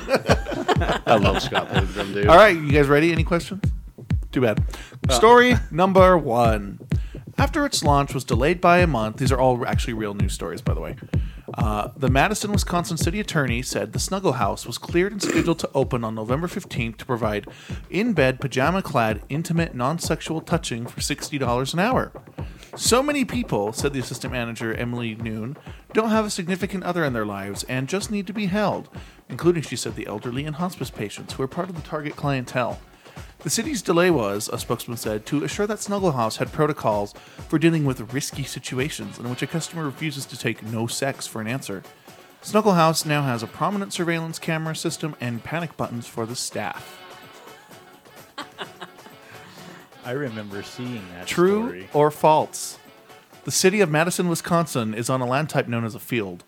I 1.06 1.16
love 1.16 1.40
Scott 1.42 1.70
Pilgrim, 1.70 2.12
dude. 2.12 2.26
All 2.26 2.36
right, 2.36 2.56
you 2.56 2.70
guys 2.72 2.88
ready? 2.88 3.12
Any 3.12 3.24
questions? 3.24 3.62
Too 4.32 4.40
bad. 4.40 4.62
Uh, 5.08 5.12
Story 5.14 5.54
number 5.70 6.16
one. 6.18 6.80
After 7.38 7.64
its 7.64 7.82
launch 7.82 8.14
was 8.14 8.24
delayed 8.24 8.60
by 8.60 8.78
a 8.78 8.86
month, 8.86 9.16
these 9.16 9.32
are 9.32 9.40
all 9.40 9.66
actually 9.66 9.94
real 9.94 10.14
news 10.14 10.32
stories, 10.32 10.60
by 10.60 10.74
the 10.74 10.80
way. 10.80 10.96
Uh, 11.54 11.88
the 11.96 12.08
Madison, 12.08 12.52
Wisconsin 12.52 12.96
city 12.96 13.20
attorney 13.20 13.62
said 13.62 13.92
the 13.92 13.98
Snuggle 13.98 14.32
House 14.32 14.66
was 14.66 14.78
cleared 14.78 15.12
and 15.12 15.22
scheduled 15.22 15.58
to 15.58 15.70
open 15.74 16.04
on 16.04 16.14
November 16.14 16.46
15th 16.46 16.96
to 16.98 17.04
provide 17.04 17.46
in 17.90 18.12
bed, 18.12 18.40
pajama 18.40 18.82
clad, 18.82 19.22
intimate, 19.28 19.74
non 19.74 19.98
sexual 19.98 20.40
touching 20.40 20.86
for 20.86 21.00
$60 21.00 21.72
an 21.72 21.78
hour. 21.78 22.12
So 22.74 23.02
many 23.02 23.26
people, 23.26 23.74
said 23.74 23.92
the 23.92 24.00
assistant 24.00 24.32
manager 24.32 24.72
Emily 24.72 25.14
Noon, 25.14 25.58
don't 25.92 26.08
have 26.08 26.24
a 26.24 26.30
significant 26.30 26.84
other 26.84 27.04
in 27.04 27.12
their 27.12 27.26
lives 27.26 27.64
and 27.64 27.86
just 27.86 28.10
need 28.10 28.26
to 28.28 28.32
be 28.32 28.46
held, 28.46 28.88
including, 29.28 29.62
she 29.62 29.76
said, 29.76 29.94
the 29.94 30.06
elderly 30.06 30.46
and 30.46 30.56
hospice 30.56 30.90
patients 30.90 31.34
who 31.34 31.42
are 31.42 31.48
part 31.48 31.68
of 31.68 31.76
the 31.76 31.82
target 31.82 32.16
clientele. 32.16 32.80
The 33.42 33.50
city's 33.50 33.82
delay 33.82 34.08
was, 34.10 34.48
a 34.52 34.58
spokesman 34.58 34.96
said, 34.96 35.26
to 35.26 35.42
assure 35.42 35.66
that 35.66 35.80
Snuggle 35.80 36.12
House 36.12 36.36
had 36.36 36.52
protocols 36.52 37.12
for 37.48 37.58
dealing 37.58 37.84
with 37.84 38.12
risky 38.12 38.44
situations 38.44 39.18
in 39.18 39.28
which 39.28 39.42
a 39.42 39.48
customer 39.48 39.84
refuses 39.84 40.24
to 40.26 40.38
take 40.38 40.62
no 40.62 40.86
sex 40.86 41.26
for 41.26 41.40
an 41.40 41.48
answer. 41.48 41.82
Snuggle 42.40 42.74
House 42.74 43.04
now 43.04 43.22
has 43.22 43.42
a 43.42 43.48
prominent 43.48 43.92
surveillance 43.92 44.38
camera 44.38 44.76
system 44.76 45.16
and 45.20 45.42
panic 45.42 45.76
buttons 45.76 46.06
for 46.06 46.24
the 46.24 46.36
staff. 46.36 47.00
I 50.04 50.12
remember 50.12 50.62
seeing 50.62 51.02
that. 51.14 51.26
True 51.26 51.62
story. 51.64 51.88
or 51.92 52.12
false? 52.12 52.78
The 53.44 53.50
city 53.50 53.80
of 53.80 53.90
Madison, 53.90 54.28
Wisconsin 54.28 54.94
is 54.94 55.10
on 55.10 55.20
a 55.20 55.26
land 55.26 55.50
type 55.50 55.66
known 55.66 55.84
as 55.84 55.96
a 55.96 56.00
field. 56.00 56.44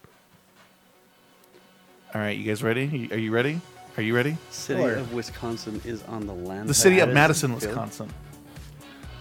All 2.14 2.20
right, 2.20 2.36
you 2.36 2.44
guys 2.44 2.62
ready? 2.62 3.08
Are 3.10 3.18
you 3.18 3.32
ready? 3.32 3.60
Are 3.96 4.02
you 4.02 4.14
ready? 4.14 4.36
City 4.50 4.80
Sure. 4.80 4.94
of 4.96 5.12
Wisconsin 5.12 5.80
is 5.84 6.02
on 6.04 6.26
the 6.26 6.32
land. 6.34 6.68
The 6.68 6.74
city 6.74 6.98
of 6.98 7.10
Madison 7.10 7.52
Madison, 7.52 7.68
Field. 7.74 7.86
Wisconsin. 7.86 8.10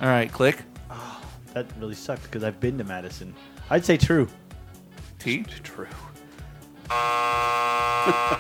All 0.02 0.08
right, 0.08 0.32
click. 0.32 0.58
That 1.54 1.68
really 1.80 1.94
sucked 1.94 2.24
because 2.24 2.44
I've 2.44 2.60
been 2.60 2.80
to 2.80 2.84
Madison. 2.84 3.36
I'd 3.70 3.86
say 3.86 3.96
true. 3.98 4.28
T. 5.20 5.44
True. 5.64 5.88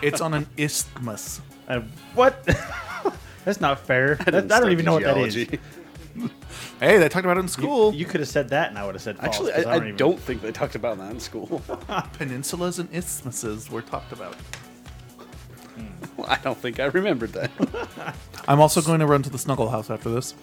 It's 0.01 0.19
on 0.19 0.33
an 0.33 0.45
isthmus. 0.57 1.39
Uh, 1.69 1.81
what? 2.15 2.43
That's 3.45 3.61
not 3.61 3.79
fair. 3.79 4.15
That- 4.25 4.27
I, 4.27 4.31
didn't 4.31 4.47
don't 4.49 4.57
study 4.57 4.73
even 4.73 4.83
know 4.85 4.93
what 4.95 5.03
that 5.03 5.17
is. 5.19 5.35
geology. 5.35 5.59
Hey, 6.81 6.97
they 6.97 7.07
talked 7.07 7.23
about 7.23 7.37
it 7.37 7.41
in 7.41 7.47
school. 7.47 7.93
you 7.93 8.03
could 8.05 8.19
have 8.19 8.27
said 8.27 8.49
that, 8.49 8.69
and 8.69 8.77
I 8.77 8.85
would 8.85 8.95
have 8.95 9.01
said 9.01 9.15
false. 9.17 9.27
Actually, 9.29 9.51
'cause 9.53 9.65
I, 9.65 9.71
I, 9.71 9.73
don't 9.75 9.83
even- 9.87 9.97
don't 9.97 10.19
think 10.19 10.41
they 10.41 10.51
talked 10.51 10.75
about 10.75 10.97
that 10.97 11.11
in 11.11 11.19
school. 11.21 11.61
Peninsulas 12.19 12.79
and 12.79 12.89
isthmuses 12.91 13.69
were 13.71 13.81
talked 13.81 14.11
about. 14.11 14.35
I 16.27 16.37
don't 16.37 16.57
think 16.57 16.79
I 16.79 16.85
remembered 16.85 17.33
that. 17.33 17.51
I'm 18.47 18.59
also 18.59 18.81
going 18.81 18.99
to 18.99 19.05
run 19.05 19.23
to 19.23 19.29
the 19.29 19.37
Snuggle 19.37 19.69
House 19.69 19.89
after 19.89 20.09
this. 20.09 20.35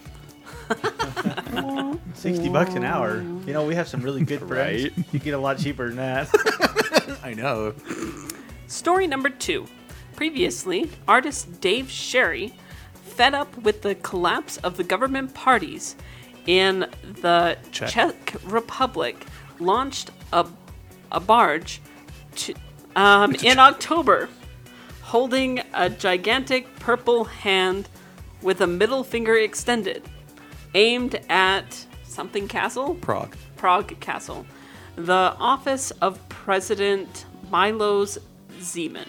Sixty 2.14 2.48
bucks 2.48 2.74
an 2.74 2.84
hour. 2.84 3.22
You 3.46 3.52
know, 3.52 3.64
we 3.64 3.74
have 3.74 3.88
some 3.88 4.02
really 4.02 4.24
good 4.24 4.40
friends. 4.40 4.84
Right. 4.84 4.92
You 5.12 5.18
get 5.18 5.34
a 5.34 5.38
lot 5.38 5.58
cheaper 5.58 5.88
than 5.88 5.96
that. 5.96 7.18
I 7.22 7.34
know. 7.34 7.74
Story 8.66 9.06
number 9.06 9.30
two. 9.30 9.66
Previously, 10.16 10.90
artist 11.08 11.60
Dave 11.60 11.90
Sherry, 11.90 12.52
fed 12.92 13.34
up 13.34 13.56
with 13.58 13.82
the 13.82 13.94
collapse 13.96 14.58
of 14.58 14.76
the 14.76 14.84
government 14.84 15.34
parties 15.34 15.96
in 16.46 16.86
the 17.22 17.56
Czech. 17.72 17.90
Czech 17.90 18.36
Republic, 18.44 19.26
launched 19.58 20.10
a, 20.32 20.46
a 21.12 21.20
barge 21.20 21.80
to, 22.36 22.54
um, 22.96 23.34
in 23.36 23.58
October, 23.58 24.28
holding 25.10 25.60
a 25.74 25.90
gigantic 25.90 26.72
purple 26.76 27.24
hand 27.24 27.88
with 28.42 28.60
a 28.60 28.66
middle 28.66 29.02
finger 29.02 29.34
extended, 29.36 30.04
aimed 30.74 31.16
at 31.28 31.84
something 32.04 32.46
castle? 32.46 32.94
Prague. 33.00 33.34
Prague 33.56 33.98
Castle, 33.98 34.46
the 34.94 35.34
office 35.40 35.90
of 36.00 36.16
President 36.28 37.26
Milos 37.50 38.18
Zeman. 38.60 39.08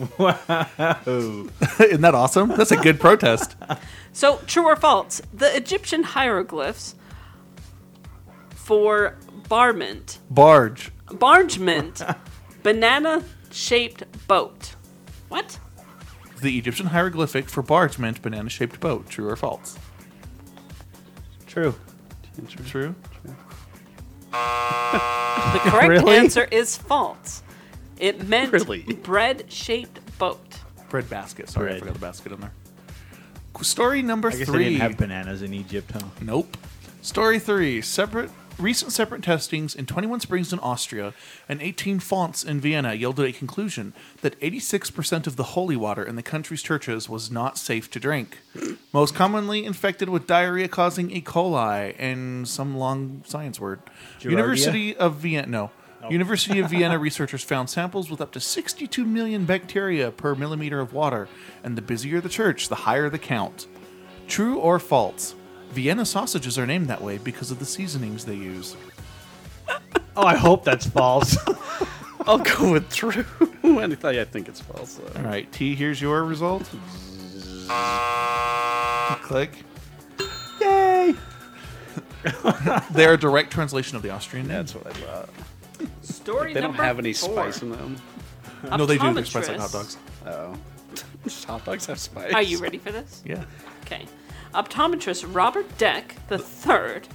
Isn't 0.18 2.00
that 2.00 2.14
awesome? 2.16 2.48
That's 2.48 2.72
a 2.72 2.76
good 2.76 2.98
protest. 3.00 3.56
So, 4.16 4.38
true 4.46 4.64
or 4.66 4.76
false? 4.76 5.20
The 5.32 5.56
Egyptian 5.56 6.04
hieroglyphs 6.04 6.94
for 8.54 9.16
barment, 9.48 10.20
Barge. 10.30 10.92
bargement, 11.10 12.00
banana-shaped 13.54 14.26
boat. 14.26 14.74
What? 15.28 15.58
The 16.40 16.58
Egyptian 16.58 16.86
hieroglyphic 16.86 17.48
for 17.48 17.62
barge 17.62 17.98
meant 17.98 18.20
banana 18.20 18.50
shaped 18.50 18.80
boat. 18.80 19.08
True 19.08 19.28
or 19.28 19.36
false? 19.36 19.78
True. 21.46 21.74
True. 22.66 22.94
The 24.32 24.32
correct 25.62 25.88
Really? 25.88 26.16
answer 26.16 26.48
is 26.50 26.76
false. 26.76 27.42
It 27.98 28.26
meant 28.28 28.52
Really? 28.52 28.82
bread-shaped 28.82 30.18
boat. 30.18 30.58
Bread 30.88 31.08
basket. 31.08 31.48
Sorry, 31.48 31.66
I 31.66 31.68
Bread. 31.70 31.80
forgot 31.80 31.94
the 31.94 32.00
basket 32.00 32.32
in 32.32 32.40
there. 32.40 32.52
Story 33.62 34.02
number 34.02 34.28
I 34.28 34.32
guess 34.32 34.40
they 34.40 34.44
three. 34.46 34.64
didn't 34.64 34.80
have 34.80 34.96
bananas 34.96 35.42
in 35.42 35.54
Egypt, 35.54 35.92
huh? 35.92 36.00
Nope. 36.20 36.56
Story 37.02 37.38
three. 37.38 37.80
Separate 37.82 38.30
recent 38.58 38.92
separate 38.92 39.22
testings 39.22 39.74
in 39.74 39.86
21 39.86 40.20
springs 40.20 40.52
in 40.52 40.58
Austria 40.60 41.12
and 41.48 41.60
18 41.60 41.98
fonts 41.98 42.44
in 42.44 42.60
Vienna 42.60 42.94
yielded 42.94 43.26
a 43.26 43.32
conclusion 43.32 43.92
that 44.22 44.38
86% 44.40 45.26
of 45.26 45.36
the 45.36 45.42
holy 45.42 45.76
water 45.76 46.04
in 46.04 46.16
the 46.16 46.22
country's 46.22 46.62
churches 46.62 47.08
was 47.08 47.30
not 47.30 47.58
safe 47.58 47.90
to 47.90 48.00
drink. 48.00 48.38
Most 48.92 49.14
commonly 49.14 49.64
infected 49.64 50.08
with 50.08 50.26
diarrhea 50.26 50.68
causing 50.68 51.10
E. 51.10 51.20
coli 51.20 51.94
and 51.98 52.46
some 52.46 52.76
long 52.76 53.22
science 53.26 53.58
word. 53.58 53.80
Giardia? 54.20 54.30
University 54.30 54.96
of 54.96 55.16
Vienna. 55.16 55.46
No. 55.46 55.70
University 56.10 56.60
of 56.60 56.70
Vienna 56.70 56.98
researchers 57.08 57.42
found 57.42 57.70
samples 57.70 58.10
with 58.10 58.20
up 58.20 58.32
to 58.32 58.40
62 58.40 59.04
million 59.04 59.46
bacteria 59.46 60.10
per 60.10 60.34
millimeter 60.34 60.80
of 60.80 60.92
water, 60.92 61.28
and 61.62 61.76
the 61.76 61.82
busier 61.82 62.20
the 62.20 62.28
church, 62.28 62.68
the 62.68 62.74
higher 62.74 63.08
the 63.08 63.18
count. 63.18 63.66
True 64.26 64.58
or 64.58 64.78
false? 64.78 65.34
Vienna 65.74 66.06
sausages 66.06 66.58
are 66.58 66.66
named 66.66 66.86
that 66.88 67.02
way 67.02 67.18
because 67.18 67.50
of 67.50 67.58
the 67.58 67.64
seasonings 67.66 68.24
they 68.24 68.34
use. 68.36 68.76
Oh, 70.16 70.22
I 70.24 70.36
hope 70.36 70.62
that's 70.64 70.86
false. 70.86 71.36
I'll 72.24 72.38
go 72.38 72.70
with 72.70 72.88
true. 72.92 73.24
I 73.64 73.88
think- 73.88 74.04
I 74.04 74.24
think 74.24 74.46
it's 74.48 74.60
false. 74.60 74.94
Though. 74.94 75.18
All 75.20 75.26
right, 75.26 75.50
T, 75.50 75.74
here's 75.74 76.00
your 76.00 76.22
result. 76.22 76.62
Click. 79.22 79.50
Yay! 80.60 81.14
They're 82.92 83.14
a 83.14 83.18
direct 83.18 83.50
translation 83.52 83.96
of 83.96 84.02
the 84.02 84.10
Austrian 84.10 84.46
name. 84.46 84.58
That's 84.58 84.74
what 84.76 84.86
I 84.86 84.90
thought. 84.90 85.28
Story 86.02 86.54
They 86.54 86.60
don't 86.60 86.74
have 86.74 87.00
any 87.00 87.12
four. 87.12 87.32
spice 87.32 87.62
in 87.62 87.70
them. 87.70 87.96
No, 88.70 88.86
they 88.86 88.98
do. 88.98 89.12
They're 89.14 89.24
spiced 89.24 89.48
like 89.48 89.58
hot 89.58 89.72
dogs. 89.72 89.96
Oh. 90.26 90.56
Hot 91.48 91.64
dogs 91.64 91.86
have 91.86 91.98
spice. 91.98 92.32
Are 92.32 92.42
you 92.42 92.58
ready 92.58 92.78
for 92.78 92.92
this? 92.92 93.20
Yeah. 93.24 93.42
Okay. 93.84 94.06
Optometrist 94.54 95.34
Robert 95.34 95.76
Deck 95.78 96.16
the 96.28 96.38
third, 96.38 97.08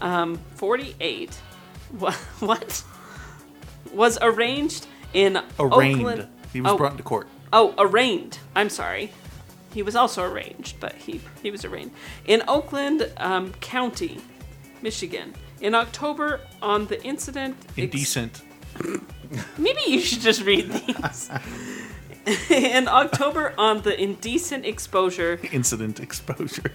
um, 0.00 0.38
48, 0.56 1.36
wha- 1.98 2.12
what? 2.40 2.84
Was 3.92 4.18
arranged 4.22 4.86
in 5.12 5.40
Arraigned. 5.58 6.00
Oakland. 6.00 6.28
He 6.52 6.60
was 6.60 6.72
oh, 6.72 6.76
brought 6.76 6.92
into 6.92 7.02
court. 7.04 7.28
Oh, 7.52 7.74
arraigned. 7.78 8.38
I'm 8.54 8.68
sorry. 8.68 9.12
He 9.72 9.82
was 9.82 9.96
also 9.96 10.22
arraigned, 10.24 10.74
but 10.80 10.94
he, 10.94 11.20
he 11.42 11.50
was 11.50 11.64
arraigned. 11.64 11.90
In 12.26 12.42
Oakland 12.48 13.10
um, 13.16 13.52
County, 13.54 14.20
Michigan, 14.82 15.34
in 15.60 15.74
October 15.74 16.40
on 16.62 16.86
the 16.86 17.02
incident. 17.04 17.56
ex- 17.70 17.78
Indecent. 17.78 18.42
Maybe 19.58 19.80
you 19.86 20.00
should 20.00 20.20
just 20.20 20.42
read 20.42 20.70
these. 20.70 21.30
in 22.50 22.88
October 22.88 23.54
on 23.58 23.82
the 23.82 24.00
indecent 24.00 24.64
exposure. 24.64 25.38
Incident 25.52 26.00
exposure. 26.00 26.72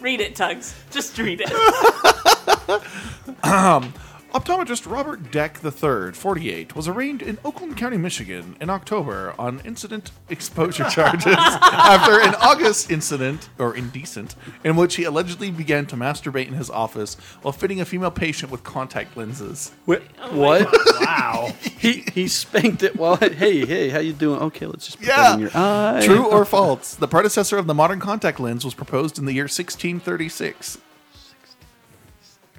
Read 0.00 0.20
it, 0.20 0.34
Tux. 0.34 0.74
Just 0.90 1.18
read 1.18 1.42
it. 1.44 1.50
Optometrist 4.34 4.90
Robert 4.90 5.30
Deck 5.30 5.60
III, 5.64 6.10
48, 6.10 6.74
was 6.74 6.88
arraigned 6.88 7.22
in 7.22 7.38
Oakland 7.44 7.76
County, 7.76 7.96
Michigan 7.96 8.56
in 8.60 8.68
October 8.68 9.32
on 9.38 9.60
incident 9.64 10.10
exposure 10.28 10.82
charges 10.90 11.36
after 11.36 12.20
an 12.20 12.34
August 12.42 12.90
incident, 12.90 13.48
or 13.60 13.76
indecent, 13.76 14.34
in 14.64 14.74
which 14.74 14.96
he 14.96 15.04
allegedly 15.04 15.52
began 15.52 15.86
to 15.86 15.94
masturbate 15.94 16.48
in 16.48 16.54
his 16.54 16.68
office 16.68 17.14
while 17.42 17.52
fitting 17.52 17.80
a 17.80 17.84
female 17.84 18.10
patient 18.10 18.50
with 18.50 18.64
contact 18.64 19.16
lenses. 19.16 19.70
Wait, 19.86 20.02
oh 20.20 20.36
what? 20.36 20.68
wow. 21.00 21.52
he 21.78 22.04
he 22.12 22.26
spanked 22.26 22.82
it 22.82 22.96
while 22.96 23.14
hey 23.14 23.64
hey 23.64 23.88
how 23.90 24.00
you 24.00 24.12
doing? 24.12 24.40
Okay, 24.40 24.66
let's 24.66 24.86
just 24.86 24.98
put 24.98 25.06
that 25.06 25.34
in 25.34 25.40
your 25.42 25.50
eye. 25.54 26.02
True 26.04 26.26
or 26.26 26.44
false? 26.44 26.96
The 26.96 27.06
predecessor 27.06 27.56
of 27.56 27.68
the 27.68 27.74
modern 27.74 28.00
contact 28.00 28.40
lens 28.40 28.64
was 28.64 28.74
proposed 28.74 29.16
in 29.16 29.26
the 29.26 29.32
year 29.32 29.44
1636. 29.44 30.78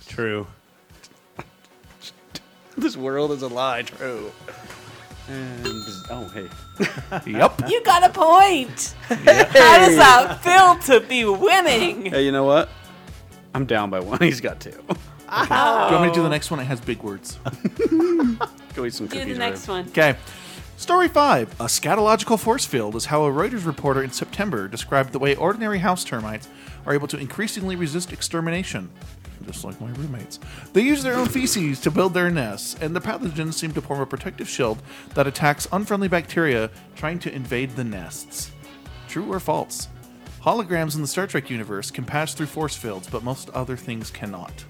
True. 0.07 0.47
This 2.77 2.97
world 2.97 3.31
is 3.31 3.41
a 3.41 3.47
lie. 3.47 3.84
True. 3.84 4.31
And 5.27 5.65
oh 6.11 6.30
hey, 6.34 6.49
Yep. 7.31 7.69
You 7.69 7.81
got 7.84 8.03
a 8.03 8.10
point. 8.10 8.93
How 9.07 9.15
does 9.15 9.95
that 9.97 10.39
feel 10.43 10.77
to 10.99 11.06
be 11.07 11.26
winning? 11.26 12.06
hey, 12.07 12.23
you 12.26 12.31
know 12.31 12.43
what? 12.43 12.69
I'm 13.53 13.65
down 13.65 13.89
by 13.89 14.02
one. 14.02 14.19
He's 14.22 14.41
got 14.41 14.60
two. 14.60 14.73
Oh. 14.89 14.93
Do 15.88 15.95
you 15.95 15.99
want 15.99 16.02
me 16.03 16.10
to 16.10 16.14
do 16.14 16.22
the 16.23 16.30
next 16.30 16.52
one? 16.52 16.60
It 16.60 16.65
has 16.65 16.80
big 16.81 17.02
words. 17.02 17.39
Go 18.76 18.85
eat 18.85 18.93
some 18.93 19.07
Do 19.07 19.18
cookies. 19.18 19.34
the 19.34 19.39
next 19.39 19.68
Ryan. 19.68 19.85
one. 19.85 19.91
Okay. 19.91 20.15
Story 20.77 21.07
5. 21.07 21.61
A 21.61 21.65
scatological 21.65 22.38
force 22.38 22.65
field 22.65 22.95
is 22.97 23.06
how 23.06 23.23
a 23.23 23.31
Reuters 23.31 23.65
reporter 23.65 24.03
in 24.03 24.11
September 24.11 24.68
described 24.68 25.14
the 25.14 25.19
way 25.19 25.34
ordinary 25.35 25.80
house 25.80 26.03
termites 26.03 26.49
are 26.85 26.93
able 26.93 27.07
to 27.07 27.18
increasingly 27.18 27.77
resist 27.77 28.11
extermination. 28.11 28.89
Just 29.45 29.63
like 29.63 29.80
my 29.80 29.91
roommates. 29.91 30.39
They 30.73 30.81
use 30.81 31.03
their 31.03 31.15
own 31.15 31.27
feces 31.27 31.80
to 31.81 31.91
build 31.91 32.13
their 32.13 32.31
nests, 32.31 32.76
and 32.81 32.95
the 32.95 33.01
pathogens 33.01 33.53
seem 33.53 33.72
to 33.73 33.81
form 33.81 34.01
a 34.01 34.05
protective 34.05 34.49
shield 34.49 34.81
that 35.13 35.27
attacks 35.27 35.67
unfriendly 35.72 36.07
bacteria 36.07 36.72
trying 36.95 37.19
to 37.19 37.34
invade 37.34 37.72
the 37.72 37.84
nests. 37.84 38.51
True 39.07 39.31
or 39.31 39.39
false? 39.39 39.88
Holograms 40.41 40.95
in 40.95 41.01
the 41.01 41.07
Star 41.07 41.27
Trek 41.27 41.49
universe 41.49 41.91
can 41.91 42.05
pass 42.05 42.34
through 42.34 42.47
force 42.47 42.76
fields, 42.76 43.07
but 43.07 43.23
most 43.23 43.49
other 43.51 43.77
things 43.77 44.11
cannot. 44.11 44.63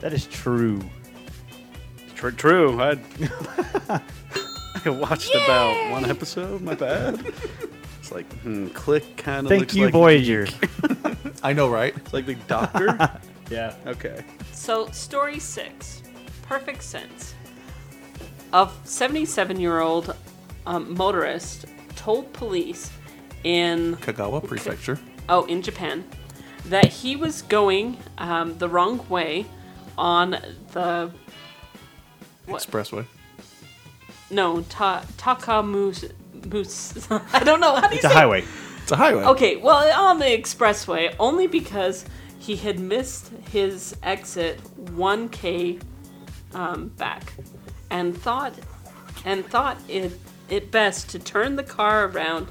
That 0.00 0.12
is 0.12 0.26
true. 0.26 0.80
True. 2.14 2.32
True. 2.32 2.80
I 2.80 2.98
I 4.84 4.90
watched 4.90 5.34
about 5.34 5.90
one 5.90 6.04
episode. 6.04 6.60
My 6.60 6.74
bad. 6.74 7.24
It's 7.98 8.12
like 8.12 8.30
hmm, 8.40 8.68
click 8.68 9.16
kind 9.16 9.46
of. 9.46 9.48
Thank 9.48 9.60
looks 9.60 9.74
you, 9.74 9.84
like, 9.84 9.92
Voyager. 9.92 10.46
I 11.42 11.52
know, 11.52 11.70
right? 11.70 11.96
It's 11.96 12.12
like 12.12 12.26
the 12.26 12.34
doctor. 12.34 12.98
yeah. 13.50 13.74
okay. 13.86 14.24
So, 14.52 14.86
story 14.90 15.38
six, 15.38 16.02
perfect 16.42 16.82
sense. 16.82 17.34
A 18.52 18.68
77 18.84 19.60
year 19.60 19.80
old 19.80 20.14
um, 20.66 20.94
motorist 20.94 21.66
told 21.96 22.32
police 22.32 22.90
in 23.44 23.96
Kagawa 23.96 24.46
Prefecture. 24.46 24.98
oh 25.28 25.44
in 25.46 25.62
Japan 25.62 26.04
that 26.66 26.86
he 26.86 27.16
was 27.16 27.42
going 27.42 27.96
um, 28.18 28.58
the 28.58 28.68
wrong 28.68 29.06
way 29.08 29.46
on 29.96 30.30
the 30.72 31.10
what? 32.46 32.62
Expressway. 32.62 33.06
no 34.30 34.62
ta- 34.62 35.04
Takamus. 35.16 36.10
Moose. 36.50 37.06
I 37.32 37.44
don't 37.44 37.60
know 37.60 37.74
how 37.74 37.86
do 37.88 37.94
you 37.94 37.96
It's 37.96 38.04
a 38.04 38.08
highway. 38.08 38.44
It's 38.82 38.92
a 38.92 38.96
highway. 38.96 39.24
Okay, 39.24 39.56
well, 39.56 40.08
on 40.08 40.18
the 40.18 40.24
expressway, 40.24 41.14
only 41.18 41.46
because 41.46 42.04
he 42.40 42.56
had 42.56 42.80
missed 42.80 43.30
his 43.52 43.94
exit 44.02 44.60
1k 44.96 45.80
um, 46.54 46.88
back, 46.88 47.34
and 47.90 48.16
thought, 48.16 48.54
and 49.24 49.46
thought 49.46 49.78
it 49.88 50.18
it 50.48 50.72
best 50.72 51.08
to 51.10 51.18
turn 51.18 51.54
the 51.54 51.62
car 51.62 52.06
around 52.08 52.48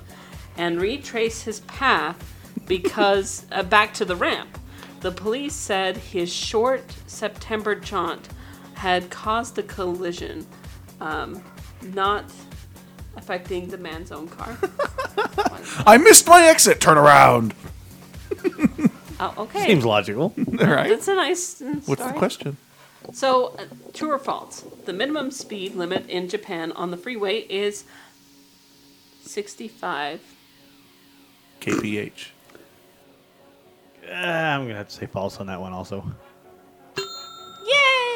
and 0.57 0.79
retrace 0.79 1.41
his 1.41 1.59
path 1.61 2.33
because 2.65 3.45
uh, 3.51 3.63
back 3.63 3.93
to 3.95 4.05
the 4.05 4.15
ramp. 4.15 4.57
The 5.01 5.11
police 5.11 5.55
said 5.55 5.97
his 5.97 6.31
short 6.31 6.83
September 7.07 7.75
jaunt 7.75 8.29
had 8.75 9.09
caused 9.09 9.55
the 9.55 9.63
collision, 9.63 10.45
um, 11.01 11.43
not 11.81 12.25
affecting 13.17 13.67
the 13.67 13.77
man's 13.77 14.11
own 14.11 14.27
car. 14.27 14.57
I 15.85 15.97
missed 15.97 16.27
my 16.27 16.43
exit. 16.43 16.79
Turn 16.79 16.97
around. 16.97 17.53
Oh, 19.19 19.33
okay. 19.37 19.65
Seems 19.67 19.85
logical. 19.85 20.33
All 20.37 20.67
right. 20.67 20.89
That's 20.89 21.07
a 21.07 21.15
nice 21.15 21.61
uh, 21.61 21.65
What's 21.85 22.01
the 22.01 22.07
story. 22.07 22.17
question? 22.17 22.57
So, 23.13 23.47
uh, 23.57 23.65
true 23.93 24.11
or 24.11 24.19
false? 24.19 24.63
The 24.85 24.93
minimum 24.93 25.31
speed 25.31 25.75
limit 25.75 26.07
in 26.09 26.29
Japan 26.29 26.71
on 26.73 26.91
the 26.91 26.97
freeway 26.97 27.39
is 27.41 27.83
65. 29.23 30.21
KPH. 31.61 32.27
Uh, 34.09 34.13
I'm 34.13 34.63
gonna 34.63 34.75
have 34.75 34.87
to 34.89 34.95
say 34.95 35.05
false 35.05 35.37
on 35.39 35.47
that 35.47 35.59
one 35.59 35.73
also. 35.73 36.03
Yay! 36.97 37.03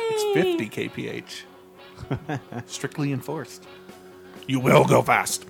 It's 0.09 0.33
50 0.67 0.69
kph. 0.69 1.43
Strictly 2.67 3.11
enforced. 3.11 3.65
You 4.47 4.59
will 4.59 4.85
go 4.85 5.01
fast. 5.01 5.45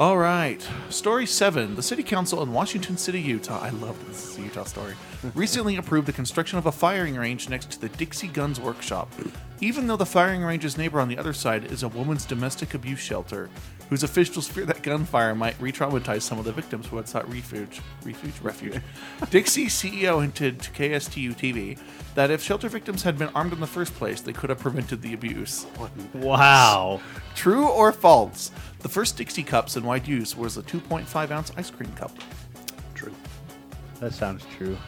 All 0.00 0.16
right. 0.16 0.66
Story 0.88 1.26
seven. 1.26 1.76
The 1.76 1.82
city 1.82 2.02
council 2.02 2.42
in 2.42 2.54
Washington 2.54 2.96
City, 2.96 3.20
Utah. 3.20 3.60
I 3.60 3.68
love 3.68 4.02
this. 4.06 4.22
This 4.22 4.30
is 4.30 4.38
a 4.38 4.42
Utah 4.44 4.64
story. 4.64 4.94
recently 5.34 5.76
approved 5.76 6.08
the 6.08 6.12
construction 6.14 6.56
of 6.56 6.64
a 6.64 6.72
firing 6.72 7.16
range 7.16 7.50
next 7.50 7.72
to 7.72 7.80
the 7.82 7.90
Dixie 7.90 8.28
Guns 8.28 8.58
Workshop. 8.58 9.12
Even 9.60 9.86
though 9.86 9.98
the 9.98 10.06
firing 10.06 10.42
range's 10.42 10.78
neighbor 10.78 11.02
on 11.02 11.08
the 11.08 11.18
other 11.18 11.34
side 11.34 11.70
is 11.70 11.82
a 11.82 11.88
woman's 11.88 12.24
domestic 12.24 12.72
abuse 12.72 12.98
shelter, 12.98 13.50
whose 13.90 14.04
officials 14.04 14.48
fear 14.48 14.64
that 14.64 14.82
gunfire 14.82 15.34
might 15.34 15.60
re-traumatize 15.60 16.22
some 16.22 16.38
of 16.38 16.44
the 16.44 16.52
victims 16.52 16.86
who 16.86 16.96
had 16.96 17.08
sought 17.08 17.28
refuge. 17.28 17.80
Refuge? 18.04 18.40
Refuge. 18.40 18.80
Dixie 19.30 19.66
CEO 19.66 20.22
hinted 20.22 20.60
to 20.60 20.70
KSTU 20.70 21.34
TV 21.34 21.78
that 22.14 22.30
if 22.30 22.40
shelter 22.40 22.68
victims 22.68 23.02
had 23.02 23.18
been 23.18 23.28
armed 23.34 23.52
in 23.52 23.60
the 23.60 23.66
first 23.66 23.92
place, 23.94 24.20
they 24.20 24.32
could 24.32 24.48
have 24.48 24.60
prevented 24.60 25.02
the 25.02 25.12
abuse. 25.12 25.66
Wow. 26.14 27.00
True 27.34 27.68
or 27.68 27.92
false? 27.92 28.52
The 28.78 28.88
first 28.88 29.16
Dixie 29.16 29.42
cups 29.42 29.76
in 29.76 29.82
wide 29.82 30.06
use 30.06 30.36
was 30.36 30.56
a 30.56 30.62
2.5 30.62 31.30
ounce 31.32 31.52
ice 31.56 31.70
cream 31.70 31.92
cup. 31.92 32.16
True. 32.94 33.14
That 33.98 34.14
sounds 34.14 34.44
true. 34.56 34.78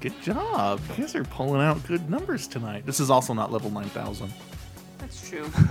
Good 0.00 0.20
job. 0.22 0.80
You 0.90 1.04
guys 1.04 1.14
are 1.14 1.24
pulling 1.24 1.60
out 1.60 1.86
good 1.86 2.08
numbers 2.08 2.46
tonight. 2.46 2.86
This 2.86 3.00
is 3.00 3.10
also 3.10 3.34
not 3.34 3.50
level 3.52 3.70
9000. 3.70 4.32
That's 5.10 5.28
true. 5.28 5.50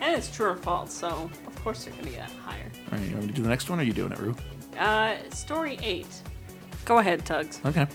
and 0.00 0.16
it's 0.16 0.34
true 0.34 0.50
or 0.50 0.56
false, 0.56 0.92
so 0.92 1.28
of 1.46 1.64
course 1.64 1.84
they're 1.84 1.92
going 1.94 2.06
to 2.06 2.12
get 2.12 2.30
higher. 2.44 2.70
All 2.92 2.98
right, 2.98 3.08
you 3.08 3.14
want 3.14 3.22
me 3.22 3.28
to 3.28 3.34
do 3.34 3.42
the 3.42 3.48
next 3.48 3.68
one 3.68 3.80
or 3.80 3.82
are 3.82 3.84
you 3.84 3.92
doing 3.92 4.12
it, 4.12 4.18
Rue? 4.18 4.36
Uh, 4.78 5.16
story 5.30 5.76
8. 5.82 6.06
Go 6.84 6.98
ahead, 6.98 7.24
Tux. 7.24 7.64
Okay. 7.66 7.88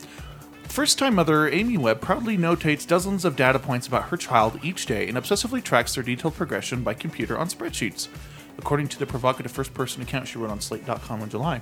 First 0.64 1.00
time 1.00 1.16
mother 1.16 1.48
Amy 1.50 1.78
Webb 1.78 2.02
proudly 2.02 2.38
notates 2.38 2.86
dozens 2.86 3.24
of 3.24 3.38
data 3.38 3.58
points 3.58 3.88
about 3.88 4.10
her 4.10 4.18
child 4.18 4.60
each 4.64 4.86
day 4.86 5.08
and 5.08 5.18
obsessively 5.18 5.64
tracks 5.64 5.96
their 5.96 6.04
detailed 6.04 6.36
progression 6.36 6.84
by 6.84 6.94
computer 6.94 7.38
on 7.38 7.48
spreadsheets, 7.48 8.10
according 8.58 8.90
to 8.90 9.00
the 9.00 9.06
provocative 9.06 9.52
first 9.52 9.74
person 9.74 10.02
account 10.02 10.28
she 10.28 10.38
wrote 10.38 10.50
on 10.50 10.60
Slate.com 10.60 11.22
in 11.22 11.30
July. 11.30 11.62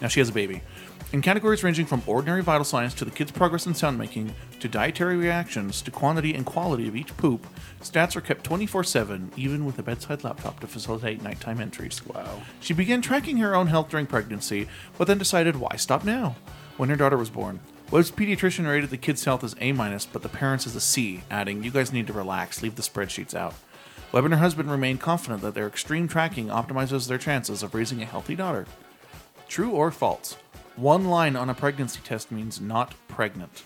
Now 0.00 0.08
she 0.08 0.20
has 0.20 0.28
a 0.28 0.32
baby. 0.32 0.62
In 1.14 1.22
categories 1.22 1.62
ranging 1.62 1.86
from 1.86 2.02
ordinary 2.06 2.42
vital 2.42 2.64
signs 2.64 2.92
to 2.94 3.04
the 3.04 3.10
kid's 3.10 3.30
progress 3.30 3.66
in 3.66 3.74
sound 3.74 3.96
making, 3.96 4.34
to 4.58 4.68
dietary 4.68 5.16
reactions, 5.16 5.80
to 5.82 5.92
quantity 5.92 6.34
and 6.34 6.44
quality 6.44 6.88
of 6.88 6.96
each 6.96 7.16
poop, 7.16 7.46
stats 7.80 8.16
are 8.16 8.20
kept 8.20 8.42
24 8.42 8.82
7, 8.82 9.30
even 9.36 9.64
with 9.64 9.78
a 9.78 9.82
bedside 9.84 10.24
laptop 10.24 10.58
to 10.58 10.66
facilitate 10.66 11.22
nighttime 11.22 11.60
entries. 11.60 12.04
Wow. 12.04 12.42
She 12.58 12.74
began 12.74 13.00
tracking 13.00 13.36
her 13.36 13.54
own 13.54 13.68
health 13.68 13.90
during 13.90 14.06
pregnancy, 14.06 14.66
but 14.98 15.06
then 15.06 15.18
decided 15.18 15.54
why 15.54 15.76
stop 15.76 16.04
now? 16.04 16.34
When 16.76 16.88
her 16.88 16.96
daughter 16.96 17.16
was 17.16 17.30
born. 17.30 17.60
Webb's 17.92 18.10
pediatrician 18.10 18.68
rated 18.68 18.90
the 18.90 18.96
kid's 18.96 19.24
health 19.24 19.44
as 19.44 19.54
A 19.60 19.70
minus, 19.70 20.06
but 20.06 20.22
the 20.22 20.28
parents 20.28 20.66
as 20.66 20.74
a 20.74 20.80
C, 20.80 21.22
adding, 21.30 21.62
You 21.62 21.70
guys 21.70 21.92
need 21.92 22.08
to 22.08 22.12
relax, 22.12 22.60
leave 22.60 22.74
the 22.74 22.82
spreadsheets 22.82 23.34
out. 23.36 23.54
Webb 24.10 24.24
and 24.24 24.34
her 24.34 24.40
husband 24.40 24.68
remain 24.68 24.98
confident 24.98 25.42
that 25.42 25.54
their 25.54 25.68
extreme 25.68 26.08
tracking 26.08 26.48
optimizes 26.48 27.06
their 27.06 27.18
chances 27.18 27.62
of 27.62 27.72
raising 27.72 28.02
a 28.02 28.06
healthy 28.06 28.34
daughter. 28.34 28.66
True 29.48 29.70
or 29.70 29.92
false? 29.92 30.36
One 30.76 31.04
line 31.06 31.36
on 31.36 31.48
a 31.50 31.54
pregnancy 31.54 32.00
test 32.02 32.32
means 32.32 32.60
not 32.60 32.94
pregnant. 33.08 33.62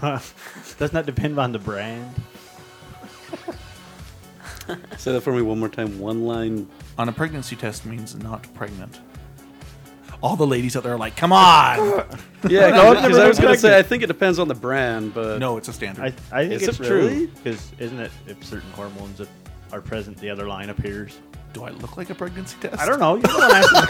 Doesn't 0.00 0.92
that 0.94 1.06
depend 1.06 1.38
on 1.38 1.52
the 1.52 1.58
brand? 1.58 2.14
Say 4.98 5.12
that 5.12 5.22
for 5.22 5.32
me 5.32 5.42
one 5.42 5.58
more 5.58 5.68
time. 5.68 5.98
One 5.98 6.24
line. 6.26 6.68
On 6.98 7.08
a 7.08 7.12
pregnancy 7.12 7.56
test 7.56 7.86
means 7.86 8.14
not 8.16 8.46
pregnant. 8.54 9.00
All 10.22 10.36
the 10.36 10.46
ladies 10.46 10.76
out 10.76 10.82
there 10.82 10.94
are 10.94 10.98
like, 10.98 11.16
come 11.16 11.32
on! 11.32 11.78
Yeah, 12.48 12.68
No, 12.70 12.90
I've 12.90 12.96
because 13.02 13.16
never 13.16 13.24
I 13.24 13.28
was 13.28 13.36
been 13.38 13.44
going 13.46 13.54
to 13.56 13.60
say. 13.60 13.76
I 13.78 13.82
think 13.82 14.04
it 14.04 14.06
depends 14.06 14.38
on 14.38 14.46
the 14.46 14.54
brand, 14.54 15.12
but 15.12 15.40
no, 15.40 15.56
it's 15.56 15.66
a 15.68 15.72
standard. 15.72 16.14
I, 16.32 16.40
I 16.40 16.48
think 16.48 16.62
Is 16.62 16.68
it's 16.68 16.78
it 16.80 16.84
true 16.84 16.98
really? 17.08 17.26
because 17.26 17.72
isn't 17.80 17.98
it 17.98 18.12
if 18.28 18.44
certain 18.44 18.70
hormones 18.72 19.18
that 19.18 19.26
are 19.72 19.80
present, 19.80 20.16
the 20.18 20.30
other 20.30 20.46
line 20.46 20.70
appears. 20.70 21.18
Do 21.52 21.64
I 21.64 21.70
look 21.70 21.96
like 21.96 22.10
a 22.10 22.14
pregnancy 22.14 22.56
test? 22.60 22.78
I 22.80 22.86
don't 22.86 23.00
know. 23.00 23.14
You're 23.14 23.22
the 23.22 23.38
one 23.38 23.50
asking 23.50 23.80
the 23.80 23.86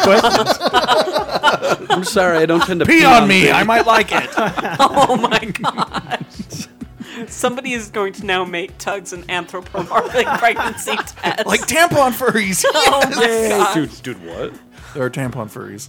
questions. 1.77 1.91
I'm 1.91 2.05
sorry, 2.05 2.39
I 2.39 2.47
don't 2.47 2.63
tend 2.65 2.81
to 2.81 2.87
Pee 2.87 3.05
on 3.05 3.29
me. 3.29 3.51
I 3.51 3.63
might 3.65 3.87
like 3.87 4.09
it. 4.13 4.29
Oh 4.81 5.17
my 5.17 5.39
gosh. 5.39 6.69
Somebody 7.27 7.73
is 7.73 7.91
going 7.91 8.13
to 8.15 8.25
now 8.25 8.45
make 8.45 8.79
Tux 8.79 9.13
an 9.13 9.29
anthropomorphic 9.29 10.27
pregnancy 10.39 10.97
test. 10.97 11.47
like 11.47 11.61
tampon 11.63 12.13
furries. 12.13 12.65
oh 12.73 13.01
my 13.05 13.11
gosh. 13.11 13.75
Dude, 13.75 14.03
dude, 14.03 14.25
what? 14.27 14.55
There 14.95 15.03
are 15.05 15.11
tampon 15.11 15.51
furries. 15.51 15.89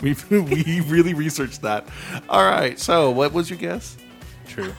we 0.00 0.16
we 0.30 0.80
really 0.80 1.12
researched 1.14 1.62
that. 1.62 1.86
All 2.28 2.44
right. 2.44 2.78
So, 2.78 3.10
what 3.10 3.32
was 3.32 3.50
your 3.50 3.58
guess? 3.58 3.96
True. 4.46 4.72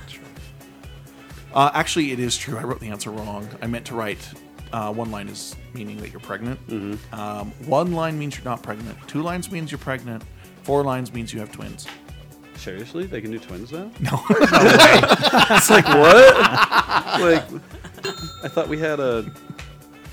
Uh, 1.53 1.69
actually, 1.73 2.11
it 2.11 2.19
is 2.19 2.35
true. 2.35 2.57
I 2.57 2.63
wrote 2.63 2.79
the 2.79 2.89
answer 2.89 3.11
wrong. 3.11 3.47
I 3.61 3.67
meant 3.67 3.85
to 3.85 3.95
write 3.95 4.33
uh, 4.73 4.91
one 4.91 5.11
line 5.11 5.29
is 5.29 5.55
meaning 5.73 5.97
that 5.97 6.11
you're 6.11 6.19
pregnant. 6.19 6.59
Um, 7.13 7.51
one 7.65 7.93
line 7.93 8.17
means 8.19 8.35
you're 8.35 8.43
not 8.43 8.61
pregnant. 8.63 8.97
Two 9.07 9.21
lines 9.21 9.51
means 9.51 9.71
you're 9.71 9.77
pregnant. 9.77 10.23
Four 10.63 10.83
lines 10.83 11.13
means 11.13 11.31
you 11.33 11.39
have 11.39 11.51
twins. 11.51 11.87
Seriously? 12.55 13.05
They 13.05 13.21
can 13.21 13.31
do 13.31 13.39
twins 13.39 13.71
now? 13.71 13.91
No. 13.99 14.23
It's 14.29 15.69
like, 15.69 15.85
what? 15.87 16.37
like, 17.21 17.43
I 18.43 18.47
thought 18.47 18.67
we 18.67 18.79
had 18.79 18.99
a 18.99 19.31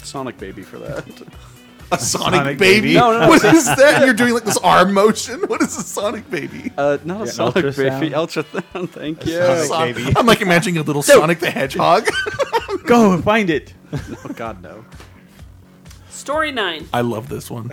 Sonic 0.02 0.36
baby 0.38 0.62
for 0.62 0.78
that. 0.78 1.04
a 1.92 1.98
Sonic, 1.98 2.34
Sonic 2.40 2.58
baby. 2.58 2.80
baby? 2.80 2.94
No, 2.94 3.12
no, 3.12 3.20
no. 3.20 3.28
What 3.28 3.44
is 3.44 3.64
that? 3.66 4.04
You're 4.04 4.14
doing 4.14 4.34
like 4.34 4.44
this 4.44 4.56
arm 4.58 4.92
motion. 4.94 5.40
What 5.46 5.60
is 5.62 5.76
a 5.76 5.82
Sonic 5.82 6.30
baby? 6.30 6.72
Uh, 6.76 6.98
not 7.04 7.22
a 7.22 7.24
Yeah, 7.26 7.30
Sonic 7.30 7.54
ultrasound. 7.56 8.00
baby. 8.00 8.10
Ultrasound, 8.14 8.90
thank 8.90 9.26
you. 9.26 9.36
Sonic 9.38 9.64
Son- 9.64 9.92
baby. 9.92 10.12
I'm 10.16 10.26
like 10.26 10.40
imagining 10.40 10.78
a 10.78 10.82
little 10.82 11.02
Sonic 11.02 11.40
the 11.40 11.50
Hedgehog. 11.50 12.08
Go 12.86 13.12
and 13.12 13.22
find 13.24 13.50
it. 13.50 13.74
Oh, 13.92 14.30
God, 14.36 14.62
no. 14.62 14.84
Story 16.10 16.52
nine. 16.52 16.88
I 16.92 17.00
love 17.00 17.28
this 17.28 17.50
one. 17.50 17.72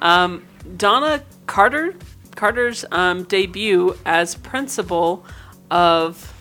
Donna 0.00 1.22
Carter 1.46 1.94
Carter's 2.34 2.84
um, 2.92 3.24
debut 3.24 3.96
as 4.04 4.34
principal 4.34 5.24
of 5.70 6.32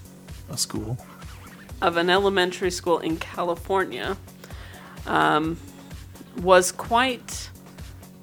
A 0.50 0.58
school. 0.58 0.98
of 1.82 1.98
an 1.98 2.10
elementary 2.10 2.70
school 2.72 3.00
in 3.00 3.18
California 3.18 4.18
um, 5.08 5.58
was 6.38 6.72
quite 6.72 7.50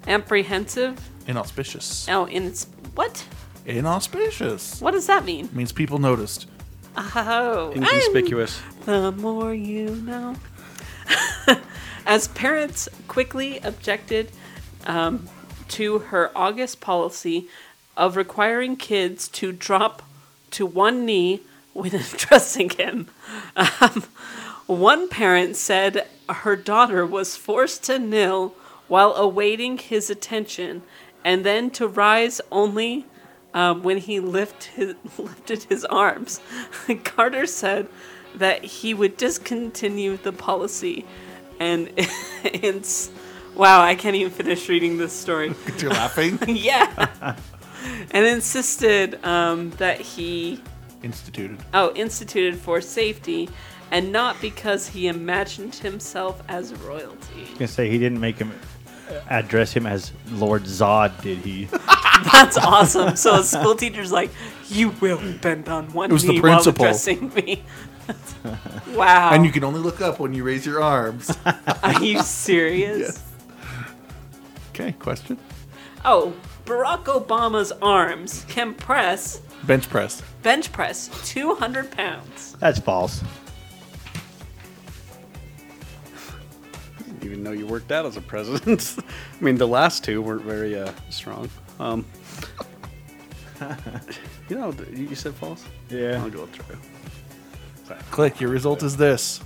apprehensive. 0.07 0.99
Inauspicious. 1.27 2.07
Oh, 2.09 2.25
in 2.25 2.53
what? 2.95 3.25
Inauspicious. 3.65 4.81
What 4.81 4.91
does 4.91 5.07
that 5.07 5.25
mean? 5.25 5.49
Means 5.53 5.71
people 5.71 5.99
noticed. 5.99 6.47
Oh, 6.95 7.71
Inconspicuous. 7.75 8.61
The 8.85 9.11
more 9.13 9.53
you 9.53 9.95
know. 9.95 10.35
As 12.05 12.27
parents 12.29 12.89
quickly 13.07 13.59
objected 13.59 14.31
um, 14.85 15.27
to 15.69 15.99
her 15.99 16.31
August 16.35 16.81
policy 16.81 17.47
of 17.95 18.17
requiring 18.17 18.75
kids 18.75 19.27
to 19.29 19.51
drop 19.51 20.03
to 20.51 20.65
one 20.65 21.05
knee 21.05 21.41
when 21.73 21.95
addressing 21.95 22.69
him. 22.71 23.07
Um, 23.55 24.03
one 24.67 25.09
parent 25.09 25.55
said 25.55 26.07
her 26.29 26.55
daughter 26.55 27.05
was 27.05 27.35
forced 27.35 27.83
to 27.85 27.99
kneel 27.99 28.55
while 28.87 29.13
awaiting 29.13 29.77
his 29.77 30.09
attention 30.09 30.83
and 31.25 31.45
then 31.45 31.69
to 31.71 31.87
rise 31.87 32.41
only 32.51 33.05
um, 33.53 33.83
when 33.83 33.97
he 33.97 34.19
lift 34.19 34.65
his, 34.65 34.95
lifted 35.17 35.63
his 35.63 35.85
arms. 35.85 36.41
Carter 37.03 37.45
said 37.45 37.87
that 38.35 38.63
he 38.63 38.93
would 38.93 39.15
discontinue 39.17 40.17
the 40.17 40.33
policy. 40.33 41.05
And 41.59 41.91
it's 42.43 43.11
wow, 43.55 43.81
I 43.81 43.95
can't 43.95 44.15
even 44.15 44.31
finish 44.31 44.67
reading 44.67 44.97
this 44.97 45.13
story. 45.13 45.53
You're 45.77 45.91
laughing. 45.91 46.39
yeah. 46.47 47.35
and 48.11 48.25
insisted 48.25 49.23
um, 49.23 49.71
that 49.71 50.01
he 50.01 50.61
Instituted. 51.03 51.57
oh 51.73 51.91
instituted 51.95 52.55
for 52.57 52.79
safety 52.79 53.49
and 53.91 54.11
not 54.11 54.39
because 54.41 54.87
he 54.87 55.07
imagined 55.07 55.75
himself 55.75 56.41
as 56.47 56.73
royalty. 56.75 57.17
I 57.37 57.41
was 57.41 57.49
gonna 57.51 57.67
say 57.67 57.89
he 57.89 57.97
didn't 57.99 58.19
make 58.19 58.37
him 58.37 58.51
uh, 59.09 59.19
address 59.29 59.73
him 59.73 59.85
as 59.85 60.11
Lord 60.31 60.63
Zod, 60.63 61.21
did 61.21 61.39
he? 61.39 61.65
That's 62.31 62.57
awesome. 62.57 63.15
So 63.15 63.35
a 63.39 63.43
school 63.43 63.75
teacher's 63.75 64.11
like, 64.11 64.31
"You 64.69 64.89
will 65.01 65.19
bend 65.41 65.67
on 65.69 65.91
one 65.93 66.09
It 66.09 66.13
was 66.13 66.23
the 66.23 66.33
knee 66.33 66.39
while 66.39 66.53
principal. 66.53 66.85
addressing 66.85 67.33
me." 67.33 67.63
wow. 68.89 69.31
And 69.33 69.45
you 69.45 69.51
can 69.51 69.63
only 69.63 69.79
look 69.79 70.01
up 70.01 70.19
when 70.19 70.33
you 70.33 70.43
raise 70.43 70.65
your 70.65 70.81
arms. 70.81 71.35
Are 71.83 72.03
you 72.03 72.21
serious? 72.21 72.99
Yes. 72.99 73.23
okay, 74.69 74.91
question. 74.93 75.37
Oh, 76.05 76.33
Barack 76.65 77.05
Obama's 77.05 77.71
arms 77.81 78.45
can 78.49 78.73
press 78.73 79.41
Bench 79.63 79.89
press. 79.89 80.21
bench 80.41 80.71
press 80.73 81.09
200 81.31 81.91
pounds. 81.91 82.55
That's 82.59 82.79
false. 82.79 83.21
Even 87.33 87.43
know 87.43 87.51
you 87.51 87.65
worked 87.65 87.91
out 87.91 88.05
as 88.05 88.15
a 88.15 88.21
president. 88.21 88.95
I 89.39 89.43
mean, 89.43 89.57
the 89.57 89.67
last 89.67 90.03
two 90.03 90.21
weren't 90.21 90.43
very 90.43 90.77
uh, 90.77 90.91
strong. 91.09 91.49
Um, 91.79 92.05
you 94.49 94.55
know, 94.57 94.73
you 94.93 95.15
said 95.15 95.33
false? 95.33 95.65
Yeah. 95.89 96.21
I'll 96.21 96.29
go 96.29 96.45
true. 96.47 96.77
Click. 98.11 98.39
Your 98.39 98.49
result 98.49 98.83
is 98.83 98.97
this. 98.97 99.41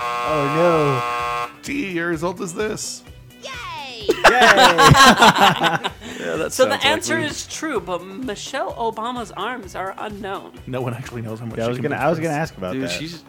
Oh 0.00 1.50
no. 1.50 1.62
T. 1.62 1.92
Your 1.92 2.08
result 2.08 2.40
is 2.40 2.54
this. 2.54 3.02
Yeah, 6.24 6.36
that 6.36 6.52
So 6.52 6.64
the 6.66 6.82
answer 6.86 7.18
me. 7.18 7.26
is 7.26 7.46
true, 7.46 7.80
but 7.80 8.02
Michelle 8.04 8.72
Obama's 8.74 9.30
arms 9.32 9.74
are 9.74 9.94
unknown. 9.98 10.52
No 10.66 10.80
one 10.80 10.94
actually 10.94 11.22
knows 11.22 11.40
how 11.40 11.46
much. 11.46 11.56
no! 11.58 11.62
Yeah, 11.64 11.66
I 11.66 11.70
was 11.70 11.78
gonna. 11.80 11.96
I 11.96 12.08
was 12.08 12.18
gonna 12.18 12.34
ask 12.34 12.56
about 12.56 12.72
Dude, 12.72 12.84
that. 12.84 12.90
she's. 12.90 13.22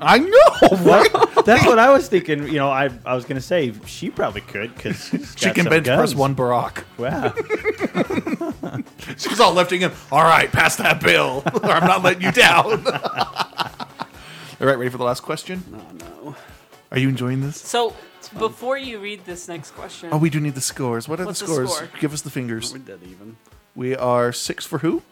I 0.00 0.18
know. 0.18 0.68
What? 0.78 1.44
That's 1.44 1.66
what 1.66 1.78
I 1.78 1.90
was 1.90 2.08
thinking. 2.08 2.44
You 2.44 2.54
know, 2.54 2.70
I 2.70 2.88
I 3.04 3.14
was 3.14 3.24
gonna 3.26 3.40
say 3.40 3.74
she 3.86 4.08
probably 4.10 4.40
could 4.42 4.74
because 4.74 5.10
she 5.36 5.50
can 5.50 5.66
bench 5.66 5.86
press 5.86 6.14
one 6.14 6.34
Barack. 6.34 6.84
Wow. 6.96 7.34
She's 9.18 9.40
all 9.40 9.52
lifting 9.52 9.80
him. 9.80 9.92
All 10.12 10.22
right, 10.22 10.50
pass 10.50 10.76
that 10.76 11.02
bill, 11.02 11.42
or 11.62 11.70
I'm 11.70 11.86
not 11.86 12.02
letting 12.02 12.22
you 12.22 12.32
down. 12.32 12.86
all 12.86 13.06
right, 14.60 14.78
ready 14.78 14.88
for 14.90 14.98
the 14.98 15.04
last 15.04 15.20
question? 15.22 15.62
Oh, 15.74 16.24
no. 16.24 16.36
Are 16.90 16.98
you 16.98 17.08
enjoying 17.08 17.40
this? 17.40 17.56
So 17.56 17.94
before 18.38 18.76
you 18.76 18.98
read 18.98 19.24
this 19.24 19.46
next 19.48 19.70
question, 19.72 20.10
Oh, 20.12 20.18
we 20.18 20.30
do 20.30 20.40
need 20.40 20.54
the 20.54 20.60
scores. 20.60 21.08
What 21.08 21.20
are 21.20 21.26
What's 21.26 21.40
the 21.40 21.46
the 21.46 21.52
scores? 21.52 21.72
score? 21.76 21.88
Give 22.00 22.12
us 22.12 22.22
the 22.22 22.30
fingers. 22.30 22.72
We're 22.72 22.78
dead 22.80 23.00
even. 23.04 23.36
We 23.76 23.94
are 23.96 24.32
six 24.32 24.64
for 24.66 24.78
who? 24.78 25.02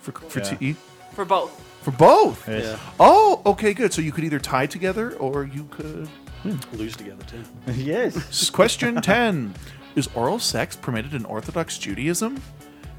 For 0.00 0.12
for 0.12 0.38
Yeah. 0.40 0.54
T- 0.54 0.76
for 1.14 1.24
both. 1.24 1.50
for 1.82 1.90
both. 1.90 2.48
Yeah. 2.48 2.78
Oh, 3.00 3.40
okay, 3.46 3.72
good. 3.74 3.92
So 3.92 4.00
you 4.02 4.12
could 4.12 4.24
either 4.24 4.38
tie 4.38 4.66
together 4.66 5.14
or 5.16 5.44
you 5.44 5.64
could. 5.70 6.08
Hmm. 6.42 6.56
Lose 6.72 6.94
together, 6.96 7.24
too. 7.24 7.42
yes. 7.72 8.16
S- 8.16 8.50
Question 8.50 9.00
10 9.02 9.54
Is 9.96 10.08
oral 10.14 10.38
sex 10.38 10.76
permitted 10.76 11.12
in 11.14 11.24
Orthodox 11.24 11.76
Judaism? 11.78 12.40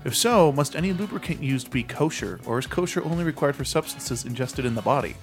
If 0.04 0.16
so, 0.16 0.52
must 0.52 0.76
any 0.76 0.92
lubricant 0.94 1.42
used 1.42 1.72
be 1.72 1.84
kosher, 1.84 2.40
or 2.46 2.60
is 2.60 2.68
kosher 2.68 3.04
only 3.06 3.24
required 3.24 3.56
for 3.56 3.64
substances 3.66 4.26
ingested 4.26 4.66
in 4.66 4.76
the 4.76 4.82
body? 4.82 5.16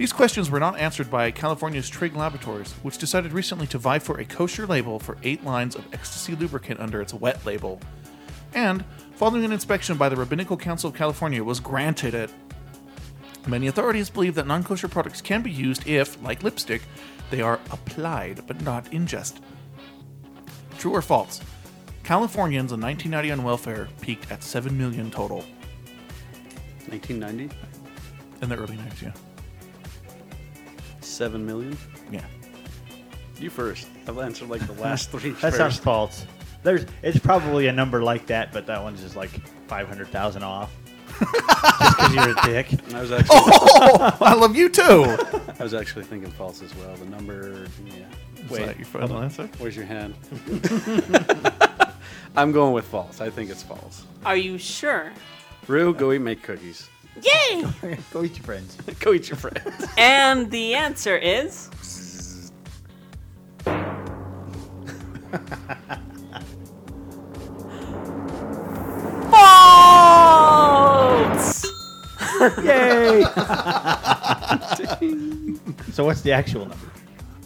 These 0.00 0.14
questions 0.14 0.50
were 0.50 0.58
not 0.58 0.78
answered 0.78 1.10
by 1.10 1.30
California's 1.30 1.90
Trigg 1.90 2.16
Laboratories, 2.16 2.72
which 2.82 2.96
decided 2.96 3.34
recently 3.34 3.66
to 3.66 3.76
vie 3.76 3.98
for 3.98 4.18
a 4.18 4.24
kosher 4.24 4.66
label 4.66 4.98
for 4.98 5.18
eight 5.22 5.44
lines 5.44 5.76
of 5.76 5.84
ecstasy 5.92 6.34
lubricant 6.34 6.80
under 6.80 7.02
its 7.02 7.12
wet 7.12 7.44
label. 7.44 7.78
And, 8.54 8.82
following 9.16 9.44
an 9.44 9.52
inspection 9.52 9.98
by 9.98 10.08
the 10.08 10.16
Rabbinical 10.16 10.56
Council 10.56 10.88
of 10.88 10.96
California, 10.96 11.44
was 11.44 11.60
granted 11.60 12.14
it. 12.14 12.30
Many 13.46 13.66
authorities 13.66 14.08
believe 14.08 14.34
that 14.36 14.46
non 14.46 14.64
kosher 14.64 14.88
products 14.88 15.20
can 15.20 15.42
be 15.42 15.50
used 15.50 15.86
if, 15.86 16.18
like 16.22 16.42
lipstick, 16.42 16.80
they 17.28 17.42
are 17.42 17.60
applied 17.70 18.46
but 18.46 18.62
not 18.62 18.90
ingested. 18.94 19.42
True 20.78 20.94
or 20.94 21.02
false? 21.02 21.42
Californians 22.04 22.72
on 22.72 22.80
1990 22.80 23.32
on 23.32 23.44
welfare 23.44 23.86
peaked 24.00 24.32
at 24.32 24.42
7 24.42 24.78
million 24.78 25.10
total 25.10 25.44
1990, 26.88 27.54
in 28.40 28.48
the 28.48 28.56
early 28.56 28.78
90s, 28.78 29.02
yeah. 29.02 29.29
7 31.20 31.44
million. 31.44 31.76
Yeah. 32.10 32.24
You 33.38 33.50
first. 33.50 33.88
I've 34.08 34.16
answered 34.16 34.48
like 34.48 34.66
the 34.66 34.72
last 34.80 35.10
three 35.12 35.32
That 35.32 35.52
sounds 35.52 35.76
false. 35.76 36.24
There's. 36.62 36.86
It's 37.02 37.18
probably 37.18 37.66
a 37.66 37.72
number 37.74 38.02
like 38.02 38.24
that, 38.28 38.54
but 38.54 38.64
that 38.68 38.82
one's 38.82 39.02
just 39.02 39.16
like 39.16 39.28
five 39.66 39.86
hundred 39.86 40.08
thousand 40.08 40.44
off. 40.44 40.74
just 41.20 41.30
because 41.30 42.14
you're 42.14 42.30
a 42.30 42.42
dick. 42.46 42.72
And 42.72 42.94
I 42.94 43.02
was 43.02 43.12
actually, 43.12 43.36
Oh, 43.38 44.16
I 44.22 44.32
love 44.32 44.56
you 44.56 44.70
too! 44.70 45.18
I 45.58 45.62
was 45.62 45.74
actually 45.74 46.04
thinking 46.04 46.30
false 46.30 46.62
as 46.62 46.74
well. 46.76 46.96
The 46.96 47.04
number, 47.04 47.66
yeah. 47.84 48.06
Is 48.42 48.50
Wait, 48.50 48.64
that 48.64 48.78
your 48.78 48.86
final 48.86 49.18
answer? 49.18 49.46
Where's 49.58 49.76
your 49.76 49.84
hand? 49.84 50.14
I'm 52.34 52.50
going 52.52 52.72
with 52.72 52.86
false. 52.86 53.20
I 53.20 53.28
think 53.28 53.50
it's 53.50 53.62
false. 53.62 54.06
Are 54.24 54.38
you 54.38 54.56
sure? 54.56 55.12
Rue, 55.66 55.92
go 55.92 56.12
eat 56.12 56.20
make 56.22 56.42
cookies. 56.42 56.88
Yay! 57.22 57.64
Go 58.12 58.22
eat 58.24 58.36
your 58.36 58.44
friends. 58.44 58.76
Go 59.00 59.12
eat 59.12 59.28
your 59.28 59.36
friends. 59.36 59.86
And 59.98 60.50
the 60.50 60.74
answer 60.74 61.16
is. 61.16 61.70
False! 69.30 70.90
Yay! 72.62 73.22
so 75.92 76.04
what's 76.04 76.22
the 76.22 76.32
actual 76.32 76.66
number? 76.66 76.76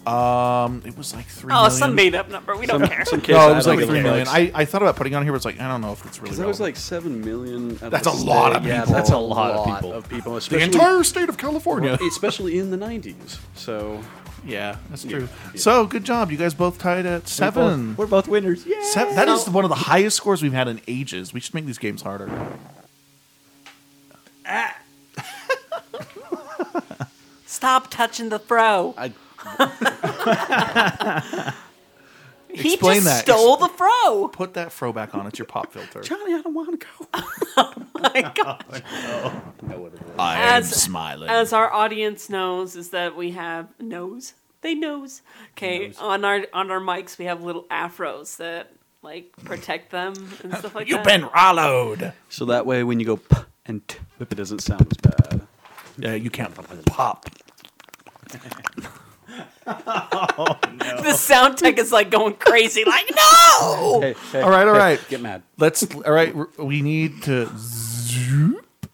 Um, 0.07 0.83
it 0.85 0.97
was 0.99 1.15
like 1.15 1.27
three 1.27 1.51
Oh, 1.53 1.57
million. 1.63 1.71
some 1.73 1.95
made 1.95 2.15
up 2.15 2.29
number. 2.29 2.55
We 2.57 2.67
don't 2.67 2.81
Some, 2.81 2.89
care. 2.89 3.05
some 3.07 3.21
kids 3.23 3.39
No, 3.39 3.51
it 3.53 3.55
was 3.55 3.67
like 3.67 3.79
a 3.79 3.87
three 3.87 3.97
little 3.97 4.11
million. 4.11 4.27
flex. 4.27 4.55
I, 4.55 4.61
I 4.61 4.65
thought 4.67 4.83
about 4.83 4.97
putting 4.97 5.15
it 5.15 5.17
on 5.17 5.23
here, 5.23 5.33
but 5.33 5.37
it's 5.37 5.45
like 5.47 5.61
I 5.61 5.67
don't 5.69 5.81
know 5.81 5.93
if 5.93 6.05
it's 6.05 6.19
really. 6.19 6.25
Because 6.27 6.39
there 6.39 6.47
was 6.47 6.61
like 6.61 6.77
seven 6.77 7.21
million. 7.23 7.79
out 7.83 7.91
That's 7.91 8.05
the 8.05 8.11
a 8.11 8.25
lot 8.25 8.55
of 8.55 8.63
state. 8.63 8.69
Yeah, 8.69 8.81
people. 8.83 8.95
that's 8.95 9.09
a 9.09 9.13
That's 9.13 9.13
a 9.13 9.19
lot 9.19 9.51
of 9.53 9.65
people. 9.75 9.93
of 9.95 10.09
people, 10.09 10.41
the 10.41 10.59
entire 10.59 11.03
state 11.05 11.29
of 11.29 11.39
California. 11.39 11.97
especially 12.09 12.59
in 12.59 12.71
the 12.71 12.77
'90s. 12.77 13.39
So 13.55 14.01
yeah, 14.47 14.77
that's 14.91 15.05
true. 15.05 15.27
Yeah. 15.55 15.59
So 15.61 15.87
good 15.87 16.05
job, 16.05 16.31
you 16.31 16.37
guys 16.37 16.53
both 16.53 16.79
tied 16.79 17.07
at 17.07 17.27
seven. 17.27 17.97
We're 17.97 18.07
both 18.07 18.29
winners. 18.29 18.67
Yeah. 18.67 18.83
Seven. 18.83 19.15
That 19.17 19.29
is 19.29 19.49
one 19.49 19.65
of 19.65 19.71
the 19.71 19.75
highest 19.75 20.19
scores 20.19 20.43
we've 20.43 20.53
had 20.53 20.69
in 20.69 20.83
ages. 20.87 21.33
We 21.33 21.41
should 21.41 21.55
make 21.55 21.65
these 21.65 21.79
games 21.79 22.03
harder. 22.03 22.31
Ah. 24.47 24.77
Stop 27.47 27.91
touching 27.91 28.29
the 28.29 28.39
throw. 28.39 28.95
I 28.99 29.13
He 32.55 32.75
Explain 32.75 33.03
just 33.03 33.07
that. 33.07 33.23
stole 33.25 33.57
the 33.57 33.66
fro. 33.69 34.29
Put 34.29 34.55
that 34.55 34.71
fro 34.71 34.93
back 34.93 35.12
on. 35.12 35.27
It's 35.27 35.41
your 35.41 35.47
pop 35.47 35.73
filter. 35.73 36.03
Johnny, 36.03 36.35
I 36.35 36.41
don't 36.41 36.55
want 36.55 36.81
to 36.81 36.87
go. 36.87 37.07
Oh 37.57 37.73
my 38.12 38.33
God. 38.35 38.65
know 39.62 39.79
what 39.79 39.95
it 39.95 40.01
is. 40.03 40.11
I 40.19 40.37
As- 40.57 40.71
smiling. 40.71 41.29
As 41.31 41.53
our 41.53 41.73
audience 41.73 42.29
knows, 42.31 42.77
is 42.77 42.91
that 42.91 43.16
we 43.16 43.33
have 43.33 43.69
nose. 43.81 44.35
They 44.61 44.75
knows. 44.75 45.23
Okay, 45.53 45.93
on 45.99 46.25
our 46.25 46.47
on 46.53 46.71
our 46.71 46.81
mics 46.81 47.19
we 47.19 47.25
have 47.25 47.43
little 47.43 47.65
afros 47.65 48.37
that 48.37 48.73
like 49.03 49.33
protect 49.45 49.91
them 49.91 50.15
and 50.45 50.55
stuff 50.59 50.75
like 50.77 50.87
that. 50.87 50.89
You've 50.89 51.03
been 51.05 51.29
followed. 51.29 52.12
So 52.29 52.45
that 52.47 52.66
way, 52.66 52.85
when 52.85 53.01
you 53.01 53.07
go 53.07 53.16
p 53.16 53.37
and 53.66 53.87
t, 53.89 53.99
it 54.21 54.29
doesn't 54.31 54.61
sound 54.61 54.87
as 54.91 54.97
bad. 54.99 55.41
Yeah, 55.99 56.15
you 56.15 56.31
can't 56.31 56.55
pop. 56.87 57.27
Oh, 60.36 60.59
the 61.02 61.12
sound 61.15 61.56
tech 61.59 61.78
is 61.78 61.90
like 61.93 62.11
going 62.11 62.35
crazy, 62.35 62.85
like 62.85 63.09
no. 63.15 64.01
Hey, 64.01 64.15
hey, 64.32 64.40
All 64.43 64.51
right, 64.51 64.66
all 64.66 64.74
hey, 64.74 64.78
right. 64.81 65.09
Get 65.09 65.20
mad. 65.20 65.43
Let's. 65.59 65.82
All 65.94 66.12
right, 66.12 66.35
we 66.59 66.82
need 66.82 67.23
to. 67.24 67.48
zoop. 67.56 68.66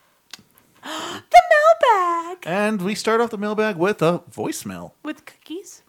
The 0.83 1.43
mailbag 1.53 2.39
And 2.47 2.83
we 2.83 2.95
start 2.95 3.21
off 3.21 3.31
the 3.31 3.39
mailbag 3.39 3.77
with 3.77 4.01
a 4.03 4.21
voicemail. 4.31 4.93
with 5.03 5.25
cookies. 5.25 5.83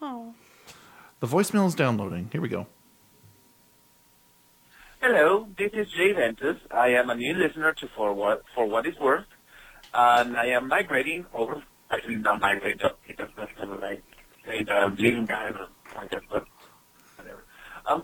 Oh, 0.00 0.34
The 1.20 1.26
voicemail 1.26 1.66
is 1.66 1.74
downloading. 1.74 2.28
Here 2.32 2.40
we 2.40 2.48
go. 2.48 2.66
Hello, 5.00 5.48
this 5.58 5.70
is 5.72 5.86
Jay 5.92 6.12
Ventus. 6.12 6.56
I 6.70 6.88
am 6.88 7.08
a 7.10 7.14
new 7.14 7.34
listener 7.34 7.72
to 7.74 7.88
For 7.96 8.12
What, 8.12 8.42
For 8.54 8.66
what 8.66 8.86
It's 8.86 8.98
Worth, 9.00 9.24
and 9.94 10.36
I 10.36 10.46
am 10.46 10.68
migrating 10.68 11.26
over, 11.34 11.62
actually 11.90 12.16
not 12.16 12.40
migrating, 12.40 12.78
just 12.78 12.94
because 13.06 13.28
that's 13.36 13.52
kind 13.58 13.72
of 13.72 13.80
like, 13.80 14.02
the 14.46 14.94
leaving 14.98 15.26
guys 15.26 15.54
or 15.58 15.68
whatever. 15.94 16.46
Um, 17.86 18.02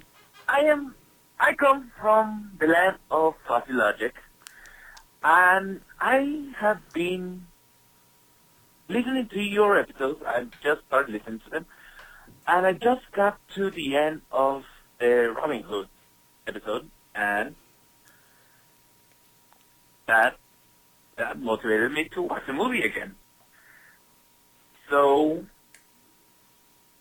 I 0.48 0.60
am, 0.60 0.94
I 1.40 1.54
come 1.54 1.90
from 2.00 2.52
the 2.58 2.66
land 2.66 2.96
of 3.10 3.34
fuzzy 3.46 3.72
logic, 3.72 4.14
and 5.22 5.80
I 6.00 6.50
have 6.58 6.80
been 6.92 7.46
listening 8.88 9.28
to 9.28 9.40
your 9.40 9.78
episodes. 9.78 10.22
I 10.26 10.46
just 10.62 10.82
started 10.86 11.12
listening 11.12 11.40
to 11.40 11.50
them, 11.50 11.66
and 12.46 12.66
I 12.66 12.72
just 12.72 13.10
got 13.12 13.38
to 13.54 13.70
the 13.70 13.96
end 13.96 14.22
of 14.30 14.64
the 14.98 15.34
Robin 15.36 15.62
Hood 15.62 15.88
episode, 16.46 16.90
and 17.14 17.54
that 20.06 20.36
that 21.16 21.40
motivated 21.40 21.92
me 21.92 22.08
to 22.10 22.22
watch 22.22 22.42
the 22.46 22.52
movie 22.52 22.82
again. 22.82 23.16
So, 24.90 25.44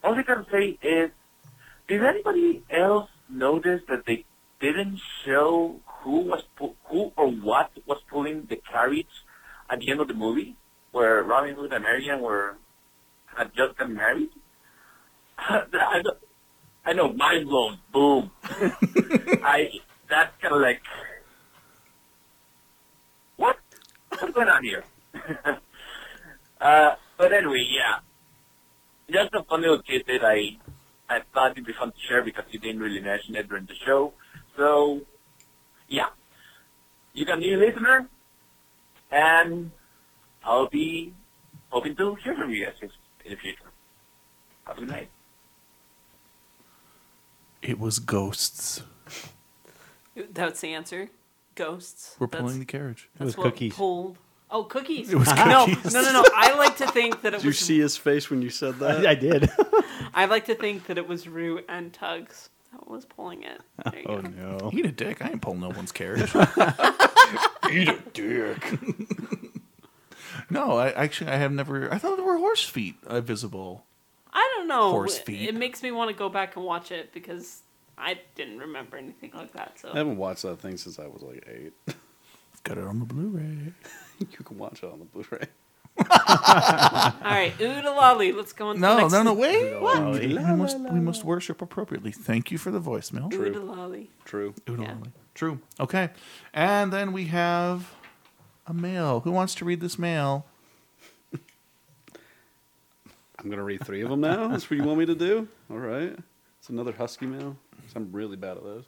all 0.03 0.15
I 0.15 0.23
can 0.23 0.45
say 0.51 0.77
is, 0.81 1.11
did 1.87 2.03
anybody 2.03 2.63
else 2.69 3.09
notice 3.29 3.81
that 3.87 4.05
they 4.05 4.25
didn't 4.59 4.99
show 5.23 5.79
who 6.01 6.21
was 6.21 6.43
pu- 6.55 6.75
who 6.85 7.11
or 7.15 7.29
what 7.29 7.71
was 7.85 7.99
pulling 8.09 8.45
the 8.45 8.57
carriage 8.57 9.23
at 9.69 9.79
the 9.79 9.91
end 9.91 9.99
of 9.99 10.07
the 10.07 10.13
movie, 10.13 10.55
where 10.91 11.23
Robin 11.23 11.55
Hood 11.55 11.73
and 11.73 11.83
Marian 11.83 12.21
were 12.21 12.57
had 13.35 13.53
just 13.55 13.77
gotten 13.77 13.95
married? 13.95 14.29
I, 15.37 16.01
I 16.85 16.93
know, 16.93 17.11
mind 17.13 17.47
blown. 17.47 17.79
Boom. 17.91 18.31
I 18.43 19.69
that's 20.09 20.31
kind 20.41 20.53
of 20.53 20.61
like 20.61 20.81
what? 23.37 23.57
What's 24.09 24.33
going 24.33 24.47
on 24.47 24.63
here? 24.63 24.83
uh, 26.61 26.95
but 27.17 27.31
anyway, 27.33 27.65
yeah, 27.69 27.99
just 29.09 29.33
a 29.33 29.43
fun 29.43 29.61
little 29.61 29.81
tidbit. 29.81 30.21
I 30.23 30.57
I 31.09 31.21
thought 31.33 31.51
it'd 31.51 31.65
be 31.65 31.73
fun 31.73 31.91
to 31.91 31.97
share 32.07 32.23
because 32.23 32.45
you 32.51 32.59
didn't 32.59 32.81
really 32.81 33.01
mention 33.01 33.35
it 33.35 33.47
during 33.47 33.65
the 33.65 33.75
show. 33.85 34.13
So 34.57 35.01
yeah, 35.87 36.07
you 37.13 37.25
got 37.25 37.37
a 37.37 37.41
new 37.41 37.57
listener, 37.57 38.07
and 39.11 39.71
I'll 40.43 40.67
be 40.69 41.13
hoping 41.69 41.95
to 41.97 42.15
hear 42.15 42.35
from 42.35 42.49
you 42.51 42.65
guys 42.65 42.73
in 42.81 42.89
the 43.31 43.37
future. 43.37 43.59
Have 44.65 44.77
a 44.77 44.79
good 44.81 44.89
night. 44.89 45.09
It 47.61 47.79
was 47.79 47.99
ghosts. 47.99 48.81
that's 50.31 50.61
the 50.61 50.73
answer. 50.73 51.09
Ghosts. 51.55 52.15
We're 52.19 52.27
That's- 52.27 52.41
pulling 52.43 52.59
the 52.59 52.65
carriage. 52.65 53.09
It 53.15 53.23
was 53.23 53.33
that's 53.33 53.37
what 53.37 53.53
cookies. 53.53 53.73
Pulled. 53.73 54.17
Oh, 54.51 54.63
cookies. 54.63 55.11
It 55.11 55.15
was 55.17 55.27
no, 55.35 55.65
cookies. 55.65 55.93
no, 55.93 56.01
no, 56.01 56.11
no. 56.11 56.25
I 56.35 56.55
like 56.57 56.77
to 56.77 56.87
think 56.87 57.21
that 57.21 57.33
it 57.33 57.37
Did 57.41 57.45
you 57.45 57.51
see 57.53 57.79
his 57.79 57.97
face 57.97 58.29
when 58.29 58.41
you 58.41 58.49
said 58.49 58.75
that? 58.79 59.05
I 59.05 59.15
did. 59.15 59.49
I 60.13 60.25
like 60.25 60.45
to 60.45 60.55
think 60.55 60.85
that 60.87 60.97
it 60.97 61.07
was 61.07 61.27
Rue 61.27 61.61
and 61.67 61.91
Tux 61.91 62.49
that 62.71 62.87
was 62.87 63.05
pulling 63.05 63.43
it. 63.43 63.59
There 63.91 63.99
you 63.99 64.05
oh 64.07 64.21
go. 64.21 64.29
no. 64.29 64.69
Eat 64.73 64.85
a 64.85 64.91
dick. 64.91 65.23
I 65.23 65.29
ain't 65.29 65.41
pulling 65.41 65.59
no 65.61 65.69
one's 65.69 65.91
carriage. 65.91 66.29
Eat 67.71 67.89
a 67.89 67.99
dick. 68.13 68.79
no, 70.49 70.77
I 70.77 70.91
actually 70.91 71.31
I 71.31 71.37
have 71.37 71.51
never. 71.51 71.91
I 71.93 71.97
thought 71.97 72.15
there 72.17 72.25
were 72.25 72.37
horse 72.37 72.63
feet 72.63 72.95
uh, 73.07 73.21
visible. 73.21 73.85
I 74.31 74.53
don't 74.57 74.67
know. 74.67 74.91
Horse 74.91 75.17
It- 75.19 75.25
feet. 75.25 75.49
It 75.49 75.55
makes 75.55 75.81
me 75.81 75.91
want 75.91 76.11
to 76.11 76.15
go 76.15 76.29
back 76.29 76.55
and 76.55 76.65
watch 76.65 76.91
it 76.91 77.13
because 77.13 77.61
I 77.97 78.19
didn't 78.35 78.59
remember 78.59 78.97
anything 78.97 79.31
like 79.33 79.53
that. 79.53 79.79
So 79.79 79.89
I 79.93 79.97
haven't 79.97 80.17
watched 80.17 80.43
that 80.43 80.59
thing 80.59 80.77
since 80.77 80.99
I 80.99 81.07
was 81.07 81.21
like 81.23 81.47
eight. 81.51 81.73
Got 82.63 82.77
it 82.79 82.83
on 82.85 82.99
the 82.99 83.05
Blu-ray. 83.05 83.73
you 84.19 84.43
can 84.43 84.57
watch 84.57 84.83
it 84.83 84.91
on 84.91 84.99
the 84.99 85.05
Blu-ray. 85.05 85.47
all 85.97 86.05
right, 87.23 87.53
Ooda 87.57 87.85
Lolly. 87.95 88.31
Let's 88.33 88.51
go 88.53 88.67
on. 88.67 88.75
to 88.75 88.81
the 88.81 88.87
No, 88.87 88.97
next 88.97 89.13
no, 89.13 89.23
no. 89.23 89.33
Wait. 89.33 89.79
What? 89.79 90.19
We 90.19 90.33
must 90.33 90.77
we 90.79 90.99
must 90.99 91.23
worship 91.23 91.61
appropriately. 91.61 92.11
Thank 92.11 92.51
you 92.51 92.57
for 92.57 92.69
the 92.71 92.81
voicemail. 92.81 93.31
Ooda 93.31 93.63
Lolly. 93.65 94.09
True. 94.25 94.53
Oodle 94.69 94.83
Yeah. 94.85 94.93
Lolly. 94.95 95.11
True. 95.33 95.59
Okay. 95.79 96.09
And 96.53 96.91
then 96.91 97.11
we 97.13 97.25
have 97.25 97.93
a 98.67 98.73
mail. 98.73 99.21
Who 99.21 99.31
wants 99.31 99.55
to 99.55 99.65
read 99.65 99.79
this 99.79 99.97
mail? 99.97 100.45
I'm 103.39 103.49
gonna 103.49 103.63
read 103.63 103.85
three 103.85 104.01
of 104.01 104.09
them 104.09 104.21
now. 104.21 104.47
That's 104.49 104.69
what 104.69 104.77
you 104.77 104.83
want 104.83 104.99
me 104.99 105.05
to 105.05 105.15
do? 105.15 105.47
All 105.71 105.77
right. 105.77 106.15
It's 106.59 106.69
another 106.69 106.91
husky 106.93 107.25
mail. 107.25 107.55
'cause 107.71 107.91
I'm 107.95 108.11
really 108.11 108.35
bad 108.35 108.57
at 108.57 108.63
those. 108.63 108.83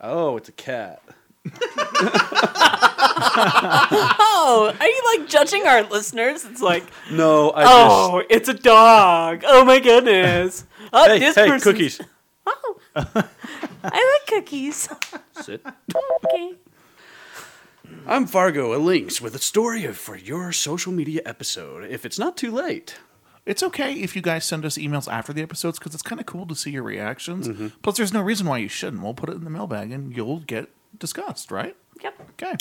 Oh, 0.00 0.36
it's 0.38 0.48
a 0.48 0.52
cat. 0.52 1.02
Oh, 3.04 4.74
are 4.78 4.86
you 4.86 5.02
like 5.18 5.28
judging 5.28 5.66
our 5.66 5.82
listeners? 5.84 6.44
It's 6.44 6.60
like, 6.62 6.84
No, 7.10 7.50
I 7.50 7.64
oh, 7.66 8.22
it's 8.30 8.48
a 8.48 8.54
dog. 8.54 9.42
Oh 9.46 9.64
my 9.64 9.78
goodness. 9.80 10.64
Oh. 10.94 11.06
Hey, 11.08 11.20
this 11.20 11.34
hey, 11.36 11.46
person's- 11.48 11.62
cookies. 11.62 12.00
Oh, 12.46 12.76
I 12.94 14.18
like 14.20 14.26
cookies. 14.28 14.90
Sit. 15.40 15.64
Okay. 16.24 16.54
I'm 18.06 18.26
Fargo, 18.26 18.74
a 18.74 18.78
Lynx, 18.78 19.18
with 19.18 19.34
a 19.34 19.38
story 19.38 19.86
of 19.86 19.96
for 19.96 20.16
your 20.18 20.52
social 20.52 20.92
media 20.92 21.22
episode. 21.24 21.88
If 21.90 22.04
it's 22.04 22.18
not 22.18 22.36
too 22.36 22.50
late. 22.50 22.96
It's 23.46 23.62
okay 23.62 23.94
if 23.94 24.14
you 24.14 24.20
guys 24.20 24.44
send 24.44 24.66
us 24.66 24.76
emails 24.76 25.10
after 25.10 25.32
the 25.32 25.40
episodes 25.40 25.78
because 25.78 25.94
it's 25.94 26.02
kind 26.02 26.20
of 26.20 26.26
cool 26.26 26.46
to 26.46 26.54
see 26.54 26.70
your 26.72 26.82
reactions. 26.82 27.48
Mm-hmm. 27.48 27.68
Plus, 27.82 27.96
there's 27.96 28.12
no 28.12 28.20
reason 28.20 28.46
why 28.46 28.58
you 28.58 28.68
shouldn't. 28.68 29.02
We'll 29.02 29.14
put 29.14 29.30
it 29.30 29.36
in 29.36 29.44
the 29.44 29.50
mailbag 29.50 29.92
and 29.92 30.14
you'll 30.14 30.40
get 30.40 30.68
discussed, 30.98 31.50
right? 31.50 31.74
Yep. 32.02 32.30
Okay. 32.32 32.54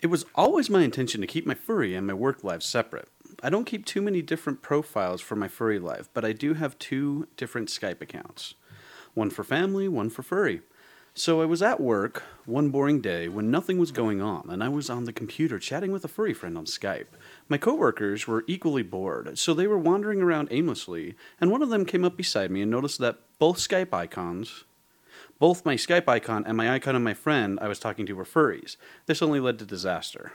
It 0.00 0.06
was 0.08 0.26
always 0.36 0.70
my 0.70 0.82
intention 0.82 1.20
to 1.20 1.26
keep 1.26 1.44
my 1.44 1.54
furry 1.54 1.96
and 1.96 2.06
my 2.06 2.14
work 2.14 2.44
lives 2.44 2.64
separate. 2.64 3.08
I 3.42 3.50
don't 3.50 3.64
keep 3.64 3.84
too 3.84 4.00
many 4.00 4.22
different 4.22 4.62
profiles 4.62 5.20
for 5.20 5.34
my 5.34 5.48
furry 5.48 5.80
life, 5.80 6.08
but 6.14 6.24
I 6.24 6.32
do 6.32 6.54
have 6.54 6.78
two 6.78 7.26
different 7.36 7.68
Skype 7.68 8.00
accounts 8.00 8.54
one 9.14 9.30
for 9.30 9.42
family, 9.42 9.88
one 9.88 10.08
for 10.10 10.22
furry. 10.22 10.60
So 11.14 11.42
I 11.42 11.46
was 11.46 11.62
at 11.62 11.80
work 11.80 12.22
one 12.46 12.68
boring 12.68 13.00
day 13.00 13.28
when 13.28 13.50
nothing 13.50 13.78
was 13.78 13.90
going 13.90 14.20
on, 14.22 14.48
and 14.50 14.62
I 14.62 14.68
was 14.68 14.88
on 14.88 15.04
the 15.04 15.12
computer 15.12 15.58
chatting 15.58 15.90
with 15.90 16.04
a 16.04 16.08
furry 16.08 16.32
friend 16.32 16.56
on 16.56 16.64
Skype. 16.64 17.08
My 17.48 17.58
coworkers 17.58 18.28
were 18.28 18.44
equally 18.46 18.84
bored, 18.84 19.36
so 19.36 19.52
they 19.52 19.66
were 19.66 19.78
wandering 19.78 20.22
around 20.22 20.46
aimlessly, 20.52 21.16
and 21.40 21.50
one 21.50 21.62
of 21.62 21.70
them 21.70 21.84
came 21.84 22.04
up 22.04 22.16
beside 22.16 22.52
me 22.52 22.62
and 22.62 22.70
noticed 22.70 23.00
that 23.00 23.18
both 23.40 23.58
Skype 23.58 23.92
icons, 23.92 24.62
both 25.38 25.64
my 25.64 25.76
Skype 25.76 26.08
icon 26.08 26.44
and 26.46 26.56
my 26.56 26.70
icon 26.72 26.96
of 26.96 27.02
my 27.02 27.14
friend 27.14 27.58
I 27.60 27.68
was 27.68 27.78
talking 27.78 28.06
to 28.06 28.14
were 28.14 28.24
furries. 28.24 28.76
This 29.06 29.22
only 29.22 29.40
led 29.40 29.58
to 29.58 29.64
disaster. 29.64 30.32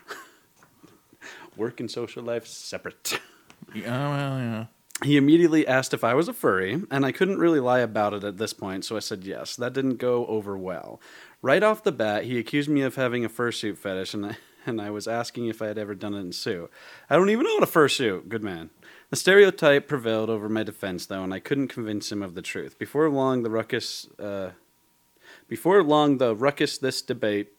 Work 1.57 1.79
and 1.79 1.89
social 1.91 2.23
life 2.23 2.47
separate. 2.47 3.19
Yeah, 3.73 4.09
well, 4.09 4.39
yeah. 4.39 4.65
He 5.03 5.17
immediately 5.17 5.67
asked 5.67 5.93
if 5.93 6.03
I 6.03 6.13
was 6.13 6.27
a 6.27 6.33
furry, 6.33 6.83
and 6.91 7.05
I 7.05 7.11
couldn't 7.11 7.39
really 7.39 7.59
lie 7.59 7.79
about 7.79 8.13
it 8.13 8.23
at 8.23 8.37
this 8.37 8.53
point, 8.53 8.85
so 8.85 8.95
I 8.95 8.99
said 8.99 9.23
yes. 9.23 9.55
That 9.55 9.73
didn't 9.73 9.97
go 9.97 10.25
over 10.27 10.57
well. 10.57 11.01
Right 11.41 11.63
off 11.63 11.83
the 11.83 11.91
bat, 11.91 12.25
he 12.25 12.37
accused 12.37 12.69
me 12.69 12.81
of 12.81 12.95
having 12.95 13.25
a 13.25 13.29
fursuit 13.29 13.77
fetish, 13.77 14.13
and 14.13 14.25
I, 14.27 14.37
and 14.65 14.79
I 14.79 14.91
was 14.91 15.07
asking 15.07 15.47
if 15.47 15.61
I 15.61 15.67
had 15.67 15.77
ever 15.77 15.95
done 15.95 16.13
it 16.13 16.19
in 16.19 16.31
suit. 16.31 16.69
I 17.09 17.15
don't 17.15 17.29
even 17.29 17.47
own 17.47 17.63
a 17.63 17.67
fursuit. 17.67 18.29
Good 18.29 18.43
man. 18.43 18.69
The 19.09 19.15
stereotype 19.15 19.87
prevailed 19.87 20.29
over 20.29 20.47
my 20.47 20.63
defense, 20.63 21.05
though, 21.05 21.23
and 21.23 21.33
I 21.33 21.39
couldn't 21.39 21.67
convince 21.67 22.11
him 22.11 22.21
of 22.21 22.35
the 22.35 22.41
truth. 22.41 22.77
Before 22.79 23.09
long, 23.09 23.43
the 23.43 23.49
ruckus, 23.49 24.07
uh, 24.19 24.51
before 25.53 25.83
long, 25.83 26.17
the 26.17 26.35
ruckus 26.35 26.79
this 26.79 27.03
debate 27.03 27.51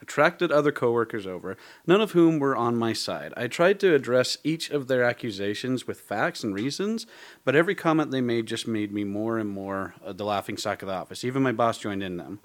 attracted 0.00 0.50
other 0.50 0.72
coworkers 0.72 1.26
over, 1.26 1.54
none 1.86 2.00
of 2.00 2.12
whom 2.12 2.38
were 2.38 2.56
on 2.56 2.74
my 2.78 2.94
side. 2.94 3.34
I 3.36 3.46
tried 3.46 3.78
to 3.80 3.94
address 3.94 4.38
each 4.42 4.70
of 4.70 4.88
their 4.88 5.04
accusations 5.04 5.86
with 5.86 6.00
facts 6.00 6.42
and 6.42 6.54
reasons, 6.54 7.06
but 7.44 7.54
every 7.54 7.74
comment 7.74 8.10
they 8.10 8.22
made 8.22 8.46
just 8.46 8.66
made 8.66 8.90
me 8.90 9.04
more 9.04 9.36
and 9.36 9.50
more 9.50 9.94
uh, 10.02 10.14
the 10.14 10.24
laughing 10.24 10.56
stock 10.56 10.80
of 10.80 10.88
the 10.88 10.94
office. 10.94 11.22
Even 11.22 11.42
my 11.42 11.52
boss 11.52 11.76
joined 11.76 12.02
in 12.02 12.16
them. 12.16 12.40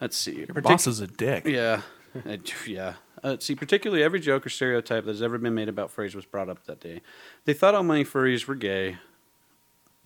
Let's 0.00 0.16
see. 0.16 0.44
Your 0.52 0.60
boss 0.60 0.88
is 0.88 0.98
a 0.98 1.06
dick. 1.06 1.46
Yeah. 1.46 1.82
Uh, 2.28 2.38
yeah. 2.66 2.94
Uh, 3.22 3.36
see, 3.38 3.54
particularly 3.54 4.02
every 4.02 4.18
joke 4.18 4.44
or 4.44 4.48
stereotype 4.48 5.04
that 5.04 5.12
has 5.12 5.22
ever 5.22 5.38
been 5.38 5.54
made 5.54 5.68
about 5.68 5.94
furries 5.94 6.16
was 6.16 6.24
brought 6.24 6.48
up 6.48 6.64
that 6.64 6.80
day. 6.80 7.02
They 7.44 7.52
thought 7.52 7.76
all 7.76 7.84
my 7.84 8.02
furries 8.02 8.48
were 8.48 8.56
gay. 8.56 8.98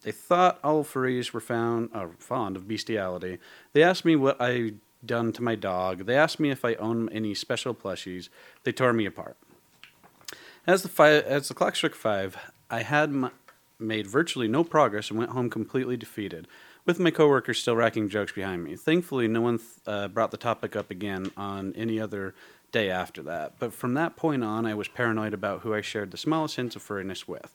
They 0.04 0.12
thought 0.12 0.60
all 0.62 0.84
furries 0.84 1.32
were 1.32 1.40
found 1.40 1.88
uh, 1.94 2.08
fond 2.18 2.56
of 2.56 2.68
bestiality. 2.68 3.38
They 3.72 3.82
asked 3.82 4.04
me 4.04 4.16
what 4.16 4.36
I 4.38 4.74
done 5.04 5.32
to 5.32 5.42
my 5.42 5.54
dog. 5.54 6.06
They 6.06 6.16
asked 6.16 6.38
me 6.38 6.50
if 6.50 6.64
I 6.64 6.74
own 6.74 7.08
any 7.08 7.34
special 7.34 7.74
plushies. 7.74 8.28
They 8.64 8.72
tore 8.72 8.92
me 8.92 9.06
apart. 9.06 9.36
As 10.66 10.82
the 10.82 10.88
fi- 10.88 11.10
as 11.10 11.48
the 11.48 11.54
clock 11.54 11.76
struck 11.76 11.94
five, 11.94 12.36
I 12.70 12.82
had 12.82 13.10
m- 13.10 13.30
made 13.78 14.06
virtually 14.06 14.48
no 14.48 14.62
progress 14.64 15.10
and 15.10 15.18
went 15.18 15.32
home 15.32 15.50
completely 15.50 15.96
defeated, 15.96 16.48
with 16.86 16.98
my 16.98 17.10
coworkers 17.10 17.58
still 17.60 17.76
racking 17.76 18.08
jokes 18.08 18.32
behind 18.32 18.64
me. 18.64 18.76
Thankfully, 18.76 19.28
no 19.28 19.40
one 19.40 19.58
th- 19.58 19.70
uh, 19.86 20.08
brought 20.08 20.30
the 20.30 20.36
topic 20.36 20.76
up 20.76 20.90
again 20.90 21.30
on 21.36 21.74
any 21.76 22.00
other 22.00 22.34
day 22.72 22.90
after 22.90 23.22
that. 23.22 23.54
But 23.58 23.72
from 23.72 23.94
that 23.94 24.16
point 24.16 24.42
on, 24.42 24.66
I 24.66 24.74
was 24.74 24.88
paranoid 24.88 25.34
about 25.34 25.60
who 25.60 25.74
I 25.74 25.80
shared 25.80 26.10
the 26.10 26.16
smallest 26.16 26.56
hints 26.56 26.76
of 26.76 26.82
furriness 26.82 27.28
with. 27.28 27.52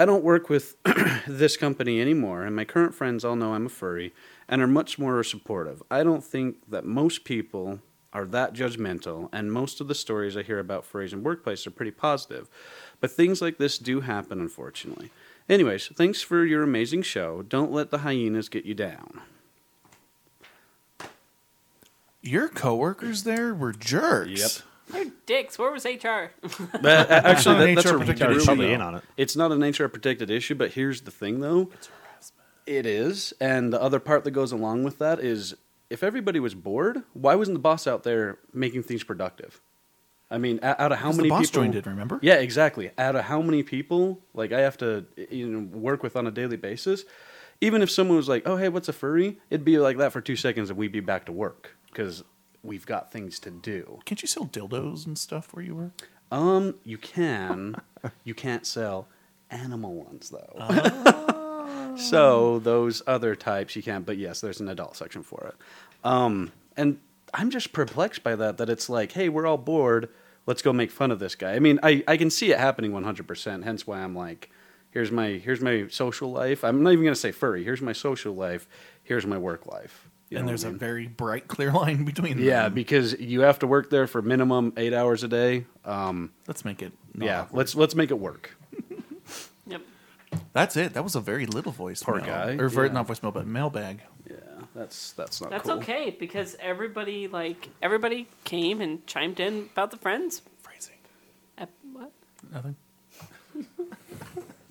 I 0.00 0.06
don't 0.06 0.24
work 0.24 0.48
with 0.48 0.76
this 1.28 1.58
company 1.58 2.00
anymore, 2.00 2.44
and 2.44 2.56
my 2.56 2.64
current 2.64 2.94
friends 2.94 3.22
all 3.22 3.36
know 3.36 3.52
I'm 3.52 3.66
a 3.66 3.68
furry 3.68 4.14
and 4.48 4.62
are 4.62 4.66
much 4.66 4.98
more 4.98 5.22
supportive. 5.22 5.82
I 5.90 6.02
don't 6.04 6.24
think 6.24 6.56
that 6.70 6.86
most 6.86 7.22
people 7.24 7.80
are 8.14 8.24
that 8.24 8.54
judgmental, 8.54 9.28
and 9.30 9.52
most 9.52 9.78
of 9.78 9.88
the 9.88 9.94
stories 9.94 10.38
I 10.38 10.42
hear 10.42 10.58
about 10.58 10.90
furries 10.90 11.12
in 11.12 11.22
workplace 11.22 11.66
are 11.66 11.70
pretty 11.70 11.90
positive. 11.90 12.48
But 12.98 13.10
things 13.10 13.42
like 13.42 13.58
this 13.58 13.76
do 13.76 14.00
happen, 14.00 14.40
unfortunately. 14.40 15.10
Anyways, 15.50 15.88
thanks 15.88 16.22
for 16.22 16.46
your 16.46 16.62
amazing 16.62 17.02
show. 17.02 17.42
Don't 17.42 17.70
let 17.70 17.90
the 17.90 17.98
hyenas 17.98 18.48
get 18.48 18.64
you 18.64 18.72
down. 18.72 19.20
Your 22.22 22.48
coworkers 22.48 23.24
there 23.24 23.52
were 23.52 23.72
jerks. 23.72 24.62
They're 24.92 25.06
dicks. 25.26 25.58
Where 25.58 25.70
was 25.70 25.84
HR? 25.84 26.32
But 26.80 27.10
uh, 27.10 27.20
actually, 27.24 27.54
Not 27.54 27.58
that, 27.66 27.74
that's 27.76 27.86
HR 27.92 27.96
a 27.96 27.98
protected 27.98 28.36
issue, 28.36 28.44
probably 28.44 28.72
in 28.72 28.80
on 28.80 28.94
it. 28.96 29.02
It's 29.16 29.36
not 29.36 29.52
an 29.52 29.60
HR 29.62 29.88
protected 29.88 30.30
issue, 30.30 30.54
but 30.54 30.72
here's 30.72 31.02
the 31.02 31.10
thing, 31.10 31.40
though. 31.40 31.70
It 32.66 32.86
is, 32.86 33.32
and 33.40 33.72
the 33.72 33.80
other 33.82 33.98
part 33.98 34.24
that 34.24 34.30
goes 34.32 34.52
along 34.52 34.84
with 34.84 34.98
that 34.98 35.18
is, 35.20 35.54
if 35.88 36.02
everybody 36.04 36.38
was 36.38 36.54
bored, 36.54 37.02
why 37.14 37.34
wasn't 37.34 37.56
the 37.56 37.60
boss 37.60 37.86
out 37.86 38.04
there 38.04 38.38
making 38.52 38.82
things 38.84 39.02
productive? 39.02 39.60
I 40.30 40.38
mean, 40.38 40.60
o- 40.62 40.76
out 40.78 40.92
of 40.92 40.98
how 40.98 41.06
'Cause 41.08 41.16
the 41.16 41.22
many 41.22 41.30
boss 41.30 41.50
people? 41.50 41.62
joined 41.62 41.74
it, 41.74 41.86
remember? 41.86 42.20
Yeah, 42.22 42.34
exactly. 42.34 42.92
Out 42.96 43.16
of 43.16 43.24
how 43.24 43.42
many 43.42 43.64
people, 43.64 44.20
like 44.34 44.52
I 44.52 44.60
have 44.60 44.76
to, 44.78 45.04
you 45.30 45.48
know, 45.48 45.60
work 45.76 46.04
with 46.04 46.14
on 46.14 46.26
a 46.28 46.30
daily 46.30 46.56
basis. 46.56 47.04
Even 47.60 47.82
if 47.82 47.90
someone 47.90 48.16
was 48.16 48.28
like, 48.28 48.44
"Oh, 48.46 48.56
hey, 48.56 48.68
what's 48.68 48.88
a 48.88 48.92
furry?" 48.92 49.38
It'd 49.50 49.64
be 49.64 49.78
like 49.78 49.98
that 49.98 50.12
for 50.12 50.20
two 50.20 50.36
seconds, 50.36 50.70
and 50.70 50.78
we'd 50.78 50.92
be 50.92 51.00
back 51.00 51.26
to 51.26 51.32
work 51.32 51.76
because 51.90 52.22
we've 52.62 52.86
got 52.86 53.10
things 53.10 53.38
to 53.40 53.50
do. 53.50 54.00
Can't 54.04 54.22
you 54.22 54.28
sell 54.28 54.46
dildos 54.46 55.06
and 55.06 55.18
stuff 55.18 55.52
where 55.52 55.64
you 55.64 55.74
work? 55.74 56.08
Um, 56.30 56.76
you 56.84 56.98
can. 56.98 57.76
you 58.24 58.34
can't 58.34 58.66
sell 58.66 59.08
animal 59.50 59.94
ones 59.94 60.30
though. 60.30 61.94
so 61.96 62.58
those 62.60 63.02
other 63.06 63.34
types 63.34 63.74
you 63.76 63.82
can't. 63.82 64.06
But 64.06 64.18
yes, 64.18 64.40
there's 64.40 64.60
an 64.60 64.68
adult 64.68 64.96
section 64.96 65.22
for 65.22 65.46
it. 65.46 65.54
Um, 66.04 66.52
and 66.76 66.98
I'm 67.34 67.50
just 67.50 67.72
perplexed 67.72 68.22
by 68.22 68.36
that. 68.36 68.58
That 68.58 68.68
it's 68.68 68.88
like, 68.88 69.12
hey, 69.12 69.28
we're 69.28 69.46
all 69.46 69.58
bored. 69.58 70.08
Let's 70.46 70.62
go 70.62 70.72
make 70.72 70.90
fun 70.90 71.10
of 71.10 71.18
this 71.18 71.34
guy. 71.34 71.52
I 71.52 71.58
mean, 71.58 71.78
I, 71.82 72.02
I 72.08 72.16
can 72.16 72.30
see 72.30 72.50
it 72.50 72.58
happening 72.58 72.92
100%. 72.92 73.62
Hence 73.62 73.86
why 73.86 74.00
I'm 74.00 74.16
like, 74.16 74.50
here's 74.90 75.10
my 75.10 75.28
here's 75.32 75.60
my 75.60 75.86
social 75.88 76.30
life. 76.30 76.64
I'm 76.64 76.82
not 76.82 76.92
even 76.92 77.04
gonna 77.04 77.14
say 77.16 77.32
furry. 77.32 77.64
Here's 77.64 77.82
my 77.82 77.92
social 77.92 78.34
life. 78.34 78.68
Here's 79.02 79.26
my 79.26 79.38
work 79.38 79.66
life. 79.66 80.09
You 80.30 80.38
and 80.38 80.48
there's 80.48 80.64
I 80.64 80.68
a 80.68 80.70
mean? 80.70 80.78
very 80.78 81.06
bright, 81.08 81.48
clear 81.54 81.72
line 81.72 82.04
between 82.04 82.36
them. 82.36 82.46
yeah, 82.46 82.68
because 82.68 83.18
you 83.18 83.40
have 83.40 83.58
to 83.58 83.66
work 83.66 83.90
there 83.90 84.06
for 84.06 84.22
minimum 84.22 84.72
eight 84.76 84.94
hours 84.94 85.24
a 85.24 85.28
day. 85.28 85.66
Um, 85.84 86.32
let's 86.46 86.64
make 86.64 86.82
it. 86.82 86.92
yeah, 87.18 87.42
awkward. 87.42 87.58
let's 87.58 87.74
let's 87.74 87.94
make 87.96 88.10
it 88.12 88.18
work. 88.18 88.56
yep. 89.66 89.82
That's 90.52 90.76
it. 90.76 90.94
That 90.94 91.02
was 91.02 91.16
a 91.16 91.20
very 91.20 91.46
little 91.46 91.72
voice. 91.72 92.02
Poor 92.02 92.20
guy, 92.20 92.56
or 92.60 92.68
very, 92.68 92.86
yeah. 92.86 92.92
not 92.92 93.08
voicemail, 93.08 93.34
but 93.34 93.44
mailbag. 93.46 94.02
Yeah, 94.28 94.36
that's 94.74 95.12
that's 95.14 95.40
not 95.40 95.50
That's 95.50 95.68
cool. 95.68 95.78
okay 95.78 96.16
because 96.16 96.56
everybody 96.60 97.26
like 97.26 97.68
everybody 97.82 98.28
came 98.44 98.80
and 98.80 99.04
chimed 99.08 99.40
in 99.40 99.68
about 99.72 99.90
the 99.90 99.96
friends. 99.96 100.42
Phrasing. 100.62 100.94
Ep- 101.58 101.70
what? 101.92 102.12
Nothing. 102.52 102.76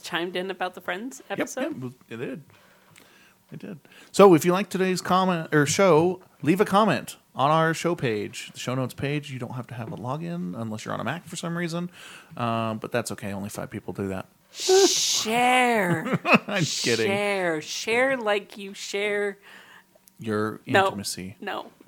Chimed 0.01 0.35
in 0.37 0.49
about 0.49 0.73
the 0.73 0.81
friends 0.81 1.21
Yep, 1.29 1.39
episode. 1.39 1.83
yep, 1.83 1.91
it 2.09 2.17
did. 2.17 2.43
It 3.51 3.59
did. 3.59 3.79
So 4.11 4.33
if 4.35 4.45
you 4.45 4.51
like 4.53 4.69
today's 4.69 5.01
comment 5.01 5.53
or 5.53 5.65
show, 5.65 6.21
leave 6.41 6.61
a 6.61 6.65
comment 6.65 7.17
on 7.35 7.49
our 7.49 7.73
show 7.73 7.95
page, 7.95 8.51
the 8.53 8.59
show 8.59 8.75
notes 8.75 8.93
page. 8.93 9.31
You 9.31 9.39
don't 9.39 9.53
have 9.53 9.65
to 9.67 9.73
have 9.73 9.91
a 9.91 9.97
login 9.97 10.59
unless 10.59 10.85
you're 10.85 10.93
on 10.93 10.99
a 10.99 11.03
Mac 11.03 11.25
for 11.27 11.35
some 11.35 11.57
reason, 11.57 11.89
um, 12.37 12.77
but 12.77 12.91
that's 12.91 13.11
okay. 13.13 13.31
Only 13.33 13.49
five 13.49 13.69
people 13.71 13.93
do 13.93 14.09
that. 14.09 14.27
Share, 14.51 16.19
I'm 16.47 16.63
kidding. 16.63 17.07
share, 17.07 17.61
share 17.61 18.17
like 18.17 18.57
you 18.57 18.73
share. 18.73 19.37
Your 20.19 20.59
No. 20.67 20.85
intimacy. 20.85 21.37
No, 21.39 21.67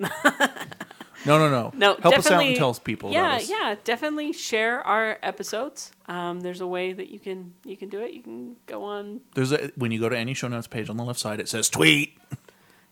No, 1.24 1.38
no, 1.38 1.48
no. 1.50 1.72
no. 1.74 1.86
Help 1.94 2.06
us 2.06 2.26
out 2.26 2.30
definitely- 2.30 2.48
and 2.48 2.56
tell 2.56 2.74
people. 2.74 3.12
Yeah, 3.12 3.26
about 3.28 3.40
us. 3.42 3.50
yeah. 3.50 3.74
Definitely 3.84 4.32
share 4.32 4.80
our 4.82 5.18
episodes. 5.22 5.92
Um, 6.06 6.40
there's 6.40 6.60
a 6.60 6.66
way 6.66 6.92
that 6.92 7.08
you 7.10 7.18
can 7.18 7.54
you 7.64 7.76
can 7.76 7.88
do 7.88 8.00
it. 8.00 8.12
You 8.12 8.22
can 8.22 8.56
go 8.66 8.84
on. 8.84 9.20
There's 9.34 9.52
a 9.52 9.70
when 9.76 9.92
you 9.92 10.00
go 10.00 10.08
to 10.08 10.16
any 10.18 10.34
show 10.34 10.48
notes 10.48 10.66
page 10.66 10.90
on 10.90 10.96
the 10.96 11.04
left 11.04 11.20
side, 11.20 11.38
it 11.40 11.48
says 11.48 11.68
tweet 11.68 12.18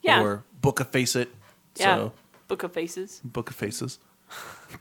Yeah, 0.02 0.23
or 0.23 0.44
book 0.61 0.81
a 0.81 0.85
face 0.85 1.16
it. 1.16 1.28
yeah. 1.77 1.97
So 1.97 2.12
Book 2.48 2.62
of 2.65 2.73
Faces. 2.73 3.20
book 3.24 3.48
of 3.51 3.55
faces. 3.57 3.98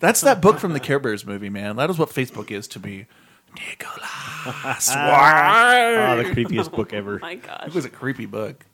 That's 0.00 0.20
that 0.22 0.40
book 0.40 0.58
from 0.58 0.72
the 0.72 0.80
Care 0.80 0.98
Bears 0.98 1.24
movie, 1.26 1.48
man. 1.50 1.76
That 1.76 1.90
is 1.90 1.98
what 1.98 2.10
Facebook 2.10 2.50
is 2.50 2.68
to 2.68 2.80
me. 2.80 3.06
Nicholas. 3.54 4.90
Oh, 4.90 6.16
the 6.22 6.24
creepiest 6.34 6.70
book 6.76 6.92
ever. 6.92 7.18
My 7.20 7.36
gosh. 7.36 7.68
It 7.68 7.74
was 7.74 7.84
a 7.84 7.88
creepy 7.90 8.26
book. 8.26 8.64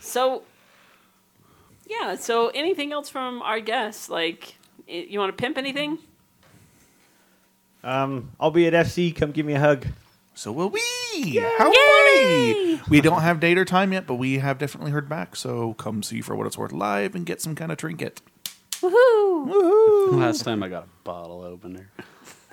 So, 0.00 0.42
yeah. 1.88 2.14
So, 2.16 2.48
anything 2.48 2.92
else 2.92 3.08
from 3.08 3.42
our 3.42 3.60
guests? 3.60 4.08
Like, 4.08 4.54
you 4.86 5.18
want 5.18 5.36
to 5.36 5.40
pimp 5.40 5.58
anything? 5.58 5.98
Um, 7.82 8.32
I'll 8.40 8.50
be 8.50 8.66
at 8.66 8.72
FC. 8.72 9.14
Come 9.14 9.30
give 9.32 9.46
me 9.46 9.54
a 9.54 9.60
hug. 9.60 9.86
So 10.34 10.52
will 10.52 10.70
we. 10.70 10.80
How 11.58 11.72
funny! 11.72 12.80
We 12.88 13.00
don't 13.00 13.22
have 13.22 13.40
date 13.40 13.58
or 13.58 13.64
time 13.64 13.92
yet, 13.92 14.06
but 14.06 14.14
we 14.14 14.38
have 14.38 14.58
definitely 14.58 14.92
heard 14.92 15.08
back. 15.08 15.34
So 15.34 15.74
come 15.74 16.02
see 16.04 16.20
for 16.20 16.36
what 16.36 16.46
it's 16.46 16.56
worth 16.56 16.70
live 16.72 17.16
and 17.16 17.26
get 17.26 17.40
some 17.42 17.56
kind 17.56 17.72
of 17.72 17.78
trinket. 17.78 18.20
Woohoo! 18.80 19.48
Woohoo! 19.48 20.12
Last 20.12 20.44
time 20.44 20.62
I 20.62 20.68
got 20.68 20.84
a 20.84 20.88
bottle 21.02 21.42
opener. 21.42 21.90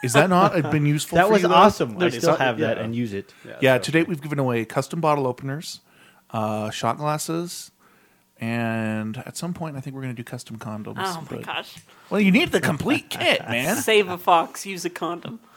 Is 0.01 0.13
that 0.13 0.29
not 0.31 0.53
been 0.71 0.85
useful? 0.87 1.17
That 1.17 1.27
for 1.27 1.33
was 1.33 1.43
you, 1.43 1.47
though? 1.49 1.53
awesome. 1.55 1.95
I 1.95 1.99
There's 1.99 2.17
still 2.17 2.33
so- 2.33 2.37
have 2.37 2.57
that 2.57 2.77
yeah. 2.77 2.83
and 2.83 2.95
use 2.95 3.13
it. 3.13 3.31
Yeah, 3.61 3.77
so- 3.77 3.83
to 3.83 3.91
date 3.91 4.07
we've 4.07 4.21
given 4.21 4.39
away 4.39 4.65
custom 4.65 4.99
bottle 4.99 5.27
openers, 5.27 5.81
uh, 6.31 6.71
shot 6.71 6.97
glasses, 6.97 7.69
and 8.39 9.17
at 9.19 9.37
some 9.37 9.53
point 9.53 9.75
I 9.77 9.79
think 9.81 9.95
we're 9.95 10.01
going 10.03 10.15
to 10.15 10.21
do 10.21 10.25
custom 10.25 10.57
condoms. 10.57 10.95
Oh 10.97 11.21
my 11.21 11.37
but- 11.37 11.45
gosh! 11.45 11.75
Well, 12.09 12.21
you 12.21 12.31
need 12.31 12.51
the 12.51 12.61
complete 12.61 13.09
kit, 13.09 13.41
man. 13.49 13.77
Save 13.77 14.09
a 14.09 14.17
fox, 14.17 14.65
use 14.65 14.85
a 14.85 14.89
condom. 14.89 15.39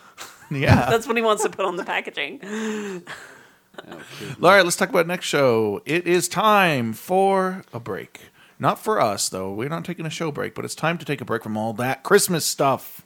Yeah. 0.51 0.89
That's 0.89 1.07
what 1.07 1.15
he 1.15 1.23
wants 1.23 1.43
to 1.43 1.51
put 1.51 1.67
on 1.67 1.77
the 1.77 1.85
packaging. 1.85 2.41
All 2.43 3.93
right, 4.41 4.65
let's 4.65 4.77
talk 4.77 4.89
about 4.89 5.07
next 5.07 5.27
show. 5.27 5.83
It 5.85 6.07
is 6.07 6.27
time 6.27 6.95
for 6.95 7.65
a 7.71 7.79
break. 7.79 8.21
Not 8.59 8.79
for 8.79 8.99
us, 8.99 9.29
though. 9.29 9.53
We're 9.53 9.69
not 9.69 9.85
taking 9.85 10.07
a 10.07 10.11
show 10.11 10.33
break, 10.33 10.55
but 10.55 10.65
it's 10.65 10.75
time 10.75 10.97
to 10.97 11.05
take 11.05 11.21
a 11.21 11.27
break 11.27 11.43
from 11.43 11.59
all 11.59 11.75
that 11.75 12.03
Christmas 12.03 12.47
stuff. 12.47 13.03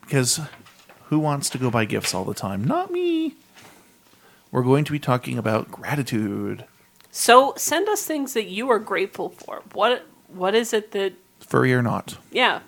Because 0.00 0.40
who 1.10 1.18
wants 1.18 1.50
to 1.50 1.58
go 1.58 1.70
buy 1.70 1.84
gifts 1.84 2.14
all 2.14 2.24
the 2.24 2.32
time? 2.32 2.64
Not 2.64 2.90
me. 2.90 3.34
We're 4.50 4.62
going 4.62 4.84
to 4.84 4.92
be 4.92 4.98
talking 4.98 5.36
about 5.36 5.70
gratitude. 5.70 6.64
So 7.12 7.52
send 7.58 7.88
us 7.90 8.04
things 8.04 8.32
that 8.32 8.46
you 8.46 8.70
are 8.70 8.78
grateful 8.80 9.28
for. 9.28 9.62
What 9.74 10.06
what 10.28 10.54
is 10.54 10.72
it 10.72 10.92
that 10.92 11.12
Furry 11.40 11.74
or 11.74 11.82
not. 11.82 12.16
yeah, 12.30 12.60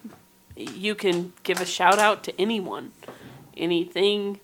you 0.54 0.94
can 0.94 1.32
give 1.42 1.60
a 1.62 1.64
shout 1.66 1.98
out 1.98 2.22
to 2.24 2.40
anyone, 2.40 2.92
anything. 3.56 4.38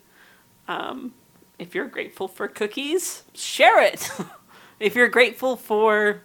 Um, 0.66 1.12
if 1.58 1.74
you're 1.74 1.86
grateful 1.88 2.26
for 2.28 2.48
cookies, 2.48 3.24
share 3.34 3.82
it. 3.82 4.10
if 4.80 4.94
you're 4.96 5.08
grateful 5.08 5.56
for 5.56 6.22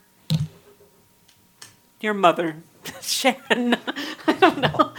your 1.99 2.13
mother, 2.13 2.57
Sharon, 3.01 3.75
I 4.27 4.33
don't 4.39 4.59
know. 4.59 4.93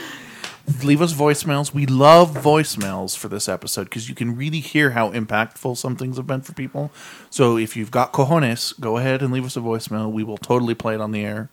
Leave 0.83 1.01
us 1.01 1.15
voicemails. 1.15 1.73
We 1.73 1.87
love 1.87 2.33
voicemails 2.33 3.17
for 3.17 3.29
this 3.29 3.49
episode 3.49 3.85
because 3.85 4.09
you 4.09 4.15
can 4.15 4.37
really 4.37 4.61
hear 4.61 4.91
how 4.91 5.13
impactful 5.13 5.77
some 5.77 5.95
things 5.97 6.17
have 6.17 6.27
been 6.27 6.41
for 6.41 6.55
people. 6.55 6.91
So 7.31 7.57
if 7.57 7.77
you've 7.77 7.93
got 7.93 8.13
cojones, 8.13 8.79
go 8.81 8.97
ahead 8.97 9.23
and 9.23 9.33
leave 9.33 9.45
us 9.45 9.57
a 9.57 9.61
voicemail. 9.61 10.11
We 10.11 10.25
will 10.25 10.39
totally 10.39 10.75
play 10.75 10.95
it 10.95 11.01
on 11.01 11.13
the 11.13 11.25
air. 11.25 11.51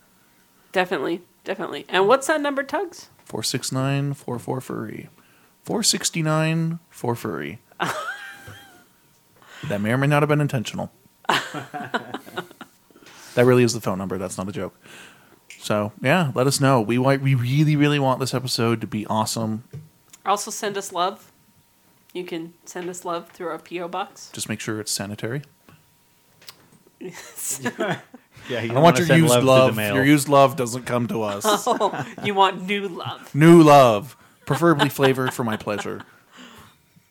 Definitely, 0.72 1.22
definitely. 1.44 1.86
And 1.88 2.08
what's 2.08 2.26
that 2.26 2.40
number, 2.40 2.64
Tux? 2.64 3.06
469 3.24 4.14
44 4.14 4.60
furry. 4.60 5.08
469 5.62 6.80
4 6.90 7.14
furry. 7.14 7.60
that 9.68 9.80
may 9.80 9.92
or 9.92 9.98
may 9.98 10.06
not 10.06 10.22
have 10.22 10.28
been 10.28 10.40
intentional. 10.40 10.90
that 11.28 12.20
really 13.36 13.62
is 13.62 13.72
the 13.72 13.80
phone 13.80 13.98
number. 13.98 14.18
That's 14.18 14.36
not 14.36 14.48
a 14.48 14.52
joke. 14.52 14.78
So, 15.64 15.92
yeah, 16.02 16.30
let 16.34 16.46
us 16.46 16.60
know. 16.60 16.82
We 16.82 16.98
want, 16.98 17.22
we 17.22 17.34
really, 17.34 17.74
really 17.74 17.98
want 17.98 18.20
this 18.20 18.34
episode 18.34 18.82
to 18.82 18.86
be 18.86 19.06
awesome. 19.06 19.64
Also, 20.26 20.50
send 20.50 20.76
us 20.76 20.92
love. 20.92 21.32
You 22.12 22.24
can 22.24 22.52
send 22.66 22.90
us 22.90 23.02
love 23.02 23.30
through 23.30 23.48
our 23.48 23.58
PO 23.58 23.88
box. 23.88 24.28
Just 24.34 24.46
make 24.46 24.60
sure 24.60 24.78
it's 24.78 24.92
sanitary. 24.92 25.40
Yeah, 28.46 28.60
you 28.60 28.72
I 28.72 28.74
don't 28.74 28.82
want 28.82 28.98
your 28.98 29.16
used 29.16 29.32
through 29.32 29.42
love. 29.42 29.74
the 29.74 29.76
mail. 29.80 29.94
Your 29.94 30.04
used 30.04 30.28
love 30.28 30.54
doesn't 30.54 30.82
come 30.82 31.06
to 31.08 31.22
us. 31.22 31.44
oh, 31.66 32.06
you 32.22 32.34
want 32.34 32.66
new 32.66 32.88
love? 32.88 33.34
New 33.34 33.62
love, 33.62 34.18
preferably 34.44 34.90
flavored 34.90 35.32
for 35.32 35.44
my 35.44 35.56
pleasure. 35.56 36.02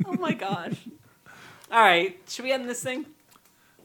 Oh 0.06 0.14
my 0.14 0.34
gosh! 0.34 0.76
All 1.72 1.82
right, 1.82 2.20
should 2.28 2.46
we 2.46 2.52
end 2.52 2.70
this 2.70 2.84
thing? 2.84 3.08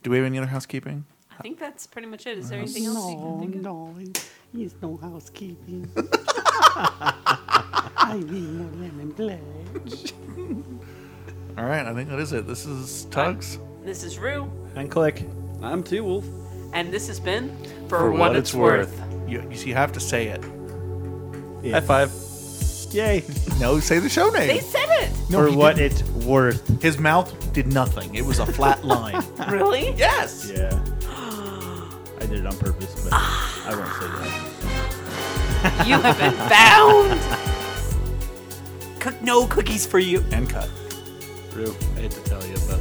Do 0.03 0.11
we 0.11 0.19
have 0.19 0.27
any 0.27 0.37
other 0.37 0.49
housekeeping? 0.49 1.07
I 1.39 1.43
think 1.43 1.59
that's 1.59 1.87
pretty 1.87 2.09
much 2.09 2.27
it. 2.27 2.37
Is 2.37 2.51
there 2.51 2.59
uh, 2.59 2.63
anything 2.63 2.85
else 2.85 3.11
you 3.11 3.17
can 3.17 3.41
think 3.41 3.55
of? 3.55 3.63
no, 3.63 3.95
it's 4.55 4.75
no 4.83 4.97
housekeeping. 4.97 5.91
I 6.77 8.15
need 8.25 8.31
more 8.55 8.71
lemon 8.73 9.13
pledge. 9.13 10.13
All 11.59 11.65
right, 11.65 11.85
I 11.87 11.93
think 11.95 12.09
that 12.09 12.19
is 12.19 12.33
it. 12.33 12.47
This 12.47 12.67
is 12.67 13.07
Tux. 13.11 13.59
This 13.85 14.03
is 14.05 14.19
Rue, 14.19 14.51
And 14.77 14.91
click. 14.91 15.25
I'm 15.63 15.83
T 15.83 16.01
Wolf. 16.01 16.25
and 16.73 16.93
this 16.93 17.07
has 17.09 17.19
been 17.19 17.57
For, 17.89 17.99
For 17.99 18.11
What, 18.13 18.19
What 18.21 18.37
It's 18.37 18.51
It's 18.51 18.57
Worth. 18.57 19.03
You, 19.27 19.43
you, 19.51 19.57
see, 19.57 19.69
you 19.71 19.75
have 19.75 19.93
to 19.93 20.01
say 20.01 20.29
it. 20.29 20.43
High 21.73 21.81
five. 21.81 22.13
Yay. 22.93 23.23
No, 23.61 23.81
say 23.81 23.99
the 23.99 24.09
show 24.09 24.31
name. 24.31 24.47
They 24.49 24.61
said 24.61 24.87
it! 25.03 25.11
No, 25.29 25.43
For 25.45 25.49
he 25.51 25.57
what 25.57 25.77
didn't. 25.77 26.01
it's 26.01 26.25
worth. 26.25 26.81
His 26.81 26.97
mouth 26.99 27.53
did 27.53 27.67
nothing. 27.71 28.15
It 28.15 28.25
was 28.25 28.39
a 28.39 28.47
flat 28.47 28.83
line. 28.95 29.23
Really? 29.51 29.93
yes. 29.95 30.51
Yeah. 30.55 30.71
I 32.21 32.27
did 32.27 32.41
it 32.41 32.47
on 32.47 32.57
purpose, 32.59 33.05
but 33.05 33.13
I 33.13 33.75
won't 33.77 33.93
say 33.95 34.09
that. 34.09 35.87
You 35.87 36.01
have 36.01 36.19
been 36.19 36.35
found. 36.49 37.21
Cook 39.01 39.23
no 39.23 39.47
cookies 39.47 39.87
for 39.87 40.01
you. 40.01 40.25
And 40.33 40.51
cut. 40.51 40.69
Rue, 41.55 41.75
I 41.97 42.01
hate 42.01 42.11
to 42.11 42.21
tell 42.23 42.45
you, 42.45 42.57
but 42.69 42.81